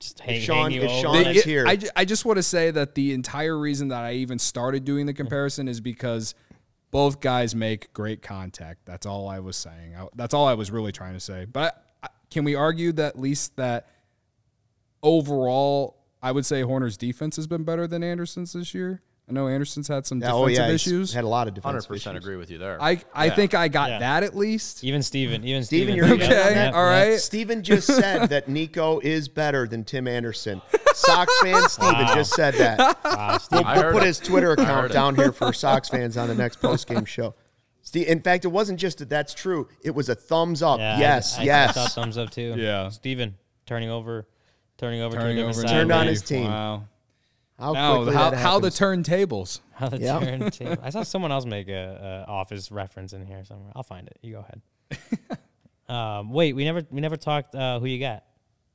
just 0.00 0.18
hang, 0.20 0.40
Sean- 0.40 0.70
hang 0.70 0.72
you 0.72 0.82
if 0.82 0.90
over. 0.90 1.00
Sean 1.00 1.22
They- 1.24 1.30
is 1.30 1.36
it- 1.38 1.44
here. 1.44 1.64
I, 1.66 1.76
ju- 1.76 1.88
I 1.94 2.04
just 2.04 2.24
want 2.24 2.36
to 2.38 2.42
say 2.42 2.70
that 2.72 2.94
the 2.94 3.12
entire 3.12 3.56
reason 3.58 3.88
that 3.88 4.02
I 4.04 4.14
even 4.14 4.38
started 4.38 4.84
doing 4.84 5.06
the 5.06 5.14
comparison 5.14 5.68
is 5.68 5.80
because 5.80 6.34
both 6.90 7.20
guys 7.20 7.54
make 7.54 7.92
great 7.92 8.20
contact. 8.22 8.80
That's 8.84 9.06
all 9.06 9.28
I 9.28 9.38
was 9.38 9.56
saying. 9.56 9.94
I, 9.96 10.08
that's 10.14 10.34
all 10.34 10.46
I 10.46 10.54
was 10.54 10.70
really 10.70 10.92
trying 10.92 11.14
to 11.14 11.20
say. 11.20 11.44
But 11.46 11.82
I, 12.02 12.08
can 12.30 12.44
we 12.44 12.54
argue 12.54 12.92
that 12.92 13.14
at 13.14 13.18
least 13.20 13.56
that 13.56 13.88
overall, 15.02 15.96
I 16.22 16.32
would 16.32 16.46
say 16.46 16.62
Hoerner's 16.62 16.96
defense 16.96 17.36
has 17.36 17.46
been 17.46 17.64
better 17.64 17.86
than 17.86 18.02
Anderson's 18.02 18.52
this 18.52 18.74
year, 18.74 19.02
I 19.32 19.34
know 19.34 19.48
Anderson's 19.48 19.88
had 19.88 20.06
some 20.06 20.20
Yeah, 20.20 20.32
oh, 20.34 20.46
defensive 20.46 20.62
oh 20.64 20.68
yeah, 20.68 20.74
issues. 20.74 21.14
had 21.14 21.24
a 21.24 21.28
lot 21.28 21.48
of 21.48 21.54
defensive 21.54 21.90
100% 21.90 21.94
issues. 21.96 22.16
agree 22.16 22.36
with 22.36 22.50
you 22.50 22.58
there. 22.58 22.80
I 22.82 23.00
I 23.14 23.26
Yeah. 23.26 23.34
think 23.34 23.54
I 23.54 23.68
got 23.68 23.88
Yeah. 23.88 23.98
that 24.00 24.22
at 24.24 24.36
least. 24.36 24.84
Even 24.84 25.02
Steven, 25.02 25.42
even 25.44 25.64
Steven, 25.64 25.94
Steven. 25.94 25.96
you're 25.96 26.14
okay? 26.16 26.54
yep, 26.54 26.74
All 26.74 26.90
yep. 26.90 27.18
Steven 27.18 27.62
just 27.62 27.86
said 27.86 28.28
that 28.28 28.48
Nico 28.48 29.00
is 29.00 29.28
better 29.28 29.66
than 29.66 29.84
Tim 29.84 30.06
Anderson. 30.06 30.60
Sox 30.94 31.32
fan 31.42 31.62
Steven 31.70 32.06
just 32.08 32.34
said 32.34 32.52
that. 32.54 32.98
Wow, 33.02 33.38
Steven. 33.38 33.64
I 33.66 33.78
We'll 33.78 33.92
put 33.92 34.02
it. 34.02 34.06
his 34.08 34.18
Twitter 34.18 34.48
heard 34.50 34.60
account 34.60 34.90
it. 34.90 34.92
down 34.92 35.14
here 35.16 35.32
for 35.32 35.50
Sox 35.54 35.88
fans 35.88 36.18
on 36.18 36.28
the 36.28 36.34
next 36.34 36.60
post 36.60 36.86
game 36.86 37.06
show. 37.06 37.34
Steve, 37.80 38.08
in 38.08 38.20
fact, 38.20 38.44
it 38.44 38.48
wasn't 38.48 38.78
just 38.78 38.98
that 38.98 39.08
that's 39.08 39.32
true. 39.32 39.66
It 39.82 39.94
was 39.94 40.10
a 40.10 40.14
thumbs 40.14 40.62
up. 40.62 40.78
Yeah, 40.78 40.98
yes, 40.98 41.38
I, 41.38 41.40
I, 41.40 41.44
yes. 41.46 41.74
saw 41.74 41.88
thumbs 41.88 42.18
up 42.18 42.30
too. 42.30 42.54
Yeah. 42.58 42.90
Steven 42.90 43.34
turning 43.64 43.88
over, 43.88 44.28
turning 44.76 45.00
over, 45.00 45.16
Turning 45.16 45.36
to 45.36 45.42
over 45.44 45.48
different 45.52 45.64
now. 45.66 45.72
side. 45.72 45.78
Turned 45.78 45.92
on 45.92 46.06
his 46.06 46.20
team. 46.22 46.44
Wow. 46.44 46.84
How 47.58 47.72
Now, 47.72 47.96
quickly 47.96 48.14
how, 48.14 48.30
that 48.30 48.38
how 48.38 48.58
the 48.58 48.68
turntables. 48.68 49.60
How 49.74 49.88
the 49.88 49.98
Yeah. 49.98 50.18
turntable. 50.20 50.76
I 50.82 50.90
saw 50.90 51.02
someone 51.02 51.32
else 51.32 51.44
make 51.44 51.68
a, 51.68 52.24
a 52.26 52.30
office 52.30 52.70
reference 52.70 53.12
in 53.12 53.26
here 53.26 53.44
somewhere. 53.44 53.72
I'll 53.74 53.82
find 53.82 54.06
it. 54.06 54.18
You 54.22 54.32
go 54.34 54.46
ahead. 54.90 55.38
um, 55.88 56.30
wait, 56.30 56.54
we 56.54 56.64
never 56.64 56.82
we 56.90 57.00
never 57.00 57.16
talked. 57.16 57.54
Uh, 57.54 57.78
who 57.80 57.86
you 57.86 57.98
got? 57.98 58.24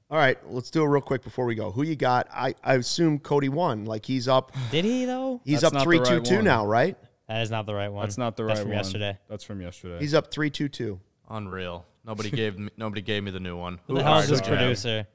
All 0.10 0.18
right, 0.18 0.38
let's 0.50 0.70
do 0.72 0.84
it 0.84 0.88
real 0.88 1.02
quick 1.02 1.24
before 1.24 1.46
we 1.46 1.56
go. 1.56 1.70
Who 1.72 1.84
you 1.84 1.96
got? 1.98 2.28
I, 2.32 2.56
I 2.64 2.76
assume 2.76 3.20
Cody 3.20 3.50
won. 3.50 3.84
Like 3.86 4.06
he's 4.06 4.28
up. 4.28 4.54
Did 4.72 4.86
he 4.86 5.06
though? 5.06 5.42
He's 5.44 5.62
That's 5.62 5.66
up 5.66 5.74
not 5.74 5.84
three 5.84 5.98
two 5.98 6.04
right 6.04 6.26
two 6.26 6.36
one. 6.36 6.46
now, 6.46 6.66
right? 6.66 6.98
That 7.28 7.42
is 7.42 7.52
not 7.52 7.66
the 7.66 7.76
right 7.76 7.90
one. 7.90 8.06
That's 8.06 8.18
not 8.18 8.38
the 8.38 8.46
right 8.46 8.50
That's 8.52 8.62
from 8.62 8.70
one. 8.70 8.78
yesterday. 8.78 9.18
That's 9.30 9.44
from 9.44 9.62
yesterday. 9.62 10.00
He's 10.00 10.14
up 10.14 10.32
three 10.32 10.50
two 10.50 10.70
two. 10.70 11.00
Unreal. 11.30 11.86
Nobody 12.06 12.30
gave 12.30 12.58
me, 12.58 12.70
nobody 12.78 13.02
gave 13.02 13.22
me 13.24 13.32
the 13.32 13.40
new 13.42 13.58
one. 13.58 13.80
Who 13.88 13.96
the 13.96 14.04
hell 14.04 14.20
is 14.20 14.30
this 14.30 14.40
you? 14.40 14.46
producer? 14.46 15.08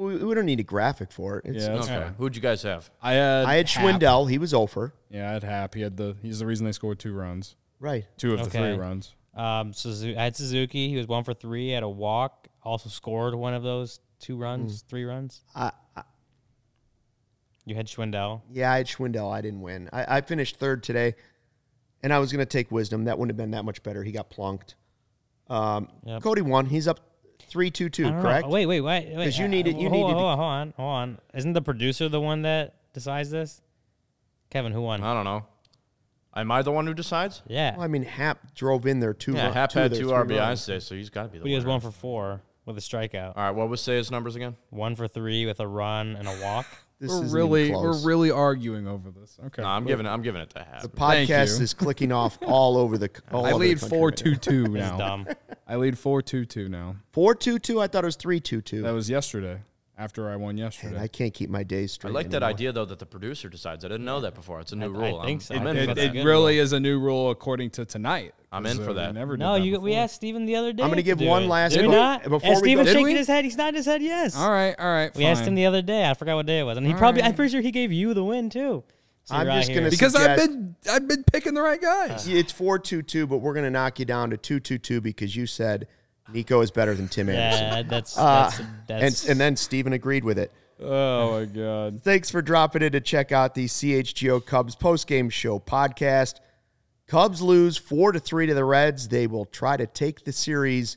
We, 0.00 0.16
we 0.16 0.34
don't 0.34 0.46
need 0.46 0.60
a 0.60 0.64
graphic 0.64 1.12
for 1.12 1.38
it. 1.38 1.46
It's, 1.46 1.64
yeah, 1.64 1.74
that's 1.74 1.86
Okay. 1.88 2.00
fine. 2.00 2.14
Who'd 2.14 2.34
you 2.34 2.40
guys 2.42 2.62
have? 2.62 2.90
I 3.02 3.12
had 3.12 3.44
I 3.44 3.54
had 3.56 3.68
Happ. 3.68 4.00
Schwindel. 4.00 4.30
He 4.30 4.38
was 4.38 4.54
over. 4.54 4.94
Yeah, 5.10 5.28
I 5.28 5.32
had 5.34 5.44
Happ. 5.44 5.74
He 5.74 5.82
had 5.82 5.96
the. 5.98 6.16
He's 6.22 6.38
the 6.38 6.46
reason 6.46 6.64
they 6.64 6.72
scored 6.72 6.98
two 6.98 7.12
runs. 7.12 7.54
Right. 7.78 8.06
Two 8.16 8.32
of 8.32 8.38
the 8.38 8.46
Okay. 8.46 8.58
three 8.72 8.78
runs. 8.78 9.14
Um, 9.34 9.72
Suzu- 9.72 10.16
I 10.16 10.24
had 10.24 10.36
Suzuki. 10.36 10.88
He 10.88 10.96
was 10.96 11.06
one 11.06 11.22
for 11.24 11.34
three. 11.34 11.70
Had 11.70 11.82
a 11.82 11.88
walk. 11.88 12.48
Also 12.62 12.88
scored 12.88 13.34
one 13.34 13.52
of 13.54 13.62
those 13.62 14.00
two 14.18 14.36
runs, 14.36 14.82
three 14.82 15.04
runs. 15.04 15.42
I, 15.54 15.72
I, 15.96 16.02
You 17.64 17.74
had 17.74 17.86
Schwindel. 17.86 18.42
yeah, 18.50 18.72
I 18.72 18.78
had 18.78 18.86
Schwindel. 18.86 19.30
I 19.32 19.40
didn't 19.40 19.60
win. 19.60 19.88
I, 19.92 20.16
I 20.16 20.20
finished 20.22 20.56
third 20.56 20.82
today, 20.82 21.14
and 22.02 22.12
I 22.12 22.18
was 22.18 22.32
going 22.32 22.40
to 22.40 22.46
take 22.50 22.70
Wisdom. 22.70 23.04
That 23.04 23.18
wouldn't 23.18 23.30
have 23.30 23.36
been 23.36 23.52
that 23.52 23.64
much 23.64 23.82
better. 23.82 24.02
He 24.02 24.12
got 24.12 24.30
plunked. 24.30 24.74
Um, 25.48 25.88
Yep. 26.04 26.22
Cody 26.22 26.42
won. 26.42 26.66
He's 26.66 26.86
up 26.88 27.00
three 27.50 27.70
two 27.70 27.86
I 27.86 27.88
two. 27.88 28.02
don't 28.04 28.16
know. 28.16 28.22
Correct. 28.22 28.48
Wait, 28.48 28.66
wait, 28.66 28.80
wait, 28.80 29.08
Because 29.14 29.38
you 29.38 29.44
uh, 29.44 29.48
needed- 29.48 29.76
you 29.76 29.88
hold 29.88 29.92
needed 29.92 30.08
to- 30.12 30.18
hold 30.18 30.26
on, 30.30 30.38
hold 30.38 30.50
on, 30.50 30.74
hold 30.76 30.88
on. 30.96 31.18
Isn't 31.34 31.52
the 31.52 31.62
producer 31.62 32.08
the 32.08 32.20
one 32.20 32.42
that 32.42 32.74
decides 32.94 33.30
this? 33.30 33.60
Kevin, 34.50 34.72
who 34.72 34.80
won? 34.82 35.02
I 35.02 35.12
don't 35.14 35.24
know. 35.24 35.44
Am 36.34 36.50
I 36.52 36.62
the 36.62 36.70
one 36.72 36.86
who 36.86 36.94
decides? 36.94 37.42
yeah, 37.48 37.74
Well, 37.74 37.82
I 37.84 37.88
mean, 37.88 38.04
Happ 38.04 38.54
drove 38.54 38.86
in 38.86 39.00
there 39.00 39.12
two. 39.12 39.32
Yeah, 39.32 39.46
run- 39.46 39.52
Happ 39.52 39.70
two 39.70 39.78
had 39.80 39.92
two 39.94 40.06
RBIs 40.12 40.64
today, 40.64 40.78
so 40.78 40.94
he's 40.94 41.10
got 41.10 41.24
to 41.24 41.28
be 41.28 41.38
the 41.38 41.42
but 41.42 41.48
he 41.48 41.54
was 41.56 41.64
one 41.64 41.80
for 41.80 41.90
four 41.90 42.40
with 42.66 42.78
a 42.78 42.80
strikeout. 42.80 43.36
All 43.36 43.42
right, 43.42 43.50
what 43.50 43.68
was 43.68 43.80
Say's 43.80 44.10
numbers 44.12 44.36
again? 44.36 44.56
One 44.70 44.94
for 44.94 45.08
three 45.08 45.44
with 45.46 45.58
a 45.60 45.66
run 45.66 46.14
and 46.16 46.28
a 46.28 46.38
walk. 46.42 46.66
This 47.00 47.10
we're 47.10 47.22
really 47.28 47.70
we're 47.72 47.98
really 48.04 48.30
arguing 48.30 48.86
over 48.86 49.10
this. 49.10 49.38
Okay. 49.46 49.62
No, 49.62 49.68
I'm 49.68 49.86
giving. 49.86 50.06
I'm 50.06 50.20
giving 50.20 50.42
it 50.42 50.50
to 50.50 50.58
Happ. 50.58 50.82
The 50.82 50.88
podcast 50.88 51.58
is 51.58 51.72
clicking 51.72 52.12
off 52.12 52.38
all 52.42 52.76
over 52.76 52.98
the. 52.98 53.08
All 53.32 53.46
I 53.46 53.52
over 53.52 53.60
lead 53.60 53.80
country 53.80 53.98
four 53.98 54.08
right 54.08 54.18
now. 54.18 54.22
two 54.22 54.36
two 54.36 54.64
He's 54.64 54.72
now. 54.74 55.24
I 55.66 55.76
lead 55.76 55.98
four 55.98 56.20
two 56.20 56.44
two 56.44 56.68
now. 56.68 56.96
Four 57.12 57.34
two 57.34 57.58
two. 57.58 57.80
I 57.80 57.86
thought 57.86 58.04
it 58.04 58.08
was 58.08 58.16
three 58.16 58.38
two 58.38 58.60
two. 58.60 58.82
That 58.82 58.90
was 58.90 59.08
yesterday. 59.08 59.62
After 60.00 60.30
I 60.30 60.36
won 60.36 60.54
Man, 60.56 60.64
yesterday. 60.64 60.98
I 60.98 61.08
can't 61.08 61.34
keep 61.34 61.50
my 61.50 61.62
days 61.62 61.92
straight. 61.92 62.08
I 62.08 62.12
straight. 62.12 62.24
like 62.24 62.30
that 62.30 62.42
idea 62.42 62.72
though 62.72 62.86
that 62.86 62.98
the 62.98 63.04
producer 63.04 63.50
decides. 63.50 63.84
I 63.84 63.88
didn't 63.88 64.06
know 64.06 64.20
that 64.22 64.34
before. 64.34 64.58
It's 64.58 64.72
a 64.72 64.76
new 64.76 64.86
I- 64.94 65.06
I 65.06 65.10
rule. 65.10 65.22
think 65.22 65.36
I'm, 65.36 65.40
so. 65.40 65.54
I'm 65.56 65.66
I 65.66 65.70
in 65.72 65.76
think 65.76 65.86
for 65.88 65.92
it 65.92 65.94
that. 66.14 66.16
it 66.16 66.24
really 66.24 66.58
is 66.58 66.72
a 66.72 66.80
new 66.80 66.98
rule 66.98 67.28
according 67.30 67.68
to 67.72 67.84
tonight. 67.84 68.32
I'm 68.50 68.64
in 68.64 68.78
'cause, 68.78 68.86
for 68.86 68.90
uh, 68.92 68.94
we 68.94 69.00
that. 69.00 69.14
never 69.14 69.36
No, 69.36 69.52
that 69.54 69.60
you. 69.60 69.78
We 69.78 69.94
asked 69.94 70.14
Steven 70.14 70.46
the 70.46 70.56
other 70.56 70.72
day. 70.72 70.82
I'm 70.82 70.88
gonna 70.88 71.02
give 71.02 71.20
one 71.20 71.42
it. 71.42 71.48
last- 71.48 71.72
Did 71.74 71.82
we 71.86 71.92
not? 71.94 72.22
before 72.22 72.40
and 72.42 72.50
we 72.62 72.68
Steven 72.70 72.84
go- 72.86 72.90
shaking 72.92 73.04
we? 73.04 73.14
his 73.14 73.26
head. 73.26 73.44
He's 73.44 73.56
nodding 73.58 73.74
his 73.76 73.84
head. 73.84 74.00
Yes. 74.02 74.34
All 74.36 74.50
right, 74.50 74.74
all 74.78 74.90
right. 74.90 75.14
We 75.14 75.26
asked 75.26 75.44
him 75.44 75.54
the 75.54 75.66
other 75.66 75.82
day. 75.82 76.08
I 76.08 76.14
forgot 76.14 76.34
what 76.36 76.46
day 76.46 76.60
it 76.60 76.64
was, 76.64 76.78
and 76.78 76.86
he 76.86 76.94
All 76.94 76.98
probably. 76.98 77.22
I'm 77.22 77.34
pretty 77.34 77.52
sure 77.52 77.60
he 77.60 77.70
gave 77.70 77.92
you 77.92 78.14
the 78.14 78.24
win 78.24 78.48
too. 78.48 78.82
So 79.24 79.34
I'm 79.34 79.46
just 79.48 79.68
here. 79.68 79.80
gonna 79.80 79.90
because 79.90 80.16
I've 80.16 80.38
been 80.38 80.76
I've 80.90 81.06
been 81.06 81.24
picking 81.24 81.52
the 81.52 81.60
right 81.60 81.80
guys. 81.80 82.26
It's 82.26 82.50
four 82.50 82.78
two 82.78 83.02
two, 83.02 83.26
but 83.26 83.38
we're 83.38 83.52
gonna 83.54 83.70
knock 83.70 83.98
you 83.98 84.06
down 84.06 84.30
to 84.30 84.38
two 84.38 84.60
two 84.60 84.78
two 84.78 85.02
because 85.02 85.36
you 85.36 85.46
said 85.46 85.86
Nico 86.32 86.60
is 86.60 86.70
better 86.70 86.94
than 86.94 87.08
Tim 87.08 87.28
Anderson. 87.28 87.64
Yeah, 87.64 87.82
that's 87.88 88.16
Uh, 88.18 88.24
that's, 88.44 88.60
that's 88.86 89.22
and 89.24 89.30
and 89.32 89.40
then 89.40 89.56
Steven 89.56 89.92
agreed 89.92 90.24
with 90.24 90.38
it. 90.38 90.52
Oh 90.82 91.32
my 91.40 91.44
god. 91.44 92.02
Thanks 92.02 92.30
for 92.30 92.40
dropping 92.40 92.82
in 92.82 92.92
to 92.92 93.00
check 93.00 93.32
out 93.32 93.54
the 93.54 93.66
CHGO 93.66 94.44
Cubs 94.44 94.74
postgame 94.76 95.30
show 95.30 95.58
podcast. 95.58 96.36
Cubs 97.06 97.42
lose 97.42 97.76
four 97.76 98.12
to 98.12 98.20
three 98.20 98.46
to 98.46 98.54
the 98.54 98.64
Reds. 98.64 99.08
They 99.08 99.26
will 99.26 99.44
try 99.44 99.76
to 99.76 99.86
take 99.86 100.24
the 100.24 100.32
series 100.32 100.96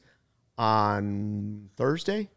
on 0.57 1.69
Thursday. 1.75 2.29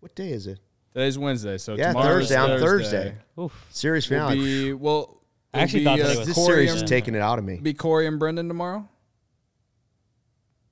What 0.00 0.14
day 0.14 0.30
is 0.30 0.46
it? 0.46 0.60
Today's 0.94 1.18
Wednesday, 1.18 1.58
so 1.58 1.74
Yeah, 1.74 1.88
tomorrow's 1.88 2.28
Thursday, 2.30 2.36
on 2.36 2.48
Thursday. 2.60 2.96
Thursday. 3.02 3.14
Oof. 3.40 3.66
Series 3.70 4.08
Will 4.08 4.18
finale. 4.28 4.38
be 4.38 4.72
well. 4.72 5.20
I 5.52 5.60
actually 5.60 5.80
it'll 5.82 5.92
thought 5.92 5.96
be, 5.96 6.02
today 6.02 6.14
uh, 6.14 6.18
was- 6.20 6.26
this 6.28 6.34
Corey 6.36 6.46
series 6.54 6.72
and, 6.72 6.82
is 6.84 6.88
taking 6.88 7.14
it 7.14 7.20
out 7.20 7.38
of 7.38 7.44
me. 7.44 7.56
be 7.56 7.74
Corey 7.74 8.06
and 8.06 8.18
Brendan 8.18 8.48
tomorrow. 8.48 8.88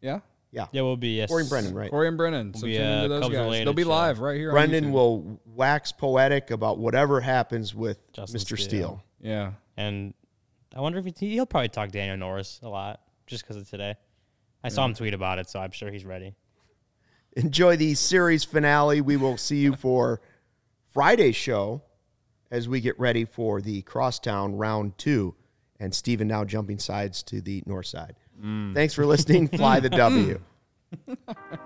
Yeah, 0.01 0.21
Yeah. 0.57 0.67
Yeah, 0.73 0.83
we'll 0.83 0.97
be 0.97 1.19
yes. 1.19 1.29
Corey 1.29 1.43
and 1.43 1.51
Brendan, 1.51 1.75
right? 1.75 1.91
Corey 1.91 2.09
and 2.09 2.17
Brendan. 2.17 2.55
So 2.55 2.67
be 2.67 2.79
tune 2.79 2.83
a 2.87 2.97
into 2.97 3.09
those 3.09 3.23
Cubs 3.25 3.35
guys. 3.35 3.45
related 3.45 3.67
They'll 3.67 3.75
be 3.75 3.83
show. 3.83 3.89
live 3.91 4.21
right 4.21 4.37
here. 4.39 4.49
on 4.49 4.55
Brendan 4.55 4.87
YouTube. 4.87 4.93
will 4.93 5.41
wax 5.45 5.93
poetic 5.93 6.51
about 6.51 6.79
whatever 6.79 7.21
happens 7.21 7.75
with 7.75 7.99
Justin 8.15 8.41
Mr. 8.41 8.59
Steele. 8.59 8.59
Steele. 8.59 9.05
Yeah. 9.21 9.53
And 9.77 10.15
I 10.75 10.81
wonder 10.81 10.99
if 10.99 11.05
he, 11.05 11.13
he'll 11.35 11.45
probably 11.45 11.69
talk 11.69 11.91
Daniel 11.91 12.17
Norris 12.17 12.59
a 12.63 12.71
lot 12.71 13.03
just 13.27 13.45
because 13.45 13.57
of 13.57 13.69
today. 13.69 13.97
I 14.65 14.71
saw 14.71 14.87
him 14.87 14.95
tweet 14.95 15.13
about 15.13 15.39
it, 15.39 15.51
so 15.51 15.61
I'm 15.61 15.73
sure 15.73 15.91
he's 15.93 16.07
ready. 16.07 16.35
Enjoy 17.37 17.77
the 17.77 17.95
series 17.95 18.43
finale. 18.43 19.03
We 19.03 19.19
will 19.19 19.37
see 19.37 19.59
you 19.59 19.77
for 19.77 20.23
Friday's 20.95 21.37
show 21.37 21.83
as 22.51 22.67
we 22.67 22.81
get 22.81 22.99
ready 22.99 23.27
for 23.27 23.61
the 23.61 23.83
Crosstown 23.83 24.57
round 24.57 24.97
two. 24.97 25.35
And 25.79 25.95
Steven 25.95 26.27
now 26.27 26.47
jumping 26.47 26.79
sides 26.79 27.23
to 27.25 27.43
the 27.43 27.63
north 27.67 27.87
side. 27.87 28.17
Thanks 28.75 28.95
for 28.95 29.07
listening. 29.07 29.49
Fly 29.49 29.81
the 29.81 29.89
W. 29.91 30.41